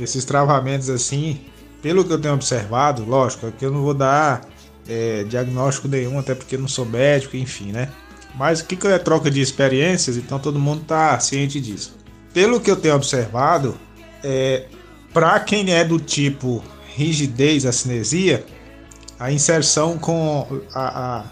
Esses 0.01 0.25
travamentos 0.25 0.91
assim, 0.91 1.43
pelo 1.81 2.05
que 2.05 2.13
eu 2.13 2.21
tenho 2.21 2.35
observado, 2.35 3.05
lógico, 3.05 3.47
aqui 3.47 3.65
eu 3.65 3.71
não 3.71 3.83
vou 3.83 3.95
dar 3.95 4.45
é, 4.89 5.23
diagnóstico 5.23 5.87
nenhum, 5.87 6.19
até 6.19 6.35
porque 6.35 6.59
não 6.59 6.67
sou 6.67 6.85
médico, 6.85 7.37
enfim, 7.37 7.71
né? 7.71 7.89
Mas 8.35 8.59
o 8.61 8.65
que 8.67 8.85
é 8.89 8.99
troca 8.99 9.31
de 9.31 9.41
experiências, 9.41 10.17
então 10.17 10.41
todo 10.41 10.59
mundo 10.59 10.83
está 10.83 11.17
ciente 11.21 11.61
disso. 11.61 11.97
Pelo 12.35 12.61
que 12.61 12.69
eu 12.69 12.77
tenho 12.77 12.97
observado, 12.97 13.77
é, 14.25 14.65
para 15.15 15.39
quem 15.39 15.73
é 15.73 15.85
do 15.85 16.01
tipo 16.01 16.65
rigidez, 16.97 17.65
a 17.65 17.71
cinesia, 17.71 18.45
a 19.19 19.33
inserção 19.33 19.99
com 19.99 20.61
a, 20.75 21.19
a 21.19 21.25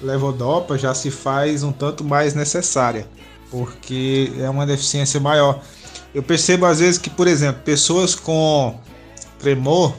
levodopa 0.00 0.78
já 0.78 0.94
se 0.94 1.10
faz 1.10 1.62
um 1.62 1.72
tanto 1.72 2.04
mais 2.04 2.34
necessária, 2.34 3.06
porque 3.50 4.32
é 4.38 4.48
uma 4.48 4.66
deficiência 4.66 5.20
maior. 5.20 5.60
Eu 6.14 6.22
percebo 6.22 6.66
às 6.66 6.80
vezes 6.80 6.98
que, 6.98 7.10
por 7.10 7.26
exemplo, 7.26 7.62
pessoas 7.62 8.14
com 8.14 8.78
tremor, 9.38 9.94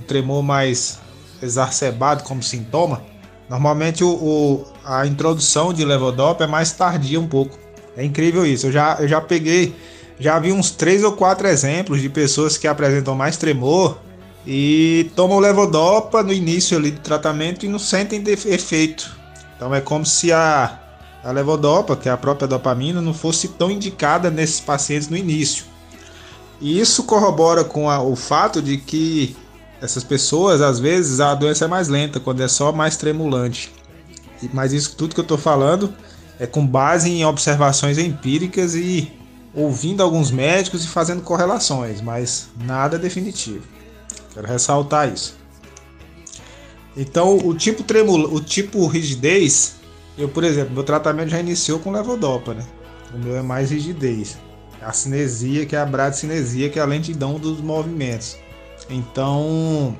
um 0.00 0.04
tremor 0.04 0.42
mais 0.42 0.98
exacerbado 1.42 2.24
como 2.24 2.42
sintoma, 2.42 3.02
Normalmente 3.48 4.02
o, 4.02 4.08
o, 4.08 4.64
a 4.84 5.06
introdução 5.06 5.72
de 5.72 5.84
levodopa 5.84 6.44
é 6.44 6.46
mais 6.46 6.72
tardia 6.72 7.20
um 7.20 7.26
pouco. 7.26 7.56
É 7.96 8.04
incrível 8.04 8.44
isso. 8.44 8.66
Eu 8.66 8.72
já, 8.72 8.96
eu 9.00 9.08
já 9.08 9.20
peguei, 9.20 9.74
já 10.18 10.38
vi 10.38 10.52
uns 10.52 10.70
três 10.70 11.04
ou 11.04 11.12
quatro 11.12 11.46
exemplos 11.46 12.00
de 12.00 12.08
pessoas 12.08 12.58
que 12.58 12.66
apresentam 12.66 13.14
mais 13.14 13.36
tremor 13.36 13.98
e 14.46 15.10
tomam 15.16 15.40
levodopa 15.40 16.22
no 16.22 16.32
início 16.32 16.76
ali 16.76 16.92
do 16.92 17.00
tratamento 17.00 17.66
e 17.66 17.68
não 17.68 17.78
sentem 17.78 18.22
efeito. 18.26 19.16
Então 19.56 19.74
é 19.74 19.80
como 19.80 20.06
se 20.06 20.32
a, 20.32 20.78
a 21.24 21.32
levodopa, 21.32 21.96
que 21.96 22.08
é 22.08 22.12
a 22.12 22.16
própria 22.16 22.46
dopamina, 22.46 23.00
não 23.00 23.12
fosse 23.12 23.48
tão 23.48 23.70
indicada 23.70 24.30
nesses 24.30 24.60
pacientes 24.60 25.08
no 25.08 25.16
início. 25.16 25.64
E 26.60 26.78
isso 26.78 27.04
corrobora 27.04 27.64
com 27.64 27.90
a, 27.90 28.00
o 28.00 28.14
fato 28.14 28.62
de 28.62 28.76
que 28.78 29.36
essas 29.80 30.04
pessoas, 30.04 30.60
às 30.60 30.78
vezes, 30.78 31.20
a 31.20 31.34
doença 31.34 31.64
é 31.64 31.68
mais 31.68 31.88
lenta, 31.88 32.20
quando 32.20 32.42
é 32.42 32.48
só 32.48 32.72
mais 32.72 32.96
tremulante. 32.96 33.72
Mas 34.52 34.72
isso 34.72 34.94
tudo 34.96 35.14
que 35.14 35.20
eu 35.20 35.22
estou 35.22 35.38
falando 35.38 35.92
é 36.38 36.46
com 36.46 36.66
base 36.66 37.10
em 37.10 37.24
observações 37.24 37.98
empíricas 37.98 38.74
e 38.74 39.10
ouvindo 39.54 40.02
alguns 40.02 40.30
médicos 40.30 40.84
e 40.84 40.88
fazendo 40.88 41.22
correlações, 41.22 42.00
mas 42.00 42.48
nada 42.62 42.98
definitivo. 42.98 43.75
Quero 44.36 44.48
ressaltar 44.48 45.10
isso. 45.10 45.34
Então, 46.94 47.38
o 47.38 47.54
tipo 47.54 47.82
tremula, 47.82 48.28
o 48.28 48.38
tipo 48.38 48.86
rigidez, 48.86 49.76
eu, 50.18 50.28
por 50.28 50.44
exemplo, 50.44 50.74
meu 50.74 50.84
tratamento 50.84 51.30
já 51.30 51.40
iniciou 51.40 51.78
com 51.78 51.90
levodopa, 51.90 52.52
né? 52.52 52.62
O 53.14 53.18
meu 53.18 53.34
é 53.34 53.40
mais 53.40 53.70
rigidez. 53.70 54.36
A 54.82 54.92
cinesia, 54.92 55.64
que 55.64 55.74
é 55.74 55.78
a 55.78 55.86
bradicinesia, 55.86 56.68
que 56.68 56.78
é 56.78 56.82
a 56.82 56.84
lentidão 56.84 57.38
dos 57.38 57.62
movimentos. 57.62 58.36
Então, 58.90 59.96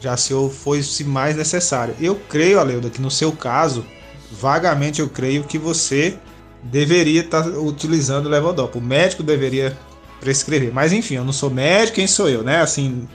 já 0.00 0.16
se 0.16 0.32
fosse 0.48 1.04
mais 1.04 1.36
necessário. 1.36 1.94
Eu 2.00 2.18
creio, 2.30 2.58
Aleuda, 2.58 2.88
que 2.88 3.02
no 3.02 3.10
seu 3.10 3.32
caso, 3.32 3.84
vagamente 4.32 5.02
eu 5.02 5.10
creio 5.10 5.44
que 5.44 5.58
você 5.58 6.16
deveria 6.62 7.20
estar 7.20 7.42
tá 7.42 7.50
utilizando 7.50 8.30
levodopa. 8.30 8.78
O 8.78 8.82
médico 8.82 9.22
deveria 9.22 9.76
prescrever. 10.20 10.72
Mas 10.72 10.90
enfim, 10.90 11.16
eu 11.16 11.24
não 11.24 11.34
sou 11.34 11.50
médico, 11.50 11.96
quem 11.96 12.06
sou 12.06 12.30
eu, 12.30 12.42
né? 12.42 12.62
Assim, 12.62 13.06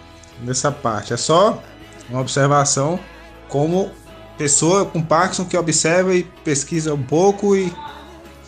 nessa 0.42 0.72
parte. 0.72 1.14
É 1.14 1.18
só 1.18 1.62
uma 2.10 2.22
observação 2.22 3.00
como 3.48 3.92
pessoa 4.38 4.86
com 4.86 5.02
Parkinson 5.02 5.46
que 5.46 5.58
observa 5.58 6.16
e 6.16 6.24
pesquisa 6.44 6.94
um 6.94 7.04
pouco 7.04 7.56
e, 7.56 7.74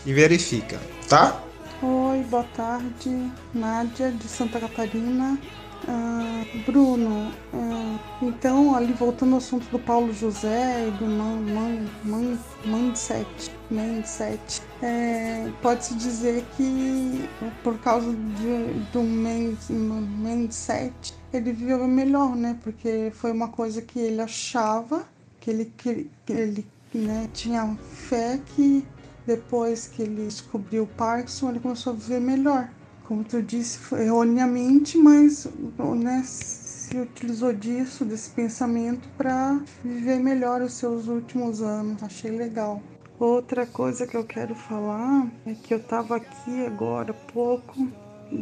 e 0.05 0.13
verifica, 0.13 0.79
tá? 1.09 1.41
Oi, 1.81 2.23
boa 2.29 2.45
tarde. 2.55 3.31
Nádia 3.53 4.11
de 4.11 4.27
Santa 4.27 4.59
Catarina. 4.59 5.37
Ah, 5.87 6.43
Bruno, 6.65 7.31
ah, 7.53 7.99
então 8.21 8.75
ali 8.75 8.93
voltando 8.93 9.31
ao 9.31 9.39
assunto 9.39 9.67
do 9.71 9.79
Paulo 9.79 10.13
José 10.13 10.87
e 10.87 10.91
do 10.91 11.05
man, 11.05 11.41
man, 11.41 11.87
man, 12.03 12.37
mindset, 12.65 13.51
mindset 13.69 14.61
é, 14.81 15.51
pode-se 15.61 15.95
dizer 15.95 16.45
que 16.55 17.27
por 17.63 17.77
causa 17.79 18.11
de, 18.11 18.73
do 18.91 19.01
mindset 19.01 20.93
ele 21.33 21.51
viveu 21.51 21.87
melhor, 21.87 22.35
né? 22.35 22.57
Porque 22.61 23.11
foi 23.15 23.31
uma 23.31 23.47
coisa 23.47 23.81
que 23.81 23.99
ele 23.99 24.21
achava, 24.21 25.07
que 25.39 25.49
ele, 25.49 25.73
que, 25.77 26.09
que 26.25 26.33
ele 26.33 26.67
né, 26.93 27.27
tinha 27.33 27.75
fé 27.91 28.39
que 28.55 28.85
depois 29.25 29.87
que 29.87 30.03
ele 30.03 30.25
descobriu 30.25 30.83
o 30.83 30.87
Parkinson 30.87 31.49
ele 31.49 31.59
começou 31.59 31.93
a 31.93 31.95
viver 31.95 32.19
melhor 32.19 32.69
como 33.11 33.25
tu 33.25 33.41
disse, 33.41 33.77
erroneamente, 33.93 34.97
mas 34.97 35.45
né, 35.97 36.23
se 36.23 36.97
utilizou 36.97 37.51
disso, 37.51 38.05
desse 38.05 38.29
pensamento, 38.29 39.05
para 39.17 39.59
viver 39.83 40.17
melhor 40.17 40.61
os 40.61 40.75
seus 40.75 41.09
últimos 41.09 41.61
anos. 41.61 42.01
Achei 42.01 42.31
legal. 42.31 42.81
Outra 43.19 43.65
coisa 43.65 44.07
que 44.07 44.15
eu 44.15 44.23
quero 44.23 44.55
falar 44.55 45.29
é 45.45 45.53
que 45.53 45.73
eu 45.73 45.79
estava 45.79 46.15
aqui 46.15 46.65
agora 46.65 47.13
pouco, 47.13 47.85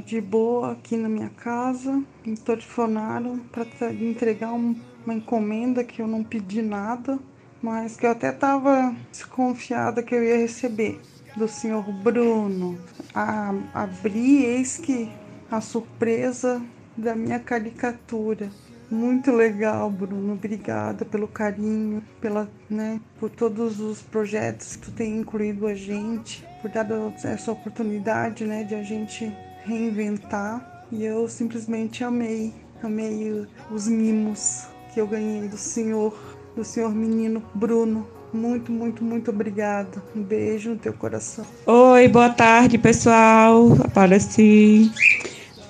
de 0.05 0.21
boa, 0.21 0.73
aqui 0.73 0.95
na 0.95 1.09
minha 1.09 1.29
casa, 1.29 2.03
me 2.23 2.37
telefonaram 2.37 3.39
para 3.51 3.91
entregar 3.91 4.51
uma 4.51 5.15
encomenda 5.15 5.83
que 5.83 5.99
eu 5.99 6.07
não 6.07 6.23
pedi 6.23 6.61
nada, 6.61 7.17
mas 7.59 7.97
que 7.97 8.05
eu 8.05 8.11
até 8.11 8.29
estava 8.29 8.95
desconfiada 9.11 10.03
que 10.03 10.13
eu 10.13 10.23
ia 10.23 10.37
receber 10.37 11.01
do 11.39 11.47
senhor 11.47 11.89
Bruno. 12.03 12.77
A, 13.15 13.53
abri, 13.73 14.43
eis 14.43 14.77
que 14.77 15.09
a 15.49 15.61
surpresa 15.61 16.61
da 16.97 17.15
minha 17.15 17.39
caricatura. 17.39 18.49
Muito 18.91 19.31
legal, 19.31 19.89
Bruno. 19.89 20.33
Obrigada 20.33 21.05
pelo 21.05 21.27
carinho, 21.27 22.03
pela, 22.19 22.49
né, 22.69 22.99
por 23.19 23.29
todos 23.29 23.79
os 23.79 24.01
projetos 24.01 24.75
que 24.75 24.85
tu 24.85 24.91
tem 24.91 25.17
incluído 25.17 25.65
a 25.65 25.73
gente, 25.73 26.45
por 26.61 26.69
dar 26.69 26.85
essa 27.23 27.51
oportunidade, 27.51 28.43
né, 28.45 28.63
de 28.63 28.75
a 28.75 28.83
gente 28.83 29.31
reinventar. 29.63 30.85
E 30.91 31.05
eu 31.05 31.27
simplesmente 31.29 32.03
amei, 32.03 32.53
amei 32.83 33.47
os 33.71 33.87
mimos 33.87 34.67
que 34.93 34.99
eu 34.99 35.07
ganhei 35.07 35.47
do 35.47 35.57
senhor, 35.57 36.17
do 36.55 36.65
senhor 36.65 36.93
menino 36.93 37.41
Bruno. 37.53 38.18
Muito, 38.31 38.71
muito, 38.71 39.03
muito 39.03 39.31
obrigada. 39.31 40.01
Um 40.15 40.21
beijo 40.21 40.69
no 40.69 40.75
teu 40.75 40.93
coração. 40.93 41.45
Oi, 41.65 42.07
boa 42.07 42.29
tarde, 42.29 42.77
pessoal. 42.77 43.73
Apareci. 43.83 44.91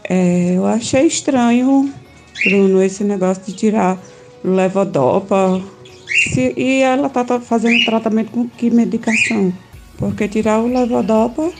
É, 0.03 0.55
eu 0.55 0.65
achei 0.65 1.05
estranho, 1.05 1.93
Bruno, 2.43 2.81
esse 2.81 3.03
negócio 3.03 3.43
de 3.45 3.53
tirar 3.53 3.97
levodopa 4.43 5.61
Se, 6.33 6.53
e 6.57 6.81
ela 6.81 7.07
está 7.07 7.23
tá 7.23 7.39
fazendo 7.39 7.85
tratamento 7.85 8.31
com 8.31 8.49
que 8.49 8.69
medicação? 8.69 9.53
Porque 9.97 10.27
tirar 10.27 10.59
o 10.59 10.67
levodopa, 10.67 11.51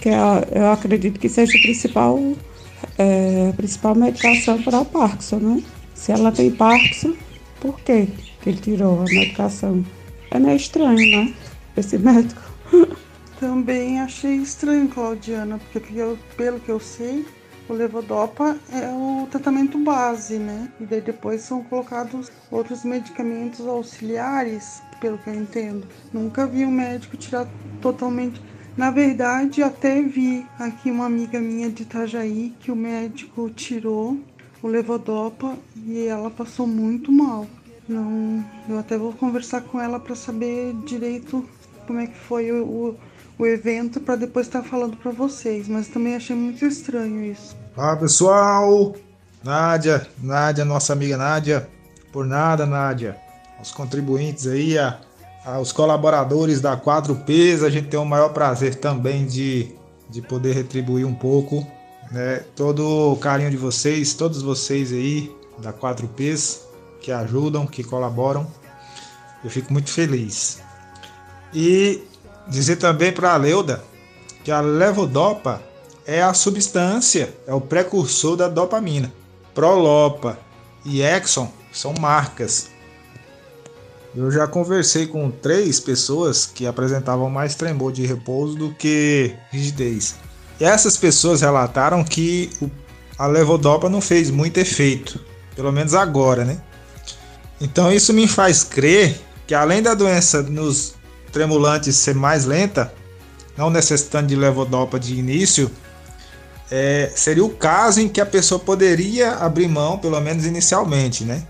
que 0.00 0.10
é, 0.10 0.14
eu 0.54 0.70
acredito 0.70 1.18
que 1.18 1.28
seja 1.28 1.56
a 1.56 1.60
principal, 1.60 2.20
é, 2.98 3.50
a 3.50 3.56
principal 3.56 3.94
medicação 3.94 4.62
para 4.62 4.80
o 4.80 4.84
Parkinson, 4.84 5.36
né? 5.38 5.62
Se 5.94 6.12
ela 6.12 6.30
tem 6.30 6.50
Parkinson, 6.50 7.14
por 7.60 7.80
que 7.80 8.08
ele 8.46 8.58
tirou 8.58 9.00
a 9.00 9.04
medicação? 9.04 9.84
É 10.30 10.38
meio 10.38 10.56
estranho, 10.56 11.10
né? 11.10 11.34
Esse 11.76 11.98
médico. 11.98 12.42
Também 13.38 14.00
achei 14.00 14.36
estranho, 14.36 14.88
Claudiana, 14.88 15.60
porque 15.72 15.94
eu, 15.94 16.18
pelo 16.36 16.58
que 16.58 16.70
eu 16.70 16.80
sei, 16.80 17.24
o 17.68 17.72
levodopa 17.74 18.56
é 18.72 18.88
o 18.88 19.26
tratamento 19.30 19.76
base, 19.78 20.38
né? 20.38 20.72
E 20.80 20.86
daí 20.86 21.00
depois 21.00 21.42
são 21.42 21.62
colocados 21.64 22.30
outros 22.50 22.84
medicamentos 22.84 23.66
auxiliares, 23.66 24.80
pelo 25.00 25.18
que 25.18 25.28
eu 25.28 25.34
entendo. 25.34 25.86
Nunca 26.12 26.46
vi 26.46 26.64
um 26.64 26.70
médico 26.70 27.16
tirar 27.16 27.46
totalmente. 27.82 28.40
Na 28.76 28.90
verdade, 28.90 29.62
até 29.62 30.00
vi 30.00 30.46
aqui 30.58 30.90
uma 30.90 31.06
amiga 31.06 31.40
minha 31.40 31.70
de 31.70 31.82
Itajaí 31.82 32.54
que 32.60 32.70
o 32.70 32.76
médico 32.76 33.50
tirou 33.50 34.18
o 34.62 34.68
levodopa 34.68 35.56
e 35.76 36.06
ela 36.06 36.30
passou 36.30 36.66
muito 36.66 37.10
mal. 37.10 37.46
Não, 37.88 38.44
eu 38.68 38.78
até 38.78 38.98
vou 38.98 39.12
conversar 39.12 39.60
com 39.62 39.80
ela 39.80 40.00
para 40.00 40.16
saber 40.16 40.74
direito 40.84 41.48
como 41.86 42.00
é 42.00 42.06
que 42.08 42.18
foi 42.18 42.50
o, 42.50 42.96
o 43.38 43.46
evento 43.46 44.00
para 44.00 44.16
depois 44.16 44.46
estar 44.46 44.62
tá 44.62 44.68
falando 44.68 44.96
para 44.96 45.12
vocês, 45.12 45.68
mas 45.68 45.86
também 45.86 46.16
achei 46.16 46.34
muito 46.34 46.64
estranho 46.64 47.24
isso. 47.24 47.56
Fala 47.76 47.96
pessoal, 47.96 48.96
Nádia, 49.44 50.06
Nádia, 50.20 50.64
nossa 50.64 50.92
amiga 50.92 51.16
Nádia, 51.16 51.68
por 52.12 52.26
nada 52.26 52.66
Nádia, 52.66 53.16
os 53.62 53.70
contribuintes 53.70 54.48
aí, 54.48 54.76
a, 54.76 54.98
a, 55.44 55.60
os 55.60 55.70
colaboradores 55.70 56.60
da 56.60 56.76
4Ps, 56.76 57.62
a 57.62 57.70
gente 57.70 57.86
tem 57.86 58.00
o 58.00 58.04
maior 58.04 58.30
prazer 58.30 58.74
também 58.74 59.24
de, 59.26 59.72
de 60.10 60.20
poder 60.20 60.54
retribuir 60.54 61.06
um 61.06 61.14
pouco, 61.14 61.64
né, 62.10 62.42
todo 62.56 63.12
o 63.12 63.16
carinho 63.16 63.50
de 63.50 63.56
vocês, 63.56 64.12
todos 64.14 64.42
vocês 64.42 64.92
aí 64.92 65.30
da 65.58 65.72
4Ps 65.72 66.65
que 67.06 67.12
ajudam, 67.12 67.66
que 67.66 67.84
colaboram, 67.84 68.46
eu 69.44 69.48
fico 69.48 69.72
muito 69.72 69.90
feliz. 69.90 70.60
E 71.54 72.02
Dizer 72.48 72.76
também 72.76 73.12
para 73.12 73.32
a 73.32 73.36
Leuda 73.36 73.82
que 74.44 74.52
a 74.52 74.60
levodopa 74.60 75.60
é 76.06 76.22
a 76.22 76.32
substância, 76.32 77.34
é 77.46 77.52
o 77.52 77.60
precursor 77.60 78.36
da 78.36 78.48
dopamina. 78.48 79.12
Prolopa 79.52 80.38
e 80.84 81.02
Exxon 81.02 81.50
são 81.72 81.92
marcas. 81.98 82.68
Eu 84.14 84.30
já 84.30 84.46
conversei 84.46 85.08
com 85.08 85.30
três 85.30 85.80
pessoas 85.80 86.46
que 86.46 86.66
apresentavam 86.66 87.28
mais 87.28 87.56
tremor 87.56 87.92
de 87.92 88.06
repouso 88.06 88.54
do 88.54 88.72
que 88.72 89.34
rigidez. 89.50 90.14
E 90.60 90.64
essas 90.64 90.96
pessoas 90.96 91.40
relataram 91.40 92.04
que 92.04 92.50
a 93.18 93.26
levodopa 93.26 93.88
não 93.88 94.00
fez 94.00 94.30
muito 94.30 94.58
efeito, 94.58 95.20
pelo 95.56 95.72
menos 95.72 95.94
agora, 95.94 96.44
né? 96.44 96.62
Então 97.60 97.92
isso 97.92 98.12
me 98.12 98.28
faz 98.28 98.62
crer 98.62 99.18
que 99.46 99.54
além 99.54 99.82
da 99.82 99.94
doença 99.94 100.42
nos 100.42 100.94
tremulante 101.32 101.92
ser 101.92 102.14
mais 102.14 102.44
lenta, 102.44 102.92
não 103.56 103.70
necessitando 103.70 104.26
de 104.26 104.36
levodopa 104.36 104.98
de 104.98 105.14
início, 105.14 105.70
é, 106.70 107.10
seria 107.14 107.44
o 107.44 107.50
caso 107.50 108.00
em 108.00 108.08
que 108.08 108.20
a 108.20 108.26
pessoa 108.26 108.58
poderia 108.58 109.34
abrir 109.34 109.68
mão, 109.68 109.98
pelo 109.98 110.20
menos 110.20 110.44
inicialmente, 110.44 111.24
né? 111.24 111.42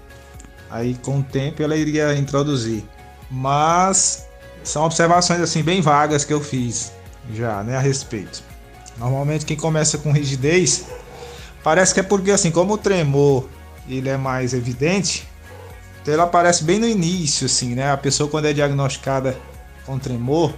Aí 0.70 0.94
com 1.02 1.20
o 1.20 1.22
tempo 1.22 1.62
ela 1.62 1.76
iria 1.76 2.14
introduzir. 2.14 2.84
Mas 3.30 4.26
são 4.62 4.84
observações 4.84 5.40
assim 5.40 5.62
bem 5.62 5.80
vagas 5.80 6.24
que 6.24 6.32
eu 6.32 6.40
fiz 6.40 6.92
já, 7.32 7.62
né, 7.62 7.76
a 7.76 7.80
respeito. 7.80 8.42
Normalmente 8.98 9.44
quem 9.44 9.56
começa 9.56 9.98
com 9.98 10.12
rigidez 10.12 10.84
parece 11.62 11.94
que 11.94 12.00
é 12.00 12.02
porque 12.02 12.30
assim, 12.30 12.50
como 12.50 12.74
o 12.74 12.78
tremor 12.78 13.48
ele 13.88 14.08
é 14.08 14.16
mais 14.16 14.52
evidente, 14.52 15.26
então 16.06 16.14
ele 16.14 16.22
aparece 16.22 16.62
bem 16.62 16.78
no 16.78 16.86
início 16.86 17.46
assim, 17.46 17.74
né? 17.74 17.90
A 17.90 17.96
pessoa 17.96 18.30
quando 18.30 18.44
é 18.44 18.52
diagnosticada 18.52 19.36
com 19.84 19.98
tremor, 19.98 20.54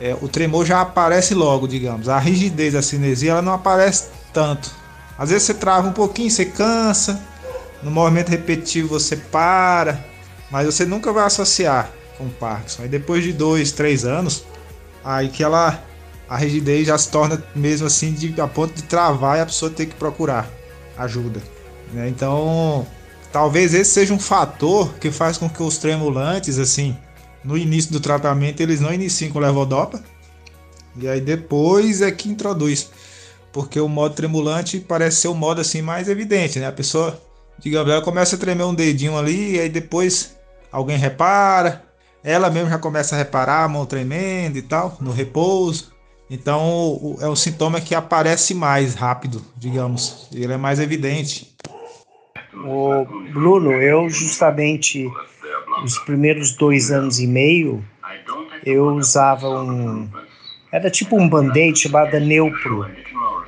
é, 0.00 0.16
o 0.20 0.26
tremor 0.26 0.66
já 0.66 0.80
aparece 0.80 1.32
logo, 1.32 1.68
digamos. 1.68 2.08
A 2.08 2.18
rigidez, 2.18 2.74
a 2.74 2.82
cinesia, 2.82 3.30
ela 3.30 3.42
não 3.42 3.52
aparece 3.52 4.08
tanto. 4.32 4.68
Às 5.16 5.30
vezes 5.30 5.44
você 5.44 5.54
trava 5.54 5.86
um 5.86 5.92
pouquinho, 5.92 6.28
você 6.28 6.44
cansa, 6.44 7.22
no 7.84 7.90
movimento 7.92 8.30
repetitivo 8.30 8.88
você 8.88 9.14
para, 9.14 10.04
mas 10.50 10.66
você 10.66 10.84
nunca 10.84 11.12
vai 11.12 11.24
associar 11.24 11.92
com 12.18 12.28
Parkinson. 12.28 12.82
Aí 12.82 12.88
depois 12.88 13.22
de 13.22 13.32
dois, 13.32 13.70
três 13.70 14.04
anos, 14.04 14.44
aí 15.04 15.28
que 15.28 15.44
ela 15.44 15.80
a 16.28 16.36
rigidez 16.36 16.88
já 16.88 16.98
se 16.98 17.08
torna 17.08 17.40
mesmo 17.54 17.86
assim 17.86 18.12
de, 18.12 18.40
a 18.40 18.48
ponto 18.48 18.74
de 18.74 18.82
travar 18.82 19.38
e 19.38 19.40
a 19.42 19.46
pessoa 19.46 19.70
ter 19.70 19.86
que 19.86 19.94
procurar 19.94 20.50
ajuda. 20.98 21.40
Né? 21.92 22.08
Então, 22.08 22.84
talvez 23.32 23.72
esse 23.72 23.90
seja 23.90 24.12
um 24.12 24.18
fator 24.20 24.92
que 24.94 25.10
faz 25.10 25.38
com 25.38 25.48
que 25.48 25.62
os 25.62 25.78
tremulantes, 25.78 26.58
assim, 26.58 26.96
no 27.42 27.56
início 27.56 27.90
do 27.90 27.98
tratamento 27.98 28.60
eles 28.60 28.80
não 28.80 28.92
iniciam 28.92 29.32
com 29.32 29.38
levodopa. 29.38 30.02
E 30.96 31.08
aí 31.08 31.20
depois 31.20 32.02
é 32.02 32.10
que 32.10 32.28
introduz. 32.28 32.90
Porque 33.50 33.80
o 33.80 33.88
modo 33.88 34.14
tremulante 34.14 34.78
parece 34.78 35.22
ser 35.22 35.28
o 35.28 35.34
modo 35.34 35.60
assim 35.60 35.82
mais 35.82 36.08
evidente, 36.08 36.58
né? 36.58 36.66
A 36.66 36.72
pessoa, 36.72 37.20
digamos, 37.58 37.90
ela 37.90 38.02
começa 38.02 38.36
a 38.36 38.38
tremer 38.38 38.64
um 38.64 38.74
dedinho 38.74 39.16
ali, 39.16 39.56
e 39.56 39.60
aí 39.60 39.68
depois 39.68 40.36
alguém 40.70 40.96
repara, 40.96 41.84
ela 42.22 42.50
mesmo 42.50 42.70
já 42.70 42.78
começa 42.78 43.14
a 43.14 43.18
reparar 43.18 43.64
a 43.64 43.68
mão 43.68 43.84
tremendo 43.84 44.56
e 44.56 44.62
tal, 44.62 44.96
no 45.00 45.12
repouso. 45.12 45.92
Então 46.30 47.18
é 47.20 47.28
um 47.28 47.36
sintoma 47.36 47.80
que 47.80 47.94
aparece 47.94 48.54
mais 48.54 48.94
rápido, 48.94 49.44
digamos, 49.56 50.28
ele 50.32 50.52
é 50.52 50.56
mais 50.56 50.80
evidente. 50.80 51.54
O 52.54 53.04
Bruno, 53.32 53.72
eu 53.72 54.08
justamente 54.10 55.10
os 55.82 55.98
primeiros 55.98 56.52
dois 56.52 56.90
anos 56.90 57.18
e 57.18 57.26
meio, 57.26 57.84
eu 58.64 58.86
usava 58.94 59.48
um. 59.48 60.08
Era 60.70 60.90
tipo 60.90 61.16
um 61.16 61.28
band-aid 61.28 61.78
chamado 61.78 62.18
Neupro, 62.20 62.86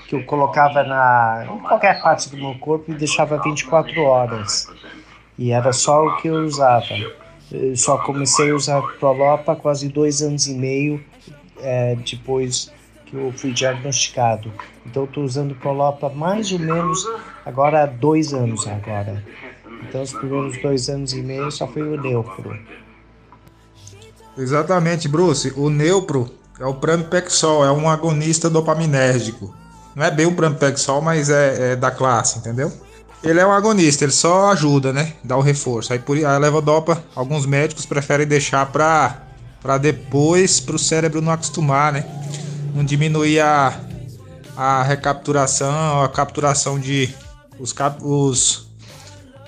que 0.07 0.15
eu 0.15 0.25
colocava 0.25 0.83
na, 0.83 1.47
em 1.51 1.59
qualquer 1.61 2.03
parte 2.03 2.29
do 2.31 2.37
meu 2.37 2.55
corpo 2.59 2.91
e 2.91 2.95
deixava 2.95 3.41
24 3.43 4.01
horas. 4.03 4.69
E 5.39 5.51
era 5.51 5.73
só 5.73 6.07
o 6.07 6.17
que 6.17 6.29
eu 6.29 6.45
usava. 6.45 6.95
Eu 7.51 7.77
só 7.77 7.99
comecei 7.99 8.51
a 8.51 8.55
usar 8.55 8.83
Prolopa 8.99 9.55
quase 9.55 9.89
dois 9.89 10.23
anos 10.23 10.47
e 10.47 10.55
meio 10.55 11.03
é, 11.61 11.97
depois 11.97 12.73
que 13.15 13.27
eu 13.27 13.33
fui 13.33 13.53
diagnosticado. 13.53 14.53
Então 14.85 15.05
estou 15.05 15.25
usando 15.25 15.55
Prolopa 15.55 16.09
mais 16.09 16.51
ou 16.51 16.59
menos 16.59 17.07
agora 17.47 17.85
há 17.85 17.87
dois 17.87 18.35
anos 18.35 18.67
agora. 18.67 19.23
Então, 19.89 20.03
os 20.03 20.13
primeiros 20.13 20.61
dois 20.61 20.89
anos 20.89 21.13
e 21.13 21.23
meio 21.23 21.51
só 21.51 21.67
foi 21.67 21.83
o 21.83 22.01
Neupro. 22.01 22.59
Exatamente, 24.37 25.09
Bruce. 25.09 25.53
O 25.57 25.69
Neupro 25.71 26.31
é 26.59 26.65
o 26.65 26.75
Pramipexol, 26.75 27.65
é 27.65 27.71
um 27.71 27.89
agonista 27.89 28.49
dopaminérgico. 28.49 29.55
Não 29.95 30.05
é 30.05 30.11
bem 30.11 30.27
o 30.27 30.35
Pramipexol, 30.35 31.01
mas 31.01 31.31
é, 31.31 31.73
é, 31.73 31.77
da 31.77 31.91
classe, 31.91 32.39
entendeu? 32.39 32.73
Ele 33.23 33.39
é 33.39 33.47
um 33.47 33.53
agonista, 33.53 34.05
ele 34.05 34.13
só 34.13 34.51
ajuda, 34.51 34.93
né? 34.93 35.13
Dá 35.23 35.37
o 35.37 35.41
reforço. 35.41 35.93
Aí 35.93 35.99
por 35.99 36.23
a 36.25 36.37
levodopa, 36.39 37.03
alguns 37.15 37.47
médicos 37.47 37.87
preferem 37.87 38.27
deixar 38.27 38.67
para 38.73 39.23
para 39.63 39.79
depois 39.79 40.61
para 40.61 40.77
o 40.77 40.79
cérebro 40.79 41.23
não 41.23 41.33
acostumar, 41.33 41.91
né? 41.91 42.05
Não 42.75 42.85
diminuir 42.85 43.41
a, 43.41 43.81
a 44.57 44.83
recapturação, 44.83 46.03
a 46.03 46.09
capturação 46.09 46.79
de 46.79 47.09
os, 47.59 47.73
cap, 47.73 48.03
os 48.05 48.69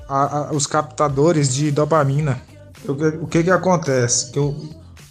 a, 0.09 0.39
a, 0.39 0.53
os 0.53 0.67
captadores 0.67 1.53
de 1.53 1.71
dopamina. 1.71 2.41
O, 3.21 3.27
que 3.27 3.43
que 3.43 3.51
acontece? 3.51 4.31
Que 4.31 4.39
eu, 4.39 4.55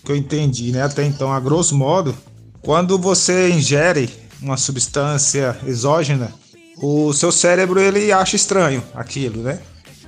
que 0.04 0.12
eu 0.12 0.16
entendi, 0.16 0.72
né? 0.72 0.84
Até 0.84 1.04
então, 1.04 1.32
a 1.32 1.40
grosso 1.40 1.76
modo, 1.76 2.16
quando 2.62 2.98
você 2.98 3.50
ingere 3.50 4.10
uma 4.42 4.56
substância 4.56 5.58
exógena, 5.66 6.32
o 6.78 7.12
seu 7.14 7.32
cérebro 7.32 7.80
ele 7.80 8.12
acha 8.12 8.36
estranho 8.36 8.84
aquilo, 8.94 9.42
né? 9.42 9.60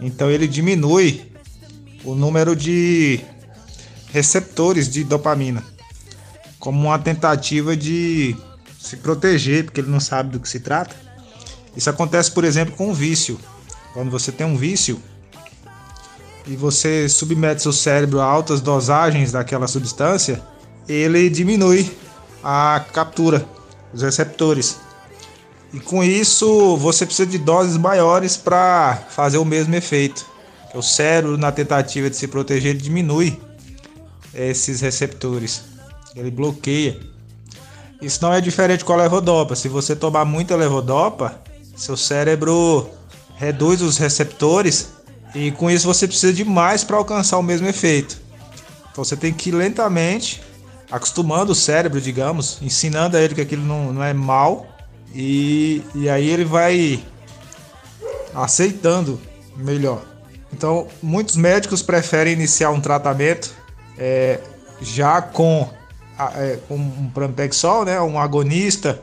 Então 0.02 0.30
ele 0.30 0.48
diminui 0.48 1.32
o 2.04 2.16
número 2.16 2.56
de 2.56 3.20
receptores 4.14 4.90
de 4.90 5.04
dopamina, 5.04 5.64
como 6.68 6.90
uma 6.90 7.00
tentativa 7.00 7.78
de 7.78 8.36
se 8.78 8.98
proteger, 8.98 9.64
porque 9.64 9.80
ele 9.80 9.90
não 9.90 10.02
sabe 10.02 10.32
do 10.32 10.40
que 10.42 10.50
se 10.50 10.60
trata. 10.60 10.94
Isso 11.78 11.90
acontece, 11.90 12.30
por 12.30 12.44
exemplo, 12.44 12.76
com 12.76 12.90
o 12.90 12.94
vício. 12.94 13.40
Quando 13.94 14.12
você 14.12 14.34
tem 14.34 14.46
um 14.46 14.58
vício 14.58 15.02
e 16.46 16.58
você 16.58 17.08
submete 17.08 17.62
seu 17.62 17.72
cérebro 17.72 18.20
a 18.20 18.26
altas 18.26 18.60
dosagens 18.60 19.32
daquela 19.32 19.66
substância, 19.66 20.44
ele 20.90 21.30
diminui 21.30 21.90
a 22.44 22.84
captura 22.92 23.48
dos 23.94 24.02
receptores. 24.02 24.76
E 25.72 25.80
com 25.80 26.04
isso 26.04 26.76
você 26.76 27.06
precisa 27.06 27.30
de 27.30 27.38
doses 27.38 27.78
maiores 27.78 28.36
para 28.36 29.06
fazer 29.10 29.38
o 29.38 29.46
mesmo 29.46 29.74
efeito. 29.74 30.26
O 30.76 30.82
cérebro, 30.82 31.38
na 31.38 31.50
tentativa 31.50 32.10
de 32.10 32.18
se 32.18 32.28
proteger, 32.28 32.76
diminui 32.76 33.40
esses 34.34 34.82
receptores. 34.82 35.77
Ele 36.18 36.32
bloqueia. 36.32 37.00
Isso 38.02 38.20
não 38.22 38.34
é 38.34 38.42
diferente 38.42 38.84
com 38.84 38.94
a 38.94 38.98
levodopa. 38.98 39.56
Se 39.56 39.68
você 39.68 39.96
tomar 39.96 40.26
muita 40.26 40.56
levodopa, 40.56 41.40
seu 41.76 41.96
cérebro 41.96 42.90
reduz 43.36 43.82
os 43.82 43.98
receptores 43.98 44.90
e 45.34 45.52
com 45.52 45.70
isso 45.70 45.86
você 45.86 46.08
precisa 46.08 46.34
de 46.34 46.44
mais 46.44 46.84
para 46.84 46.98
alcançar 46.98 47.38
o 47.38 47.44
mesmo 47.44 47.68
efeito. 47.68 48.20
Então 48.92 49.04
você 49.04 49.16
tem 49.16 49.32
que 49.32 49.50
ir 49.50 49.54
lentamente 49.54 50.42
acostumando 50.92 51.52
o 51.52 51.56
cérebro, 51.56 52.02
digamos, 52.02 52.58
ensinando 52.62 53.18
a 53.18 53.22
ele 53.22 53.36
que 53.36 53.42
aquilo 53.42 53.64
não, 53.64 53.94
não 53.94 54.04
é 54.04 54.14
mal 54.14 54.66
e, 55.14 55.84
e 55.94 56.10
aí 56.10 56.28
ele 56.28 56.46
vai 56.46 57.04
aceitando 58.34 59.20
melhor. 59.56 60.04
Então, 60.52 60.88
muitos 61.02 61.36
médicos 61.36 61.82
preferem 61.82 62.34
iniciar 62.34 62.72
um 62.72 62.80
tratamento 62.80 63.54
é, 63.98 64.40
já 64.82 65.22
com, 65.22 65.70
é, 66.36 66.60
um 66.70 67.10
Prampexol, 67.10 67.86
né, 67.86 68.02
um 68.02 68.20
agonista, 68.20 69.02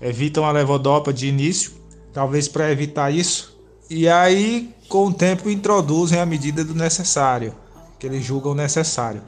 evitam 0.00 0.44
a 0.44 0.52
levodopa 0.52 1.12
de 1.12 1.26
início, 1.26 1.72
talvez 2.12 2.48
para 2.48 2.70
evitar 2.70 3.10
isso. 3.10 3.56
E 3.88 4.08
aí, 4.08 4.74
com 4.88 5.06
o 5.06 5.12
tempo, 5.12 5.48
introduzem 5.48 6.20
a 6.20 6.26
medida 6.26 6.64
do 6.64 6.74
necessário, 6.74 7.54
que 7.98 8.06
eles 8.06 8.24
julgam 8.24 8.54
necessário. 8.54 9.22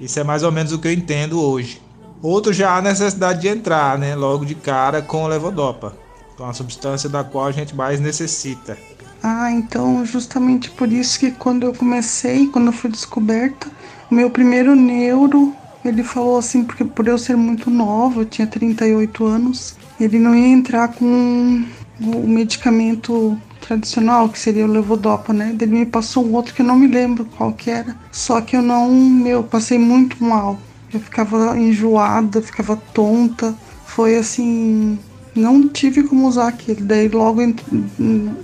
Isso 0.00 0.18
é 0.18 0.24
mais 0.24 0.42
ou 0.42 0.50
menos 0.50 0.72
o 0.72 0.78
que 0.78 0.88
eu 0.88 0.92
entendo 0.92 1.42
hoje. 1.42 1.80
Outro 2.22 2.52
já 2.52 2.76
há 2.76 2.82
necessidade 2.82 3.40
de 3.40 3.48
entrar, 3.48 3.98
né, 3.98 4.14
logo 4.14 4.44
de 4.44 4.54
cara 4.54 5.00
com 5.00 5.24
a 5.24 5.28
levodopa, 5.28 5.96
com 6.36 6.44
a 6.44 6.52
substância 6.52 7.08
da 7.08 7.24
qual 7.24 7.46
a 7.46 7.52
gente 7.52 7.74
mais 7.74 7.98
necessita. 7.98 8.76
Ah, 9.22 9.50
então 9.50 10.04
justamente 10.04 10.70
por 10.70 10.90
isso 10.90 11.18
que 11.18 11.30
quando 11.30 11.64
eu 11.64 11.74
comecei, 11.74 12.46
quando 12.46 12.68
eu 12.68 12.72
fui 12.72 12.90
descoberta, 12.90 13.68
o 14.10 14.14
meu 14.14 14.30
primeiro 14.30 14.74
neuro, 14.74 15.54
ele 15.84 16.02
falou 16.02 16.38
assim, 16.38 16.64
porque 16.64 16.84
por 16.84 17.06
eu 17.08 17.18
ser 17.18 17.36
muito 17.36 17.70
nova, 17.70 18.20
eu 18.20 18.24
tinha 18.24 18.46
38 18.46 19.24
anos, 19.24 19.76
ele 19.98 20.18
não 20.18 20.34
ia 20.34 20.48
entrar 20.48 20.88
com 20.88 21.64
o 22.00 22.28
medicamento 22.28 23.38
tradicional, 23.60 24.28
que 24.28 24.38
seria 24.38 24.64
o 24.64 24.70
levodopa, 24.70 25.32
né? 25.32 25.56
Ele 25.60 25.78
me 25.78 25.86
passou 25.86 26.26
um 26.26 26.34
outro 26.34 26.54
que 26.54 26.62
eu 26.62 26.66
não 26.66 26.76
me 26.76 26.86
lembro 26.86 27.24
qual 27.36 27.52
que 27.52 27.70
era. 27.70 27.94
Só 28.10 28.40
que 28.40 28.56
eu 28.56 28.62
não, 28.62 28.90
meu, 28.90 29.42
passei 29.42 29.78
muito 29.78 30.22
mal. 30.22 30.58
Eu 30.92 31.00
ficava 31.00 31.56
enjoada, 31.58 32.42
ficava 32.42 32.76
tonta. 32.76 33.54
Foi 33.86 34.16
assim, 34.16 34.98
não 35.34 35.68
tive 35.68 36.02
como 36.02 36.26
usar 36.26 36.48
aquele. 36.48 36.82
Daí 36.82 37.08
logo 37.08 37.40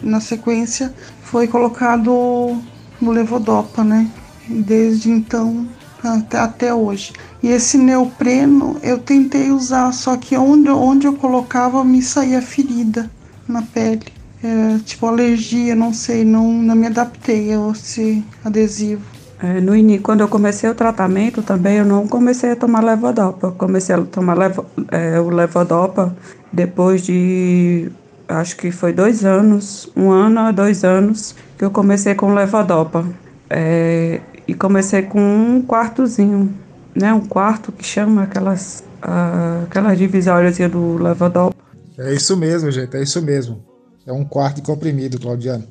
na 0.02 0.20
sequência 0.20 0.94
foi 1.22 1.48
colocado 1.48 2.10
o 2.12 3.10
levodopa, 3.10 3.82
né? 3.82 4.08
Desde 4.48 5.10
então 5.10 5.66
até, 6.07 6.73
hoje. 6.73 7.12
E 7.43 7.49
esse 7.49 7.78
neopreno 7.78 8.77
eu 8.83 8.99
tentei 8.99 9.51
usar, 9.51 9.93
só 9.93 10.16
que 10.16 10.37
onde, 10.37 10.70
onde 10.70 11.07
eu 11.07 11.15
colocava 11.15 11.85
me 11.85 12.03
saía 12.03 12.41
ferida 12.41 13.11
na 13.49 13.62
pele. 13.62 14.05
É, 14.43 14.78
tipo 14.85 15.07
alergia, 15.07 15.74
não 15.74 15.93
sei, 15.93 16.24
não, 16.24 16.53
não 16.53 16.74
me 16.74 16.87
adaptei 16.87 17.53
a 17.53 17.70
esse 17.73 18.23
adesivo. 18.45 19.03
É, 19.43 19.61
no 19.61 19.77
início, 19.77 20.03
quando 20.03 20.20
eu 20.20 20.28
comecei 20.28 20.69
o 20.69 20.74
tratamento 20.74 21.43
também, 21.43 21.78
eu 21.78 21.85
não 21.85 22.07
comecei 22.07 22.53
a 22.53 22.57
tomar 22.57 22.83
levodopa. 22.83 23.53
Comecei 23.53 23.95
a 23.95 24.03
tomar 24.03 24.37
levo, 24.37 24.65
é, 24.91 25.20
o 25.20 25.28
levodopa 25.28 26.16
depois 26.53 27.03
de, 27.03 27.91
acho 28.28 28.57
que 28.57 28.70
foi 28.70 28.93
dois 28.93 29.24
anos, 29.24 29.91
um 29.95 30.11
ano 30.11 30.41
a 30.41 30.51
dois 30.53 30.85
anos, 30.85 31.35
que 31.59 31.65
eu 31.65 31.70
comecei 31.70 32.15
com 32.15 32.33
levodopa. 32.33 33.05
É, 33.51 34.20
e 34.47 34.55
comecei 34.55 35.02
com 35.02 35.20
um 35.20 35.62
quartozinho, 35.62 36.55
né? 36.94 37.12
Um 37.12 37.27
quarto 37.27 37.73
que 37.73 37.85
chama 37.85 38.24
aquelas, 38.24 38.85
uh, 39.02 39.64
aquelas 39.64 39.98
divisórias 39.98 40.59
do 40.70 40.97
levodopa. 40.98 41.56
É 41.98 42.12
isso 42.12 42.36
mesmo, 42.36 42.70
gente, 42.70 42.97
é 42.97 43.02
isso 43.02 43.20
mesmo. 43.23 43.64
É 44.06 44.12
um 44.12 44.24
quarto 44.24 44.56
de 44.56 44.62
comprimido, 44.62 45.18
Claudiano. 45.18 45.64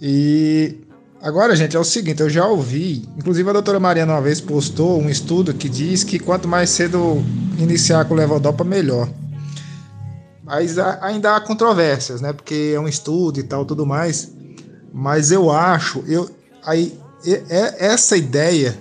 E 0.00 0.86
Agora, 1.20 1.56
gente, 1.56 1.76
é 1.76 1.80
o 1.80 1.84
seguinte, 1.84 2.20
eu 2.20 2.28
já 2.28 2.46
ouvi, 2.46 3.08
inclusive 3.16 3.48
a 3.48 3.52
doutora 3.54 3.80
Mariana 3.80 4.12
uma 4.12 4.20
vez 4.20 4.40
postou 4.40 5.00
um 5.00 5.08
estudo 5.08 5.54
que 5.54 5.68
diz 5.68 6.04
que 6.04 6.18
quanto 6.18 6.46
mais 6.46 6.70
cedo 6.70 7.20
iniciar 7.58 8.04
com 8.04 8.14
levodopa, 8.14 8.62
melhor. 8.62 9.08
Mas 10.44 10.78
ainda 10.78 11.34
há 11.34 11.40
controvérsias, 11.40 12.20
né? 12.20 12.32
Porque 12.32 12.72
é 12.74 12.78
um 12.78 12.86
estudo 12.86 13.40
e 13.40 13.42
tal, 13.42 13.64
tudo 13.64 13.84
mais. 13.84 14.30
Mas 14.92 15.32
eu 15.32 15.50
acho, 15.50 16.04
eu, 16.06 16.30
aí, 16.64 16.96
essa 17.78 18.16
ideia 18.16 18.78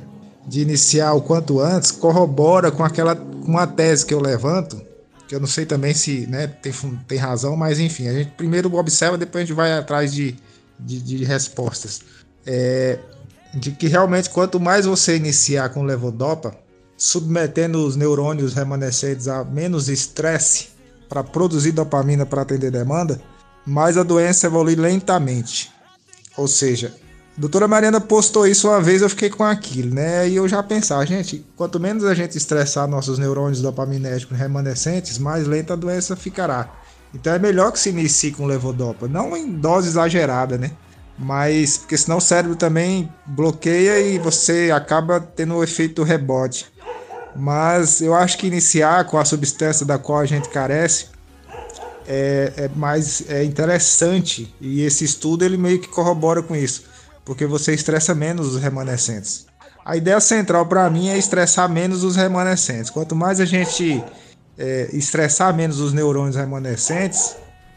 de 0.48 0.62
iniciar 0.62 1.14
o 1.14 1.22
quanto 1.22 1.60
antes 1.60 1.92
corrobora 1.92 2.72
com 2.72 2.84
aquela 2.84 3.16
uma 3.16 3.66
tese 3.66 4.06
que 4.06 4.14
eu 4.14 4.20
levanto, 4.20 4.80
que 5.28 5.34
eu 5.34 5.40
não 5.40 5.48
sei 5.48 5.66
também 5.66 5.94
se 5.94 6.28
né, 6.28 6.48
tem, 6.48 6.72
tem 7.08 7.18
razão, 7.18 7.56
mas 7.56 7.80
enfim, 7.80 8.08
a 8.08 8.14
gente 8.14 8.32
primeiro 8.32 8.74
observa, 8.76 9.18
depois 9.18 9.44
a 9.44 9.46
gente 9.46 9.56
vai 9.56 9.74
atrás 9.74 10.14
de, 10.14 10.36
de, 10.80 11.02
de 11.02 11.24
respostas 11.24 12.02
é, 12.46 13.00
de 13.54 13.72
que 13.72 13.88
realmente 13.88 14.30
quanto 14.30 14.60
mais 14.60 14.86
você 14.86 15.16
iniciar 15.16 15.70
com 15.70 15.84
levodopa, 15.84 16.56
submetendo 16.98 17.86
os 17.86 17.96
neurônios 17.96 18.54
remanescentes 18.54 19.28
a 19.28 19.44
menos 19.44 19.90
estresse 19.90 20.70
para 21.10 21.24
produzir 21.24 21.72
dopamina 21.72 22.26
para 22.26 22.42
atender 22.42 22.72
demanda, 22.72 23.20
mais 23.66 23.98
a 23.98 24.04
doença 24.04 24.48
evolui 24.48 24.76
lentamente. 24.76 25.72
Ou 26.38 26.48
seja, 26.48 26.94
a 26.94 27.05
doutora 27.38 27.68
Mariana 27.68 28.00
postou 28.00 28.48
isso 28.48 28.68
uma 28.68 28.82
vez, 28.82 29.02
eu 29.02 29.10
fiquei 29.10 29.30
com 29.30 29.44
aquilo, 29.44 29.94
né? 29.94 30.28
E 30.28 30.36
eu 30.36 30.48
já 30.48 30.62
pensava, 30.64 31.06
gente, 31.06 31.46
quanto 31.56 31.80
menos 31.80 32.04
a 32.04 32.14
gente 32.14 32.38
estressar 32.38 32.88
nossos 32.88 33.18
neurônios 33.18 33.62
dopaminérgicos 33.62 34.38
remanescentes, 34.38 35.18
mais 35.18 35.48
lenta 35.48 35.74
a 35.74 35.76
doença 35.76 36.16
ficará. 36.16 36.70
Então 37.14 37.34
é 37.34 37.40
melhor 37.40 37.72
que 37.72 37.80
se 37.80 37.90
inicie 37.90 38.32
com 38.32 38.46
levodopa, 38.46 39.08
não 39.08 39.36
em 39.36 39.52
dose 39.52 39.88
exagerada, 39.88 40.58
né? 40.58 40.72
mas 41.18 41.78
porque 41.78 41.98
senão 41.98 42.18
o 42.18 42.22
cérebro 42.22 42.56
também 42.56 43.12
bloqueia 43.26 44.00
e 44.00 44.20
você 44.20 44.72
acaba 44.74 45.20
tendo 45.20 45.56
o 45.56 45.64
efeito 45.64 46.04
rebote. 46.04 46.66
Mas 47.36 48.02
eu 48.02 48.14
acho 48.14 48.38
que 48.38 48.48
iniciar 48.48 49.06
com 49.06 49.18
a 49.18 49.26
substância 49.26 49.86
da 49.86 49.98
qual 49.98 50.20
a 50.20 50.26
gente 50.26 50.50
carece 50.50 51.08
é, 52.08 52.54
é 52.58 52.70
mais 52.76 53.24
é 53.30 53.44
interessante 53.44 54.54
e 54.62 54.82
esse 54.82 55.04
estudo 55.04 55.44
ele 55.44 55.58
meio 55.58 55.80
que 55.80 55.88
corrobora 55.88 56.42
com 56.42 56.56
isso, 56.56 56.84
porque 57.26 57.46
você 57.46 57.74
estressa 57.74 58.14
menos 58.14 58.56
os 58.56 58.62
remanescentes. 58.62 59.48
A 59.84 59.98
ideia 59.98 60.20
central 60.20 60.66
para 60.66 60.90
mim 60.90 61.10
é 61.10 61.18
estressar 61.18 61.70
menos 61.70 62.04
os 62.04 62.16
remanescentes. 62.16 62.90
Quanto 62.90 63.16
mais 63.16 63.40
a 63.40 63.46
gente 63.46 64.04
é, 64.58 64.90
estressar 64.94 65.54
menos 65.54 65.80
os 65.80 65.92
neurônios 65.92 66.36
remanescentes, 66.36 67.36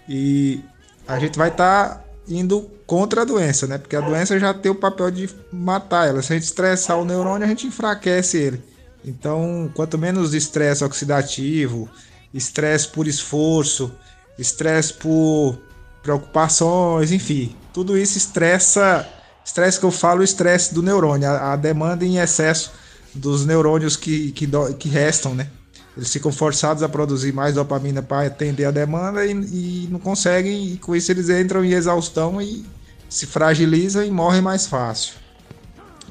e 0.09 0.61
a 1.07 1.19
gente 1.19 1.37
vai 1.37 1.49
estar 1.49 1.89
tá 1.89 2.05
indo 2.27 2.71
contra 2.87 3.23
a 3.23 3.25
doença, 3.25 3.67
né? 3.67 3.77
Porque 3.77 3.97
a 3.97 4.01
doença 4.01 4.39
já 4.39 4.55
tem 4.55 4.71
o 4.73 4.75
papel 4.75 5.11
de 5.11 5.29
matar 5.53 6.09
ela. 6.09 6.23
Se 6.23 6.33
a 6.33 6.37
gente 6.37 6.47
estressar 6.47 6.99
o 6.99 7.05
neurônio, 7.05 7.45
a 7.45 7.49
gente 7.49 7.67
enfraquece 7.67 8.39
ele. 8.39 8.63
Então, 9.05 9.71
quanto 9.75 9.99
menos 9.99 10.35
estresse 10.35 10.85
oxidativo, 10.85 11.89
estresse 12.33 12.89
por 12.89 13.07
esforço, 13.07 13.93
estresse 14.39 14.95
por 14.95 15.59
preocupações, 16.03 17.13
enfim, 17.13 17.55
tudo 17.73 17.97
isso 17.97 18.17
estressa. 18.17 19.07
Estresse 19.49 19.81
que 19.81 19.87
eu 19.87 19.91
falo, 19.91 20.21
o 20.21 20.23
estresse 20.23 20.75
do 20.75 20.83
neurônio, 20.83 21.27
a, 21.27 21.55
a, 21.55 21.57
demanda 21.57 22.05
em 22.05 22.19
excesso 22.19 22.71
dos 23.15 23.47
neurônios 23.47 23.97
que, 23.97 24.31
que, 24.33 24.47
do, 24.47 24.75
que 24.75 24.91
restam, 24.91 25.35
né? 25.35 25.49
Eles 25.97 26.13
ficam 26.13 26.31
forçados 26.31 26.83
a 26.83 26.89
produzir 26.89 27.33
mais 27.33 27.55
dopamina 27.55 28.03
para 28.03 28.27
atender 28.27 28.67
a 28.67 28.71
demanda 28.71 29.25
e, 29.25 29.31
e, 29.33 29.89
não 29.91 29.99
conseguem, 29.99 30.75
e 30.75 30.77
com 30.77 30.95
isso 30.95 31.11
eles 31.11 31.31
entram 31.31 31.65
em 31.65 31.73
exaustão 31.73 32.43
e 32.43 32.63
se 33.09 33.25
fragilizam 33.25 34.05
e 34.05 34.11
morrem 34.11 34.43
mais 34.43 34.67
fácil. 34.67 35.15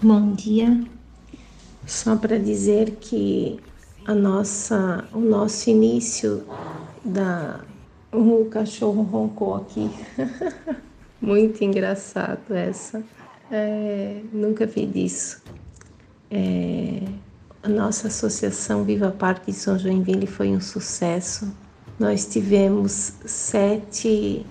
Bom 0.02 0.34
dia. 0.34 0.84
Só 1.86 2.16
para 2.16 2.40
dizer 2.40 2.98
que 3.00 3.60
a 4.08 4.16
nossa, 4.16 5.06
o 5.14 5.20
nosso 5.20 5.70
início 5.70 6.44
da. 7.06 7.60
O 8.12 8.46
cachorro 8.46 9.04
roncou 9.04 9.58
aqui. 9.58 9.92
Muito 11.22 11.64
engraçado 11.64 12.52
essa. 12.52 13.04
É, 13.52 14.22
nunca 14.34 14.66
vi 14.66 14.86
disso. 14.86 15.42
É, 16.30 17.04
a 17.64 17.70
nossa 17.70 18.08
associação 18.08 18.84
Viva 18.84 19.12
Parkinson 19.12 19.78
Joinville 19.78 20.28
foi 20.28 20.50
um 20.50 20.60
sucesso. 20.62 21.52
Nós 22.00 22.26
tivemos 22.26 23.14
sete 23.26 24.46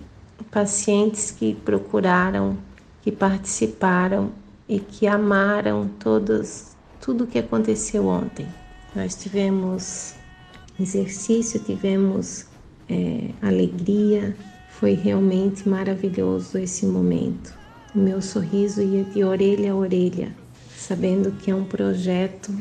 pacientes 0.51 1.31
que 1.31 1.55
procuraram, 1.55 2.56
que 3.02 3.12
participaram 3.12 4.32
e 4.68 4.81
que 4.81 5.06
amaram 5.06 5.89
todos, 5.98 6.77
tudo 7.01 7.24
o 7.24 7.27
que 7.27 7.39
aconteceu 7.39 8.06
ontem. 8.06 8.47
Nós 8.94 9.14
tivemos 9.14 10.14
exercício, 10.81 11.60
tivemos 11.60 12.47
é, 12.89 13.31
alegria, 13.43 14.36
foi 14.68 14.94
realmente 14.94 15.68
maravilhoso 15.68 16.59
esse 16.59 16.86
momento. 16.86 17.65
O 17.97 17.98
meu 17.98 18.20
sorriso 18.20 18.82
ia 18.82 19.05
de 19.05 19.24
orelha 19.24 19.73
a 19.73 19.74
orelha, 19.74 20.28
sabendo 20.78 21.32
que 21.32 21.51
é 21.51 21.55
um 21.55 21.64
projeto 21.64 22.52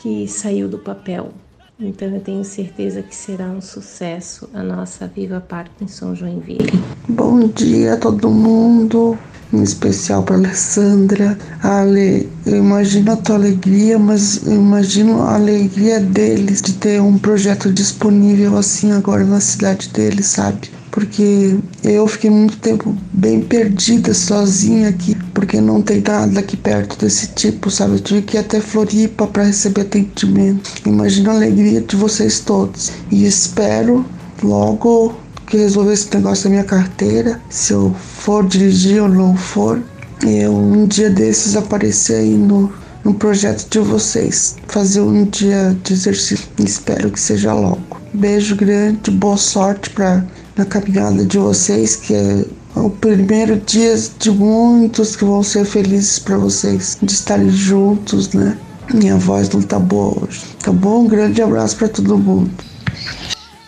que 0.00 0.26
saiu 0.26 0.68
do 0.68 0.78
papel. 0.78 1.32
Então 1.78 2.08
eu 2.08 2.20
tenho 2.20 2.42
certeza 2.44 3.02
que 3.02 3.14
será 3.14 3.46
um 3.46 3.60
sucesso 3.60 4.48
a 4.54 4.62
nossa 4.62 5.06
Viva 5.06 5.38
Parkinson 5.40 6.14
Joinville. 6.14 6.72
Bom 7.06 7.46
dia 7.48 7.94
a 7.94 7.96
todo 7.98 8.30
mundo, 8.30 9.18
em 9.52 9.62
especial 9.62 10.22
para 10.22 10.36
Alessandra. 10.36 11.36
Ale, 11.62 12.28
eu 12.46 12.56
imagino 12.56 13.12
a 13.12 13.16
tua 13.16 13.36
alegria, 13.36 13.98
mas 13.98 14.46
eu 14.46 14.54
imagino 14.54 15.22
a 15.22 15.34
alegria 15.34 16.00
deles 16.00 16.62
de 16.62 16.72
ter 16.74 17.00
um 17.02 17.18
projeto 17.18 17.70
disponível 17.70 18.56
assim 18.56 18.92
agora 18.92 19.24
na 19.24 19.40
cidade 19.40 19.90
deles, 19.90 20.26
sabe? 20.26 20.79
Porque 20.90 21.56
eu 21.84 22.06
fiquei 22.06 22.30
muito 22.30 22.56
tempo 22.58 22.96
bem 23.12 23.40
perdida 23.40 24.12
sozinha 24.12 24.88
aqui, 24.88 25.16
porque 25.32 25.60
não 25.60 25.80
tem 25.80 26.00
nada 26.00 26.40
aqui 26.40 26.56
perto 26.56 26.98
desse 26.98 27.28
tipo, 27.28 27.70
sabe? 27.70 27.94
Eu 27.94 28.00
tive 28.00 28.22
que 28.22 28.36
ir 28.36 28.40
até 28.40 28.60
Floripa 28.60 29.26
para 29.26 29.44
receber 29.44 29.82
atendimento. 29.82 30.70
Imagina 30.84 31.30
a 31.30 31.34
alegria 31.34 31.80
de 31.80 31.96
vocês 31.96 32.40
todos. 32.40 32.90
E 33.10 33.24
espero 33.24 34.04
logo 34.42 35.14
que 35.46 35.56
resolver 35.56 35.92
esse 35.92 36.14
negócio 36.14 36.44
da 36.44 36.50
minha 36.50 36.64
carteira, 36.64 37.40
se 37.48 37.72
eu 37.72 37.94
for 37.94 38.46
dirigir 38.46 39.02
ou 39.02 39.08
não 39.08 39.36
for, 39.36 39.82
eu 40.22 40.54
um 40.54 40.86
dia 40.86 41.10
desses 41.10 41.56
aparecer 41.56 42.16
aí 42.16 42.34
no, 42.34 42.72
no 43.04 43.14
projeto 43.14 43.68
de 43.68 43.78
vocês, 43.80 44.56
fazer 44.68 45.00
um 45.00 45.24
dia 45.24 45.76
de 45.82 45.92
exercício. 45.92 46.46
Espero 46.58 47.10
que 47.10 47.18
seja 47.18 47.52
logo. 47.52 48.00
Beijo 48.12 48.54
grande, 48.56 49.10
boa 49.10 49.36
sorte 49.36 49.90
para 49.90 50.24
na 50.60 50.66
caminhada 50.66 51.24
de 51.24 51.38
vocês, 51.38 51.96
que 51.96 52.14
é 52.14 52.44
o 52.76 52.90
primeiro 52.90 53.58
dia 53.60 53.96
de 54.18 54.30
muitos 54.30 55.16
que 55.16 55.24
vão 55.24 55.42
ser 55.42 55.64
felizes 55.64 56.18
para 56.18 56.36
vocês 56.36 56.98
de 57.02 57.10
estarem 57.10 57.48
juntos, 57.48 58.34
né? 58.34 58.58
Minha 58.92 59.16
voz 59.16 59.48
não 59.48 59.62
tá 59.62 59.78
boa 59.78 60.22
hoje. 60.22 60.42
Tá 60.62 60.70
bom? 60.70 61.04
Um 61.04 61.08
grande 61.08 61.40
abraço 61.40 61.76
para 61.76 61.88
todo 61.88 62.18
mundo. 62.18 62.50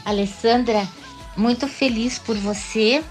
Alessandra, 0.05 0.86
muito 1.35 1.66
feliz 1.66 2.19
por 2.19 2.36
você 2.36 3.02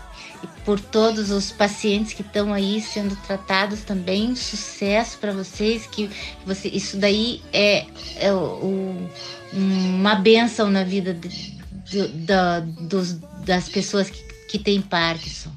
e 0.44 0.48
por 0.64 0.80
todos 0.80 1.32
os 1.32 1.52
pacientes 1.52 2.14
que 2.14 2.22
estão 2.22 2.54
aí 2.54 2.82
sendo 2.82 3.16
tratados 3.26 3.82
também. 3.82 4.36
Sucesso 4.36 5.18
para 5.18 5.34
vocês, 5.34 5.88
que 5.88 6.08
você, 6.46 6.68
isso 6.68 6.98
daí 6.98 7.42
é, 7.52 7.86
é 8.18 8.32
o, 8.32 9.10
uma 9.52 10.14
benção 10.16 10.70
na 10.70 10.84
vida 10.84 11.16
de, 11.16 11.58
de, 11.86 12.08
de, 12.10 12.62
dos 12.82 13.18
das 13.46 13.70
pessoas 13.70 14.10
que, 14.10 14.24
que 14.48 14.60
têm 14.60 14.82
Parkinson. 14.82 15.52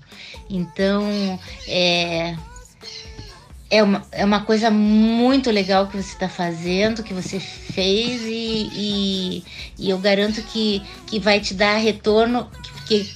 Então, 0.49 1.39
é, 1.67 2.37
é, 3.71 3.83
uma, 3.83 4.07
é 4.13 4.25
uma 4.25 4.43
coisa 4.43 4.71
muito 4.71 5.51
legal 5.51 5.87
que 5.87 5.97
você 5.97 6.13
está 6.13 6.29
fazendo, 6.29 7.03
que 7.03 7.15
você 7.15 7.41
fez, 7.41 8.23
e, 8.23 8.71
e, 8.73 9.45
e, 9.79 9.91
eu 9.91 9.99
garanto 9.99 10.43
que, 10.43 10.83
que 11.07 11.19
vai 11.19 11.41
te 11.41 11.55
dar 11.55 11.77
retorno, 11.77 12.49
porque 12.73 13.09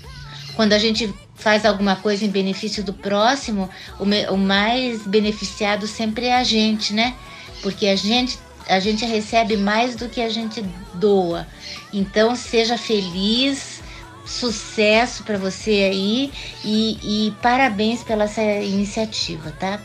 quando 0.54 0.72
a 0.72 0.78
gente 0.78 1.12
faz 1.34 1.64
alguma 1.64 1.94
coisa 1.96 2.24
em 2.24 2.30
benefício 2.30 2.82
do 2.82 2.92
próximo, 2.92 3.70
o, 3.98 4.04
me, 4.04 4.26
o 4.28 4.36
mais 4.36 5.06
beneficiado 5.06 5.86
sempre 5.86 6.26
é 6.26 6.36
a 6.36 6.42
gente, 6.42 6.92
né? 6.92 7.14
Porque 7.62 7.86
a 7.86 7.96
gente 7.96 8.38
a 8.68 8.78
gente 8.80 9.04
recebe 9.06 9.56
mais 9.56 9.96
do 9.96 10.08
que 10.08 10.20
a 10.20 10.28
gente 10.28 10.62
doa. 10.94 11.46
Então 11.92 12.36
seja 12.36 12.76
feliz, 12.76 13.77
sucesso 14.28 15.24
para 15.24 15.38
você 15.38 15.70
aí 15.90 16.30
e, 16.62 17.26
e 17.28 17.30
parabéns 17.42 18.02
pela 18.02 18.24
essa 18.24 18.42
iniciativa, 18.42 19.52
tá? 19.58 19.80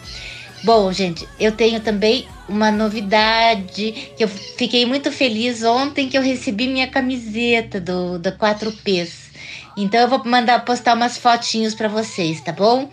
Bom, 0.64 0.92
gente, 0.92 1.28
eu 1.40 1.52
tenho 1.52 1.80
também 1.80 2.28
uma 2.48 2.72
novidade 2.72 4.12
que 4.16 4.24
eu 4.24 4.28
fiquei 4.28 4.86
muito 4.86 5.12
feliz 5.12 5.64
ontem 5.64 6.10
que 6.10 6.18
eu 6.18 6.22
recebi 6.22 6.68
minha 6.68 6.88
camiseta 6.88 7.80
do 7.80 8.20
da 8.20 8.32
4Ps. 8.32 9.32
Então 9.76 10.00
eu 10.00 10.08
vou 10.08 10.24
mandar 10.26 10.64
postar 10.64 10.94
umas 10.94 11.18
fotinhos 11.18 11.74
para 11.74 11.88
vocês, 11.88 12.42
tá 12.42 12.52
bom? 12.52 12.90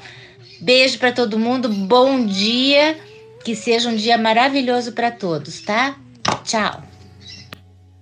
Beijo 0.60 0.98
para 0.98 1.12
todo 1.12 1.38
mundo, 1.38 1.68
bom 1.68 2.26
dia, 2.26 2.98
que 3.44 3.54
seja 3.54 3.88
um 3.88 3.96
dia 3.96 4.18
maravilhoso 4.18 4.92
para 4.92 5.10
todos, 5.10 5.60
tá? 5.60 5.96
Tchau. 6.44 6.82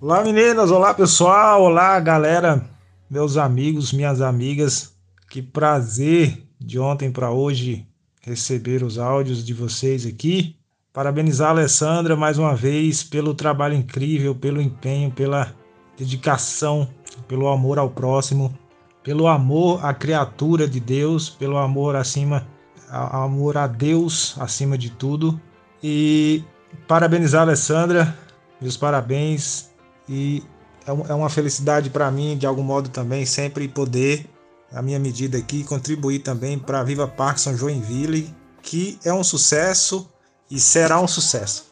Olá 0.01 0.23
meninas, 0.23 0.71
olá 0.71 0.93
pessoal, 0.93 1.61
olá 1.61 1.99
galera 1.99 2.78
meus 3.09 3.37
amigos, 3.37 3.91
minhas 3.91 4.21
amigas, 4.21 4.93
que 5.29 5.41
prazer 5.41 6.43
de 6.59 6.77
ontem 6.79 7.11
para 7.11 7.31
hoje 7.31 7.87
receber 8.21 8.83
os 8.83 8.99
áudios 8.99 9.43
de 9.43 9.53
vocês 9.53 10.05
aqui. 10.05 10.55
Parabenizar 10.93 11.47
a 11.47 11.51
Alessandra 11.51 12.15
mais 12.15 12.37
uma 12.37 12.55
vez 12.55 13.03
pelo 13.03 13.33
trabalho 13.33 13.75
incrível, 13.75 14.35
pelo 14.35 14.61
empenho, 14.61 15.09
pela 15.09 15.55
dedicação, 15.97 16.87
pelo 17.27 17.47
amor 17.47 17.79
ao 17.79 17.89
próximo, 17.89 18.55
pelo 19.03 19.27
amor 19.27 19.83
à 19.83 19.93
criatura 19.93 20.67
de 20.67 20.79
Deus, 20.79 21.29
pelo 21.29 21.57
amor 21.57 21.95
acima, 21.95 22.47
amor 22.89 23.57
a 23.57 23.65
Deus 23.65 24.35
acima 24.39 24.77
de 24.77 24.91
tudo. 24.91 25.39
E 25.81 26.43
parabenizar 26.87 27.41
a 27.41 27.43
Alessandra, 27.43 28.15
meus 28.61 28.77
parabéns 28.77 29.71
e 30.07 30.43
é, 30.89 31.11
é 31.11 31.13
uma 31.13 31.29
felicidade 31.29 31.89
para 31.89 32.09
mim, 32.09 32.35
de 32.37 32.47
algum 32.47 32.63
modo 32.63 32.89
também, 32.89 33.25
sempre 33.25 33.67
poder, 33.67 34.25
a 34.73 34.81
minha 34.81 34.99
medida 34.99 35.37
aqui, 35.37 35.63
contribuir 35.63 36.19
também 36.19 36.57
para 36.57 36.79
a 36.79 36.83
Viva 36.83 37.07
Parkinson 37.07 37.55
Joinville, 37.55 38.33
que 38.61 38.99
é 39.05 39.13
um 39.13 39.23
sucesso 39.23 40.09
e 40.49 40.59
será 40.59 40.99
um 40.99 41.07
sucesso. 41.07 41.71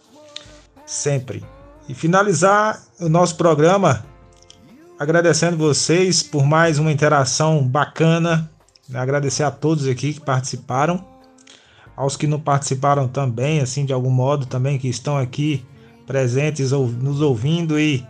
Sempre. 0.86 1.44
E 1.90 1.94
finalizar 1.94 2.82
o 3.00 3.10
nosso 3.10 3.36
programa 3.36 4.06
agradecendo 5.00 5.58
vocês 5.58 6.22
por 6.24 6.46
mais 6.46 6.80
uma 6.80 6.92
interação 6.92 7.68
bacana. 7.68 8.50
Agradecer 8.94 9.44
a 9.44 9.52
todos 9.52 9.88
aqui 9.88 10.14
que 10.14 10.22
participaram, 10.22 11.04
aos 11.96 12.16
que 12.16 12.28
não 12.28 12.40
participaram 12.40 13.08
também, 13.08 13.60
assim 13.60 13.86
de 13.86 13.94
algum 13.94 14.10
modo 14.10 14.46
também 14.46 14.78
que 14.78 14.88
estão 14.88 15.18
aqui 15.18 15.66
presentes 16.06 16.72
nos 16.72 17.20
ouvindo 17.20 17.80
e 17.80 18.06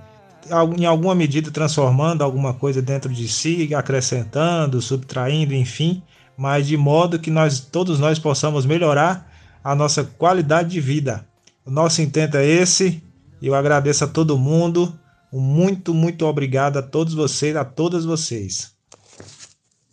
em 0.77 0.85
alguma 0.85 1.15
medida 1.15 1.51
transformando 1.51 2.23
alguma 2.23 2.53
coisa 2.53 2.81
dentro 2.81 3.11
de 3.13 3.27
si, 3.27 3.73
acrescentando, 3.73 4.81
subtraindo, 4.81 5.53
enfim, 5.53 6.01
mas 6.37 6.67
de 6.67 6.77
modo 6.77 7.19
que 7.19 7.31
nós 7.31 7.59
todos 7.59 7.99
nós 7.99 8.19
possamos 8.19 8.65
melhorar 8.65 9.31
a 9.63 9.75
nossa 9.75 10.03
qualidade 10.03 10.69
de 10.69 10.79
vida. 10.79 11.25
O 11.65 11.71
nosso 11.71 12.01
intento 12.01 12.37
é 12.37 12.45
esse. 12.45 13.03
Eu 13.41 13.53
agradeço 13.53 14.03
a 14.03 14.07
todo 14.07 14.37
mundo. 14.37 14.97
Muito, 15.31 15.93
muito 15.93 16.25
obrigado 16.25 16.77
a 16.77 16.81
todos 16.81 17.13
vocês, 17.13 17.55
a 17.55 17.65
todas 17.65 18.05
vocês. 18.05 18.76